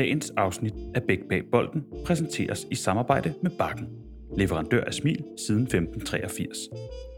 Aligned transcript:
Dagens 0.00 0.30
afsnit 0.36 0.74
af 0.94 1.02
Bæk 1.02 1.18
bag 1.28 1.42
bolden 1.52 1.84
præsenteres 2.06 2.66
i 2.70 2.74
samarbejde 2.74 3.34
med 3.42 3.50
Bakken, 3.58 3.88
leverandør 4.38 4.84
af 4.84 4.94
smil 4.94 5.24
siden 5.46 5.62
1583. 5.62 6.58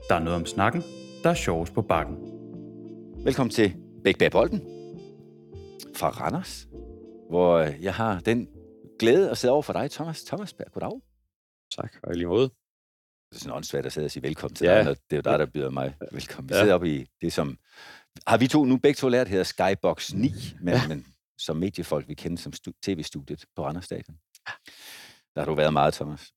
Der 0.09 0.15
er 0.15 0.19
noget 0.21 0.37
om 0.41 0.47
snakken, 0.47 0.83
der 1.23 1.31
er 1.31 1.35
sjovest 1.35 1.75
på 1.75 1.83
Bakken. 1.83 2.17
Velkommen 3.25 3.51
til 3.51 3.75
Bæk 4.05 4.19
bag 4.19 4.31
bolden 4.31 4.61
fra 5.97 6.09
Randers, 6.09 6.69
hvor 7.31 7.57
øh, 7.57 7.75
jeg 7.83 7.95
har 7.95 8.21
den 8.21 8.49
glæde 8.99 9.31
at 9.31 9.39
sidde 9.39 9.53
over 9.53 9.63
for 9.63 9.73
dig, 9.73 9.91
Thomas. 9.91 10.25
Thomas 10.25 10.55
Berg, 10.55 10.73
goddag. 10.73 11.01
Tak, 11.77 11.93
og 12.03 12.15
i 12.15 12.19
lige 12.19 12.27
måde. 12.27 12.43
Det 13.31 13.37
er 13.37 13.39
sådan 13.41 13.57
åndssvagt 13.57 13.87
at 13.87 13.93
sidde 13.93 14.05
og 14.05 14.11
sige 14.11 14.23
velkommen 14.23 14.55
til 14.55 14.65
Ja. 14.67 14.75
dig, 14.77 14.85
når 14.85 14.95
det 14.95 15.01
er 15.11 15.17
jo 15.17 15.23
dig, 15.23 15.39
der 15.39 15.47
byder 15.47 15.71
mig 15.71 15.95
velkommen. 16.13 16.49
Vi 16.49 16.55
Ja. 16.55 16.61
sidder 16.61 16.75
oppe 16.75 16.95
i 16.97 17.07
det, 17.21 17.33
som... 17.33 17.59
Har 18.27 18.39
vi 18.39 18.47
to 18.47 18.65
nu 18.65 18.77
begge 18.77 18.97
to 18.97 19.09
lært, 19.09 19.29
hedder 19.29 19.45
Skybox 19.45 20.13
9, 20.15 20.33
men, 20.61 20.75
Ja. 20.75 20.81
men 20.89 21.07
som 21.45 21.57
mediefolk, 21.57 22.09
vi 22.09 22.15
kender 22.15 22.39
som 22.43 22.53
stu- 22.53 22.79
tv-studiet 22.83 23.45
på 23.57 23.65
Randers 23.67 23.85
Stadion. 23.85 24.17
Der 25.35 25.41
har 25.41 25.45
du 25.45 25.55
været 25.55 25.73
meget, 25.73 25.95
Thomas. 25.95 26.33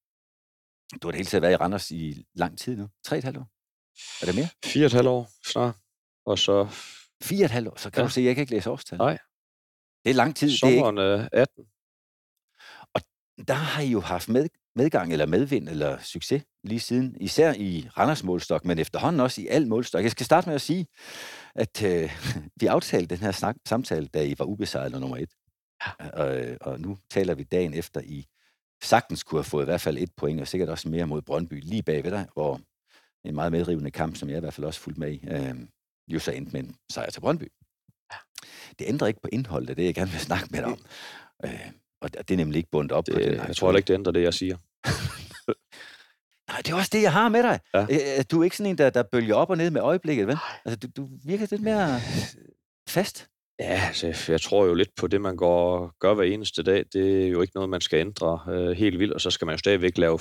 Du 1.02 1.08
har 1.08 1.12
det 1.12 1.16
hele 1.16 1.28
taget 1.30 1.42
været 1.42 1.54
i 1.54 1.56
Randers 1.56 1.92
i 1.92 2.26
lang 2.34 2.58
tid 2.60 2.76
nu. 2.78 2.90
Tre 3.04 3.16
og 3.16 3.18
et 3.18 3.24
halvt 3.24 3.38
år. 3.38 3.48
Er 4.22 4.26
det 4.26 4.36
mere? 4.36 4.50
Fire 4.66 4.84
og 4.84 4.86
et 4.86 4.94
halvt 4.94 5.08
år 5.08 5.30
snart. 5.52 5.76
Og 6.26 6.40
så 6.40 6.68
Fire 7.24 7.42
og 7.42 7.46
et 7.46 7.52
halvt 7.52 7.68
år. 7.68 7.76
Så 7.76 7.90
kan 7.92 8.02
Ja. 8.02 8.08
du 8.08 8.12
se, 8.12 8.22
at 8.22 8.26
jeg 8.26 8.36
kan 8.36 8.42
ikke 8.42 8.54
læse 8.54 8.70
årstal. 8.70 8.98
Nej. 8.98 9.18
Det 10.04 10.10
er 10.10 10.14
lang 10.16 10.36
tid. 10.36 10.48
Det 10.50 10.64
er 10.64 10.68
ikke, 10.68 10.80
sommeren 10.80 10.98
øh, 11.22 11.30
18. 11.32 11.64
der 13.48 13.54
har 13.54 13.82
I 13.82 13.88
jo 13.92 14.00
haft 14.00 14.30
med, 14.30 14.50
medgang 14.76 15.12
eller 15.12 15.26
medvind 15.26 15.70
eller 15.70 15.98
succes 16.02 16.44
lige 16.64 16.80
siden, 16.80 17.18
især 17.20 17.54
i 17.54 17.90
Randers 17.98 18.24
målstok, 18.24 18.66
men 18.66 18.80
efterhånden 18.80 19.20
også 19.20 19.42
i 19.42 19.48
al 19.48 19.68
målstok. 19.68 20.04
Jeg 20.04 20.12
skal 20.12 20.26
starte 20.26 20.48
med 20.48 20.56
at 20.56 20.62
sige, 20.62 20.88
at 21.56 21.84
øh, 21.84 22.12
vi 22.62 22.66
aftalte 22.66 23.16
den 23.16 23.24
her 23.24 23.32
snak, 23.32 23.56
samtale, 23.68 24.08
da 24.08 24.24
I 24.24 24.36
var 24.38 24.46
ubesejret 24.46 24.92
nummer 24.92 25.18
et. 25.18 25.30
Og, 26.14 26.38
øh, 26.38 26.58
og 26.62 26.80
nu 26.80 26.98
taler 27.10 27.36
vi 27.36 27.44
dagen 27.44 27.74
efter, 27.74 28.02
I 28.02 28.26
sagtens 28.84 29.24
kunne 29.24 29.40
have 29.40 29.44
fået 29.44 29.64
i 29.64 29.66
hvert 29.66 29.82
fald 29.82 29.98
et 29.98 30.12
point, 30.18 30.42
og 30.42 30.48
sikkert 30.48 30.70
også 30.70 30.90
mere 30.90 31.08
mod 31.08 31.22
Brøndby 31.22 31.62
lige 31.64 31.84
bagved 31.84 32.12
dig, 32.12 32.28
hvor 32.34 32.62
en 33.24 33.36
meget 33.36 33.52
medrivende 33.52 33.92
kamp, 33.92 34.16
som 34.16 34.30
jeg 34.30 34.38
i 34.38 34.40
hvert 34.40 34.54
fald 34.54 34.66
også 34.66 34.80
fulgte 34.80 35.00
med 35.00 35.12
i, 35.12 35.28
øh, 35.28 35.56
jo 36.08 36.20
så 36.20 36.32
endte 36.32 36.52
med 36.52 36.64
en 36.64 36.76
sejr 36.92 37.10
til 37.10 37.22
Brøndby. 37.22 37.52
Det 38.80 38.88
ændrer 38.88 39.08
ikke 39.08 39.22
på 39.22 39.30
indholdet 39.32 39.78
det, 39.78 39.86
jeg 39.86 39.96
gerne 39.96 40.12
vil 40.12 40.20
snakke 40.20 40.48
med 40.52 40.60
dig 40.60 40.68
om. 40.68 40.80
Øh, 41.46 41.72
og 42.18 42.28
det 42.28 42.34
er 42.34 42.38
nemlig 42.38 42.58
ikke 42.58 42.70
bundet 42.72 42.92
op 42.92 43.04
på 43.12 43.20
Det, 43.20 43.38
jeg 43.48 43.56
tror 43.56 43.68
heller 43.68 43.78
ikke, 43.78 43.88
det 43.88 43.94
ændrer 43.94 44.12
det, 44.12 44.22
jeg 44.22 44.34
siger. 44.34 44.58
Nej, 46.50 46.58
det 46.58 46.72
er 46.72 46.76
også 46.76 46.90
det, 46.94 47.02
jeg 47.02 47.14
har 47.14 47.30
med 47.30 47.44
dig. 47.44 47.60
Ja. 47.74 47.86
Ja. 47.90 48.24
Du 48.24 48.40
er 48.40 48.44
ikke 48.44 48.58
sådan 48.58 48.70
en, 48.70 48.78
der, 48.78 48.90
der 48.90 49.04
bølger 49.04 49.36
op 49.36 49.50
og 49.50 49.58
ned 49.58 49.72
med 49.72 49.82
øjeblikket, 49.82 50.28
vel? 50.28 50.38
Altså, 50.66 50.80
du, 50.80 50.88
du 51.02 51.10
virker 51.24 51.48
lidt 51.52 51.62
mere 51.62 52.00
fast. 52.90 53.28
Ja, 53.60 53.82
altså, 53.88 54.32
jeg 54.32 54.42
tror 54.42 54.66
jo 54.66 54.74
lidt 54.74 54.96
på 54.96 55.08
det, 55.08 55.22
man 55.22 55.36
går 55.36 55.94
gør 56.00 56.14
hver 56.14 56.24
eneste 56.24 56.64
dag. 56.64 56.86
Det 56.94 57.24
er 57.24 57.28
jo 57.28 57.42
ikke 57.42 57.56
noget, 57.56 57.70
man 57.70 57.82
skal 57.82 58.00
ændre 58.00 58.40
øh, 58.50 58.72
helt 58.72 59.00
vildt, 59.00 59.14
og 59.14 59.22
så 59.22 59.30
skal 59.30 59.46
man 59.46 59.54
jo 59.54 59.58
stadigvæk 59.58 59.98
lave 59.98 60.20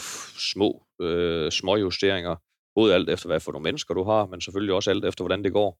små, 0.53 0.83
øh, 1.01 1.53
små 1.53 1.77
justeringer. 1.77 2.37
Både 2.75 2.95
alt 2.95 3.11
efter, 3.11 3.27
hvad 3.29 3.41
for 3.41 3.53
nogle 3.53 3.63
mennesker 3.63 3.95
du 3.95 4.05
har, 4.05 4.27
men 4.27 4.41
selvfølgelig 4.41 4.75
også 4.75 4.91
alt 4.91 5.05
efter, 5.05 5.25
hvordan 5.25 5.45
det 5.45 5.53
går. 5.53 5.79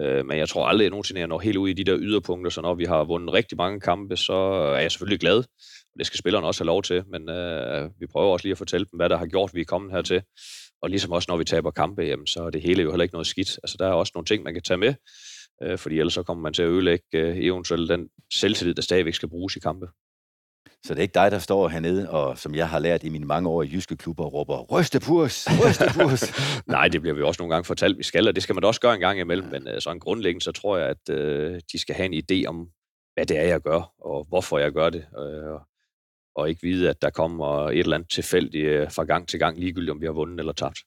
Øh, 0.00 0.26
men 0.26 0.38
jeg 0.38 0.48
tror 0.48 0.66
aldrig, 0.66 0.84
at 0.84 0.84
jeg 0.84 0.90
nogensinde 0.90 1.20
jeg 1.20 1.28
når 1.28 1.38
helt 1.38 1.56
ud 1.56 1.68
i 1.68 1.72
de 1.72 1.84
der 1.84 1.98
yderpunkter, 2.00 2.50
så 2.50 2.60
når 2.60 2.74
vi 2.74 2.84
har 2.84 3.04
vundet 3.04 3.32
rigtig 3.32 3.56
mange 3.56 3.80
kampe, 3.80 4.16
så 4.16 4.34
er 4.76 4.80
jeg 4.80 4.92
selvfølgelig 4.92 5.20
glad. 5.20 5.38
Og 5.94 5.98
det 5.98 6.06
skal 6.06 6.18
spillerne 6.18 6.46
også 6.46 6.64
have 6.64 6.66
lov 6.66 6.82
til, 6.82 7.02
men 7.06 7.28
øh, 7.28 7.90
vi 8.00 8.06
prøver 8.06 8.32
også 8.32 8.44
lige 8.44 8.52
at 8.52 8.58
fortælle 8.58 8.86
dem, 8.90 8.96
hvad 8.96 9.08
der 9.08 9.16
har 9.16 9.26
gjort, 9.26 9.50
at 9.50 9.54
vi 9.54 9.60
er 9.60 9.64
kommet 9.64 9.92
hertil. 9.92 10.22
Og 10.82 10.90
ligesom 10.90 11.12
også, 11.12 11.26
når 11.30 11.36
vi 11.36 11.44
taber 11.44 11.70
kampe, 11.70 12.02
jamen, 12.02 12.26
så 12.26 12.42
er 12.42 12.50
det 12.50 12.62
hele 12.62 12.82
jo 12.82 12.90
heller 12.90 13.02
ikke 13.02 13.14
noget 13.14 13.26
skidt. 13.26 13.58
Altså, 13.62 13.76
der 13.78 13.86
er 13.86 13.92
også 13.92 14.12
nogle 14.14 14.26
ting, 14.26 14.42
man 14.42 14.54
kan 14.54 14.62
tage 14.62 14.78
med, 14.78 14.94
øh, 15.62 15.78
fordi 15.78 15.98
ellers 15.98 16.14
så 16.14 16.22
kommer 16.22 16.42
man 16.42 16.54
til 16.54 16.62
at 16.62 16.68
ødelægge 16.68 17.04
øh, 17.14 17.36
eventuelt 17.36 17.88
den 17.88 18.08
selvtillid, 18.34 18.74
der 18.74 18.82
stadigvæk 18.82 19.14
skal 19.14 19.28
bruges 19.28 19.56
i 19.56 19.60
kampe. 19.60 19.86
Så 20.86 20.94
det 20.94 20.98
er 20.98 21.02
ikke 21.02 21.14
dig, 21.14 21.30
der 21.30 21.38
står 21.38 21.68
hernede, 21.68 22.10
og 22.10 22.38
som 22.38 22.54
jeg 22.54 22.68
har 22.68 22.78
lært 22.78 23.02
i 23.04 23.08
mine 23.08 23.26
mange 23.26 23.48
år 23.48 23.62
i 23.62 23.70
jyske 23.72 23.96
klubber, 23.96 24.24
råber, 24.24 24.62
ryste 24.62 25.00
purs, 25.00 25.46
ryste 25.66 25.84
purs. 25.94 26.22
Nej, 26.66 26.88
det 26.88 27.00
bliver 27.00 27.14
vi 27.14 27.22
også 27.22 27.42
nogle 27.42 27.54
gange 27.54 27.64
fortalt, 27.64 27.98
vi 27.98 28.02
skal, 28.02 28.28
og 28.28 28.34
det 28.34 28.42
skal 28.42 28.54
man 28.54 28.62
da 28.62 28.68
også 28.68 28.80
gøre 28.80 28.94
en 28.94 29.00
gang 29.00 29.20
imellem, 29.20 29.48
men 29.48 29.68
øh, 29.68 29.80
sådan 29.80 29.98
grundlæggende, 29.98 30.44
så 30.44 30.52
tror 30.52 30.78
jeg, 30.78 30.88
at 30.88 31.08
øh, 31.10 31.60
de 31.72 31.78
skal 31.78 31.94
have 31.94 32.06
en 32.12 32.24
idé 32.24 32.46
om, 32.48 32.68
hvad 33.14 33.26
det 33.26 33.38
er, 33.38 33.44
jeg 33.44 33.60
gør, 33.60 33.92
og 33.98 34.26
hvorfor 34.28 34.58
jeg 34.58 34.72
gør 34.72 34.90
det, 34.90 35.06
øh, 35.18 35.60
og 36.36 36.48
ikke 36.48 36.62
vide, 36.62 36.90
at 36.90 37.02
der 37.02 37.10
kommer 37.10 37.70
et 37.70 37.78
eller 37.78 37.96
andet 37.96 38.10
tilfældigt 38.10 38.66
øh, 38.66 38.90
fra 38.90 39.04
gang 39.04 39.28
til 39.28 39.38
gang, 39.38 39.58
ligegyldigt 39.58 39.90
om 39.90 40.00
vi 40.00 40.06
har 40.06 40.12
vundet 40.12 40.38
eller 40.38 40.52
tabt. 40.52 40.78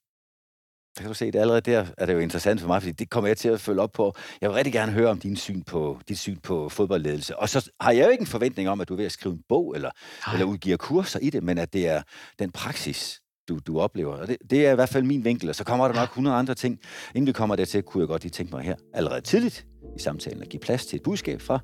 Der 0.98 1.02
kan 1.02 1.08
du 1.08 1.14
se, 1.14 1.26
det 1.26 1.36
er 1.36 1.42
allerede 1.42 1.62
der 1.62 1.86
er 1.98 2.06
det 2.06 2.14
jo 2.14 2.20
interessant 2.20 2.62
for 2.62 2.68
mig, 2.68 2.82
fordi 2.82 2.92
det 2.92 3.10
kommer 3.10 3.28
jeg 3.28 3.38
til 3.38 3.50
at 3.50 3.62
følge 3.62 3.82
op 3.82 3.92
på. 3.92 4.16
Jeg 4.42 4.50
vil 4.50 4.56
rigtig 4.56 4.74
gerne 4.74 4.92
høre 4.92 5.10
om 5.10 5.20
din 5.20 5.36
syn 5.36 5.62
på, 5.64 6.00
dit 6.10 6.20
syn 6.20 6.38
på 6.38 6.70
fodboldledelse. 6.70 7.40
Og 7.40 7.50
så 7.50 7.72
har 7.82 7.92
jeg 7.92 8.06
jo 8.06 8.10
ikke 8.10 8.22
en 8.22 8.28
forventning 8.28 8.70
om, 8.70 8.82
at 8.82 8.90
du 8.90 8.94
er 8.94 8.98
ved 8.98 9.06
at 9.06 9.12
skrive 9.12 9.36
en 9.36 9.42
bog, 9.50 9.76
eller, 9.76 9.92
eller 10.34 10.46
udgiver 10.46 10.78
kurser 10.78 11.20
i 11.20 11.30
det, 11.30 11.44
men 11.44 11.58
at 11.58 11.74
det 11.74 11.88
er 11.88 12.02
den 12.40 12.52
praksis, 12.52 13.22
du, 13.50 13.60
du 13.68 13.80
oplever. 13.80 14.14
Og 14.14 14.28
det, 14.28 14.38
det 14.50 14.68
er 14.68 14.72
i 14.72 14.76
hvert 14.76 14.90
fald 14.90 15.04
min 15.04 15.26
vinkel, 15.26 15.50
og 15.50 15.56
så 15.56 15.64
kommer 15.64 15.88
der 15.88 15.96
nok 15.96 16.10
100 16.10 16.36
andre 16.36 16.56
ting. 16.56 16.80
Inden 17.16 17.28
vi 17.28 17.32
kommer 17.32 17.56
dertil, 17.56 17.84
kunne 17.84 18.02
jeg 18.02 18.08
godt 18.08 18.24
lige 18.24 18.32
tænke 18.32 18.56
mig 18.56 18.64
her, 18.64 18.76
allerede 18.94 19.22
tidligt 19.22 19.66
i 19.98 20.02
samtalen, 20.02 20.42
at 20.42 20.50
give 20.50 20.60
plads 20.60 20.86
til 20.86 20.96
et 20.98 21.04
budskab 21.04 21.42
fra 21.42 21.60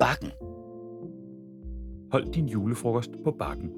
Bakken. 0.00 0.30
Hold 2.12 2.32
din 2.32 2.48
julefrokost 2.48 3.10
på 3.24 3.36
Bakken. 3.38 3.70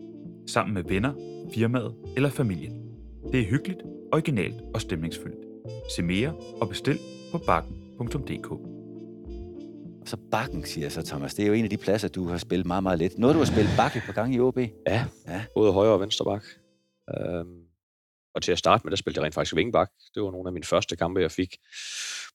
Sammen 0.46 0.74
med 0.74 0.82
venner, 0.82 1.12
firmaet 1.54 1.94
eller 2.16 2.30
familien. 2.30 2.87
Det 3.32 3.40
er 3.40 3.44
hyggeligt, 3.44 3.78
originalt 4.12 4.54
og 4.74 4.80
stemningsfyldt. 4.80 5.36
Se 5.96 6.02
mere 6.02 6.34
og 6.60 6.68
bestil 6.68 6.98
på 7.32 7.38
bakken.dk. 7.38 8.48
Så 10.08 10.16
Bakken, 10.30 10.64
siger 10.64 10.88
så, 10.88 11.02
Thomas. 11.02 11.34
Det 11.34 11.42
er 11.42 11.46
jo 11.46 11.52
en 11.52 11.64
af 11.64 11.70
de 11.70 11.76
pladser, 11.76 12.08
du 12.08 12.28
har 12.28 12.38
spillet 12.38 12.66
meget, 12.66 12.82
meget 12.82 12.98
lidt. 12.98 13.18
Noget, 13.18 13.34
du 13.34 13.38
har 13.38 13.46
spillet 13.46 13.70
bakke 13.76 14.02
på 14.06 14.12
gang 14.12 14.34
i 14.34 14.40
OB. 14.40 14.58
Ja, 14.86 15.04
Ja. 15.28 15.44
både 15.54 15.72
højre 15.72 15.92
og 15.92 16.00
venstre 16.00 16.24
bak. 16.24 16.44
Øhm, 17.18 17.60
og 18.34 18.42
til 18.42 18.52
at 18.52 18.58
starte 18.58 18.80
med, 18.84 18.90
der 18.90 18.96
spillede 18.96 19.18
jeg 19.20 19.24
rent 19.24 19.34
faktisk 19.34 19.56
vingbak. 19.56 19.90
Det 20.14 20.22
var 20.22 20.30
nogle 20.30 20.48
af 20.48 20.52
mine 20.52 20.64
første 20.64 20.96
kampe, 20.96 21.20
jeg 21.20 21.30
fik. 21.30 21.56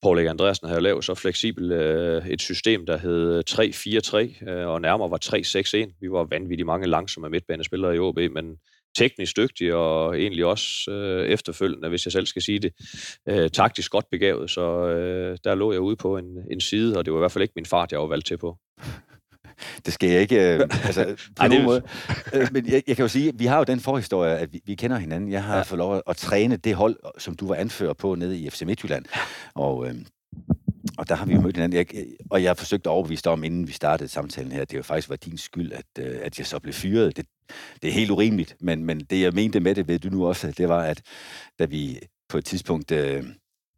Paul 0.03 0.17
Erik 0.17 0.27
Andreasen 0.29 0.67
havde 0.67 0.81
lavet 0.81 1.05
så 1.05 1.13
fleksibelt 1.13 1.71
øh, 1.71 2.27
et 2.27 2.41
system, 2.41 2.85
der 2.85 2.97
hed 2.97 3.43
3-4-3, 3.49 4.49
øh, 4.51 4.67
og 4.67 4.81
nærmere 4.81 5.11
var 5.11 5.19
3-6-1. 5.25 5.97
Vi 6.01 6.11
var 6.11 6.23
vanvittigt 6.23 6.65
mange 6.65 6.87
langsomme 6.87 7.29
midtbanespillere 7.29 7.95
i 7.95 7.99
OB, 7.99 8.17
men 8.17 8.57
teknisk 8.97 9.37
dygtige 9.37 9.75
og 9.75 10.19
egentlig 10.19 10.45
også 10.45 10.91
øh, 10.91 11.27
efterfølgende, 11.29 11.89
hvis 11.89 12.05
jeg 12.05 12.11
selv 12.11 12.25
skal 12.25 12.41
sige 12.41 12.59
det, 12.59 12.73
øh, 13.29 13.49
taktisk 13.49 13.91
godt 13.91 14.05
begavet. 14.11 14.49
Så 14.49 14.87
øh, 14.87 15.37
der 15.43 15.55
lå 15.55 15.71
jeg 15.71 15.81
ude 15.81 15.95
på 15.95 16.17
en, 16.17 16.25
en 16.51 16.61
side, 16.61 16.97
og 16.97 17.05
det 17.05 17.13
var 17.13 17.19
i 17.19 17.21
hvert 17.21 17.31
fald 17.31 17.41
ikke 17.41 17.53
min 17.55 17.65
fart, 17.65 17.91
jeg 17.91 17.99
var 17.99 18.07
valgt 18.07 18.25
til 18.25 18.37
på. 18.37 18.57
Det 19.85 19.93
skal 19.93 20.09
jeg 20.09 20.21
ikke, 20.21 20.53
øh, 20.53 20.59
altså, 20.87 21.05
på 21.05 21.33
Ej, 21.39 21.47
nogen 21.47 21.61
det- 21.61 21.65
måde. 21.65 21.81
Øh, 22.33 22.47
men 22.53 22.65
jeg, 22.67 22.83
jeg 22.87 22.95
kan 22.95 23.03
jo 23.03 23.07
sige, 23.07 23.29
at 23.29 23.35
vi 23.39 23.45
har 23.45 23.57
jo 23.57 23.63
den 23.63 23.79
forhistorie, 23.79 24.37
at 24.37 24.53
vi, 24.53 24.61
vi 24.65 24.75
kender 24.75 24.97
hinanden. 24.97 25.31
Jeg 25.31 25.43
har. 25.43 25.55
Ja. 25.57 25.61
fået 25.61 25.77
lov 25.77 25.95
at, 25.95 26.01
at 26.07 26.17
træne 26.17 26.57
det 26.57 26.75
hold, 26.75 26.95
som 27.17 27.35
du 27.35 27.47
var 27.47 27.55
anfører 27.55 27.93
på 27.93 28.15
nede 28.15 28.39
i 28.39 28.49
FC 28.49 28.61
Midtjylland. 28.61 29.05
Og, 29.55 29.87
øh, 29.87 29.95
og 31.03 31.09
der 31.09 31.15
har 31.15 31.25
vi 31.25 31.33
jo 31.33 31.41
mødt 31.41 31.55
hinanden. 31.55 31.77
Jeg, 31.77 32.05
og 32.29 32.43
jeg 32.43 32.49
har 32.49 32.55
forsøgt 32.55 32.85
at 32.85 32.91
overbevise 32.91 33.23
dig 33.23 33.31
om, 33.31 33.43
inden 33.43 33.67
vi 33.67 33.71
startede 33.71 34.09
samtalen 34.09 34.51
her, 34.51 34.61
at 34.61 34.71
det 34.71 34.77
jo 34.77 34.83
faktisk 34.83 35.09
var 35.09 35.15
din 35.15 35.37
skyld, 35.37 35.71
at, 35.71 35.85
øh, 35.99 36.19
at 36.21 36.37
jeg 36.37 36.47
så 36.47 36.59
blev 36.59 36.73
fyret. 36.73 37.17
Det, 37.17 37.25
det 37.81 37.87
er 37.89 37.93
helt 37.93 38.11
urimeligt, 38.11 38.55
men, 38.59 38.85
men 38.85 38.99
det 38.99 39.21
jeg 39.21 39.33
mente 39.33 39.59
med 39.59 39.75
det, 39.75 39.87
ved 39.87 39.99
du 39.99 40.09
nu 40.09 40.27
også, 40.27 40.51
det 40.57 40.69
var, 40.69 40.83
at 40.83 41.01
da 41.59 41.65
vi 41.65 41.99
på 42.29 42.37
et 42.37 42.45
tidspunkt, 42.45 42.91
øh, 42.91 43.23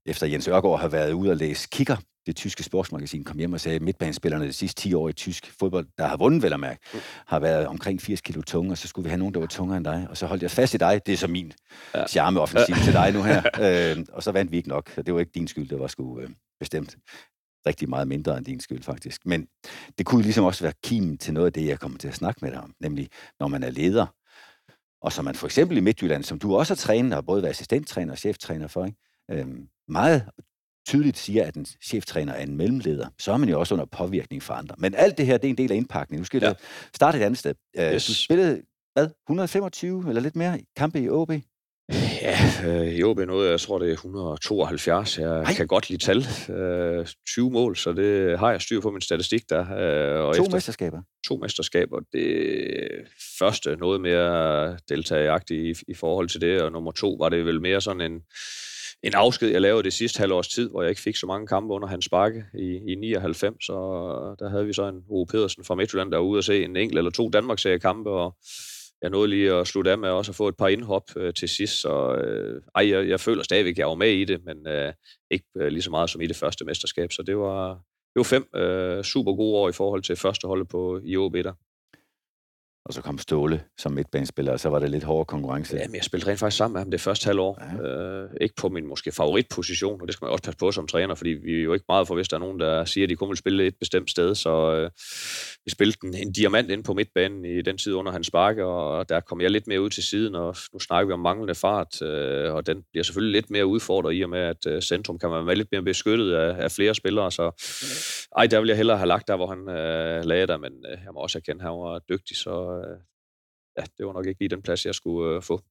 efter 0.05 0.27
Jens 0.27 0.47
Ørgaard 0.47 0.79
har 0.79 0.87
været 0.87 1.11
ude 1.11 1.31
og 1.31 1.37
læse 1.37 1.67
Kicker, 1.71 1.97
det 2.25 2.35
tyske 2.35 2.63
sportsmagasin, 2.63 3.23
kom 3.23 3.37
hjem 3.37 3.53
og 3.53 3.59
sagde, 3.59 3.75
at 3.75 3.81
midtbanespillerne 3.81 4.45
de 4.45 4.53
sidste 4.53 4.81
10 4.81 4.93
år 4.93 5.09
i 5.09 5.13
tysk 5.13 5.53
fodbold, 5.59 5.87
der 5.97 6.07
har 6.07 6.17
vundet 6.17 6.43
vel 6.43 6.53
at 6.53 6.59
mærke, 6.59 6.79
har 7.27 7.39
været 7.39 7.67
omkring 7.67 8.01
80 8.01 8.21
kilo 8.21 8.41
tunge, 8.41 8.71
og 8.71 8.77
så 8.77 8.87
skulle 8.87 9.03
vi 9.03 9.09
have 9.09 9.19
nogen, 9.19 9.33
der 9.33 9.39
var 9.39 9.47
tungere 9.47 9.77
end 9.77 9.85
dig. 9.85 10.07
Og 10.09 10.17
så 10.17 10.25
holdt 10.25 10.43
jeg 10.43 10.51
fast 10.51 10.73
i 10.73 10.77
dig. 10.77 11.01
Det 11.05 11.13
er 11.13 11.17
så 11.17 11.27
min 11.27 11.53
ja. 11.93 11.99
Ja. 11.99 12.07
charmeoffensiv 12.07 12.75
til 12.75 12.93
dig 12.93 13.11
nu 13.13 13.23
her. 13.23 13.41
Øh, 13.61 14.05
og 14.13 14.23
så 14.23 14.31
vandt 14.31 14.51
vi 14.51 14.57
ikke 14.57 14.69
nok. 14.69 14.95
Det 14.95 15.13
var 15.13 15.19
ikke 15.19 15.31
din 15.35 15.47
skyld, 15.47 15.69
det 15.69 15.79
var 15.79 15.87
sgu 15.87 16.19
øh, 16.19 16.29
bestemt 16.59 16.97
rigtig 17.67 17.89
meget 17.89 18.07
mindre 18.07 18.37
end 18.37 18.45
din 18.45 18.59
skyld, 18.59 18.83
faktisk. 18.83 19.25
Men 19.25 19.47
det 19.97 20.05
kunne 20.05 20.21
ligesom 20.23 20.45
også 20.45 20.63
være 20.63 20.73
kimen 20.83 21.17
til 21.17 21.33
noget 21.33 21.47
af 21.47 21.53
det, 21.53 21.65
jeg 21.67 21.79
kommer 21.79 21.97
til 21.97 22.07
at 22.07 22.15
snakke 22.15 22.39
med 22.41 22.51
dig 22.51 22.61
om. 22.61 22.73
Nemlig, 22.79 23.09
når 23.39 23.47
man 23.47 23.63
er 23.63 23.69
leder, 23.69 24.05
og 25.01 25.13
som 25.13 25.25
man 25.25 25.35
for 25.35 25.47
eksempel 25.47 25.77
i 25.77 25.79
Midtjylland, 25.79 26.23
som 26.23 26.39
du 26.39 26.55
også 26.55 26.73
har 26.73 26.75
trænet, 26.75 27.13
og 27.13 27.25
både 27.25 27.41
været 27.41 27.51
assistenttræner 27.51 28.11
og 28.11 28.17
cheftræner 28.17 28.67
for, 28.67 28.85
ikke? 28.85 28.97
Øhm, 29.31 29.67
meget 29.87 30.29
tydeligt 30.87 31.17
siger, 31.17 31.45
at 31.45 31.55
en 31.55 31.65
cheftræner 31.65 32.33
er 32.33 32.43
en 32.43 32.57
mellemleder, 32.57 33.07
så 33.19 33.31
er 33.33 33.37
man 33.37 33.49
jo 33.49 33.59
også 33.59 33.75
under 33.75 33.85
påvirkning 33.85 34.43
fra 34.43 34.57
andre. 34.57 34.75
Men 34.77 34.95
alt 34.95 35.17
det 35.17 35.25
her, 35.25 35.37
det 35.37 35.47
er 35.47 35.49
en 35.49 35.57
del 35.57 35.71
af 35.71 35.75
indpakningen. 35.75 36.21
Nu 36.21 36.25
skal 36.25 36.41
ja. 36.43 36.53
Starte 36.95 37.17
et 37.17 37.23
andet 37.23 37.37
sted. 37.37 37.53
Øh, 37.77 37.93
Yes. 37.93 38.05
Du 38.05 38.13
spillede, 38.13 38.61
hvad, 38.93 39.09
125 39.25 40.09
eller 40.09 40.21
lidt 40.21 40.35
mere 40.35 40.59
kampe 40.75 41.01
i 41.01 41.09
OB? 41.09 41.31
Ja, 42.21 42.37
øh, 42.65 42.87
i 42.87 43.03
OB 43.03 43.19
noget, 43.19 43.51
jeg 43.51 43.59
tror 43.59 43.79
det 43.79 43.89
er 43.89 43.93
172. 43.93 45.19
Jeg 45.19 45.41
Ej. 45.41 45.53
Kan 45.53 45.67
godt 45.67 45.89
lide 45.89 46.03
tal. 46.03 46.25
Øh, 46.55 47.05
20 47.27 47.51
mål, 47.51 47.75
så 47.75 47.93
det 47.93 48.39
har 48.39 48.51
jeg 48.51 48.61
styr 48.61 48.81
på 48.81 48.91
min 48.91 49.01
statistik 49.01 49.49
der. 49.49 49.59
Øh, 49.61 50.25
og 50.25 50.35
To 50.35 50.43
efter 50.43 50.55
mesterskaber. 50.55 51.01
to 51.27 51.37
mesterskaber, 51.37 51.99
det 52.13 52.87
første 53.39 53.75
noget 53.75 54.01
mere 54.01 54.77
deltageragtigt 54.89 55.79
i, 55.79 55.83
i 55.91 55.93
forhold 55.93 56.29
til 56.29 56.41
det, 56.41 56.61
og 56.61 56.71
nummer 56.71 56.91
to 56.91 57.15
var 57.19 57.29
det 57.29 57.45
vel 57.45 57.61
mere 57.61 57.81
sådan 57.81 58.01
en, 58.11 58.21
en 59.03 59.13
afsked, 59.13 59.49
jeg 59.49 59.61
lavede 59.61 59.83
det 59.83 59.93
sidste 59.93 60.19
halvårs 60.19 60.47
tid, 60.47 60.69
hvor 60.69 60.81
jeg 60.81 60.89
ikke 60.89 61.01
fik 61.01 61.15
så 61.15 61.27
mange 61.27 61.47
kampe 61.47 61.73
under 61.73 61.87
hans 61.87 62.09
bakke 62.09 62.45
i, 62.53 62.91
i 62.91 62.95
99, 62.95 63.69
og 63.69 64.35
der 64.39 64.49
havde 64.49 64.65
vi 64.65 64.73
så 64.73 64.87
en 64.87 65.03
Ove 65.09 65.25
Pedersen 65.25 65.63
fra 65.63 65.75
Midtjylland, 65.75 66.11
der 66.11 66.17
var 66.17 66.25
ude 66.25 66.37
at 66.37 66.45
se 66.45 66.63
en 66.63 66.75
enkelt 66.75 66.97
eller 66.97 67.11
to 67.11 67.29
Danmarks 67.29 67.67
kampe, 67.81 68.09
og 68.09 68.35
jeg 69.01 69.09
nåede 69.09 69.29
lige 69.29 69.53
at 69.53 69.67
slutte 69.67 69.91
af 69.91 69.97
med 69.97 70.09
også 70.09 70.31
at 70.31 70.35
få 70.35 70.47
et 70.47 70.57
par 70.57 70.67
indhop 70.67 71.03
øh, 71.15 71.33
til 71.33 71.49
sidst, 71.49 71.81
så 71.81 72.15
øh, 72.15 72.61
ej, 72.75 72.89
jeg, 72.89 73.09
jeg 73.09 73.19
føler 73.19 73.43
stadigvæk, 73.43 73.71
at 73.71 73.77
jeg 73.77 73.87
var 73.87 73.95
med 73.95 74.11
i 74.11 74.25
det, 74.25 74.45
men 74.45 74.67
øh, 74.67 74.93
ikke 75.31 75.45
øh, 75.57 75.67
lige 75.67 75.81
så 75.81 75.89
meget 75.89 76.09
som 76.09 76.21
i 76.21 76.27
det 76.27 76.35
første 76.35 76.65
mesterskab, 76.65 77.11
så 77.11 77.23
det 77.23 77.37
var, 77.37 77.69
det 78.13 78.15
var 78.15 78.23
fem 78.23 78.47
øh, 78.55 79.03
super 79.03 79.33
gode 79.33 79.57
år 79.57 79.69
i 79.69 79.71
forhold 79.71 80.03
til 80.03 80.15
første 80.15 80.47
holdet 80.47 80.67
på 80.67 80.99
i 81.03 81.17
OB 81.17 81.33
der. 81.33 81.53
Og 82.85 82.93
så 82.93 83.01
kom 83.01 83.17
Ståle 83.17 83.63
som 83.77 83.91
midtbanespiller, 83.91 84.51
og 84.51 84.59
så 84.59 84.69
var 84.69 84.79
det 84.79 84.89
lidt 84.89 85.03
hårdere 85.03 85.25
konkurrence. 85.25 85.77
Ja, 85.77 85.87
men 85.87 85.95
jeg 85.95 86.03
spillede 86.03 86.29
rent 86.29 86.39
faktisk 86.39 86.57
sammen 86.57 86.73
med 86.73 86.81
ham 86.81 86.91
det 86.91 87.01
første 87.01 87.25
halvår. 87.25 87.57
Ja. 87.61 87.89
Øh, 87.89 88.29
ikke 88.41 88.55
på 88.55 88.69
min 88.69 88.87
måske 88.87 89.11
favoritposition, 89.11 90.01
og 90.01 90.07
det 90.07 90.13
skal 90.13 90.25
man 90.25 90.31
også 90.31 90.43
passe 90.43 90.57
på 90.57 90.71
som 90.71 90.87
træner, 90.87 91.15
fordi 91.15 91.29
vi 91.29 91.59
er 91.59 91.63
jo 91.63 91.73
ikke 91.73 91.85
meget 91.89 92.07
for, 92.07 92.15
hvis 92.15 92.29
der 92.29 92.35
er 92.35 92.39
nogen, 92.39 92.59
der 92.59 92.85
siger, 92.85 93.05
at 93.05 93.09
de 93.09 93.15
kun 93.15 93.29
vil 93.29 93.37
spille 93.37 93.67
et 93.67 93.75
bestemt 93.79 94.09
sted. 94.09 94.35
Så 94.35 94.75
øh, 94.75 94.89
vi 95.65 95.71
spillede 95.71 95.97
en, 96.03 96.13
en 96.13 96.31
diamant 96.31 96.71
ind 96.71 96.83
på 96.83 96.93
midtbanen 96.93 97.45
i 97.45 97.61
den 97.61 97.77
tid 97.77 97.93
under 97.93 98.11
hans 98.11 98.27
sparke, 98.27 98.65
og 98.65 99.09
der 99.09 99.19
kom 99.19 99.41
jeg 99.41 99.51
lidt 99.51 99.67
mere 99.67 99.81
ud 99.81 99.89
til 99.89 100.03
siden, 100.03 100.35
og 100.35 100.55
nu 100.73 100.79
snakker 100.79 101.07
vi 101.07 101.13
om 101.13 101.19
manglende 101.19 101.55
fart, 101.55 102.01
øh, 102.01 102.53
og 102.53 102.67
den 102.67 102.83
bliver 102.91 103.03
selvfølgelig 103.03 103.41
lidt 103.41 103.49
mere 103.49 103.65
udfordret 103.65 104.15
i 104.15 104.21
og 104.21 104.29
med, 104.29 104.39
at 104.39 104.67
øh, 104.67 104.81
centrum 104.81 105.19
kan 105.19 105.29
man 105.29 105.47
være 105.47 105.55
lidt 105.55 105.71
mere 105.71 105.81
beskyttet 105.81 106.33
af, 106.33 106.63
af 106.63 106.71
flere 106.71 106.95
spillere. 106.95 107.31
Så 107.31 107.51
ej, 108.37 108.47
der 108.47 108.59
vil 108.59 108.67
jeg 108.67 108.77
hellere 108.77 108.97
have 108.97 109.07
lagt 109.07 109.27
der, 109.27 109.35
hvor 109.35 109.47
han 109.47 109.69
øh, 109.69 110.25
lagde 110.25 110.47
der, 110.47 110.57
men 110.57 110.73
øh, 110.91 110.97
jeg 111.05 111.13
må 111.13 111.19
også 111.19 111.37
erkende, 111.37 111.61
at 111.61 111.67
han 111.69 111.71
var 111.71 111.99
dygtig, 112.09 112.37
så 112.37 112.51
øh, 112.51 112.99
ja, 113.77 113.83
det 113.97 114.05
var 114.05 114.13
nok 114.13 114.25
ikke 114.27 114.39
lige 114.39 114.49
den 114.49 114.61
plads, 114.61 114.85
jeg 114.85 114.95
skulle 114.95 115.35
øh, 115.35 115.41
få. 115.41 115.61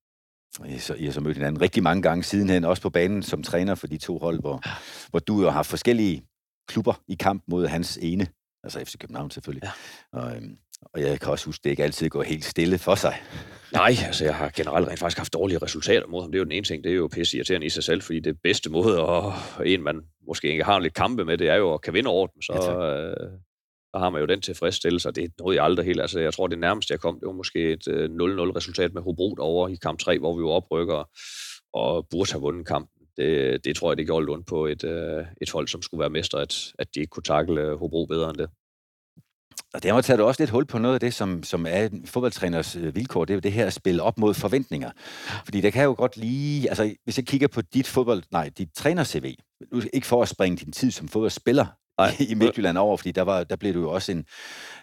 I 0.66 0.70
har, 0.70 0.78
så, 0.78 0.94
I 0.94 1.04
har 1.04 1.12
så 1.12 1.20
mødt 1.20 1.36
hinanden 1.36 1.60
rigtig 1.60 1.82
mange 1.82 2.02
gange 2.02 2.22
sidenhen, 2.22 2.64
også 2.64 2.82
på 2.82 2.90
banen 2.90 3.22
som 3.22 3.42
træner 3.42 3.74
for 3.74 3.86
de 3.86 3.98
to 3.98 4.18
hold, 4.18 4.40
hvor, 4.40 4.62
hvor 5.10 5.18
du 5.18 5.42
jo 5.42 5.50
har 5.50 5.62
forskellige 5.62 6.22
klubber 6.68 7.02
i 7.08 7.14
kamp 7.14 7.42
mod 7.46 7.66
hans 7.66 7.98
ene, 8.02 8.26
altså 8.64 8.84
FC 8.84 8.98
København 8.98 9.30
selvfølgelig. 9.30 9.70
Ja. 10.14 10.18
Og, 10.18 10.36
øhm, 10.36 10.56
og 10.82 11.00
jeg 11.00 11.20
kan 11.20 11.30
også 11.30 11.46
huske, 11.46 11.60
at 11.60 11.64
det 11.64 11.70
ikke 11.70 11.84
altid 11.84 12.08
går 12.08 12.22
helt 12.22 12.44
stille 12.44 12.78
for 12.78 12.94
sig. 12.94 13.14
Nej, 13.72 13.94
altså 14.06 14.24
jeg 14.24 14.34
har 14.34 14.50
generelt 14.56 14.88
rent 14.88 14.98
faktisk 14.98 15.18
haft 15.18 15.32
dårlige 15.32 15.58
resultater 15.58 16.06
mod 16.06 16.22
ham. 16.22 16.32
Det 16.32 16.38
er 16.38 16.40
jo 16.40 16.44
den 16.44 16.52
ene 16.52 16.64
ting, 16.64 16.84
det 16.84 16.92
er 16.92 16.96
jo 16.96 17.08
pisse 17.08 17.36
irriterende 17.36 17.66
i 17.66 17.70
sig 17.70 17.84
selv, 17.84 18.02
fordi 18.02 18.20
det 18.20 18.36
bedste 18.42 18.70
måde, 18.70 19.04
og 19.04 19.34
en 19.64 19.82
man 19.82 20.00
måske 20.26 20.48
ikke 20.48 20.64
har 20.64 20.76
en 20.76 20.82
lidt 20.82 20.94
kampe 20.94 21.24
med, 21.24 21.38
det 21.38 21.48
er 21.48 21.54
jo 21.54 21.74
at 21.74 21.80
kan 21.80 21.94
vinde 21.94 22.10
over 22.10 22.26
dem. 22.26 22.42
Så, 22.42 22.52
ja, 22.52 23.00
øh, 23.10 23.30
der 23.92 23.98
har 23.98 24.10
man 24.10 24.20
jo 24.20 24.26
den 24.26 24.40
tilfredsstillelse, 24.40 25.08
og 25.08 25.16
det 25.16 25.30
nåede 25.38 25.56
jeg 25.56 25.64
aldrig 25.64 25.86
helt. 25.86 26.00
Altså, 26.00 26.20
jeg 26.20 26.34
tror, 26.34 26.46
det 26.46 26.58
nærmeste, 26.58 26.92
jeg 26.92 27.00
kom, 27.00 27.20
det 27.20 27.26
var 27.26 27.32
måske 27.32 27.72
et 27.72 27.88
0-0 27.88 27.92
øh, 27.92 28.08
resultat 28.56 28.94
med 28.94 29.02
Hobro 29.02 29.34
over 29.38 29.68
i 29.68 29.74
kamp 29.74 29.98
3, 29.98 30.18
hvor 30.18 30.36
vi 30.36 30.42
var 30.42 30.50
oprykker 30.50 31.10
og 31.72 32.06
burde 32.10 32.32
have 32.32 32.40
vundet 32.40 32.66
kampen. 32.66 33.03
Det, 33.16 33.64
det 33.64 33.76
tror 33.76 33.90
jeg, 33.90 33.96
det 33.96 34.06
gjorde 34.06 34.32
ondt 34.32 34.46
på 34.46 34.66
et, 34.66 34.84
øh, 34.84 35.26
et 35.42 35.50
hold, 35.50 35.68
som 35.68 35.82
skulle 35.82 36.00
være 36.00 36.10
mester, 36.10 36.38
at, 36.38 36.72
at 36.78 36.94
de 36.94 37.00
ikke 37.00 37.10
kunne 37.10 37.22
takle 37.22 37.60
øh, 37.60 37.78
Hobro 37.78 38.06
bedre 38.06 38.30
end 38.30 38.38
det. 38.38 38.48
Og 39.74 39.82
der 39.82 40.00
tager 40.00 40.16
du 40.16 40.24
også 40.24 40.42
lidt 40.42 40.50
hul 40.50 40.66
på 40.66 40.78
noget 40.78 40.94
af 40.94 41.00
det, 41.00 41.14
som, 41.14 41.42
som 41.42 41.66
er 41.68 41.88
fodboldtræners 42.06 42.76
vilkår, 42.94 43.24
det 43.24 43.32
er 43.32 43.36
jo 43.36 43.40
det 43.40 43.52
her 43.52 43.66
at 43.66 43.72
spille 43.72 44.02
op 44.02 44.18
mod 44.18 44.34
forventninger. 44.34 44.90
Fordi 45.44 45.60
der 45.60 45.70
kan 45.70 45.84
jo 45.84 45.94
godt 45.98 46.16
lige, 46.16 46.68
altså 46.68 46.94
hvis 47.04 47.18
jeg 47.18 47.26
kigger 47.26 47.48
på 47.48 47.62
dit 47.62 47.86
fodbold, 47.86 48.22
nej, 48.30 48.50
dit 48.58 48.68
træner-CV, 48.74 49.34
ikke 49.92 50.06
for 50.06 50.22
at 50.22 50.28
springe 50.28 50.56
din 50.56 50.72
tid 50.72 50.90
som 50.90 51.08
fodboldspiller 51.08 51.66
Nej. 51.98 52.10
i 52.30 52.34
Midtjylland 52.34 52.78
over, 52.78 52.96
fordi 52.96 53.10
der, 53.10 53.22
var, 53.22 53.44
der 53.44 53.56
blev 53.56 53.74
du 53.74 53.80
jo 53.80 53.90
også 53.90 54.12
en, 54.12 54.24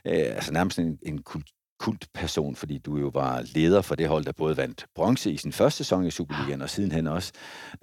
øh, 0.07 0.36
altså 0.36 0.54
nærmest 0.54 0.80
en, 0.80 0.98
en 1.06 1.24
kult, 1.24 1.48
kultperson, 1.81 2.56
fordi 2.56 2.78
du 2.78 2.98
jo 2.98 3.07
var 3.07 3.42
leder 3.56 3.81
for 3.81 3.95
det 3.95 4.07
hold, 4.07 4.25
der 4.25 4.31
både 4.31 4.57
vandt 4.57 4.86
bronze 4.95 5.31
i 5.31 5.38
sin 5.38 5.51
første 5.51 5.78
sæson 5.78 6.06
i 6.06 6.12
Superligaen, 6.12 6.62
og 6.62 6.69
sidenhen 6.69 7.07
også 7.07 7.31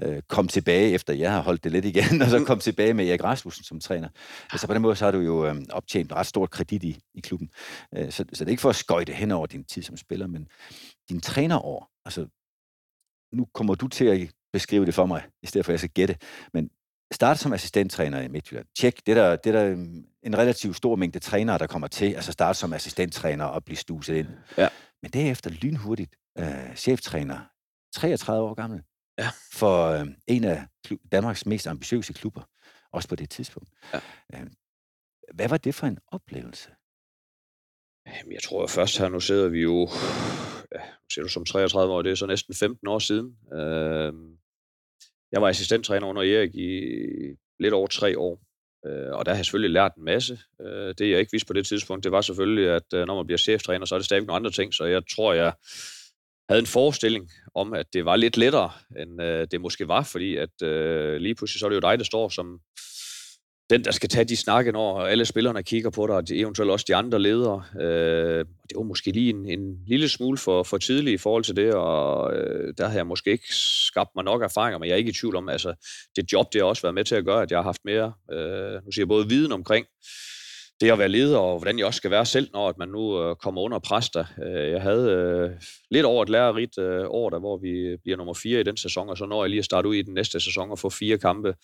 øh, 0.02 0.22
kom 0.28 0.48
tilbage, 0.48 0.92
efter 0.92 1.14
jeg 1.14 1.32
har 1.32 1.40
holdt 1.40 1.64
det 1.64 1.72
lidt 1.72 1.84
igen, 1.84 2.22
og 2.22 2.28
så 2.28 2.44
kom 2.44 2.58
tilbage 2.58 2.94
med 2.94 3.08
Erik 3.08 3.24
Rasmussen 3.24 3.64
som 3.64 3.80
træner. 3.80 4.08
Altså 4.52 4.66
på 4.66 4.74
den 4.74 4.82
måde, 4.82 4.96
så 4.96 5.04
har 5.04 5.12
du 5.12 5.18
jo 5.18 5.46
øh, 5.46 5.56
optjent 5.70 6.12
ret 6.12 6.26
stort 6.26 6.50
kredit 6.50 6.84
i, 6.84 6.98
i 7.14 7.20
klubben. 7.20 7.50
Øh, 7.96 8.10
så, 8.10 8.24
så 8.32 8.44
det 8.44 8.48
er 8.48 8.50
ikke 8.50 8.60
for 8.60 8.70
at 8.70 8.76
skøjte 8.76 9.12
hen 9.12 9.30
over 9.30 9.46
din 9.46 9.64
tid 9.64 9.82
som 9.82 9.96
spiller, 9.96 10.26
men 10.26 10.48
din 11.08 11.20
trænerår, 11.20 11.90
altså 12.04 12.26
nu 13.32 13.46
kommer 13.54 13.74
du 13.74 13.88
til 13.88 14.04
at 14.04 14.30
beskrive 14.52 14.86
det 14.86 14.94
for 14.94 15.06
mig, 15.06 15.22
i 15.42 15.46
stedet 15.46 15.64
for 15.64 15.72
at 15.72 15.74
jeg 15.74 15.80
skal 15.80 15.90
gætte, 15.90 16.16
men 16.54 16.70
starte 17.12 17.40
som 17.40 17.52
assistenttræner 17.52 18.20
i 18.20 18.28
Midtjylland. 18.28 18.66
Tjek, 18.78 19.06
det 19.06 19.18
er 19.18 19.22
der, 19.22 19.36
det 19.36 19.54
er 19.54 19.64
der 19.64 19.76
en 20.28 20.38
relativt 20.38 20.76
stor 20.76 20.96
mængde 20.96 21.18
trænere, 21.18 21.58
der 21.58 21.66
kommer 21.66 21.88
til, 21.88 22.14
altså 22.14 22.32
starte 22.32 22.58
som 22.58 22.72
assistenttræner 22.72 23.44
og 23.44 23.64
blive 23.64 23.76
stuset 23.76 24.14
ind. 24.14 24.28
Ja. 24.58 24.68
Men 25.02 25.10
derefter 25.10 25.50
lynhurtigt 25.50 26.16
øh, 26.38 26.76
cheftræner, 26.76 27.38
33 27.94 28.48
år 28.48 28.54
gammel, 28.54 28.82
ja. 29.18 29.28
for 29.52 29.86
øh, 29.86 30.06
en 30.26 30.44
af 30.44 30.66
Danmarks 31.12 31.46
mest 31.46 31.66
ambitiøse 31.66 32.12
klubber, 32.12 32.42
også 32.92 33.08
på 33.08 33.16
det 33.16 33.30
tidspunkt. 33.30 33.70
Ja. 33.94 34.00
Øh, 34.34 34.46
hvad 35.34 35.48
var 35.48 35.56
det 35.56 35.74
for 35.74 35.86
en 35.86 35.98
oplevelse? 36.06 36.70
Jamen, 38.06 38.32
jeg 38.32 38.42
tror 38.42 38.64
at 38.64 38.70
først 38.70 38.98
her, 38.98 39.08
nu 39.08 39.20
sidder 39.20 39.48
vi 39.48 39.62
jo, 39.62 39.88
ja, 40.74 40.80
ser 41.14 41.22
du 41.22 41.28
som 41.28 41.44
33 41.44 41.94
år, 41.94 42.02
det 42.02 42.12
er 42.12 42.16
så 42.16 42.26
næsten 42.26 42.54
15 42.54 42.88
år 42.88 42.98
siden. 42.98 43.36
Øh, 43.52 44.12
jeg 45.32 45.42
var 45.42 45.48
assistenttræner 45.48 46.06
under 46.06 46.22
Erik 46.22 46.54
i 46.54 46.80
lidt 47.58 47.74
over 47.74 47.86
tre 47.86 48.18
år, 48.18 48.47
øh, 48.88 49.12
og 49.12 49.26
der 49.26 49.32
har 49.32 49.36
jeg 49.36 49.44
selvfølgelig 49.44 49.72
lært 49.72 49.92
en 49.96 50.04
masse. 50.04 50.38
Øh, 50.60 50.94
det, 50.98 51.10
jeg 51.10 51.20
ikke 51.20 51.32
vidste 51.32 51.46
på 51.46 51.52
det 51.52 51.66
tidspunkt, 51.66 52.04
det 52.04 52.12
var 52.12 52.20
selvfølgelig, 52.20 52.70
at 52.70 52.94
øh, 52.94 53.06
når 53.06 53.16
man 53.16 53.26
bliver 53.26 53.38
cheftræner, 53.38 53.86
så 53.86 53.94
er 53.94 53.98
det 53.98 54.06
stadig 54.06 54.26
nogle 54.26 54.36
andre 54.36 54.50
ting, 54.50 54.74
så 54.74 54.84
jeg 54.84 55.02
tror, 55.14 55.32
jeg 55.32 55.52
havde 56.48 56.60
en 56.60 56.66
forestilling 56.66 57.30
om, 57.54 57.74
at 57.74 57.86
det 57.92 58.04
var 58.04 58.16
lidt 58.16 58.36
lettere, 58.36 58.70
end 58.98 59.22
øh, 59.22 59.46
det 59.50 59.60
måske 59.60 59.88
var, 59.88 60.02
fordi 60.02 60.36
at 60.36 60.62
øh, 60.62 61.16
lige 61.16 61.34
pludselig 61.34 61.60
så 61.60 61.66
er 61.66 61.70
det 61.70 61.76
jo 61.76 61.88
dig, 61.90 61.98
der 61.98 62.04
står 62.04 62.28
som 62.28 62.60
den, 63.70 63.84
der 63.84 63.90
skal 63.90 64.08
tage 64.08 64.24
de 64.24 64.36
snakke, 64.36 64.72
når 64.72 65.00
alle 65.00 65.24
spillerne 65.24 65.62
kigger 65.62 65.90
på 65.90 66.06
dig, 66.06 66.16
og 66.16 66.24
eventuelt 66.30 66.70
også 66.70 66.84
de 66.88 66.96
andre 66.96 67.18
ledere. 67.18 67.62
Øh, 67.80 68.44
det 68.68 68.76
var 68.76 68.82
måske 68.82 69.10
lige 69.10 69.30
en, 69.30 69.46
en 69.46 69.78
lille 69.86 70.08
smule 70.08 70.38
for, 70.38 70.62
for 70.62 70.78
tidligt 70.78 71.14
i 71.14 71.22
forhold 71.22 71.44
til 71.44 71.56
det, 71.56 71.74
og 71.74 72.34
øh, 72.36 72.74
der 72.78 72.88
har 72.88 72.94
jeg 72.94 73.06
måske 73.06 73.30
ikke 73.30 73.54
skabt 73.54 74.10
mig 74.14 74.24
nok 74.24 74.42
erfaringer, 74.42 74.78
men 74.78 74.88
jeg 74.88 74.92
er 74.92 74.98
ikke 74.98 75.10
i 75.10 75.14
tvivl 75.20 75.36
om, 75.36 75.48
altså 75.48 75.74
det 76.16 76.32
job, 76.32 76.52
det 76.52 76.60
har 76.60 76.66
også 76.66 76.82
været 76.82 76.94
med 76.94 77.04
til 77.04 77.14
at 77.14 77.24
gøre, 77.24 77.42
at 77.42 77.50
jeg 77.50 77.58
har 77.58 77.64
haft 77.64 77.84
mere, 77.84 78.12
øh, 78.32 78.84
nu 78.84 78.92
siger 78.92 79.02
jeg 79.02 79.08
både 79.08 79.28
viden 79.28 79.52
omkring, 79.52 79.86
det 80.80 80.90
at 80.90 80.98
være 80.98 81.08
leder, 81.08 81.38
og 81.38 81.58
hvordan 81.58 81.78
jeg 81.78 81.86
også 81.86 81.96
skal 81.96 82.10
være 82.10 82.26
selv, 82.26 82.48
når 82.52 82.68
at 82.68 82.78
man 82.78 82.88
nu 82.88 83.22
øh, 83.22 83.36
kommer 83.36 83.60
under 83.60 83.78
pres 83.78 84.10
der. 84.10 84.24
Øh, 84.46 84.70
jeg 84.70 84.82
havde 84.82 85.10
øh, 85.10 85.50
lidt 85.90 86.06
over 86.06 86.22
et 86.22 86.28
lærerigt 86.28 86.78
øh, 86.78 87.04
år, 87.08 87.30
der, 87.30 87.38
hvor 87.38 87.58
vi 87.58 87.96
bliver 88.02 88.16
nummer 88.16 88.34
fire 88.34 88.60
i 88.60 88.62
den 88.62 88.76
sæson, 88.76 89.08
og 89.08 89.18
så 89.18 89.26
når 89.26 89.44
jeg 89.44 89.50
lige 89.50 89.58
at 89.58 89.64
starte 89.64 89.88
ud 89.88 89.94
i 89.94 90.02
den 90.02 90.14
næste 90.14 90.40
sæson 90.40 90.70
og 90.70 90.78
få 90.78 90.90
fire 90.90 91.18
kampe. 91.18 91.54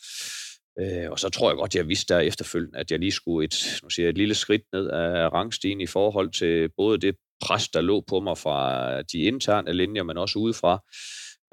Øh, 0.81 1.11
og 1.11 1.19
så 1.19 1.29
tror 1.29 1.51
jeg 1.51 1.57
godt, 1.57 1.75
jeg 1.75 1.89
vidste 1.89 2.15
der 2.15 2.21
efterfølgende, 2.21 2.79
at 2.79 2.91
jeg 2.91 2.99
lige 2.99 3.13
skulle 3.13 3.45
et, 3.45 3.81
nu 3.83 3.91
siger 3.91 4.07
jeg, 4.07 4.11
et 4.11 4.19
lille 4.19 4.35
skridt 4.35 4.63
ned 4.73 4.91
af 4.91 5.33
rangstigen 5.33 5.81
i 5.81 5.87
forhold 5.87 6.31
til 6.31 6.69
både 6.77 6.99
det 6.99 7.17
pres, 7.41 7.69
der 7.69 7.81
lå 7.81 8.01
på 8.01 8.21
mig 8.21 8.39
fra 8.39 9.03
de 9.03 9.19
interne 9.19 9.73
linjer, 9.73 10.03
men 10.03 10.19
også 10.19 10.39
udefra. 10.39 10.85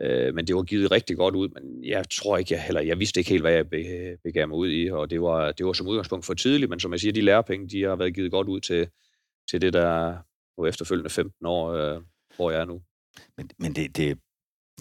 Øh, 0.02 0.36
men 0.36 0.48
det 0.48 0.56
var 0.56 0.64
givet 0.64 0.92
rigtig 0.92 1.18
godt 1.18 1.36
ud, 1.36 1.50
men 1.50 1.84
jeg 1.84 2.06
tror 2.10 2.38
ikke, 2.38 2.54
jeg, 2.54 2.64
heller, 2.64 2.82
jeg 2.82 3.00
vidste 3.00 3.20
ikke 3.20 3.30
helt, 3.30 3.44
hvad 3.44 3.54
jeg 3.54 3.66
begav 4.24 4.48
mig 4.48 4.58
ud 4.58 4.72
i, 4.72 4.90
og 4.90 5.10
det 5.10 5.22
var, 5.22 5.52
det 5.52 5.66
var 5.66 5.74
som 5.74 5.88
udgangspunkt 5.88 6.26
for 6.26 6.34
tidligt, 6.34 6.70
men 6.70 6.80
som 6.80 6.92
jeg 6.92 7.00
siger, 7.00 7.14
de 7.14 7.22
lærepenge, 7.22 7.70
de 7.70 7.84
har 7.84 7.96
været 7.96 8.16
givet 8.16 8.32
godt 8.32 8.48
ud 8.48 8.60
til, 8.60 8.88
til 9.50 9.62
det, 9.62 9.74
der 9.74 10.18
på 10.58 10.66
efterfølgende 10.66 11.10
15 11.10 11.46
år, 11.46 11.72
øh, 11.72 12.02
hvor 12.36 12.52
jeg 12.52 12.62
er 12.62 12.66
nu. 12.66 12.82
Men, 13.38 13.50
men 13.60 13.76
det, 13.76 13.98
det 13.98 14.18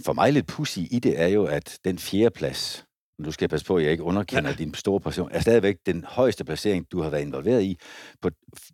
for 0.05 0.13
mig 0.13 0.33
lidt 0.33 0.47
pussy 0.47 0.79
i 0.79 0.99
det 0.99 1.21
er 1.21 1.27
jo, 1.27 1.45
at 1.45 1.79
den 1.85 1.99
fjerde 1.99 2.31
plads, 2.31 2.85
nu 3.21 3.33
skal 3.33 3.45
jeg 3.45 3.51
passe 3.51 3.67
på, 3.67 3.77
at 3.77 3.83
jeg 3.83 3.93
ikke 3.93 4.03
underkender 4.03 4.51
ja. 4.51 4.57
din 4.57 4.75
store 4.75 5.01
person, 5.01 5.29
er 5.33 5.41
stadigvæk 5.41 5.77
den 5.87 6.05
højeste 6.05 6.45
placering, 6.45 6.87
du 6.93 7.03
har 7.03 7.11
været 7.11 7.23
involveret 7.23 7.63
i. 7.63 7.79
På, 8.23 8.31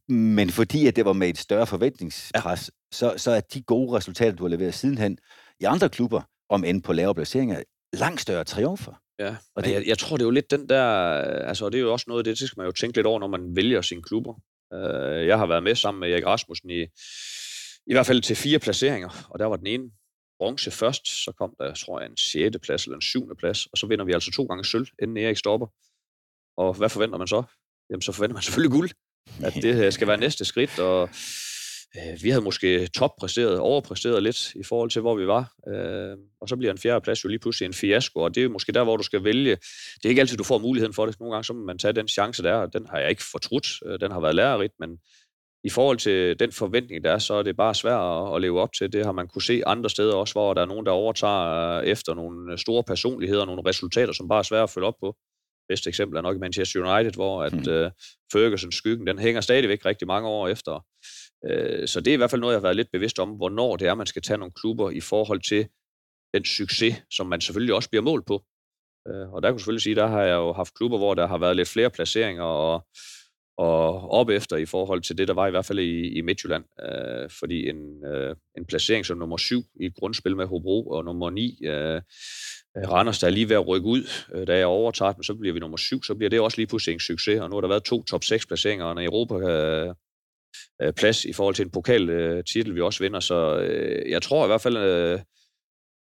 men 0.09 0.51
fordi 0.51 0.87
at 0.87 0.97
det 0.97 1.05
var 1.05 1.13
med 1.13 1.29
et 1.29 1.39
større 1.39 1.67
forventningspres, 1.67 2.71
ja. 2.93 2.97
så, 2.97 3.15
så 3.17 3.31
er 3.31 3.41
de 3.41 3.63
gode 3.63 3.97
resultater, 3.97 4.37
du 4.37 4.45
har 4.45 4.49
leveret 4.49 4.75
sidenhen 4.75 5.19
i 5.61 5.65
andre 5.65 5.89
klubber, 5.89 6.23
om 6.49 6.65
end 6.65 6.83
på 6.83 6.93
lavere 6.93 7.15
placeringer, 7.15 7.63
langt 7.93 8.21
større 8.21 8.45
triumfer. 8.45 8.93
Ja, 9.19 9.37
og 9.57 9.65
det, 9.65 9.73
jeg, 9.73 9.87
jeg 9.87 9.99
tror, 9.99 10.17
det 10.17 10.23
er 10.23 10.27
jo 10.27 10.31
lidt 10.31 10.51
den 10.51 10.69
der, 10.69 10.85
altså 11.23 11.69
det 11.69 11.75
er 11.79 11.83
jo 11.83 11.93
også 11.93 12.05
noget 12.09 12.21
af 12.21 12.25
det, 12.25 12.41
det 12.41 12.49
skal 12.49 12.61
man 12.61 12.67
jo 12.67 12.73
tænke 12.73 12.97
lidt 12.99 13.07
over, 13.07 13.21
når 13.21 13.29
man 13.29 13.57
vælger 13.57 13.83
sine 13.83 14.03
klubber. 14.03 14.35
Uh, 14.75 15.27
jeg 15.27 15.39
har 15.39 15.47
været 15.47 15.63
med 15.63 15.75
sammen 15.75 16.01
med 16.01 16.11
Erik 16.13 16.27
Rasmussen 16.27 16.71
i, 16.71 16.83
i 17.87 17.95
hvert 17.95 18.07
fald 18.07 18.23
til 18.23 18.37
fire 18.37 18.59
placeringer, 18.59 19.27
og 19.31 19.39
der 19.39 19.47
var 19.47 19.57
den 19.57 19.67
ene 19.67 19.91
bronze 20.39 20.71
først, 20.71 21.25
så 21.25 21.33
kom 21.33 21.55
der, 21.59 21.75
tror 21.75 22.01
jeg, 22.01 22.11
en 22.11 22.17
6. 22.17 22.57
plads 22.63 22.85
eller 22.85 22.97
en 22.97 23.03
7. 23.03 23.37
plads, 23.39 23.67
og 23.67 23.79
så 23.79 23.87
vinder 23.87 24.05
vi 24.05 24.13
altså 24.13 24.31
to 24.31 24.45
gange 24.45 24.65
sølv, 24.65 24.87
inden 25.03 25.17
Erik 25.17 25.37
stopper. 25.37 25.67
Og 26.57 26.75
hvad 26.75 26.89
forventer 26.89 27.19
man 27.19 27.27
så? 27.27 27.43
Jamen, 27.91 28.03
så 28.03 28.13
forventer 28.13 28.35
man 28.35 28.43
selvfølgelig 28.47 28.73
guld. 28.73 28.91
At 29.43 29.55
det 29.55 29.85
øh, 29.85 29.93
skal 29.93 30.09
være 30.09 30.17
næste 30.17 30.45
skridt, 30.45 30.79
og 30.79 31.09
øh, 31.97 32.23
vi 32.23 32.31
havde 32.31 32.45
måske 32.45 32.87
toppræsteret, 32.87 33.59
overpræsteret 33.59 34.23
lidt 34.23 34.55
i 34.55 34.63
forhold 34.63 34.91
til, 34.91 35.01
hvor 35.01 35.17
vi 35.17 35.27
var. 35.27 35.53
Øh, 35.69 36.17
og 36.41 36.49
så 36.49 36.57
bliver 36.57 36.73
en 36.73 36.79
fjerde 36.79 37.01
plads 37.01 37.25
jo 37.25 37.29
lige 37.29 37.39
pludselig 37.39 37.67
en 37.67 37.75
fiasko, 37.75 38.21
og 38.21 38.35
det 38.35 38.45
er 38.45 38.49
måske 38.49 38.73
der, 38.73 38.85
hvor 38.85 38.97
du 38.97 39.03
skal 39.03 39.25
vælge. 39.25 39.57
Det 39.97 40.05
er 40.05 40.09
ikke 40.09 40.21
altid, 40.21 40.37
du 40.37 40.45
får 40.45 40.59
muligheden 40.59 40.95
for 40.95 41.07
det. 41.07 41.21
Nogle 41.21 41.35
gange 41.35 41.45
så 41.45 41.53
må 41.53 41.65
man 41.65 41.79
tage 41.79 41.93
den 41.93 42.09
chance 42.09 42.43
der, 42.43 42.55
og 42.55 42.73
den 42.73 42.87
har 42.87 42.99
jeg 42.99 43.11
ikke 43.11 43.23
fortrudt. 43.33 43.67
Øh, 43.87 44.01
den 44.01 44.11
har 44.11 44.21
været 44.21 44.35
lærerigt, 44.35 44.73
men 44.81 44.99
i 45.65 45.71
forhold 45.71 45.99
til 45.99 46.39
den 46.39 46.53
forventning, 46.53 47.05
der 47.05 47.13
er, 47.13 47.19
så 47.19 47.35
er 47.35 47.43
det 47.43 47.57
bare 47.57 47.75
svært 47.75 48.35
at, 48.35 48.41
leve 48.41 48.61
op 48.61 48.73
til. 48.79 48.93
Det 48.93 49.05
har 49.05 49.13
man 49.13 49.29
kunne 49.29 49.43
se 49.43 49.63
andre 49.67 49.91
steder 49.91 50.15
også, 50.15 50.35
hvor 50.35 50.55
der 50.55 50.63
er 50.63 50.67
nogen, 50.67 50.87
der 50.87 50.93
overtager 50.93 51.81
efter 51.81 52.15
nogle 52.15 52.59
store 52.59 52.85
personligheder, 52.85 53.45
nogle 53.45 53.63
resultater, 53.67 54.13
som 54.13 54.29
bare 54.29 54.39
er 54.39 54.43
svære 54.43 54.63
at 54.63 54.71
følge 54.71 54.87
op 54.87 54.95
på. 55.01 55.17
Bedste 55.69 55.89
eksempel 55.89 56.17
er 56.17 56.23
nok 56.23 56.37
i 56.37 56.39
Manchester 56.39 56.81
United, 56.81 57.13
hvor 57.13 57.43
at, 57.43 57.53
mm. 57.53 57.59
uh, 57.59 57.91
Fergusons 58.33 58.75
skyggen, 58.75 59.07
den 59.07 59.19
hænger 59.19 59.41
stadigvæk 59.41 59.87
rigtig 59.87 60.07
mange 60.07 60.29
år 60.29 60.49
efter. 60.49 60.75
Uh, 61.51 61.87
så 61.87 62.01
det 62.01 62.11
er 62.11 62.15
i 62.15 62.17
hvert 62.17 62.31
fald 62.31 62.41
noget, 62.41 62.53
jeg 62.53 62.59
har 62.59 62.67
været 62.69 62.77
lidt 62.77 62.93
bevidst 62.93 63.19
om, 63.19 63.29
hvornår 63.29 63.77
det 63.77 63.89
er, 63.89 63.95
man 63.95 64.07
skal 64.07 64.23
tage 64.23 64.39
nogle 64.39 64.53
klubber 64.53 64.91
i 64.91 65.01
forhold 65.01 65.41
til 65.41 65.69
den 66.35 66.45
succes, 66.45 67.03
som 67.11 67.27
man 67.27 67.41
selvfølgelig 67.41 67.75
også 67.75 67.91
bliver 67.91 68.03
målt 68.03 68.27
på. 68.27 68.45
Uh, 69.11 69.33
og 69.33 69.43
der 69.43 69.49
kan 69.49 69.55
jeg 69.55 69.61
selvfølgelig 69.61 69.83
sige, 69.83 69.97
der 69.97 70.07
har 70.07 70.23
jeg 70.23 70.35
jo 70.35 70.53
haft 70.53 70.75
klubber, 70.75 70.99
hvor 70.99 71.15
der 71.15 71.27
har 71.27 71.39
været 71.39 71.57
lidt 71.57 71.69
flere 71.69 71.91
placeringer, 71.91 72.45
og 72.45 72.87
og 73.59 74.11
op 74.11 74.29
efter 74.29 74.57
i 74.57 74.67
forhold 74.67 75.03
til 75.03 75.19
det, 75.19 75.29
der 75.29 75.35
var 75.35 75.47
i 75.47 75.51
hvert 75.51 75.65
fald 75.67 75.79
i, 75.79 76.19
i 76.19 76.21
Midtjylland. 76.21 76.65
Øh, 76.89 77.31
fordi 77.31 77.69
en, 77.69 78.05
øh, 78.07 78.37
en 78.59 78.65
placering 78.67 79.07
som 79.07 79.19
nummer 79.19 79.37
syv 79.37 79.63
i 79.81 79.87
et 79.87 79.95
grundspil 79.95 80.37
med 80.37 80.47
Hobro, 80.47 80.89
og 80.89 81.05
nummer 81.05 81.31
ni, 81.31 81.59
øh, 81.65 81.95
øh 82.77 82.91
Randers, 82.93 83.19
der 83.19 83.27
er 83.27 83.31
lige 83.31 83.49
ved 83.49 83.57
at 83.57 83.69
rykke 83.69 83.87
ud, 83.87 84.03
øh, 84.35 84.47
da 84.47 84.59
jeg 84.59 84.67
overtager 84.67 85.13
dem, 85.13 85.23
så 85.23 85.35
bliver 85.35 85.53
vi 85.55 85.61
nummer 85.61 85.77
syv, 85.77 86.03
så 86.03 86.15
bliver 86.15 86.31
det 86.31 86.41
også 86.41 86.59
lige 86.59 86.67
pludselig 86.67 86.93
en 86.93 87.01
succes, 87.01 87.41
og 87.41 87.51
nu 87.51 87.57
har 87.57 87.61
der 87.61 87.69
været 87.69 87.85
to 87.85 88.03
top 88.03 88.25
6 88.25 88.47
placeringer, 88.47 88.85
og 88.85 88.93
en 88.93 89.05
Europa 89.05 89.35
øh, 89.35 89.95
øh, 90.83 90.93
plads 90.93 91.25
i 91.25 91.33
forhold 91.33 91.55
til 91.55 91.65
en 91.65 91.71
pokaltitel, 91.71 92.71
øh, 92.71 92.77
vi 92.77 92.81
også 92.81 93.05
vinder, 93.05 93.21
så 93.21 93.59
øh, 93.59 94.11
jeg 94.11 94.23
tror 94.23 94.45
i 94.45 94.49
hvert 94.49 94.61
fald, 94.61 94.77
øh, 94.77 95.19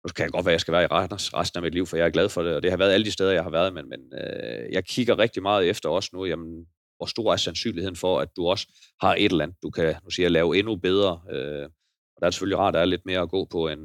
nu 0.04 0.12
kan 0.16 0.24
jeg 0.24 0.32
godt 0.32 0.46
være, 0.46 0.52
at 0.52 0.56
jeg 0.56 0.62
skal 0.62 0.72
være 0.72 0.84
i 0.84 0.88
Randers 0.88 1.34
resten 1.34 1.58
af 1.58 1.64
mit 1.64 1.74
liv, 1.74 1.86
for 1.86 1.98
jeg 1.98 2.06
er 2.06 2.10
glad 2.10 2.30
for 2.30 2.42
det, 2.42 2.56
og 2.56 2.64
det 2.64 2.72
har 2.72 2.78
været 2.78 2.94
alle 2.94 3.06
de 3.06 3.12
steder, 3.12 3.32
jeg 3.32 3.44
har 3.44 3.50
været, 3.50 3.74
men, 3.74 3.90
men 3.90 4.00
øh, 4.14 4.74
jeg 4.74 4.86
kigger 4.86 5.20
rigtig 5.20 5.42
meget 5.42 5.70
efter 5.70 5.90
også 5.90 6.10
nu, 6.14 6.26
jamen, 6.26 6.66
hvor 7.02 7.06
stor 7.06 7.34
er 7.34 7.38
sandsynligheden 7.38 7.96
for, 7.96 8.20
at 8.20 8.36
du 8.36 8.48
også 8.48 8.68
har 9.02 9.16
et 9.16 9.26
eller 9.26 9.44
andet, 9.44 9.58
du 9.64 9.70
kan 9.70 9.96
nu 10.04 10.10
siger, 10.10 10.30
lave 10.30 10.58
endnu 10.58 10.76
bedre. 10.76 11.22
Øh, 11.32 11.66
og 12.14 12.18
der 12.20 12.26
er 12.26 12.30
det 12.30 12.34
selvfølgelig 12.34 12.58
rart, 12.58 12.70
at 12.70 12.74
der 12.74 12.80
er 12.80 12.86
lidt 12.86 13.06
mere 13.06 13.20
at 13.20 13.30
gå 13.30 13.46
på, 13.46 13.68
end 13.68 13.82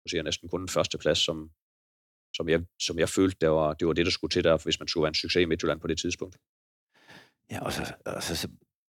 nu 0.00 0.06
siger, 0.10 0.22
næsten 0.22 0.48
kun 0.48 0.60
den 0.60 0.68
første 0.68 0.98
plads, 0.98 1.18
som, 1.18 1.50
som, 2.36 2.48
jeg, 2.48 2.60
som 2.80 2.98
jeg 2.98 3.08
følte, 3.08 3.36
det 3.40 3.50
var, 3.50 3.74
det 3.74 3.86
var 3.86 3.92
det, 3.92 4.06
der 4.06 4.12
skulle 4.12 4.30
til 4.30 4.44
der, 4.44 4.58
hvis 4.64 4.80
man 4.80 4.88
skulle 4.88 5.02
være 5.02 5.08
en 5.08 5.14
succes 5.14 5.42
i 5.42 5.44
Midtjylland 5.44 5.80
på 5.80 5.86
det 5.86 5.98
tidspunkt. 5.98 6.36
Ja, 7.50 7.64
og 7.64 7.72
så, 7.72 7.94
og 8.06 8.22
så 8.22 8.48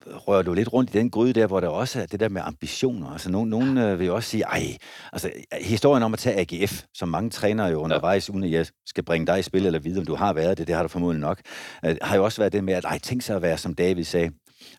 rører 0.06 0.42
du 0.42 0.54
lidt 0.54 0.73
rundt 0.73 0.94
i 0.94 0.99
den 0.99 1.11
gryde 1.11 1.32
der, 1.32 1.46
hvor 1.46 1.61
der 1.61 1.68
også 1.68 2.00
er 2.00 2.06
det 2.06 2.20
der 2.20 2.28
med 2.28 2.42
ambitioner. 2.44 3.11
Altså, 3.11 3.30
nogen, 3.30 3.50
nogen 3.50 3.78
øh, 3.78 3.99
vil 3.99 4.06
jo 4.06 4.14
også 4.14 4.30
sige, 4.30 4.44
ej, 4.44 4.76
altså, 5.12 5.30
historien 5.61 6.02
om 6.02 6.12
at 6.12 6.18
tage 6.18 6.40
AGF, 6.40 6.82
som 6.94 7.08
mange 7.08 7.30
trænere 7.30 7.66
jo 7.66 7.80
undervejs, 7.80 8.30
uden 8.30 8.44
at 8.44 8.50
jeg 8.50 8.66
skal 8.87 9.04
bringe 9.04 9.26
dig 9.26 9.38
i 9.38 9.42
spil 9.42 9.66
eller 9.66 9.78
vide, 9.78 9.99
om 9.99 10.06
du 10.06 10.14
har 10.14 10.32
været 10.32 10.58
det, 10.58 10.66
det 10.66 10.75
har 10.75 10.82
du 10.82 10.88
formodentlig 10.88 11.20
nok, 11.20 11.40
øh, 11.84 11.96
har 12.02 12.16
jo 12.16 12.25
også 12.25 12.40
været 12.40 12.52
det 12.52 12.64
med, 12.64 12.75
at 12.75 12.84
ej, 12.84 12.99
tænk 12.99 13.23
sig 13.23 13.37
at 13.37 13.42
være, 13.42 13.58
som 13.58 13.75
David 13.75 14.04
sagde, 14.04 14.30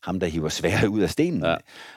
ham, 0.03 0.19
der 0.19 0.27
hiver 0.27 0.49
svære 0.49 0.89
ud 0.89 1.01
af 1.01 1.09
stenen. 1.09 1.43
Ja. 1.43 1.55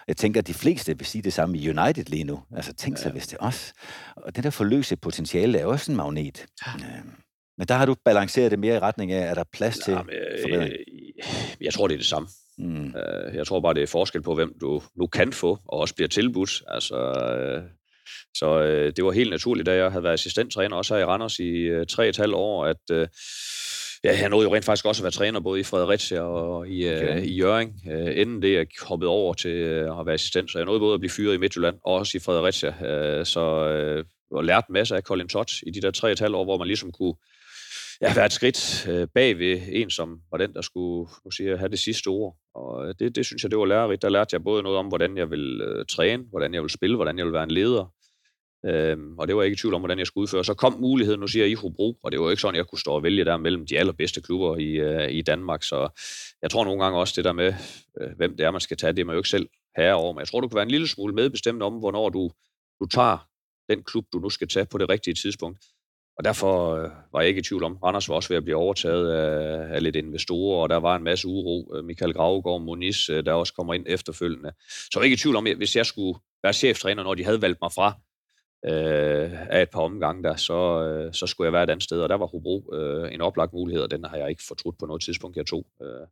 Jeg 0.09 0.17
tænker, 0.17 0.41
at 0.41 0.47
de 0.47 0.55
fleste 0.55 0.99
vil 0.99 1.07
sige 1.07 1.23
det 1.23 1.33
samme 1.33 1.59
i 1.59 1.71
United 1.71 2.05
lige 2.05 2.25
nu. 2.25 2.41
Altså, 2.57 2.75
tænk 2.75 2.99
sig, 2.99 3.07
ja. 3.07 3.13
hvis 3.13 3.27
det 3.27 3.37
er 3.41 3.47
os. 3.47 3.73
Og 4.17 4.37
det 4.37 4.45
der 4.45 4.51
forløse 4.51 4.97
potentiale 4.97 5.59
er 5.59 5.67
også 5.67 5.93
en 5.93 5.97
magnet. 5.97 6.47
Ja. 6.67 6.73
Øh, 6.73 7.05
men 7.59 7.69
der 7.69 7.75
har 7.75 7.87
du 7.87 7.95
balanceret 8.05 8.51
det 8.51 8.59
mere 8.59 8.77
i 8.77 8.79
retning 8.79 9.13
af, 9.13 9.31
at 9.31 9.37
der 9.37 9.41
er 9.41 9.49
plads 9.53 9.79
til 9.79 9.95
forbedring? 10.43 10.73
Jeg, 11.17 11.25
jeg 11.61 11.75
tror, 11.75 11.87
det 11.87 11.95
er 11.95 11.99
det 11.99 12.07
samme. 12.07 12.29
Mm. 12.59 12.87
Øh, 12.87 13.35
jeg 13.35 13.47
tror 13.47 13.61
bare, 13.61 13.75
det 13.75 13.83
er 13.83 13.87
forskel 13.87 14.23
på, 14.23 14.35
hvem 14.35 14.53
du 14.61 14.83
nu 14.97 15.07
kan 15.07 15.33
få, 15.33 15.59
og 15.65 15.79
også 15.79 15.95
bliver 15.95 16.09
tilbudt. 16.09 16.63
Altså, 16.69 16.97
øh, 16.97 17.63
så 18.35 18.61
øh, 18.63 18.93
det 18.97 19.05
var 19.05 19.13
helt 19.13 19.31
naturligt, 19.31 19.67
da 19.67 19.75
jeg 19.75 19.91
havde 19.91 20.03
været 20.03 20.15
assistenttræner 20.15 20.77
også 20.77 20.95
her 20.95 21.03
i 21.03 21.05
Randers 21.05 21.39
i 21.39 21.51
øh, 21.51 21.87
tre 21.87 22.09
et 22.09 22.17
halvt 22.17 22.35
år, 22.35 22.65
at 22.65 22.91
øh, 22.91 23.09
ja, 24.05 24.19
jeg 24.21 24.29
nåede 24.29 24.49
jo 24.49 24.55
rent 24.55 24.65
faktisk 24.65 24.87
også 24.87 25.03
at 25.03 25.05
være 25.05 25.11
træner 25.11 25.41
både 25.41 25.61
i 25.61 25.63
Fredericia 25.63 26.21
og 26.21 26.69
i, 26.69 26.89
øh, 26.89 27.03
okay. 27.03 27.25
i 27.25 27.35
Jøring, 27.35 27.75
øh, 27.91 28.19
inden 28.21 28.43
det 28.43 28.55
jeg 28.55 28.67
hoppede 28.83 29.11
over 29.11 29.35
til 29.35 29.51
øh, 29.51 30.01
at 30.01 30.07
være 30.07 30.15
assistent. 30.15 30.53
Så 30.53 30.59
jeg 30.59 30.67
nåede 30.67 30.81
både 30.81 30.95
at 30.95 31.01
blive 31.01 31.11
fyret 31.11 31.35
i 31.35 31.39
Midtjylland 31.39 31.77
og 31.85 31.95
også 31.95 32.17
i 32.17 32.21
Fredericia. 32.21 32.87
Øh, 32.87 33.27
så 33.27 33.69
øh, 33.69 34.05
og 34.31 34.45
lært 34.45 34.65
masser 34.71 34.97
af 34.97 35.03
Colin 35.03 35.29
Todd 35.29 35.63
i 35.67 35.71
de 35.71 35.81
der 35.81 35.91
tre 35.91 36.13
et 36.13 36.21
halvt 36.21 36.37
år, 36.37 36.45
hvor 36.45 36.59
man 36.59 36.67
ligesom 36.67 36.93
kunne 36.93 37.15
jeg 38.01 38.11
har 38.11 38.15
været 38.15 38.27
et 38.27 38.33
skridt 38.33 38.89
øh, 38.89 39.09
bag 39.15 39.39
ved 39.39 39.61
en, 39.69 39.91
som 39.91 40.21
var 40.31 40.39
den, 40.39 40.55
der 40.55 40.61
skulle 40.61 41.11
nu 41.25 41.31
siger, 41.31 41.57
have 41.57 41.69
det 41.69 41.79
sidste 41.79 42.09
ord. 42.09 42.37
Og 42.55 42.89
øh, 42.89 42.95
det, 42.99 43.17
det 43.17 43.27
synes 43.27 43.43
jeg, 43.43 43.51
det 43.51 43.59
var 43.59 43.67
lærerigt. 43.67 44.03
Der 44.03 44.09
lærte 44.09 44.35
jeg 44.35 44.45
både 44.45 44.63
noget 44.63 44.79
om, 44.79 44.87
hvordan 44.87 45.17
jeg 45.17 45.31
vil 45.31 45.61
øh, 45.61 45.87
træne, 45.87 46.23
hvordan 46.31 46.55
jeg 46.55 46.63
vil 46.63 46.71
spille, 46.71 46.97
hvordan 46.97 47.19
jeg 47.19 47.27
vil 47.27 47.33
være 47.33 47.43
en 47.43 47.51
leder. 47.51 47.93
Øhm, 48.67 49.19
og 49.19 49.29
det 49.29 49.37
var 49.37 49.43
jeg 49.43 49.47
ikke 49.47 49.55
i 49.55 49.59
tvivl 49.61 49.75
om, 49.75 49.81
hvordan 49.81 49.99
jeg 49.99 50.07
skulle 50.07 50.23
udføre. 50.23 50.45
Så 50.45 50.55
kom 50.55 50.81
muligheden, 50.81 51.21
nu 51.21 51.27
siger 51.27 51.45
jeg, 51.45 51.51
i 51.51 51.55
Hobro, 51.55 51.99
og 52.03 52.13
det 52.13 52.21
var 52.21 52.31
ikke 52.31 52.41
sådan, 52.41 52.57
jeg 52.57 52.67
kunne 52.67 52.79
stå 52.79 52.91
og 52.91 53.03
vælge 53.03 53.25
der 53.25 53.37
mellem 53.37 53.67
de 53.67 53.79
allerbedste 53.79 54.21
klubber 54.21 54.57
i, 54.57 54.71
øh, 54.71 55.11
i 55.11 55.23
Danmark. 55.23 55.63
Så 55.63 55.89
jeg 56.43 56.51
tror 56.51 56.65
nogle 56.65 56.83
gange 56.83 56.99
også 56.99 57.15
det 57.17 57.25
der 57.25 57.33
med, 57.33 57.55
øh, 58.01 58.11
hvem 58.17 58.37
det 58.37 58.47
er, 58.47 58.51
man 58.51 58.61
skal 58.61 58.77
tage, 58.77 58.93
det 58.93 59.01
er 59.01 59.05
man 59.05 59.15
jo 59.15 59.19
ikke 59.19 59.29
selv 59.29 59.49
herre 59.77 59.95
over. 59.95 60.13
Men 60.13 60.21
jeg 60.21 60.29
tror, 60.29 60.41
du 60.41 60.49
kan 60.49 60.55
være 60.55 60.63
en 60.63 60.71
lille 60.71 60.89
smule 60.89 61.15
medbestemt 61.15 61.63
om, 61.63 61.73
hvornår 61.73 62.09
du, 62.09 62.31
du 62.81 62.87
tager 62.87 63.29
den 63.71 63.83
klub, 63.83 64.05
du 64.13 64.19
nu 64.19 64.31
skal 64.31 64.49
tage 64.49 64.67
på 64.67 64.79
det 64.79 64.89
rigtige 64.89 65.15
tidspunkt. 65.15 65.59
Og 66.19 66.25
derfor 66.25 66.75
øh, 66.75 66.91
var 67.13 67.21
jeg 67.21 67.29
ikke 67.29 67.39
i 67.39 67.43
tvivl 67.43 67.65
om, 67.65 67.77
Randers 67.77 68.09
var 68.09 68.15
også 68.15 68.29
ved 68.29 68.37
at 68.37 68.45
blive 68.45 68.57
overtaget 68.57 69.13
af, 69.13 69.75
af 69.75 69.83
lidt 69.83 69.97
investorer, 69.97 70.63
og 70.63 70.69
der 70.69 70.77
var 70.77 70.97
en 70.97 71.05
masse 71.05 71.29
uro. 71.29 71.75
Øh, 71.75 71.85
Michael 71.85 72.15
Gravgaard, 72.15 72.61
Moniz, 72.61 73.11
øh, 73.11 73.25
der 73.25 73.33
også 73.33 73.55
kommer 73.55 73.75
ind 73.75 73.85
efterfølgende. 73.89 74.53
Så 74.69 74.91
jeg 74.95 75.01
var 75.01 75.05
ikke 75.05 75.15
i 75.15 75.17
tvivl 75.17 75.37
om, 75.37 75.47
hvis 75.57 75.77
jeg 75.77 75.87
skulle 75.87 76.19
være 76.43 76.53
cheftræner, 76.53 77.03
når 77.03 77.15
de 77.15 77.25
havde 77.25 77.43
valgt 77.43 77.59
mig 77.63 77.73
fra 77.73 77.93
øh, 78.65 79.51
af 79.51 79.63
et 79.63 79.71
par 79.71 79.81
omgange 79.81 80.23
der, 80.23 80.37
så, 80.37 80.83
øh, 80.83 81.15
så 81.15 81.27
skulle 81.27 81.47
jeg 81.47 81.53
være 81.53 81.63
et 81.63 81.71
andet 81.71 81.85
sted. 81.85 82.01
Og 82.01 82.09
der 82.09 82.15
var 82.15 82.27
Hobro 82.27 82.75
øh, 82.75 83.15
en 83.15 83.21
oplagt 83.21 83.53
mulighed, 83.53 83.83
og 83.83 83.91
den 83.91 84.05
har 84.05 84.17
jeg 84.17 84.31
ikke 84.31 84.43
fortrudt 84.49 84.79
på 84.79 84.87
noget 84.87 85.03
tidspunkt, 85.03 85.37
jeg 85.37 85.47
tog. 85.47 85.67
Øh, 85.83 86.07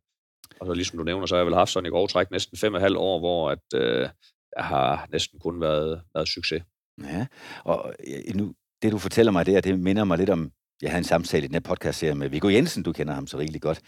og 0.59 0.67
så 0.67 0.73
ligesom 0.73 0.97
du 0.97 1.03
nævner, 1.03 1.25
så 1.25 1.35
har 1.35 1.39
jeg 1.39 1.45
vel 1.45 1.55
haft 1.55 1.71
sådan 1.71 1.87
i 1.87 1.89
grov 1.89 2.07
træk 2.07 2.31
næsten 2.31 2.57
fem 2.57 2.73
og 2.73 2.81
halv 2.81 2.97
år, 2.97 3.19
hvor 3.19 3.49
at, 3.51 3.73
øh, 3.75 4.09
jeg 4.57 4.65
har 4.65 5.07
næsten 5.11 5.39
kun 5.39 5.61
været, 5.61 6.01
været 6.13 6.27
succes. 6.27 6.63
Ja, 7.03 7.27
og 7.63 7.93
øh, 8.07 8.35
nu 8.35 8.53
det 8.81 8.91
du 8.91 8.97
fortæller 8.97 9.31
mig 9.31 9.45
der, 9.45 9.61
det 9.61 9.79
minder 9.79 10.03
mig 10.03 10.17
lidt 10.17 10.29
om, 10.29 10.51
jeg 10.81 10.91
havde 10.91 10.97
en 10.97 11.03
samtale 11.03 11.43
i 11.43 11.47
den 11.47 11.55
her 11.55 11.59
podcast-serie 11.59 12.15
med 12.15 12.29
Viggo 12.29 12.49
Jensen, 12.49 12.83
du 12.83 12.93
kender 12.93 13.13
ham 13.13 13.27
så 13.27 13.37
rigtig 13.37 13.61
godt, 13.61 13.81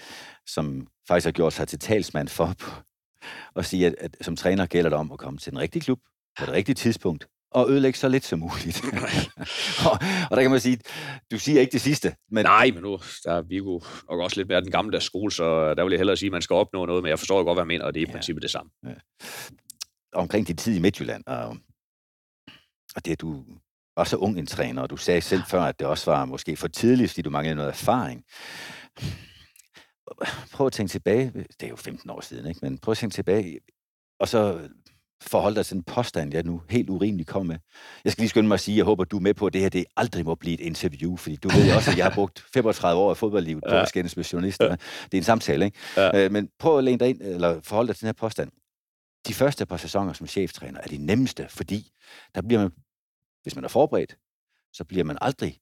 som 0.47 0.87
faktisk 1.07 1.25
har 1.25 1.31
gjort 1.31 1.53
sig 1.53 1.67
til 1.67 1.79
talsmand 1.79 2.27
for 2.27 2.55
at 3.55 3.65
sige, 3.65 3.87
at, 3.87 3.95
at 3.99 4.17
som 4.21 4.35
træner 4.35 4.65
gælder 4.65 4.89
det 4.89 4.99
om 4.99 5.11
at 5.11 5.19
komme 5.19 5.39
til 5.39 5.51
den 5.51 5.59
rigtige 5.59 5.81
klub 5.81 5.99
på 6.39 6.45
det 6.45 6.53
rigtige 6.53 6.75
tidspunkt, 6.75 7.27
og 7.51 7.69
ødelægge 7.69 7.99
så 7.99 8.09
lidt 8.09 8.25
som 8.25 8.39
muligt. 8.39 8.81
og, 9.85 9.91
og 10.29 10.37
der 10.37 10.41
kan 10.41 10.51
man 10.51 10.59
sige, 10.59 10.79
du 11.31 11.39
siger 11.39 11.61
ikke 11.61 11.71
det 11.71 11.81
sidste. 11.81 12.15
Men... 12.31 12.45
Nej, 12.45 12.71
men 12.73 12.83
nu 12.83 12.99
der 13.23 13.33
er 13.33 13.41
Viggo 13.41 13.79
nok 14.09 14.19
også 14.19 14.37
lidt 14.37 14.47
mere 14.47 14.61
den 14.61 14.71
gamle 14.71 14.91
der 14.91 14.99
skole, 14.99 15.31
så 15.31 15.73
der 15.73 15.83
vil 15.83 15.91
jeg 15.91 15.99
hellere 15.99 16.17
sige, 16.17 16.27
at 16.27 16.31
man 16.31 16.41
skal 16.41 16.53
opnå 16.53 16.85
noget, 16.85 17.03
men 17.03 17.09
jeg 17.09 17.19
forstår 17.19 17.43
godt, 17.43 17.55
hvad 17.55 17.61
jeg 17.61 17.67
mener, 17.67 17.85
og 17.85 17.93
det 17.93 18.01
er 18.01 18.05
i 18.05 18.09
ja. 18.09 18.13
princippet 18.13 18.41
det 18.41 18.51
samme. 18.51 18.71
Ja. 18.85 18.93
Omkring 20.13 20.47
din 20.47 20.57
tid 20.57 20.75
i 20.75 20.79
Midtjylland, 20.79 21.23
og, 21.27 21.57
og 22.95 23.05
det, 23.05 23.21
du 23.21 23.45
var 23.99 24.03
så 24.03 24.17
ung 24.17 24.39
en 24.39 24.45
træner, 24.45 24.81
og 24.81 24.89
du 24.89 24.97
sagde 24.97 25.21
selv 25.21 25.43
før, 25.47 25.61
at 25.61 25.79
det 25.79 25.87
også 25.87 26.11
var 26.11 26.25
måske 26.25 26.55
for 26.55 26.67
tidligt, 26.67 27.11
fordi 27.11 27.21
du 27.21 27.29
manglede 27.29 27.55
noget 27.55 27.69
erfaring. 27.69 28.23
Prøv 30.53 30.67
at 30.67 30.73
tænke 30.73 30.91
tilbage, 30.91 31.31
det 31.35 31.63
er 31.63 31.69
jo 31.69 31.75
15 31.75 32.09
år 32.09 32.21
siden, 32.21 32.47
ikke? 32.47 32.59
men 32.61 32.77
prøv 32.77 32.91
at 32.91 32.97
tænke 32.97 33.13
tilbage, 33.13 33.59
og 34.19 34.27
så 34.27 34.69
forhold 35.21 35.55
dig 35.55 35.65
til 35.65 35.77
en 35.77 35.83
påstand, 35.83 36.33
jeg 36.33 36.43
nu 36.43 36.61
helt 36.69 36.89
urimeligt 36.89 37.29
kom 37.29 37.45
med. 37.45 37.57
Jeg 38.03 38.11
skal 38.11 38.21
lige 38.21 38.29
skynde 38.29 38.47
mig 38.47 38.53
at 38.53 38.59
sige, 38.59 38.75
at 38.75 38.77
jeg 38.77 38.85
håber, 38.85 39.03
du 39.03 39.17
er 39.17 39.21
med 39.21 39.33
på, 39.33 39.45
at 39.45 39.53
det 39.53 39.61
her 39.61 39.69
det 39.69 39.85
aldrig 39.97 40.25
må 40.25 40.35
blive 40.35 40.53
et 40.53 40.59
interview, 40.59 41.15
fordi 41.15 41.35
du 41.35 41.49
ved 41.49 41.75
også, 41.75 41.91
at 41.91 41.97
jeg 41.97 42.05
har 42.05 42.15
brugt 42.15 42.45
35 42.53 43.01
år 43.01 43.09
af 43.09 43.17
fodboldlivet 43.17 43.63
på 43.69 43.75
ja. 43.75 43.81
at 43.81 43.93
med 43.95 44.23
journalister. 44.23 44.65
Ja. 44.65 44.71
Det 44.71 45.13
er 45.13 45.17
en 45.17 45.23
samtale, 45.23 45.65
ikke? 45.65 45.77
Ja. 45.97 46.25
Øh, 46.25 46.31
men 46.31 46.49
prøv 46.59 46.77
at 46.77 46.83
læne 46.83 46.99
dig 46.99 47.09
ind, 47.09 47.21
eller 47.21 47.61
forholde 47.63 47.87
dig 47.87 47.95
til 47.95 48.01
den 48.01 48.07
her 48.07 48.13
påstand. 48.13 48.51
De 49.27 49.33
første 49.33 49.65
par 49.65 49.77
sæsoner 49.77 50.13
som 50.13 50.27
cheftræner 50.27 50.79
er 50.83 50.87
de 50.87 50.97
nemmeste, 50.97 51.45
fordi 51.49 51.91
der 52.35 52.41
bliver 52.41 52.61
man 52.61 52.71
hvis 53.43 53.55
man 53.55 53.63
er 53.63 53.67
forberedt, 53.67 54.17
så 54.73 54.83
bliver 54.83 55.03
man 55.03 55.17
aldrig 55.21 55.59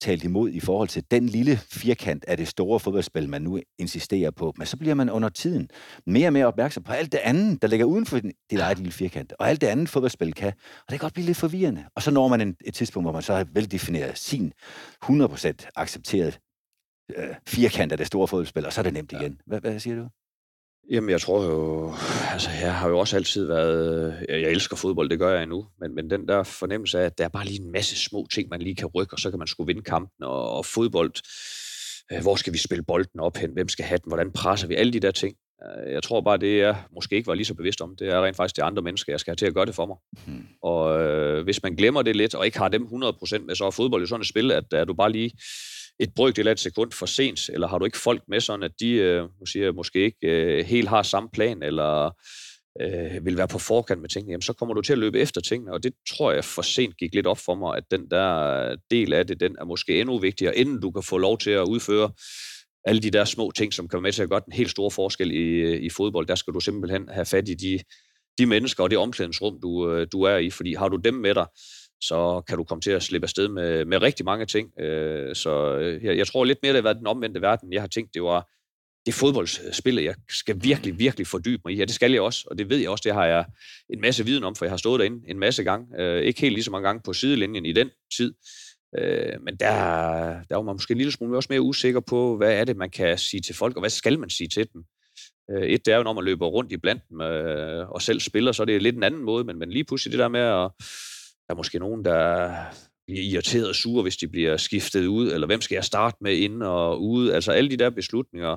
talt 0.00 0.24
imod 0.24 0.50
i 0.50 0.60
forhold 0.60 0.88
til 0.88 1.04
den 1.10 1.26
lille 1.26 1.56
firkant 1.56 2.24
af 2.24 2.36
det 2.36 2.48
store 2.48 2.80
fodboldspil, 2.80 3.28
man 3.28 3.42
nu 3.42 3.60
insisterer 3.78 4.30
på. 4.30 4.54
Men 4.56 4.66
så 4.66 4.76
bliver 4.76 4.94
man 4.94 5.10
under 5.10 5.28
tiden 5.28 5.68
mere 6.06 6.28
og 6.28 6.32
mere 6.32 6.46
opmærksom 6.46 6.82
på 6.82 6.92
alt 6.92 7.12
det 7.12 7.18
andet, 7.18 7.62
der 7.62 7.68
ligger 7.68 7.86
uden 7.86 8.06
for 8.06 8.20
dit 8.50 8.60
eget 8.60 8.78
lille 8.78 8.92
firkant, 8.92 9.32
og 9.38 9.48
alt 9.48 9.60
det 9.60 9.66
andet 9.66 9.88
fodboldspil 9.88 10.34
kan. 10.34 10.52
Og 10.56 10.90
det 10.90 10.90
kan 10.90 10.98
godt 10.98 11.12
blive 11.12 11.26
lidt 11.26 11.36
forvirrende. 11.36 11.84
Og 11.94 12.02
så 12.02 12.10
når 12.10 12.28
man 12.28 12.40
en, 12.40 12.56
et 12.64 12.74
tidspunkt, 12.74 13.04
hvor 13.04 13.12
man 13.12 13.22
så 13.22 13.34
har 13.34 13.46
veldefineret 13.52 14.18
sin 14.18 14.52
100% 15.04 15.70
accepteret 15.76 16.40
øh, 17.16 17.34
firkant 17.46 17.92
af 17.92 17.98
det 17.98 18.06
store 18.06 18.28
fodboldspil, 18.28 18.66
og 18.66 18.72
så 18.72 18.80
er 18.80 18.82
det 18.82 18.92
nemt 18.92 19.12
igen. 19.12 19.40
Hvad, 19.46 19.60
hvad 19.60 19.80
siger 19.80 19.96
du? 19.96 20.08
Jamen, 20.90 21.10
jeg 21.10 21.20
tror 21.20 21.44
jo, 21.44 21.92
altså 22.32 22.50
jeg 22.62 22.74
har 22.74 22.88
jo 22.88 22.98
også 22.98 23.16
altid 23.16 23.46
været, 23.46 24.14
jeg 24.28 24.50
elsker 24.50 24.76
fodbold, 24.76 25.10
det 25.10 25.18
gør 25.18 25.34
jeg 25.34 25.42
endnu, 25.42 25.66
men, 25.80 25.94
men 25.94 26.10
den 26.10 26.28
der 26.28 26.42
fornemmelse 26.42 27.00
af, 27.00 27.04
at 27.04 27.18
der 27.18 27.24
er 27.24 27.28
bare 27.28 27.44
lige 27.44 27.62
en 27.62 27.72
masse 27.72 27.96
små 27.96 28.26
ting, 28.34 28.48
man 28.50 28.62
lige 28.62 28.74
kan 28.74 28.86
rykke, 28.86 29.14
og 29.14 29.18
så 29.18 29.30
kan 29.30 29.38
man 29.38 29.48
sgu 29.48 29.64
vinde 29.64 29.82
kampen, 29.82 30.24
og, 30.24 30.50
og 30.50 30.66
fodbold, 30.66 31.12
øh, 32.12 32.22
hvor 32.22 32.36
skal 32.36 32.52
vi 32.52 32.58
spille 32.58 32.84
bolden 32.84 33.20
op 33.20 33.36
hen, 33.36 33.52
hvem 33.52 33.68
skal 33.68 33.84
have 33.84 33.98
den, 33.98 34.10
hvordan 34.10 34.32
presser 34.32 34.68
vi, 34.68 34.74
alle 34.74 34.92
de 34.92 35.00
der 35.00 35.10
ting. 35.10 35.36
Øh, 35.64 35.92
jeg 35.92 36.02
tror 36.02 36.20
bare, 36.20 36.36
det 36.36 36.58
jeg 36.58 36.76
måske 36.94 37.16
ikke 37.16 37.26
var 37.26 37.34
lige 37.34 37.46
så 37.46 37.54
bevidst 37.54 37.80
om, 37.80 37.96
det 37.96 38.08
er 38.08 38.24
rent 38.24 38.36
faktisk 38.36 38.56
de 38.56 38.62
andre 38.62 38.82
mennesker, 38.82 39.12
jeg 39.12 39.20
skal 39.20 39.30
have 39.30 39.36
til 39.36 39.46
at 39.46 39.54
gøre 39.54 39.66
det 39.66 39.74
for 39.74 39.86
mig. 39.86 39.96
Hmm. 40.26 40.46
Og 40.62 41.00
øh, 41.00 41.44
hvis 41.44 41.62
man 41.62 41.74
glemmer 41.74 42.02
det 42.02 42.16
lidt, 42.16 42.34
og 42.34 42.46
ikke 42.46 42.58
har 42.58 42.68
dem 42.68 42.82
100% 42.82 43.38
med, 43.38 43.54
så 43.54 43.64
er 43.64 43.70
fodbold 43.70 44.02
jo 44.02 44.06
sådan 44.06 44.20
et 44.20 44.28
spil, 44.28 44.52
at 44.52 44.64
er 44.72 44.84
du 44.84 44.94
bare 44.94 45.12
lige 45.12 45.30
et 46.00 46.14
brøkdel 46.16 46.48
af 46.48 46.52
et 46.52 46.60
sekund 46.60 46.92
for 46.92 47.06
sent, 47.06 47.48
eller 47.48 47.68
har 47.68 47.78
du 47.78 47.84
ikke 47.84 47.98
folk 47.98 48.22
med 48.28 48.40
sådan, 48.40 48.62
at 48.62 48.72
de 48.80 48.90
øh, 48.90 49.28
siger, 49.46 49.72
måske 49.72 50.04
ikke 50.04 50.18
øh, 50.22 50.66
helt 50.66 50.88
har 50.88 51.02
samme 51.02 51.28
plan, 51.32 51.62
eller 51.62 52.10
øh, 52.80 53.24
vil 53.26 53.36
være 53.36 53.48
på 53.48 53.58
forkant 53.58 54.00
med 54.00 54.08
tingene, 54.08 54.32
jamen 54.32 54.42
så 54.42 54.52
kommer 54.52 54.74
du 54.74 54.80
til 54.80 54.92
at 54.92 54.98
løbe 54.98 55.18
efter 55.18 55.40
tingene, 55.40 55.72
og 55.72 55.82
det 55.82 55.92
tror 56.10 56.32
jeg 56.32 56.44
for 56.44 56.62
sent 56.62 56.96
gik 56.96 57.14
lidt 57.14 57.26
op 57.26 57.38
for 57.38 57.54
mig, 57.54 57.76
at 57.76 57.84
den 57.90 58.10
der 58.10 58.76
del 58.90 59.12
af 59.12 59.26
det, 59.26 59.40
den 59.40 59.56
er 59.60 59.64
måske 59.64 60.00
endnu 60.00 60.18
vigtigere, 60.18 60.56
inden 60.56 60.80
du 60.80 60.90
kan 60.90 61.02
få 61.02 61.18
lov 61.18 61.38
til 61.38 61.50
at 61.50 61.68
udføre 61.68 62.10
alle 62.84 63.00
de 63.00 63.10
der 63.10 63.24
små 63.24 63.50
ting, 63.50 63.72
som 63.72 63.88
kan 63.88 63.96
være 63.96 64.02
med 64.02 64.12
til 64.12 64.22
at 64.22 64.30
gøre 64.30 64.42
den 64.44 64.52
helt 64.52 64.70
store 64.70 64.90
forskel 64.90 65.30
i, 65.30 65.44
øh, 65.44 65.82
i 65.82 65.90
fodbold, 65.90 66.26
der 66.26 66.34
skal 66.34 66.54
du 66.54 66.60
simpelthen 66.60 67.08
have 67.08 67.26
fat 67.26 67.48
i 67.48 67.54
de, 67.54 67.78
de 68.38 68.46
mennesker 68.46 68.82
og 68.82 68.90
det 68.90 68.98
omklædningsrum, 68.98 69.60
du, 69.62 69.92
øh, 69.92 70.06
du 70.12 70.22
er 70.22 70.36
i, 70.36 70.50
fordi 70.50 70.74
har 70.74 70.88
du 70.88 70.96
dem 70.96 71.14
med 71.14 71.34
dig, 71.34 71.46
så 72.00 72.42
kan 72.48 72.56
du 72.56 72.64
komme 72.64 72.82
til 72.82 72.90
at 72.90 73.02
slippe 73.02 73.24
afsted 73.24 73.48
med, 73.48 73.84
med 73.84 74.02
rigtig 74.02 74.24
mange 74.24 74.46
ting. 74.46 74.80
Øh, 74.80 75.34
så 75.34 75.76
øh, 75.76 76.04
jeg, 76.04 76.16
jeg 76.16 76.26
tror 76.26 76.44
lidt 76.44 76.58
mere, 76.62 76.72
det 76.72 76.76
har 76.76 76.82
været 76.82 76.96
den 76.96 77.06
omvendte 77.06 77.42
verden. 77.42 77.72
Jeg 77.72 77.82
har 77.82 77.88
tænkt, 77.88 78.14
det 78.14 78.22
var 78.22 78.48
det 79.06 79.14
fodboldspil, 79.14 79.94
jeg 79.94 80.14
skal 80.28 80.56
virkelig, 80.62 80.98
virkelig 80.98 81.26
fordybe 81.26 81.62
mig 81.64 81.74
i. 81.74 81.76
Ja, 81.76 81.84
det 81.84 81.94
skal 81.94 82.12
jeg 82.12 82.20
også, 82.20 82.46
og 82.50 82.58
det 82.58 82.70
ved 82.70 82.76
jeg 82.76 82.90
også, 82.90 83.02
det 83.04 83.14
har 83.14 83.26
jeg 83.26 83.44
en 83.90 84.00
masse 84.00 84.24
viden 84.24 84.44
om, 84.44 84.54
for 84.54 84.64
jeg 84.64 84.72
har 84.72 84.76
stået 84.76 85.00
derinde 85.00 85.30
en 85.30 85.38
masse 85.38 85.64
gange. 85.64 85.86
Øh, 86.02 86.22
ikke 86.22 86.40
helt 86.40 86.54
lige 86.54 86.64
så 86.64 86.70
mange 86.70 86.88
gange 86.88 87.02
på 87.04 87.12
sidelinjen 87.12 87.66
i 87.66 87.72
den 87.72 87.90
tid, 88.16 88.34
øh, 88.98 89.42
men 89.42 89.56
der, 89.56 89.72
der 90.48 90.56
var 90.56 90.62
man 90.62 90.74
måske 90.74 90.92
en 90.92 90.98
lille 90.98 91.12
smule 91.12 91.36
også 91.36 91.46
mere 91.50 91.60
usikker 91.60 92.00
på, 92.00 92.36
hvad 92.36 92.52
er 92.52 92.64
det, 92.64 92.76
man 92.76 92.90
kan 92.90 93.18
sige 93.18 93.40
til 93.40 93.54
folk, 93.54 93.76
og 93.76 93.80
hvad 93.80 93.90
skal 93.90 94.18
man 94.18 94.30
sige 94.30 94.48
til 94.48 94.68
dem. 94.72 94.84
Øh, 95.50 95.62
et, 95.62 95.86
det 95.86 95.92
er 95.92 95.96
jo, 95.96 96.02
når 96.02 96.12
man 96.12 96.24
løber 96.24 96.46
rundt 96.46 96.72
i 96.72 96.76
blandt 96.76 97.02
dem 97.10 97.20
øh, 97.20 97.90
og 97.90 98.02
selv 98.02 98.20
spiller, 98.20 98.52
så 98.52 98.62
er 98.62 98.66
det 98.66 98.82
lidt 98.82 98.96
en 98.96 99.02
anden 99.02 99.22
måde, 99.22 99.44
men, 99.44 99.58
men 99.58 99.70
lige 99.70 99.84
pludselig 99.84 100.12
det 100.12 100.18
der 100.18 100.28
med, 100.28 100.40
at 100.40 100.70
der 101.50 101.54
er 101.54 101.56
måske 101.56 101.78
nogen, 101.78 102.04
der 102.04 102.54
bliver 103.06 103.22
irriteret 103.22 103.68
og 103.68 103.74
sure, 103.74 104.02
hvis 104.02 104.16
de 104.16 104.28
bliver 104.28 104.56
skiftet 104.56 105.06
ud, 105.06 105.32
eller 105.32 105.46
hvem 105.46 105.60
skal 105.60 105.74
jeg 105.74 105.84
starte 105.84 106.16
med 106.20 106.36
ind 106.36 106.62
og 106.62 107.02
ude, 107.02 107.34
altså 107.34 107.52
alle 107.52 107.70
de 107.70 107.76
der 107.76 107.90
beslutninger, 107.90 108.56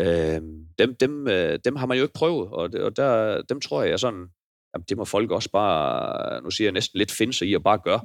øh, 0.00 0.40
dem, 0.78 0.96
dem, 1.00 1.28
øh, 1.28 1.58
dem 1.64 1.76
har 1.76 1.86
man 1.86 1.96
jo 1.96 2.02
ikke 2.04 2.14
prøvet, 2.14 2.48
og, 2.48 2.70
og 2.80 2.96
der, 2.96 3.42
dem 3.42 3.60
tror 3.60 3.82
jeg 3.82 4.00
sådan, 4.00 4.26
jamen, 4.74 4.84
det 4.88 4.96
må 4.96 5.04
folk 5.04 5.30
også 5.30 5.50
bare, 5.50 6.42
nu 6.42 6.50
siger 6.50 6.66
jeg 6.66 6.72
næsten 6.72 6.98
lidt 6.98 7.12
finde 7.12 7.32
sig 7.32 7.48
i 7.48 7.54
at 7.54 7.62
bare 7.62 7.80
gøre. 7.84 8.00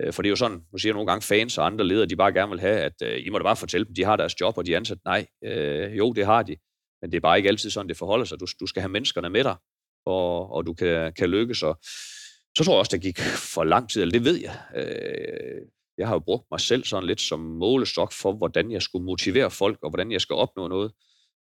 Øh, 0.00 0.12
for 0.12 0.22
det 0.22 0.28
er 0.28 0.30
jo 0.30 0.36
sådan, 0.36 0.60
nu 0.72 0.78
siger 0.78 0.90
jeg 0.90 0.94
nogle 0.94 1.10
gange 1.10 1.22
fans 1.22 1.58
og 1.58 1.66
andre 1.66 1.84
ledere, 1.84 2.06
de 2.06 2.16
bare 2.16 2.32
gerne 2.32 2.50
vil 2.50 2.60
have, 2.60 2.78
at 2.78 3.02
øh, 3.02 3.26
I 3.26 3.30
må 3.30 3.38
da 3.38 3.42
bare 3.42 3.56
fortælle 3.56 3.86
dem, 3.86 3.94
de 3.94 4.04
har 4.04 4.16
deres 4.16 4.40
job, 4.40 4.58
og 4.58 4.66
de 4.66 4.72
er 4.72 4.76
ansat. 4.76 4.98
Nej, 5.04 5.26
øh, 5.44 5.96
jo, 5.98 6.12
det 6.12 6.26
har 6.26 6.42
de. 6.42 6.56
Men 7.02 7.12
det 7.12 7.16
er 7.16 7.20
bare 7.20 7.36
ikke 7.36 7.48
altid 7.48 7.70
sådan, 7.70 7.88
det 7.88 7.96
forholder 7.96 8.24
sig. 8.24 8.40
Du, 8.40 8.46
du 8.60 8.66
skal 8.66 8.82
have 8.82 8.92
menneskerne 8.92 9.30
med 9.30 9.44
dig, 9.44 9.56
og, 10.06 10.52
og 10.52 10.66
du 10.66 10.74
kan, 10.74 11.12
kan 11.12 11.30
lykkes. 11.30 11.62
Og 11.62 11.80
så 12.56 12.64
tror 12.64 12.72
jeg 12.72 12.78
også, 12.78 12.90
det 12.92 13.02
gik 13.02 13.18
for 13.54 13.64
lang 13.64 13.90
tid, 13.90 14.02
eller 14.02 14.12
det 14.12 14.24
ved 14.24 14.36
jeg. 14.36 14.56
Øh, 14.76 15.62
jeg 15.98 16.08
har 16.08 16.14
jo 16.14 16.18
brugt 16.18 16.46
mig 16.50 16.60
selv 16.60 16.84
sådan 16.84 17.06
lidt 17.06 17.20
som 17.20 17.40
målestok 17.40 18.12
for, 18.12 18.32
hvordan 18.32 18.72
jeg 18.72 18.82
skulle 18.82 19.04
motivere 19.04 19.50
folk, 19.50 19.78
og 19.82 19.90
hvordan 19.90 20.12
jeg 20.12 20.20
skal 20.20 20.36
opnå 20.36 20.68
noget. 20.68 20.92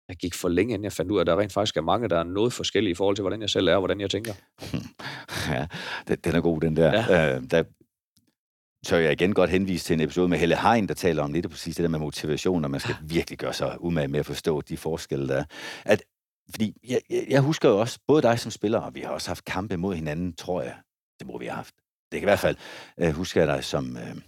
Jeg 0.08 0.16
gik 0.16 0.34
for 0.34 0.48
længe, 0.48 0.74
inden 0.74 0.84
jeg 0.84 0.92
fandt 0.92 1.10
ud 1.10 1.16
af, 1.16 1.20
at 1.20 1.26
der 1.26 1.38
rent 1.38 1.52
faktisk 1.52 1.76
er 1.76 1.80
mange, 1.80 2.08
der 2.08 2.18
er 2.18 2.24
noget 2.24 2.52
forskellige 2.52 2.90
i 2.90 2.94
forhold 2.94 3.16
til, 3.16 3.22
hvordan 3.22 3.40
jeg 3.40 3.50
selv 3.50 3.68
er, 3.68 3.74
og 3.74 3.80
hvordan 3.80 4.00
jeg 4.00 4.10
tænker. 4.10 4.34
Ja, 5.48 5.66
den 6.24 6.34
er 6.34 6.40
god, 6.40 6.60
den 6.60 6.76
der. 6.76 6.92
Ja. 6.92 7.36
Øh, 7.36 7.42
der 7.50 7.64
tør 8.86 8.98
jeg 8.98 9.12
igen 9.12 9.32
godt 9.32 9.50
henvise 9.50 9.84
til 9.84 9.94
en 9.94 10.00
episode 10.00 10.28
med 10.28 10.38
Helle 10.38 10.56
Hein, 10.56 10.88
der 10.88 10.94
taler 10.94 11.22
om 11.22 11.32
lidt 11.32 11.50
præcis 11.50 11.76
det 11.76 11.82
der 11.82 11.88
med 11.88 11.98
motivation, 11.98 12.64
og 12.64 12.70
man 12.70 12.80
skal 12.80 12.94
virkelig 13.02 13.38
gøre 13.38 13.52
sig 13.52 13.76
umage 13.80 14.08
med 14.08 14.20
at 14.20 14.26
forstå 14.26 14.60
de 14.60 14.76
forskelle, 14.76 15.28
der 15.28 15.36
er. 15.36 15.44
At, 15.84 16.02
fordi 16.50 16.74
jeg, 16.88 17.00
jeg 17.28 17.40
husker 17.40 17.68
jo 17.68 17.80
også, 17.80 17.98
både 18.06 18.22
dig 18.22 18.38
som 18.38 18.50
spiller, 18.50 18.78
og 18.78 18.94
vi 18.94 19.00
har 19.00 19.08
også 19.08 19.30
haft 19.30 19.44
kampe 19.44 19.76
mod 19.76 19.94
hinanden, 19.94 20.32
tror 20.36 20.62
jeg. 20.62 20.74
Det 21.18 21.26
må 21.26 21.38
vi 21.38 21.46
have 21.46 21.56
haft. 21.56 21.74
Det 22.12 22.20
kan 22.20 22.22
i 22.22 22.30
hvert 22.30 22.38
fald 22.38 22.56
uh, 23.02 23.08
huske 23.08 23.40
jeg 23.40 23.48
dig 23.48 23.64
som 23.64 23.96
uh, 23.96 24.22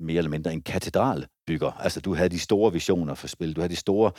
mere 0.00 0.18
eller 0.18 0.30
mindre 0.30 0.52
en 0.52 0.62
katedralbygger. 0.62 1.72
Altså, 1.72 2.00
du 2.00 2.14
havde 2.14 2.28
de 2.28 2.38
store 2.38 2.72
visioner 2.72 3.14
for 3.14 3.26
spil. 3.26 3.56
Du 3.56 3.60
havde 3.60 3.72
de 3.72 3.76
store 3.76 4.12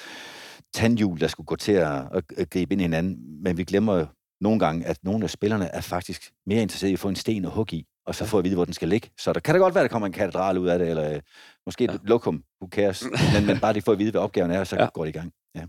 tandhjul, 0.74 1.19
der 1.19 1.27
skulle 1.27 1.48
gå 1.48 1.55
til 1.55 1.72
at, 1.72 2.07
at, 2.13 2.24
at 2.38 2.50
gribe 2.50 2.74
ind 2.74 2.81
i 2.81 2.83
hinanden. 2.83 3.43
Men 3.43 3.57
vi 3.57 3.63
glemmer 3.63 4.05
nogle 4.41 4.60
gange, 4.60 4.86
at 4.86 5.03
nogle 5.03 5.24
af 5.24 5.29
spillerne 5.29 5.65
er 5.65 5.81
faktisk 5.81 6.31
mere 6.45 6.62
interesserede 6.62 6.91
i 6.91 6.93
at 6.93 7.00
få 7.00 7.10
en 7.10 7.15
sten 7.15 7.45
at 7.45 7.51
hugge 7.51 7.75
i, 7.75 7.86
og 8.05 8.15
så 8.15 8.25
få 8.25 8.38
at 8.38 8.43
vide, 8.43 8.55
hvor 8.55 8.65
den 8.65 8.74
skal 8.74 8.89
ligge. 8.89 9.10
Så 9.17 9.33
der 9.33 9.39
kan 9.39 9.55
det 9.55 9.60
godt 9.60 9.75
være, 9.75 9.83
at 9.83 9.89
der 9.89 9.93
kommer 9.93 10.05
en 10.05 10.13
katedral 10.13 10.57
ud 10.57 10.67
af 10.67 10.79
det, 10.79 10.89
eller 10.89 11.13
øh, 11.13 11.22
måske 11.65 11.83
ja. 11.83 11.93
et 11.93 12.01
lokum, 12.03 12.43
who 12.62 12.69
cares, 12.72 13.03
men, 13.33 13.45
men 13.45 13.60
bare 13.60 13.74
de 13.74 13.81
får 13.81 13.91
at 13.91 14.00
vide, 14.00 14.11
hvad 14.11 14.22
opgaven 14.22 14.51
er, 14.51 14.59
og 14.59 14.68
så 14.68 14.75
ja. 14.75 14.87
går 14.94 15.05
det 15.05 15.16
i 15.16 15.18
gang. 15.18 15.33
Ja. 15.55 15.66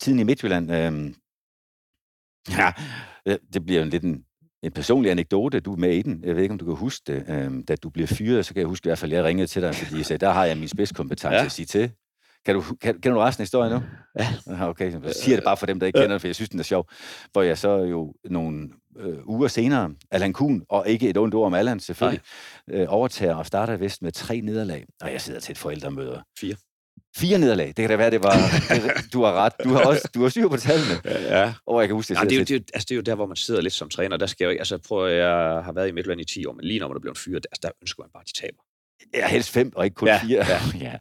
Tiden 0.00 0.18
i 0.18 0.22
Midtjylland, 0.22 0.72
øh, 0.72 1.14
ja, 2.58 2.72
det 3.26 3.66
bliver 3.66 3.82
en 3.82 3.88
lidt 3.88 4.04
en, 4.04 4.24
en 4.62 4.72
personlig 4.72 5.10
anekdote, 5.10 5.60
du 5.60 5.72
er 5.72 5.76
med 5.76 5.94
i 5.94 6.02
den. 6.02 6.24
Jeg 6.24 6.36
ved 6.36 6.42
ikke, 6.42 6.52
om 6.52 6.58
du 6.58 6.64
kan 6.64 6.74
huske 6.74 7.02
det. 7.06 7.24
Øh, 7.28 7.52
da 7.68 7.76
du 7.76 7.90
bliver 7.90 8.06
fyret, 8.06 8.46
så 8.46 8.54
kan 8.54 8.60
jeg 8.60 8.68
huske 8.68 8.86
i 8.86 8.88
hvert 8.88 8.98
fald, 8.98 9.12
at 9.12 9.16
jeg 9.16 9.24
ringede 9.24 9.46
til 9.46 9.62
dig, 9.62 9.74
fordi 9.74 9.96
jeg 9.96 10.06
sagde, 10.06 10.26
der 10.26 10.32
har 10.32 10.44
jeg 10.44 10.58
min 10.58 10.68
spidskompetence 10.68 11.36
ja. 11.36 11.44
at 11.44 11.52
sige 11.52 11.66
til. 11.66 11.90
Kan 12.44 12.54
du, 12.54 12.62
kan, 12.80 13.00
kan 13.00 13.12
du 13.12 13.18
resten 13.18 13.42
af 13.42 13.44
historien 13.44 13.72
nu? 13.72 13.82
Ja. 14.18 14.68
Okay, 14.68 14.92
så 14.92 15.20
siger 15.22 15.36
det 15.36 15.44
bare 15.44 15.56
for 15.56 15.66
dem, 15.66 15.80
der 15.80 15.86
ikke 15.86 15.96
kender 15.96 16.08
den, 16.08 16.20
for 16.20 16.28
jeg 16.28 16.34
synes, 16.34 16.48
den 16.48 16.58
er 16.58 16.64
sjov. 16.64 16.88
Hvor 17.32 17.42
jeg 17.42 17.58
så 17.58 17.78
jo 17.78 18.14
nogle 18.24 18.68
øh, 18.98 19.28
uger 19.28 19.48
senere, 19.48 19.94
Allan 20.10 20.32
Kuhn, 20.32 20.62
og 20.68 20.88
ikke 20.88 21.08
et 21.08 21.16
ondt 21.16 21.34
ord 21.34 21.46
om 21.46 21.54
Allan 21.54 21.80
selvfølgelig, 21.80 22.20
øh, 22.70 22.86
overtager 22.88 23.34
og 23.34 23.46
starter 23.46 23.76
vist 23.76 24.02
med 24.02 24.12
tre 24.12 24.40
nederlag. 24.40 24.86
Og 25.02 25.12
jeg 25.12 25.20
sidder 25.20 25.40
til 25.40 25.52
et 25.52 25.58
forældremøde. 25.58 26.22
Fire. 26.38 26.54
Fire 27.16 27.38
nederlag. 27.38 27.66
Det 27.66 27.76
kan 27.76 27.88
da 27.88 27.96
være, 27.96 28.10
det 28.10 28.22
var... 28.22 28.34
Det, 28.74 29.12
du 29.12 29.22
har 29.22 29.32
ret. 29.32 29.52
Du 29.64 29.68
har 29.68 29.84
også 29.84 30.08
du 30.14 30.22
har 30.22 30.28
styr 30.28 30.48
på 30.48 30.56
tallene. 30.56 31.00
Ja. 31.04 31.40
ja. 31.40 31.54
Og 31.66 31.80
jeg 31.80 31.88
kan 31.88 31.94
huske, 31.94 32.14
det, 32.14 32.20
ja, 32.20 32.24
det, 32.24 32.32
er 32.32 32.36
jo, 32.36 32.44
det, 32.44 32.50
er 32.50 32.54
jo, 32.54 32.64
altså, 32.74 32.86
det 32.88 32.90
er 32.90 32.96
jo 32.96 33.02
der, 33.02 33.14
hvor 33.14 33.26
man 33.26 33.36
sidder 33.36 33.60
lidt 33.60 33.72
som 33.72 33.88
træner. 33.88 34.16
Der 34.16 34.26
skal 34.26 34.44
jeg, 34.44 34.58
altså, 34.58 34.78
prøv, 34.78 35.12
jeg 35.12 35.64
har 35.64 35.72
været 35.72 35.88
i 35.88 35.92
Midtjylland 35.92 36.20
i 36.20 36.24
10 36.24 36.46
år, 36.46 36.52
men 36.52 36.64
lige 36.64 36.80
når 36.80 36.88
man 36.88 36.96
er 36.96 37.00
blevet 37.00 37.18
fyret, 37.18 37.46
altså, 37.52 37.60
der 37.62 37.70
ønsker 37.82 38.02
man 38.02 38.10
bare, 38.12 38.20
at 38.20 38.28
de 38.28 38.40
taber. 38.40 38.62
Ja, 39.14 39.28
helst 39.28 39.50
fem, 39.50 39.72
og 39.76 39.84
ikke 39.84 39.94
kun 39.94 40.08
ja, 40.08 40.20
fire. 40.22 40.46
Ja. 40.46 40.60
ja. 40.88 40.96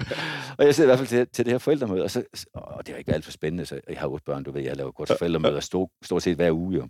Og 0.57 0.65
jeg 0.65 0.75
sidder 0.75 0.87
i 0.87 0.91
hvert 0.95 0.99
fald 0.99 1.07
til, 1.07 1.27
til 1.33 1.45
det 1.45 1.53
her 1.53 1.57
forældremøde, 1.57 2.03
og, 2.03 2.11
så, 2.11 2.23
og 2.53 2.87
det 2.87 2.93
har 2.93 2.99
ikke 2.99 3.13
alt 3.13 3.25
for 3.25 3.31
spændende, 3.31 3.65
så 3.65 3.79
jeg 3.89 3.99
har 3.99 4.07
otte 4.07 4.23
børn, 4.25 4.43
du 4.43 4.51
ved, 4.51 4.61
jeg 4.61 4.77
laver 4.77 4.91
kort 4.91 5.11
forældremøder 5.19 5.59
stort, 5.59 5.89
stort 6.03 6.23
set 6.23 6.35
hver 6.35 6.51
uge, 6.51 6.75
jo. 6.75 6.87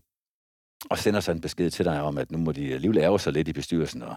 Og 0.89 0.98
sender 0.98 1.20
så 1.20 1.32
en 1.32 1.42
besked 1.42 1.70
til 1.70 1.86
dig 1.86 2.02
om, 2.02 2.18
at 2.18 2.32
nu 2.32 2.38
må 2.38 2.52
de 2.52 2.74
alligevel 2.74 2.98
ærge 2.98 3.20
sig 3.20 3.34
lidt 3.34 3.48
i 3.48 3.54
bestyrelsen, 3.54 4.02
og, 4.02 4.16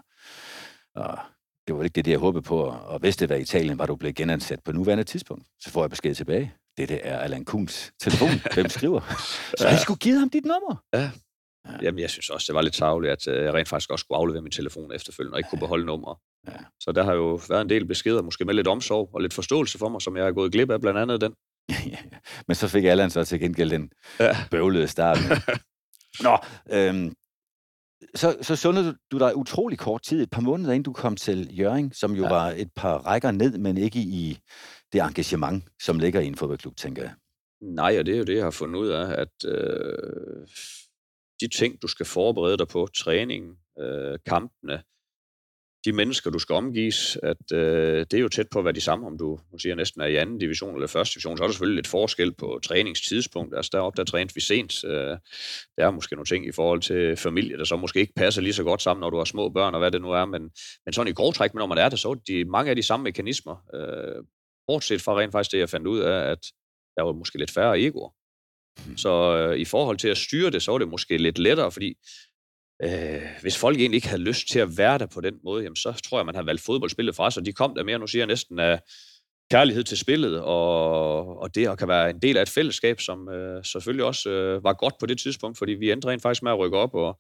og 0.95 1.19
det 1.67 1.77
var 1.77 1.83
ikke 1.83 2.03
det, 2.03 2.11
jeg 2.11 2.19
håbede 2.19 2.43
på, 2.43 2.63
og 2.63 2.99
hvis 2.99 3.17
det 3.17 3.29
var 3.29 3.35
i 3.35 3.41
Italien, 3.41 3.79
var 3.79 3.87
du 3.87 3.97
blevet 3.97 4.17
genansat 4.17 4.61
på 4.65 4.73
nuværende 4.73 5.05
tidspunkt. 5.05 5.47
Så 5.61 5.71
får 5.71 5.83
jeg 5.83 5.91
besked 5.91 6.15
tilbage. 6.15 6.55
Det, 6.77 6.89
det 6.89 7.01
er 7.03 7.19
Allan 7.19 7.45
Kuhns 7.45 7.93
telefon. 8.01 8.29
Hvem 8.55 8.69
skriver? 8.69 9.01
Så 9.59 9.69
jeg 9.69 9.79
skulle 9.79 9.99
give 9.99 10.19
ham 10.19 10.31
dit 10.31 10.45
nummer. 10.45 10.77
Ja. 10.95 11.11
Ja. 11.67 11.79
Jamen, 11.83 11.99
jeg 11.99 12.11
synes 12.11 12.31
også, 12.31 12.45
det 12.49 12.55
var 12.55 12.63
lidt 12.63 12.75
tavligt, 12.75 13.13
at 13.13 13.29
øh, 13.29 13.45
jeg 13.45 13.55
rent 13.55 13.69
faktisk 13.69 13.91
også 13.91 14.03
skulle 14.03 14.19
aflevere 14.19 14.43
min 14.43 14.53
telefon 14.53 14.93
efterfølgende, 14.93 15.35
og 15.35 15.39
ikke 15.39 15.51
kunne 15.51 15.59
beholde 15.59 15.87
nummer. 15.87 16.21
Ja. 16.47 16.53
Så 16.81 16.93
der 16.93 17.05
har 17.05 17.15
jo 17.15 17.41
været 17.49 17.61
en 17.61 17.71
del 17.71 17.87
beskeder, 17.87 18.23
måske 18.23 18.45
med 18.45 18.55
lidt 18.55 18.69
omsorg 18.69 19.11
og 19.13 19.21
lidt 19.21 19.35
forståelse 19.35 19.79
for 19.79 19.89
mig, 19.89 20.03
som 20.03 20.17
jeg 20.17 20.25
har 20.25 20.33
gået 20.33 20.53
glip 20.53 20.71
af, 20.71 20.81
blandt 20.81 20.99
andet 20.99 21.21
den. 21.21 21.35
Men 22.49 22.55
så 22.55 22.69
fik 22.69 22.85
Allan 22.85 23.11
så 23.11 23.25
til 23.25 23.41
gengæld 23.41 23.71
den 23.71 23.91
ja. 24.21 24.37
bøvlede 24.51 24.89
start. 24.89 25.19
Nå, 26.27 26.39
øhm, 26.73 27.15
så, 28.15 28.37
så 28.43 28.57
sundede 28.57 28.97
du 29.11 29.19
dig 29.19 29.37
utrolig 29.37 29.79
kort 29.79 30.03
tid, 30.03 30.23
et 30.23 30.31
par 30.31 30.41
måneder 30.41 30.73
inden 30.73 30.83
du 30.83 30.93
kom 30.93 31.17
til 31.17 31.59
Jøring, 31.59 31.95
som 31.95 32.13
jo 32.13 32.23
ja. 32.23 32.29
var 32.29 32.51
et 32.51 32.71
par 32.77 32.99
rækker 32.99 33.31
ned, 33.31 33.59
men 33.59 33.77
ikke 33.77 33.99
i 33.99 34.39
det 34.93 35.01
engagement, 35.01 35.65
som 35.83 35.99
ligger 35.99 36.21
i 36.21 36.27
en 36.27 36.35
fodboldklub, 36.35 36.77
tænker 36.77 37.03
jeg. 37.03 37.15
Nej, 37.61 37.99
og 37.99 38.07
det 38.07 38.15
er 38.15 38.19
jo 38.19 38.25
det, 38.25 38.37
jeg 38.37 38.45
har 38.45 38.51
fundet 38.51 38.79
ud 38.81 38.89
af, 38.89 39.21
at 39.23 39.45
øh, 39.49 40.47
de 41.41 41.49
ting, 41.49 41.83
du 41.83 41.87
skal 41.87 42.07
forberede 42.07 42.59
dig 42.59 42.69
på, 42.69 42.89
træningen, 42.97 43.57
øh, 43.79 44.19
kampene, 44.27 44.83
de 45.87 45.93
mennesker, 45.93 46.31
du 46.31 46.39
skal 46.39 46.55
omgives, 46.55 47.19
at 47.23 47.53
øh, 47.53 48.07
det 48.11 48.15
er 48.15 48.19
jo 48.19 48.29
tæt 48.29 48.47
på 48.53 48.59
at 48.59 48.65
være 48.65 48.75
de 48.75 48.81
samme, 48.81 49.07
om 49.07 49.19
du, 49.19 49.39
siger 49.59 49.75
næsten 49.75 50.01
er 50.01 50.07
i 50.07 50.17
anden 50.17 50.39
division 50.39 50.75
eller 50.75 50.87
første 50.87 51.15
division, 51.15 51.37
så 51.37 51.43
er 51.43 51.47
der 51.47 51.53
selvfølgelig 51.53 51.77
lidt 51.77 51.87
forskel 51.87 52.35
på 52.35 52.61
træningstidspunkt. 52.63 53.57
Altså 53.57 53.71
deroppe, 53.73 53.97
der 53.97 54.05
trænede 54.05 54.35
vi 54.35 54.41
sent. 54.41 54.85
Øh, 54.85 55.17
der 55.77 55.87
er 55.87 55.91
måske 55.91 56.15
nogle 56.15 56.27
ting 56.27 56.47
i 56.47 56.53
forhold 56.53 56.81
til 56.81 57.17
familie, 57.17 57.59
der 57.59 57.65
så 57.65 57.77
måske 57.77 58.01
ikke 58.01 58.15
passer 58.15 58.43
lige 58.43 58.53
så 58.53 58.65
godt 58.65 58.83
sammen, 58.83 59.01
når 59.01 59.11
du 59.11 59.17
har 59.17 59.25
små 59.25 59.49
børn 59.49 59.75
og 59.75 59.81
hvad 59.81 59.91
det 59.91 60.03
nu 60.03 60.11
er, 60.11 60.25
men, 60.25 60.43
men 60.85 60.93
sådan 60.93 61.11
i 61.11 61.15
grov 61.15 61.33
træk, 61.33 61.55
når 61.55 61.67
man 61.67 61.79
er 61.79 61.89
det, 61.89 61.99
så 61.99 62.09
er 62.09 62.15
de, 62.15 62.45
mange 62.45 62.71
af 62.71 62.77
de 62.77 62.83
samme 62.83 63.05
mekanismer. 63.05 63.57
Øh, 63.75 64.25
bortset 64.67 65.03
fra 65.03 65.19
rent 65.19 65.33
faktisk 65.33 65.53
det, 65.53 65.59
jeg 65.59 65.69
fandt 65.69 65.87
ud 65.87 66.01
af, 66.01 66.31
at 66.31 66.39
der 66.97 67.03
var 67.03 67.13
måske 67.13 67.39
lidt 67.39 67.51
færre 67.51 67.81
egoer. 67.81 68.11
Hmm. 68.85 68.97
Så 68.97 69.37
øh, 69.37 69.59
i 69.59 69.65
forhold 69.65 69.99
til 69.99 70.09
at 70.09 70.17
styre 70.17 70.51
det, 70.51 70.63
så 70.63 70.71
var 70.71 70.79
det 70.79 70.89
måske 70.89 71.19
lidt 71.19 71.39
lettere, 71.39 71.73
fordi 71.73 71.95
øh, 72.83 73.23
hvis 73.43 73.59
folk 73.59 73.79
egentlig 73.79 73.97
ikke 73.97 74.09
havde 74.09 74.23
lyst 74.23 74.49
til 74.49 74.59
at 74.59 74.79
være 74.79 74.99
der 74.99 75.07
på 75.07 75.21
den 75.21 75.35
måde, 75.45 75.63
jamen, 75.63 75.77
så 75.77 76.01
tror 76.05 76.19
jeg, 76.19 76.27
man 76.27 76.35
har 76.35 76.43
valgt 76.43 76.63
fodboldspillet 76.63 77.17
fra 77.17 77.31
sig. 77.31 77.47
De 77.47 77.53
kom 77.53 77.75
der 77.75 77.85
mere, 77.85 77.99
nu 77.99 78.07
siger 78.07 78.21
jeg 78.21 78.27
næsten, 78.27 78.59
af 78.59 78.81
kærlighed 79.51 79.85
til 79.85 79.99
spillet, 79.99 80.41
og, 80.41 81.39
og 81.41 81.55
det 81.55 81.79
kan 81.79 81.89
være 81.89 82.11
en 82.11 82.19
del 82.19 82.37
af 82.37 82.43
et 82.43 82.49
fællesskab, 82.49 83.01
som 83.01 83.29
øh, 83.29 83.65
selvfølgelig 83.65 84.05
også 84.05 84.31
øh, 84.31 84.65
var 84.65 84.73
godt 84.73 84.95
på 85.01 85.07
det 85.07 85.19
tidspunkt, 85.19 85.59
fordi 85.59 85.73
vi 85.73 85.91
endte 85.91 86.09
rent 86.09 86.23
faktisk 86.23 86.43
med 86.43 86.53
at 86.53 86.59
rykke 86.59 86.77
op, 86.77 86.95
og 86.95 87.19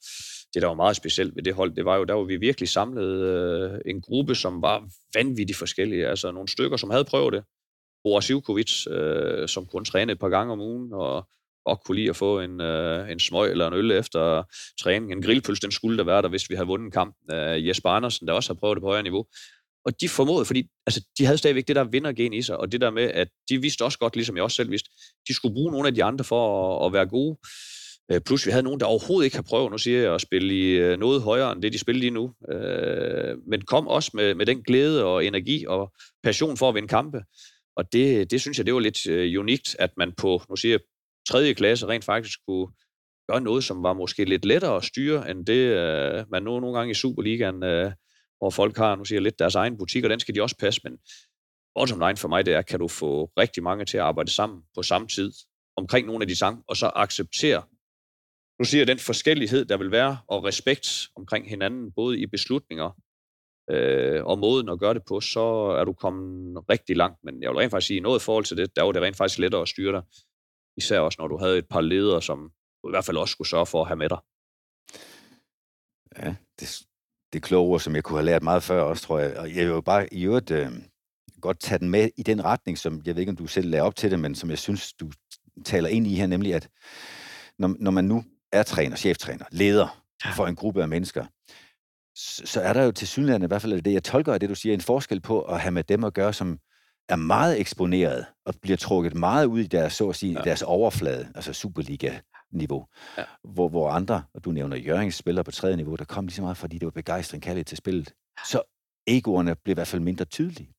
det, 0.54 0.62
der 0.62 0.68
var 0.68 0.74
meget 0.74 0.96
specielt 0.96 1.36
ved 1.36 1.42
det 1.42 1.54
hold, 1.54 1.76
det 1.76 1.84
var 1.84 1.96
jo, 1.96 2.04
der 2.04 2.14
var 2.14 2.24
vi 2.24 2.36
virkelig 2.36 2.68
samlet 2.68 3.20
øh, 3.20 3.80
en 3.86 4.00
gruppe, 4.00 4.34
som 4.34 4.62
var 4.62 4.88
vanvittigt 5.14 5.58
forskellige. 5.58 6.08
Altså 6.08 6.32
nogle 6.32 6.48
stykker, 6.48 6.76
som 6.76 6.90
havde 6.90 7.04
prøvet 7.04 7.32
det. 7.32 7.44
Boris 8.04 8.30
Ivkovic, 8.30 8.86
øh, 8.86 9.48
som 9.48 9.66
kun 9.66 9.84
trænede 9.84 10.12
et 10.12 10.18
par 10.18 10.28
gange 10.28 10.52
om 10.52 10.60
ugen, 10.60 10.92
og 10.92 11.28
godt 11.66 11.84
kunne 11.84 11.96
lide 11.96 12.10
at 12.10 12.16
få 12.16 12.40
en, 12.40 12.60
øh, 12.60 13.10
en 13.10 13.20
smøg 13.20 13.50
eller 13.50 13.66
en 13.66 13.74
øl 13.74 13.90
efter 13.90 14.42
træning. 14.82 15.12
En 15.12 15.22
grillpølse, 15.22 15.62
den 15.62 15.72
skulle 15.72 15.98
der 15.98 16.04
være 16.04 16.22
der, 16.22 16.28
hvis 16.28 16.50
vi 16.50 16.54
havde 16.54 16.66
vundet 16.66 16.84
en 16.84 16.90
kamp. 16.90 17.16
Øh, 17.32 17.66
Jesper 17.66 17.88
Andersen, 17.88 18.26
der 18.26 18.32
også 18.32 18.52
har 18.52 18.58
prøvet 18.60 18.76
det 18.76 18.82
på 18.82 18.88
højere 18.88 19.02
niveau. 19.02 19.24
Og 19.86 20.00
de 20.00 20.08
formåede, 20.08 20.44
fordi 20.44 20.68
altså, 20.86 21.00
de 21.18 21.24
havde 21.24 21.38
stadigvæk 21.38 21.68
det 21.68 21.76
der 21.76 21.84
vindergen 21.84 22.32
i 22.32 22.42
sig, 22.42 22.56
og 22.56 22.72
det 22.72 22.80
der 22.80 22.90
med, 22.90 23.02
at 23.02 23.28
de 23.48 23.60
vidste 23.60 23.84
også 23.84 23.98
godt, 23.98 24.16
ligesom 24.16 24.36
jeg 24.36 24.44
også 24.44 24.56
selv 24.56 24.70
vidste, 24.70 24.90
de 25.28 25.34
skulle 25.34 25.54
bruge 25.54 25.72
nogle 25.72 25.88
af 25.88 25.94
de 25.94 26.04
andre 26.04 26.24
for 26.24 26.42
at, 26.80 26.86
at 26.86 26.92
være 26.92 27.06
gode. 27.06 27.36
Øh, 28.12 28.20
plus 28.20 28.46
vi 28.46 28.50
havde 28.50 28.62
nogen, 28.62 28.80
der 28.80 28.86
overhovedet 28.86 29.24
ikke 29.24 29.36
har 29.36 29.42
prøvet, 29.42 29.70
nu 29.70 29.78
siger 29.78 30.02
jeg, 30.02 30.14
at 30.14 30.20
spille 30.20 30.54
i 30.54 30.70
øh, 30.70 30.98
noget 30.98 31.22
højere 31.22 31.52
end 31.52 31.62
det, 31.62 31.72
de 31.72 31.78
spiller 31.78 32.00
lige 32.00 32.10
nu. 32.10 32.32
Øh, 32.52 33.36
men 33.48 33.60
kom 33.60 33.88
også 33.88 34.10
med, 34.14 34.34
med 34.34 34.46
den 34.46 34.62
glæde 34.62 35.04
og 35.04 35.24
energi 35.24 35.66
og 35.66 35.92
passion 36.22 36.56
for 36.56 36.68
at 36.68 36.74
vinde 36.74 36.88
kampe. 36.88 37.22
Og 37.76 37.92
det, 37.92 38.30
det 38.30 38.40
synes 38.40 38.58
jeg, 38.58 38.66
det 38.66 38.74
var 38.74 38.80
lidt 38.80 39.06
øh, 39.06 39.40
unikt, 39.40 39.76
at 39.78 39.90
man 39.96 40.12
på, 40.12 40.42
nu 40.50 40.56
siger 40.56 40.72
jeg, 40.72 40.80
tredje 41.28 41.54
klasse 41.54 41.86
rent 41.86 42.04
faktisk 42.04 42.38
kunne 42.48 42.66
gøre 43.30 43.40
noget, 43.40 43.64
som 43.64 43.82
var 43.82 43.92
måske 43.92 44.24
lidt 44.24 44.44
lettere 44.44 44.76
at 44.76 44.84
styre, 44.84 45.30
end 45.30 45.46
det, 45.46 45.52
øh, 45.52 46.24
man 46.30 46.42
nu 46.42 46.60
nogle 46.60 46.78
gange 46.78 46.90
i 46.90 46.94
Superligaen, 46.94 47.62
øh, 47.62 47.92
hvor 48.38 48.50
folk 48.50 48.76
har, 48.76 48.96
nu 48.96 49.04
siger 49.04 49.20
lidt, 49.20 49.38
deres 49.38 49.54
egen 49.54 49.78
butik, 49.78 50.04
og 50.04 50.10
den 50.10 50.20
skal 50.20 50.34
de 50.34 50.42
også 50.42 50.56
passe, 50.58 50.80
men 50.84 50.98
bottom 51.74 52.00
line 52.00 52.16
for 52.16 52.28
mig, 52.28 52.46
det 52.46 52.54
er, 52.54 52.62
kan 52.62 52.78
du 52.78 52.88
få 52.88 53.24
rigtig 53.38 53.62
mange 53.62 53.84
til 53.84 53.96
at 53.96 54.04
arbejde 54.04 54.30
sammen 54.30 54.62
på 54.74 54.82
samme 54.82 55.08
tid 55.08 55.32
omkring 55.76 56.06
nogle 56.06 56.22
af 56.22 56.28
de 56.28 56.36
sange, 56.36 56.62
og 56.68 56.76
så 56.76 56.90
acceptere 56.94 57.62
nu 58.58 58.64
siger 58.64 58.80
jeg, 58.80 58.86
den 58.86 58.98
forskellighed, 58.98 59.64
der 59.64 59.76
vil 59.76 59.90
være, 59.90 60.18
og 60.28 60.44
respekt 60.44 61.08
omkring 61.16 61.48
hinanden, 61.48 61.92
både 61.92 62.18
i 62.18 62.26
beslutninger 62.26 62.90
øh, 63.70 64.24
og 64.24 64.38
måden 64.38 64.68
at 64.68 64.78
gøre 64.78 64.94
det 64.94 65.02
på, 65.08 65.20
så 65.20 65.40
er 65.80 65.84
du 65.84 65.92
kommet 65.92 66.64
rigtig 66.70 66.96
langt. 66.96 67.18
Men 67.24 67.42
jeg 67.42 67.50
vil 67.50 67.58
rent 67.58 67.70
faktisk 67.70 67.86
sige, 67.86 68.00
noget 68.00 68.20
i 68.20 68.24
forhold 68.24 68.44
til 68.44 68.56
det, 68.56 68.76
der 68.76 68.82
var 68.82 68.92
det 68.92 69.02
rent 69.02 69.16
faktisk 69.16 69.38
lettere 69.38 69.62
at 69.62 69.68
styre 69.68 69.92
dig. 69.92 70.02
Især 70.76 71.00
også, 71.00 71.16
når 71.20 71.28
du 71.28 71.38
havde 71.38 71.58
et 71.58 71.68
par 71.68 71.80
ledere, 71.80 72.22
som 72.22 72.52
du 72.82 72.88
i 72.88 72.92
hvert 72.92 73.04
fald 73.04 73.16
også 73.16 73.32
skulle 73.32 73.48
sørge 73.48 73.66
for 73.66 73.80
at 73.80 73.88
have 73.88 73.96
med 73.96 74.08
dig. 74.08 74.18
Ja, 76.18 76.34
det, 76.60 76.82
det 77.32 77.38
er 77.38 77.46
kloge 77.46 77.70
ord, 77.70 77.80
som 77.80 77.94
jeg 77.94 78.04
kunne 78.04 78.18
have 78.18 78.26
lært 78.26 78.42
meget 78.42 78.62
før 78.62 78.82
også, 78.82 79.02
tror 79.02 79.18
jeg. 79.18 79.36
Og 79.36 79.48
jeg 79.48 79.56
vil 79.56 79.72
jo 79.72 79.80
bare 79.80 80.14
i 80.14 80.24
øvrigt 80.24 80.50
øh, 80.50 80.72
godt 81.40 81.60
tage 81.60 81.78
den 81.78 81.90
med 81.90 82.10
i 82.16 82.22
den 82.22 82.44
retning, 82.44 82.78
som 82.78 83.02
jeg 83.06 83.14
ved 83.14 83.20
ikke, 83.20 83.30
om 83.30 83.36
du 83.36 83.46
selv 83.46 83.70
lader 83.70 83.84
op 83.84 83.96
til 83.96 84.10
det, 84.10 84.20
men 84.20 84.34
som 84.34 84.50
jeg 84.50 84.58
synes, 84.58 84.92
du 84.92 85.10
taler 85.64 85.88
ind 85.88 86.06
i 86.06 86.14
her, 86.14 86.26
nemlig 86.26 86.54
at 86.54 86.68
når, 87.58 87.76
når 87.78 87.90
man 87.90 88.04
nu 88.04 88.24
er 88.52 88.62
træner, 88.62 88.96
cheftræner, 88.96 89.44
leder 89.50 90.04
for 90.36 90.46
en 90.46 90.56
gruppe 90.56 90.82
af 90.82 90.88
mennesker, 90.88 91.26
så, 92.14 92.42
så 92.44 92.60
er 92.60 92.72
der 92.72 92.84
jo 92.84 92.92
til 92.92 93.08
synligheden, 93.08 93.42
i 93.42 93.46
hvert 93.46 93.62
fald 93.62 93.82
det, 93.82 93.92
jeg 93.92 94.04
tolker 94.04 94.34
af 94.34 94.40
det, 94.40 94.48
du 94.48 94.54
siger, 94.54 94.74
en 94.74 94.80
forskel 94.80 95.20
på 95.20 95.42
at 95.42 95.60
have 95.60 95.72
med 95.72 95.84
dem 95.84 96.04
at 96.04 96.14
gøre, 96.14 96.32
som 96.32 96.58
er 97.08 97.16
meget 97.16 97.60
eksponeret 97.60 98.26
og 98.46 98.54
bliver 98.62 98.76
trukket 98.76 99.14
meget 99.14 99.46
ud 99.46 99.60
i 99.60 99.66
deres, 99.66 99.92
så 99.92 100.08
at 100.08 100.16
sige, 100.16 100.32
ja. 100.32 100.44
deres 100.44 100.62
overflade, 100.62 101.28
altså 101.34 101.52
Superliga-niveau, 101.52 102.86
ja. 103.18 103.24
hvor, 103.44 103.68
hvor 103.68 103.90
andre, 103.90 104.22
og 104.34 104.44
du 104.44 104.50
nævner 104.50 104.76
Jørgens 104.76 105.14
spiller 105.14 105.42
på 105.42 105.50
tredje 105.50 105.76
niveau, 105.76 105.96
der 105.96 106.04
kom 106.04 106.26
lige 106.26 106.34
så 106.34 106.42
meget, 106.42 106.56
fordi 106.56 106.78
det 106.78 106.86
var 106.86 106.90
begejstring 106.90 107.42
kaldet 107.42 107.66
til 107.66 107.76
spillet. 107.76 108.14
Så 108.46 108.62
egoerne 109.06 109.54
blev 109.64 109.72
i 109.72 109.74
hvert 109.74 109.88
fald 109.88 110.02
mindre 110.02 110.24
tydelige. 110.24 110.70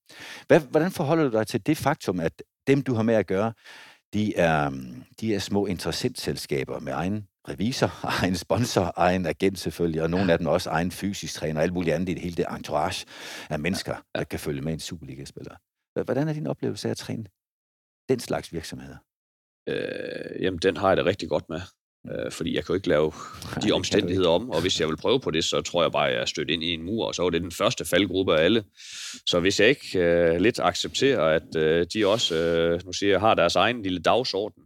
Hvad, 0.47 0.59
hvordan 0.59 0.91
forholder 0.91 1.29
du 1.29 1.37
dig 1.37 1.47
til 1.47 1.65
det 1.65 1.77
faktum, 1.77 2.19
at 2.19 2.43
dem, 2.67 2.81
du 2.81 2.93
har 2.93 3.03
med 3.03 3.15
at 3.15 3.27
gøre, 3.27 3.53
de 4.13 4.35
er, 4.35 4.71
de 5.21 5.35
er 5.35 5.39
små 5.39 5.65
interessentselskaber 5.65 6.79
med 6.79 6.93
egen 6.93 7.27
revisor, 7.49 8.05
egen 8.21 8.35
sponsor, 8.35 8.93
egen 8.97 9.25
agent 9.25 9.59
selvfølgelig, 9.59 10.03
og 10.03 10.09
nogle 10.09 10.31
af 10.31 10.37
dem 10.37 10.47
også 10.47 10.69
egen 10.69 10.91
fysisk 10.91 11.33
træner, 11.33 11.59
og 11.59 11.63
alt 11.63 11.73
muligt 11.73 11.95
andet 11.95 12.09
i 12.09 12.13
det 12.13 12.21
hele 12.21 12.35
det 12.35 12.45
entourage 12.55 13.05
af 13.49 13.59
mennesker, 13.59 13.95
der 14.15 14.23
kan 14.23 14.39
følge 14.39 14.61
med 14.61 14.73
en 14.73 14.79
Superliga-spiller. 14.79 15.55
Hvordan 16.03 16.27
er 16.27 16.33
din 16.33 16.47
oplevelse 16.47 16.88
af 16.88 16.91
at 16.91 16.97
træne 16.97 17.25
den 18.10 18.19
slags 18.19 18.53
virksomheder? 18.53 18.97
Øh, 19.69 20.43
jamen, 20.43 20.60
den 20.60 20.77
har 20.77 20.88
jeg 20.88 20.97
det 20.97 21.05
rigtig 21.05 21.29
godt 21.29 21.49
med. 21.49 21.62
Øh, 22.12 22.31
fordi 22.31 22.55
jeg 22.55 22.65
kan 22.65 22.73
jo 22.73 22.75
ikke 22.75 22.89
lave 22.89 23.12
de 23.63 23.71
omstændigheder 23.71 24.29
om, 24.29 24.49
og 24.49 24.62
hvis 24.62 24.79
jeg 24.79 24.88
vil 24.88 24.97
prøve 24.97 25.19
på 25.19 25.31
det, 25.31 25.43
så 25.43 25.62
tror 25.62 25.81
jeg 25.81 25.91
bare, 25.91 26.07
at 26.07 26.13
jeg 26.13 26.21
er 26.21 26.25
stødt 26.25 26.49
ind 26.49 26.63
i 26.63 26.73
en 26.73 26.83
mur, 26.83 27.05
og 27.05 27.15
så 27.15 27.23
var 27.23 27.29
det 27.29 27.41
den 27.41 27.51
første 27.51 27.86
faldgruppe 27.86 28.39
af 28.39 28.43
alle. 28.43 28.63
Så 29.25 29.39
hvis 29.39 29.60
jeg 29.60 29.69
ikke 29.69 29.99
øh, 29.99 30.41
lidt 30.41 30.60
accepterer, 30.60 31.21
at 31.21 31.55
øh, 31.55 31.86
de 31.93 32.07
også, 32.07 32.36
øh, 32.36 32.81
nu 32.86 32.93
siger 32.93 33.12
jeg, 33.12 33.19
har 33.19 33.36
deres 33.36 33.55
egen 33.55 33.83
lille 33.83 33.99
dagsorden, 33.99 34.63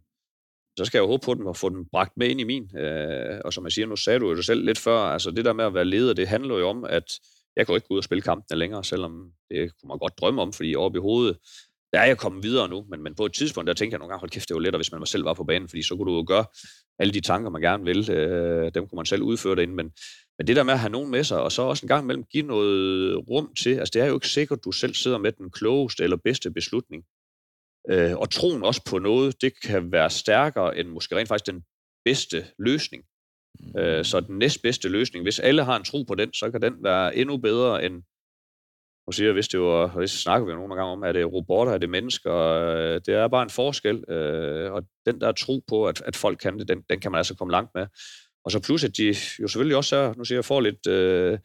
så 0.77 0.85
skal 0.85 0.97
jeg 0.97 1.03
jo 1.03 1.07
håbe 1.07 1.25
på 1.25 1.33
dem 1.33 1.45
og 1.45 1.57
få 1.57 1.69
dem 1.69 1.85
bragt 1.91 2.17
med 2.17 2.27
ind 2.27 2.41
i 2.41 2.43
min. 2.43 2.77
Øh, 2.77 3.41
og 3.45 3.53
som 3.53 3.63
jeg 3.63 3.71
siger, 3.71 3.87
nu 3.87 3.95
sagde 3.95 4.19
du 4.19 4.29
jo 4.29 4.35
det 4.35 4.45
selv 4.45 4.65
lidt 4.65 4.79
før, 4.79 4.97
altså 4.97 5.31
det 5.31 5.45
der 5.45 5.53
med 5.53 5.65
at 5.65 5.73
være 5.73 5.85
leder, 5.85 6.13
det 6.13 6.27
handler 6.27 6.57
jo 6.57 6.69
om, 6.69 6.83
at 6.83 7.19
jeg 7.55 7.65
kan 7.65 7.73
jo 7.73 7.75
ikke 7.75 7.87
gå 7.87 7.93
ud 7.93 7.97
og 7.97 8.03
spille 8.03 8.21
kampene 8.21 8.59
længere, 8.59 8.83
selvom 8.83 9.31
det 9.49 9.71
kunne 9.79 9.87
man 9.87 9.97
godt 9.97 10.17
drømme 10.19 10.41
om, 10.41 10.53
fordi 10.53 10.75
oppe 10.75 10.97
i 10.97 11.01
hovedet, 11.01 11.37
der 11.93 11.99
er 11.99 12.05
jeg 12.05 12.17
kommet 12.17 12.43
videre 12.43 12.69
nu, 12.69 12.85
men, 12.89 13.03
men 13.03 13.15
på 13.15 13.25
et 13.25 13.33
tidspunkt, 13.33 13.67
der 13.67 13.73
tænker 13.73 13.95
jeg 13.95 13.99
nogle 13.99 14.11
gange, 14.11 14.19
hold 14.19 14.31
kæft, 14.31 14.49
det 14.49 14.55
var 14.55 14.61
lettere, 14.61 14.77
hvis 14.77 14.91
man 14.91 15.05
selv 15.05 15.25
var 15.25 15.33
på 15.33 15.43
banen, 15.43 15.69
fordi 15.69 15.83
så 15.83 15.95
kunne 15.95 16.11
du 16.11 16.17
jo 16.17 16.23
gøre 16.27 16.45
alle 16.99 17.13
de 17.13 17.21
tanker, 17.21 17.49
man 17.49 17.61
gerne 17.61 17.83
vil, 17.83 18.11
øh, 18.11 18.71
dem 18.73 18.87
kunne 18.87 18.97
man 18.97 19.05
selv 19.05 19.21
udføre 19.21 19.55
derinde, 19.55 19.75
men, 19.75 19.91
men 20.37 20.47
det 20.47 20.55
der 20.55 20.63
med 20.63 20.73
at 20.73 20.79
have 20.79 20.91
nogen 20.91 21.11
med 21.11 21.23
sig, 21.23 21.41
og 21.41 21.51
så 21.51 21.61
også 21.61 21.85
en 21.85 21.87
gang 21.87 22.03
imellem 22.03 22.23
give 22.23 22.47
noget 22.47 23.15
rum 23.29 23.53
til, 23.53 23.75
altså 23.75 23.91
det 23.93 24.01
er 24.01 24.05
jo 24.05 24.13
ikke 24.13 24.27
sikkert, 24.27 24.59
at 24.59 24.65
du 24.65 24.71
selv 24.71 24.93
sidder 24.93 25.17
med 25.17 25.31
den 25.31 25.51
klogeste 25.51 26.03
eller 26.03 26.17
bedste 26.17 26.51
beslutning. 26.51 27.03
Øh, 27.89 28.17
og 28.17 28.29
troen 28.29 28.63
også 28.63 28.81
på 28.89 28.99
noget, 28.99 29.41
det 29.41 29.53
kan 29.61 29.91
være 29.91 30.09
stærkere 30.09 30.77
end 30.77 30.87
måske 30.87 31.15
rent 31.15 31.27
faktisk 31.27 31.53
den 31.53 31.63
bedste 32.05 32.45
løsning. 32.59 33.03
Mm. 33.59 33.79
Øh, 33.79 34.05
så 34.05 34.19
den 34.19 34.37
næstbedste 34.37 34.89
løsning, 34.89 35.25
hvis 35.25 35.39
alle 35.39 35.63
har 35.63 35.77
en 35.77 35.83
tro 35.83 36.03
på 36.03 36.15
den, 36.15 36.33
så 36.33 36.51
kan 36.51 36.61
den 36.61 36.83
være 36.83 37.15
endnu 37.15 37.37
bedre 37.37 37.85
end, 37.85 37.93
nu 39.07 39.11
siger 39.11 39.27
jeg, 39.27 39.33
hvis 39.33 39.47
det 39.47 39.59
var, 39.59 39.87
hvis 39.87 40.11
snakker 40.11 40.45
vi 40.45 40.51
jo 40.51 40.57
nogle 40.57 40.75
gange 40.75 40.91
om, 40.91 41.03
er 41.03 41.11
det 41.11 41.33
robotter, 41.33 41.73
er 41.73 41.77
det 41.77 41.89
mennesker, 41.89 42.35
øh, 42.35 43.01
det 43.05 43.13
er 43.15 43.27
bare 43.27 43.43
en 43.43 43.49
forskel, 43.49 44.03
øh, 44.09 44.71
og 44.71 44.83
den 45.05 45.21
der 45.21 45.31
tro 45.31 45.63
på, 45.67 45.87
at, 45.87 46.01
at 46.01 46.15
folk 46.15 46.37
kan 46.37 46.59
det, 46.59 46.67
den, 46.67 46.81
den 46.89 46.99
kan 46.99 47.11
man 47.11 47.17
altså 47.17 47.35
komme 47.35 47.51
langt 47.51 47.71
med. 47.75 47.87
Og 48.45 48.51
så 48.51 48.59
plus, 48.59 48.83
at 48.83 48.97
de 48.97 49.07
jo 49.41 49.47
selvfølgelig 49.47 49.77
også 49.77 49.95
er, 49.95 50.13
nu 50.17 50.23
siger 50.23 50.37
jeg, 50.37 50.45
får 50.45 50.61
lidt 50.61 50.87
øh, 50.87 51.39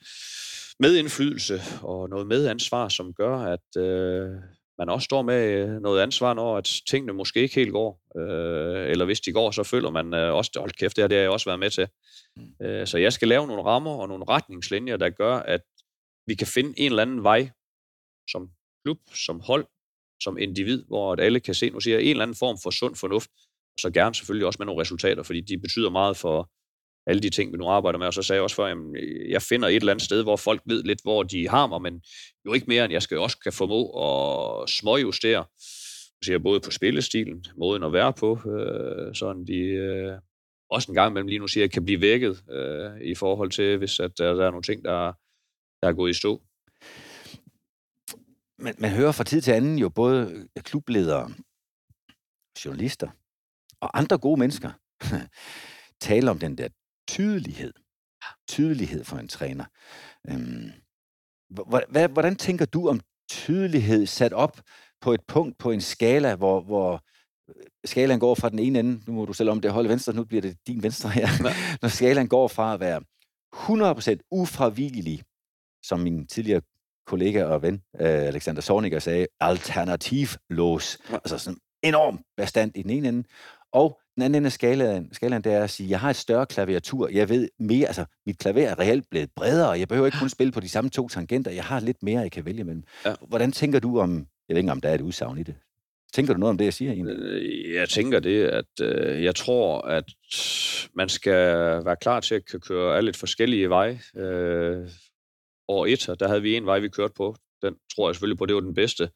medindflydelse 0.81 1.61
og 1.83 2.09
noget 2.09 2.27
medansvar, 2.27 2.89
som 2.89 3.15
gør, 3.15 3.37
at 3.39 3.83
øh, 3.83 4.31
man 4.79 4.89
også 4.89 5.05
står 5.05 5.23
med 5.23 5.67
noget 5.81 6.03
ansvar, 6.03 6.35
når 6.35 6.57
at 6.57 6.81
tingene 6.91 7.13
måske 7.13 7.41
ikke 7.41 7.55
helt 7.55 7.73
går. 7.73 8.01
Øh, 8.21 8.91
eller 8.91 9.05
hvis 9.05 9.21
de 9.21 9.33
går, 9.33 9.51
så 9.51 9.63
føler 9.63 9.91
man 9.91 10.15
øh, 10.15 10.35
også, 10.35 10.51
hold 10.57 10.71
kæft, 10.71 10.97
det 10.97 11.13
har 11.13 11.19
jeg 11.19 11.31
også 11.31 11.49
været 11.49 11.61
med 11.61 11.71
til. 11.71 11.89
Mm. 12.37 12.67
Øh, 12.67 12.87
så 12.87 12.99
jeg 12.99 13.13
skal 13.13 13.29
lave 13.29 13.47
nogle 13.47 13.63
rammer 13.63 13.91
og 13.91 14.09
nogle 14.09 14.25
retningslinjer, 14.29 14.97
der 14.97 15.11
gør, 15.11 15.37
at 15.37 15.61
vi 16.27 16.35
kan 16.35 16.47
finde 16.47 16.75
en 16.77 16.87
eller 16.87 17.03
anden 17.03 17.23
vej 17.23 17.51
som 18.31 18.51
klub, 18.85 18.99
som 19.15 19.41
hold, 19.41 19.67
som 20.23 20.39
individ, 20.39 20.85
hvor 20.85 21.13
at 21.13 21.21
alle 21.21 21.41
kan 21.41 21.55
se, 21.55 21.71
nu 21.71 21.81
siger 21.81 21.97
jeg, 21.97 22.05
en 22.05 22.11
eller 22.11 22.23
anden 22.23 22.37
form 22.37 22.59
for 22.63 22.71
sund 22.71 22.97
fornuft, 22.97 23.31
og 23.75 23.81
så 23.81 23.91
gerne 23.91 24.15
selvfølgelig 24.15 24.47
også 24.47 24.57
med 24.61 24.67
nogle 24.67 24.81
resultater, 24.81 25.23
fordi 25.23 25.41
de 25.41 25.59
betyder 25.59 25.91
meget 25.91 26.17
for 26.17 26.51
alle 27.07 27.23
de 27.23 27.31
ting, 27.31 27.53
vi 27.53 27.57
nu 27.57 27.69
arbejder 27.69 27.99
med. 27.99 28.07
Og 28.07 28.15
så 28.15 28.23
sagde 28.23 28.37
jeg 28.37 28.43
også 28.43 28.57
før, 28.57 28.65
at 28.65 28.77
jeg 29.29 29.43
finder 29.43 29.69
et 29.69 29.77
eller 29.77 29.93
andet 29.93 30.05
sted, 30.05 30.23
hvor 30.23 30.37
folk 30.37 30.63
ved 30.67 30.83
lidt, 30.83 31.03
hvor 31.03 31.23
de 31.23 31.49
har 31.49 31.67
mig, 31.67 31.83
men 31.83 32.03
jo 32.47 32.53
ikke 32.53 32.67
mere, 32.67 32.85
end 32.85 32.93
jeg 32.93 33.03
skal 33.03 33.19
også 33.19 33.39
kan 33.39 33.53
formå 33.53 33.91
at 33.91 34.71
småjustere, 34.71 35.45
siger 36.25 36.39
både 36.39 36.61
på 36.61 36.71
spillestilen, 36.71 37.45
måden 37.57 37.83
at 37.83 37.93
være 37.93 38.13
på, 38.13 38.51
øh, 38.51 39.15
sådan 39.15 39.47
de 39.47 39.59
øh, 39.59 40.19
også 40.71 40.91
en 40.91 40.95
gang 40.95 41.11
imellem 41.11 41.29
lige 41.29 41.39
nu 41.39 41.49
siger, 41.49 41.65
at 41.65 41.71
kan 41.71 41.85
blive 41.85 42.01
vækket 42.01 42.45
øh, 42.51 43.01
i 43.01 43.15
forhold 43.15 43.51
til, 43.51 43.79
hvis 43.79 44.01
at 44.01 44.19
der, 44.19 44.35
der 44.35 44.47
er 44.47 44.51
nogle 44.51 44.63
ting, 44.63 44.85
der, 44.85 45.13
der 45.83 45.89
er 45.89 45.93
gået 45.93 46.11
i 46.11 46.15
stå. 46.15 46.43
Man, 48.59 48.75
man 48.79 48.91
hører 48.91 49.13
fra 49.13 49.25
tid 49.25 49.41
til 49.41 49.53
anden 49.53 49.79
jo 49.79 49.89
både 49.89 50.49
klubledere, 50.57 51.31
journalister 52.65 53.09
og 53.81 53.99
andre 53.99 54.19
gode 54.19 54.41
mennesker 54.41 54.71
tale 56.01 56.31
om 56.31 56.39
den 56.39 56.59
der 56.59 56.69
tydelighed. 57.09 57.73
Tydelighed 58.49 59.05
for 59.05 59.17
en 59.17 59.29
træner. 59.29 59.65
Øhm, 60.31 60.71
hvordan, 62.13 62.37
tænker 62.37 62.65
du 62.65 62.89
om 62.89 63.01
tydelighed 63.31 64.07
sat 64.07 64.33
op 64.33 64.61
på 65.01 65.13
et 65.13 65.21
punkt 65.29 65.59
på 65.59 65.71
en 65.71 65.81
skala, 65.81 66.35
hvor, 66.35 66.61
hvor 66.61 67.03
øh, 67.49 67.55
skalaen 67.85 68.21
går 68.21 68.35
fra 68.35 68.49
den 68.49 68.59
ene 68.59 68.79
ende, 68.79 69.01
nu 69.07 69.13
må 69.13 69.25
du 69.25 69.33
selv 69.33 69.51
om 69.51 69.61
det 69.61 69.73
holde 69.73 69.89
venstre, 69.89 70.13
nu 70.13 70.25
bliver 70.25 70.43
det 70.43 70.57
din 70.67 70.83
venstre 70.83 71.11
her, 71.11 71.29
ja. 71.45 71.55
når 71.83 71.89
skalaen 71.89 72.29
går 72.29 72.49
fra 72.49 72.75
at 72.75 72.81
være 72.81 73.03
100% 74.17 74.29
ufravigelig, 74.31 75.23
som 75.83 76.01
min 76.01 76.27
tidligere 76.27 76.61
kollega 77.07 77.45
og 77.45 77.63
ven, 77.63 77.75
øh, 77.75 78.09
Alexander 78.09 78.63
Sorniger 78.63 78.99
sagde, 78.99 79.27
alternativlås. 79.41 80.99
Ja. 81.11 81.15
Altså 81.15 81.39
sådan 81.39 81.59
enorm 81.83 82.25
bestand 82.37 82.73
i 82.75 82.83
den 82.83 82.91
ene 82.91 83.09
ende. 83.09 83.29
Og 83.73 84.01
den 84.17 84.23
anden 84.23 84.35
ende 84.35 84.47
af 84.47 84.53
skalaen, 84.53 85.15
skalaen 85.15 85.43
det 85.43 85.53
er 85.53 85.65
at 85.65 85.71
sige, 85.71 85.91
jeg 85.91 86.01
har 86.01 86.11
et 86.11 86.17
større 86.17 86.47
klaviatur, 86.47 87.09
jeg 87.09 87.29
ved 87.29 87.49
mere, 87.59 87.87
altså 87.87 88.05
mit 88.27 88.39
klaver 88.39 88.69
er 88.69 88.79
reelt 88.79 89.11
blevet 89.11 89.31
bredere, 89.37 89.71
jeg 89.71 89.89
behøver 89.89 90.07
ikke 90.07 90.19
kun 90.19 90.29
spille 90.29 90.53
på 90.53 90.61
de 90.61 90.69
samme 90.69 90.91
to 90.91 91.09
tangenter, 91.09 91.51
jeg 91.51 91.65
har 91.65 91.81
lidt 91.81 92.03
mere, 92.03 92.21
jeg 92.21 92.33
kan 92.33 92.45
vælge 92.45 92.65
mellem. 92.65 92.85
Ja. 93.05 93.15
Hvordan 93.29 93.53
tænker 93.53 93.79
du 93.79 93.99
om, 93.99 94.27
jeg 94.49 94.55
ved 94.55 94.63
ikke 94.63 94.73
om 94.73 94.81
der 94.81 94.89
er 94.89 94.95
et 94.95 95.01
udsagn 95.01 95.39
i 95.39 95.43
det, 95.43 95.55
Tænker 96.13 96.33
du 96.33 96.41
noget 96.41 96.51
om 96.51 96.59
det, 96.59 96.65
jeg 96.65 96.75
siger 96.75 96.93
egentlig? 96.93 97.17
Øh, 97.19 97.75
jeg 97.75 97.89
tænker 97.89 98.21
det, 98.21 98.45
at 98.45 98.81
øh, 98.83 99.25
jeg 99.25 99.35
tror, 99.35 99.81
at 99.81 100.05
man 100.95 101.09
skal 101.09 101.57
være 101.85 101.97
klar 101.97 102.21
til 102.21 102.35
at 102.35 102.61
køre 102.61 102.97
alle 102.97 103.09
lidt 103.09 103.17
forskellige 103.17 103.71
veje. 103.71 104.01
Øh, 104.17 104.89
år 105.69 105.87
et, 105.87 106.17
der 106.21 106.29
havde 106.29 106.43
vi 106.43 106.57
en 106.57 106.67
vej, 106.67 106.79
vi 106.79 106.89
kørte 106.89 107.15
på. 107.17 107.37
Den 107.63 107.75
tror 107.95 108.09
jeg 108.09 108.15
selvfølgelig 108.15 108.39
på, 108.39 108.47
det 108.47 108.55
var 108.55 108.61
den 108.61 108.75
bedste. 108.75 109.11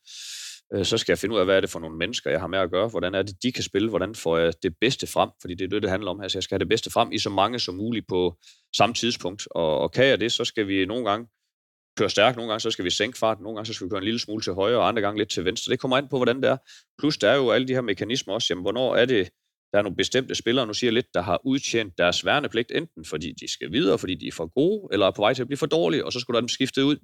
Øh, 0.74 0.84
så 0.84 0.98
skal 0.98 1.12
jeg 1.12 1.18
finde 1.18 1.34
ud 1.34 1.40
af, 1.40 1.46
hvad 1.46 1.56
er 1.56 1.60
det 1.60 1.70
for 1.70 1.80
nogle 1.80 1.96
mennesker, 1.96 2.30
jeg 2.30 2.40
har 2.40 2.46
med 2.46 2.58
at 2.58 2.70
gøre, 2.70 2.88
hvordan 2.88 3.14
er 3.14 3.22
det, 3.22 3.42
de 3.42 3.52
kan 3.52 3.62
spille, 3.62 3.88
hvordan 3.88 4.14
får 4.14 4.38
jeg 4.38 4.52
det 4.62 4.74
bedste 4.80 5.06
frem, 5.06 5.30
fordi 5.40 5.54
det 5.54 5.64
er 5.64 5.68
det, 5.68 5.82
det 5.82 5.90
handler 5.90 6.10
om. 6.10 6.20
Altså, 6.20 6.38
jeg 6.38 6.42
skal 6.42 6.54
have 6.54 6.58
det 6.58 6.68
bedste 6.68 6.90
frem 6.90 7.12
i 7.12 7.18
så 7.18 7.30
mange 7.30 7.58
som 7.58 7.74
muligt 7.74 8.06
på 8.08 8.36
samme 8.76 8.94
tidspunkt, 8.94 9.48
og, 9.50 9.78
og 9.78 9.92
kan 9.92 10.06
jeg 10.06 10.20
det, 10.20 10.32
så 10.32 10.44
skal 10.44 10.68
vi 10.68 10.86
nogle 10.86 11.10
gange 11.10 11.28
køre 11.98 12.10
stærkt. 12.10 12.36
Nogle 12.36 12.50
gange 12.50 12.60
så 12.60 12.70
skal 12.70 12.84
vi 12.84 12.90
sænke 12.90 13.18
farten, 13.18 13.42
nogle 13.42 13.56
gange 13.56 13.66
så 13.66 13.72
skal 13.72 13.84
vi 13.84 13.90
køre 13.90 13.98
en 13.98 14.04
lille 14.04 14.20
smule 14.20 14.42
til 14.42 14.52
højre, 14.52 14.78
og 14.78 14.88
andre 14.88 15.02
gange 15.02 15.18
lidt 15.18 15.30
til 15.30 15.44
venstre. 15.44 15.70
Det 15.70 15.80
kommer 15.80 15.96
an 15.96 16.08
på, 16.08 16.16
hvordan 16.16 16.36
det 16.42 16.50
er. 16.50 16.56
Plus 16.98 17.18
der 17.18 17.30
er 17.30 17.36
jo 17.36 17.50
alle 17.50 17.68
de 17.68 17.74
her 17.74 17.80
mekanismer 17.80 18.34
også. 18.34 18.46
Jamen, 18.50 18.62
hvornår 18.62 18.96
er 18.96 19.04
det, 19.04 19.30
der 19.72 19.78
er 19.78 19.82
nogle 19.82 19.96
bestemte 19.96 20.34
spillere, 20.34 20.66
nu 20.66 20.74
siger 20.74 20.88
jeg 20.88 20.94
lidt, 20.94 21.14
der 21.14 21.22
har 21.22 21.40
udtjent 21.44 21.98
deres 21.98 22.24
værnepligt, 22.24 22.72
enten 22.74 23.04
fordi 23.04 23.32
de 23.40 23.52
skal 23.52 23.72
videre, 23.72 23.98
fordi 23.98 24.14
de 24.14 24.26
er 24.26 24.32
for 24.32 24.52
gode, 24.54 24.88
eller 24.92 25.06
er 25.06 25.10
på 25.10 25.22
vej 25.22 25.34
til 25.34 25.42
at 25.42 25.48
blive 25.48 25.58
for 25.58 25.66
dårlige, 25.66 26.06
og 26.06 26.12
så 26.12 26.20
skulle 26.20 26.34
der 26.34 26.40
dem 26.40 26.48
skiftet 26.48 26.82
ud. 26.82 26.96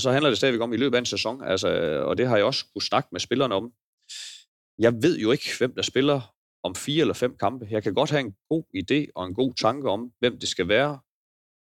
Og 0.00 0.02
så 0.02 0.10
handler 0.10 0.30
det 0.30 0.38
stadigvæk 0.38 0.60
om 0.60 0.72
i 0.72 0.76
løbet 0.76 0.96
af 0.96 0.98
en 0.98 1.06
sæson, 1.06 1.44
altså, 1.44 1.68
og 2.06 2.18
det 2.18 2.28
har 2.28 2.36
jeg 2.36 2.44
også 2.44 2.64
kunne 2.72 2.82
snakke 2.82 3.08
med 3.12 3.20
spillerne 3.20 3.54
om. 3.54 3.72
Jeg 4.78 5.02
ved 5.02 5.18
jo 5.18 5.32
ikke, 5.32 5.48
hvem 5.58 5.74
der 5.74 5.82
spiller 5.82 6.34
om 6.62 6.74
fire 6.74 7.00
eller 7.00 7.14
fem 7.14 7.36
kampe. 7.36 7.66
Jeg 7.70 7.82
kan 7.82 7.94
godt 7.94 8.10
have 8.10 8.20
en 8.20 8.34
god 8.48 8.64
idé 8.76 9.10
og 9.14 9.26
en 9.26 9.34
god 9.34 9.54
tanke 9.54 9.90
om, 9.90 10.12
hvem 10.18 10.38
det 10.38 10.48
skal 10.48 10.68
være, 10.68 10.98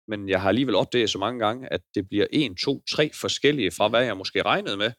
men 0.09 0.29
jeg 0.29 0.41
har 0.41 0.49
alligevel 0.49 0.75
opdaget 0.75 1.11
så 1.11 1.19
mange 1.19 1.39
gange, 1.45 1.73
at 1.73 1.81
det 1.95 2.09
bliver 2.09 2.27
en, 2.33 2.57
to, 2.57 2.83
tre 2.91 3.11
forskellige 3.21 3.71
fra, 3.71 3.89
hvad 3.89 4.05
jeg 4.05 4.17
måske 4.17 4.43
regnede 4.43 4.77
med. 4.77 4.93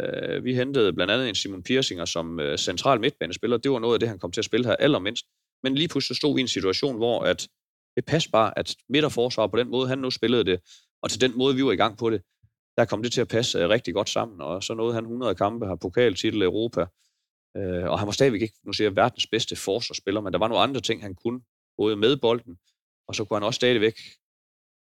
Uh, 0.00 0.44
vi 0.44 0.54
hentede 0.54 0.92
blandt 0.92 1.12
andet 1.12 1.28
en 1.28 1.34
Simon 1.34 1.62
Piersinger 1.62 2.04
som 2.04 2.40
øh, 2.40 2.58
central 2.58 3.00
midtbanespiller. 3.00 3.56
Det 3.56 3.70
var 3.70 3.78
noget 3.78 3.94
af 3.94 4.00
det, 4.00 4.08
han 4.08 4.18
kom 4.18 4.32
til 4.32 4.40
at 4.40 4.44
spille 4.44 4.66
her 4.66 4.76
allermindst. 4.76 5.26
Men 5.62 5.74
lige 5.74 5.88
pludselig 5.88 6.16
stod 6.16 6.34
vi 6.34 6.40
i 6.40 6.42
en 6.42 6.48
situation, 6.48 6.96
hvor 6.96 7.20
at 7.20 7.48
det 7.96 8.04
passede 8.04 8.32
bare, 8.32 8.58
at 8.58 8.76
midterforsvar 8.88 9.46
på 9.46 9.56
den 9.56 9.68
måde, 9.68 9.88
han 9.88 9.98
nu 9.98 10.10
spillede 10.10 10.44
det, 10.44 10.60
og 11.02 11.10
til 11.10 11.20
den 11.20 11.38
måde, 11.38 11.54
vi 11.54 11.64
var 11.64 11.72
i 11.72 11.76
gang 11.76 11.98
på 11.98 12.10
det, 12.10 12.22
der 12.76 12.84
kom 12.84 13.02
det 13.02 13.12
til 13.12 13.20
at 13.20 13.28
passe 13.28 13.58
øh, 13.58 13.68
rigtig 13.68 13.94
godt 13.94 14.08
sammen. 14.08 14.40
Og 14.40 14.62
så 14.62 14.74
nåede 14.74 14.94
han 14.94 15.04
100 15.04 15.34
kampe, 15.34 15.66
har 15.66 15.76
pokaltitel 15.76 16.42
i 16.42 16.44
Europa, 16.44 16.80
uh, 17.58 17.90
og 17.90 17.98
han 17.98 18.06
var 18.06 18.12
stadigvæk 18.12 18.42
ikke, 18.42 18.54
nu 18.66 18.72
siger 18.72 18.88
jeg, 18.88 18.96
verdens 18.96 19.26
bedste 19.26 19.56
forsvarsspiller, 19.56 20.20
men 20.20 20.32
der 20.32 20.38
var 20.38 20.48
nogle 20.48 20.62
andre 20.62 20.80
ting, 20.80 21.02
han 21.02 21.14
kunne, 21.14 21.40
både 21.76 21.96
med 21.96 22.16
bolden, 22.16 22.56
og 23.08 23.14
så 23.14 23.24
kunne 23.24 23.36
han 23.36 23.46
også 23.46 23.56
stadigvæk 23.56 23.94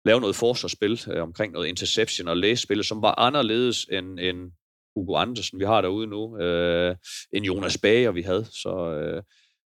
lave 0.05 0.21
noget 0.21 0.37
forsvarsspil 0.37 1.01
øh, 1.13 1.23
omkring 1.23 1.53
noget 1.53 1.69
interception 1.69 2.29
og 2.29 2.37
læsespil, 2.37 2.85
som 2.85 3.03
var 3.03 3.19
anderledes 3.19 3.85
end, 3.85 4.21
end 4.21 4.53
Hugo 4.97 5.17
Andersen, 5.17 5.59
vi 5.59 5.65
har 5.65 5.81
derude 5.81 6.07
nu, 6.07 6.39
øh, 6.39 6.97
end 7.33 7.45
Jonas 7.45 7.79
Bager, 7.79 8.11
vi 8.11 8.23
havde. 8.23 8.45
Så 8.45 8.93
øh, 8.95 9.23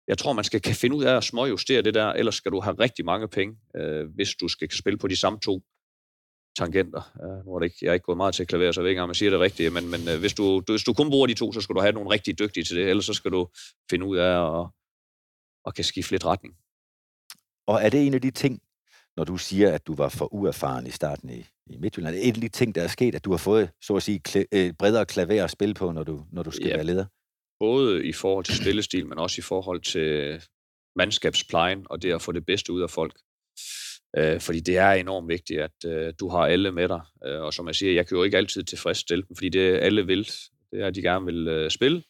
jeg 0.08 0.18
tror, 0.18 0.32
man 0.32 0.44
skal 0.44 0.60
kan 0.60 0.74
finde 0.74 0.96
ud 0.96 1.04
af 1.04 1.16
at 1.16 1.24
småjustere 1.24 1.82
det 1.82 1.94
der, 1.94 2.06
ellers 2.06 2.34
skal 2.34 2.52
du 2.52 2.60
have 2.60 2.76
rigtig 2.78 3.04
mange 3.04 3.28
penge, 3.28 3.56
øh, 3.76 4.06
hvis 4.14 4.34
du 4.34 4.48
skal 4.48 4.70
spille 4.70 4.98
på 4.98 5.08
de 5.08 5.16
samme 5.16 5.38
to 5.44 5.62
tangenter. 6.56 7.12
Uh, 7.14 7.46
nu 7.46 7.54
er 7.54 7.58
det 7.58 7.66
ikke, 7.66 7.76
jeg 7.82 7.88
er 7.88 7.94
ikke 7.94 8.04
gået 8.04 8.16
meget 8.16 8.34
til 8.34 8.46
klaver, 8.46 8.72
så 8.72 8.80
jeg 8.80 8.84
ved 8.84 8.90
ikke, 8.90 9.02
om 9.02 9.08
man 9.08 9.14
siger 9.14 9.30
det 9.30 9.40
rigtigt, 9.40 9.72
men, 9.72 9.90
men 9.90 10.00
uh, 10.08 10.20
hvis, 10.20 10.34
du, 10.34 10.62
du, 10.68 10.72
hvis 10.72 10.84
du 10.84 10.92
kun 10.92 11.10
bruger 11.10 11.26
de 11.26 11.34
to, 11.34 11.52
så 11.52 11.60
skal 11.60 11.74
du 11.74 11.80
have 11.80 11.92
nogle 11.92 12.10
rigtig 12.10 12.38
dygtige 12.38 12.64
til 12.64 12.76
det, 12.76 12.90
ellers 12.90 13.04
så 13.04 13.14
skal 13.14 13.30
du 13.30 13.48
finde 13.90 14.06
ud 14.06 14.16
af 14.16 14.60
at, 14.60 14.66
at 15.66 15.74
kan 15.74 15.84
skifte 15.84 16.10
lidt 16.10 16.24
retning. 16.24 16.54
Og 17.66 17.82
er 17.82 17.88
det 17.88 18.06
en 18.06 18.14
af 18.14 18.20
de 18.20 18.30
ting, 18.30 18.62
når 19.16 19.24
du 19.24 19.36
siger, 19.36 19.72
at 19.72 19.86
du 19.86 19.94
var 19.94 20.08
for 20.08 20.34
uerfaren 20.34 20.86
i 20.86 20.90
starten 20.90 21.30
i, 21.30 21.46
i 21.66 21.76
Midtjylland. 21.76 22.16
Et 22.16 22.34
af 22.34 22.40
de 22.40 22.48
ting, 22.48 22.74
der 22.74 22.82
er 22.82 22.88
sket, 22.88 23.14
at 23.14 23.24
du 23.24 23.30
har 23.30 23.38
fået, 23.38 23.70
så 23.82 23.96
at 23.96 24.02
sige, 24.02 24.18
klæ, 24.18 24.44
øh, 24.52 24.72
bredere 24.72 25.06
klaver 25.06 25.44
at 25.44 25.50
spille 25.50 25.74
på, 25.74 25.92
når 25.92 26.04
du, 26.04 26.24
når 26.32 26.42
du 26.42 26.50
skal 26.50 26.66
ja, 26.66 26.74
være 26.74 26.84
leder? 26.84 27.06
Både 27.60 28.06
i 28.06 28.12
forhold 28.12 28.44
til 28.44 28.56
spillestil, 28.56 29.06
men 29.06 29.18
også 29.18 29.40
i 29.40 29.42
forhold 29.42 29.80
til 29.80 30.42
mandskabsplejen 30.96 31.86
og 31.90 32.02
det 32.02 32.12
at 32.12 32.22
få 32.22 32.32
det 32.32 32.46
bedste 32.46 32.72
ud 32.72 32.82
af 32.82 32.90
folk. 32.90 33.18
Øh, 34.18 34.40
fordi 34.40 34.60
det 34.60 34.76
er 34.76 34.90
enormt 34.90 35.28
vigtigt, 35.28 35.60
at 35.60 35.84
øh, 35.86 36.12
du 36.20 36.28
har 36.28 36.46
alle 36.46 36.72
med 36.72 36.88
dig. 36.88 37.00
Øh, 37.26 37.40
og 37.40 37.54
som 37.54 37.66
jeg 37.66 37.74
siger, 37.74 37.92
jeg 37.92 38.06
kan 38.06 38.16
jo 38.16 38.22
ikke 38.22 38.36
altid 38.36 38.62
tilfredsstille 38.62 39.24
dem, 39.28 39.36
fordi 39.36 39.48
det 39.48 39.78
alle 39.78 40.06
vil, 40.06 40.30
det 40.72 40.80
er, 40.80 40.86
at 40.86 40.94
de 40.94 41.02
gerne 41.02 41.26
vil 41.26 41.48
øh, 41.48 41.70
spille. 41.70 42.02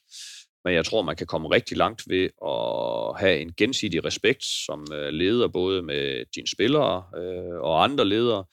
Men 0.64 0.75
jeg 0.75 0.85
tror, 0.85 1.03
man 1.03 1.17
kan 1.17 1.27
komme 1.27 1.49
rigtig 1.49 1.77
langt 1.77 2.03
ved 2.07 2.29
at 2.47 3.21
have 3.21 3.38
en 3.38 3.53
gensidig 3.57 4.05
respekt 4.05 4.45
som 4.45 4.87
øh, 4.93 5.09
leder, 5.09 5.49
både 5.49 5.83
med 5.83 6.25
dine 6.35 6.47
spillere 6.47 7.05
øh, 7.17 7.61
og 7.61 7.85
andre 7.85 8.05
ledere. 8.05 8.45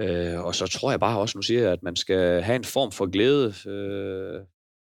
Øh, 0.00 0.44
og 0.44 0.54
så 0.54 0.66
tror 0.66 0.90
jeg 0.90 1.00
bare 1.00 1.18
også, 1.18 1.38
nu 1.38 1.42
siger 1.42 1.62
jeg, 1.62 1.72
at 1.72 1.82
man 1.82 1.96
skal 1.96 2.42
have 2.42 2.56
en 2.56 2.64
form 2.64 2.92
for 2.92 3.06
glæde, 3.06 3.54
øh, 3.70 4.40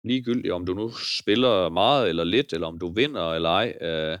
ligegyldigt 0.04 0.52
om 0.52 0.66
du 0.66 0.74
nu 0.74 0.92
spiller 0.92 1.68
meget 1.68 2.08
eller 2.08 2.24
lidt, 2.24 2.52
eller 2.52 2.66
om 2.66 2.78
du 2.78 2.92
vinder 2.92 3.32
eller 3.32 3.48
ej, 3.48 3.74
øh, 3.80 4.18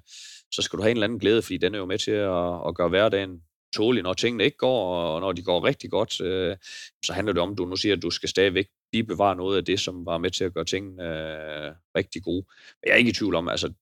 så 0.52 0.62
skal 0.62 0.76
du 0.76 0.82
have 0.82 0.90
en 0.90 0.96
eller 0.96 1.06
anden 1.06 1.18
glæde, 1.18 1.42
fordi 1.42 1.56
den 1.56 1.74
er 1.74 1.78
jo 1.78 1.86
med 1.86 1.98
til 1.98 2.10
at, 2.10 2.68
at 2.68 2.74
gøre 2.74 2.88
hverdagen 2.88 3.42
tålige, 3.76 4.02
når 4.02 4.12
tingene 4.12 4.44
ikke 4.44 4.56
går, 4.56 4.94
og 4.94 5.20
når 5.20 5.32
de 5.32 5.42
går 5.42 5.64
rigtig 5.64 5.90
godt, 5.90 6.20
øh, 6.20 6.56
så 7.04 7.12
handler 7.12 7.32
det 7.32 7.42
om, 7.42 7.52
at 7.52 7.58
du 7.58 7.64
nu 7.64 7.76
siger, 7.76 7.96
at 7.96 8.02
du 8.02 8.10
skal 8.10 8.28
stadigvæk 8.28 8.66
bevare 8.92 9.36
noget 9.36 9.56
af 9.56 9.64
det, 9.64 9.80
som 9.80 10.06
var 10.06 10.18
med 10.18 10.30
til 10.30 10.44
at 10.44 10.54
gøre 10.54 10.64
tingene 10.64 11.02
øh, 11.02 11.74
rigtig 11.96 12.22
gode. 12.22 12.46
Men 12.46 12.86
jeg 12.86 12.92
er 12.92 12.96
ikke 12.96 13.10
i 13.10 13.12
tvivl 13.12 13.34
om, 13.34 13.48
altså, 13.48 13.72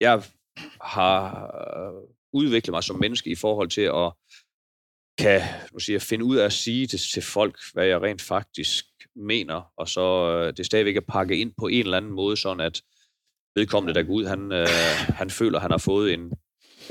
jeg 0.00 0.22
har 0.80 1.44
øh, 1.78 2.08
udviklet 2.32 2.72
mig 2.72 2.84
som 2.84 3.00
menneske 3.00 3.30
i 3.30 3.34
forhold 3.34 3.68
til 3.68 3.82
at 3.82 4.12
kan 5.18 5.40
nu 5.72 5.78
siger, 5.78 5.98
finde 5.98 6.24
ud 6.24 6.36
af 6.36 6.44
at 6.44 6.52
sige 6.52 6.86
det 6.86 7.00
til 7.00 7.22
folk, 7.22 7.58
hvad 7.72 7.86
jeg 7.86 8.02
rent 8.02 8.22
faktisk 8.22 8.84
mener, 9.16 9.72
og 9.76 9.88
så 9.88 10.30
øh, 10.30 10.56
det 10.56 10.66
stadigvæk 10.66 10.96
at 10.96 11.06
pakke 11.06 11.36
ind 11.36 11.52
på 11.58 11.66
en 11.66 11.84
eller 11.84 11.96
anden 11.96 12.12
måde, 12.12 12.36
sådan 12.36 12.60
at 12.60 12.82
vedkommende, 13.54 13.94
der 13.94 14.02
går 14.02 14.12
ud, 14.12 14.24
han, 14.24 14.52
øh, 14.52 14.66
han 15.08 15.30
føler, 15.30 15.60
han 15.60 15.70
har 15.70 15.78
fået 15.78 16.12
en, 16.12 16.32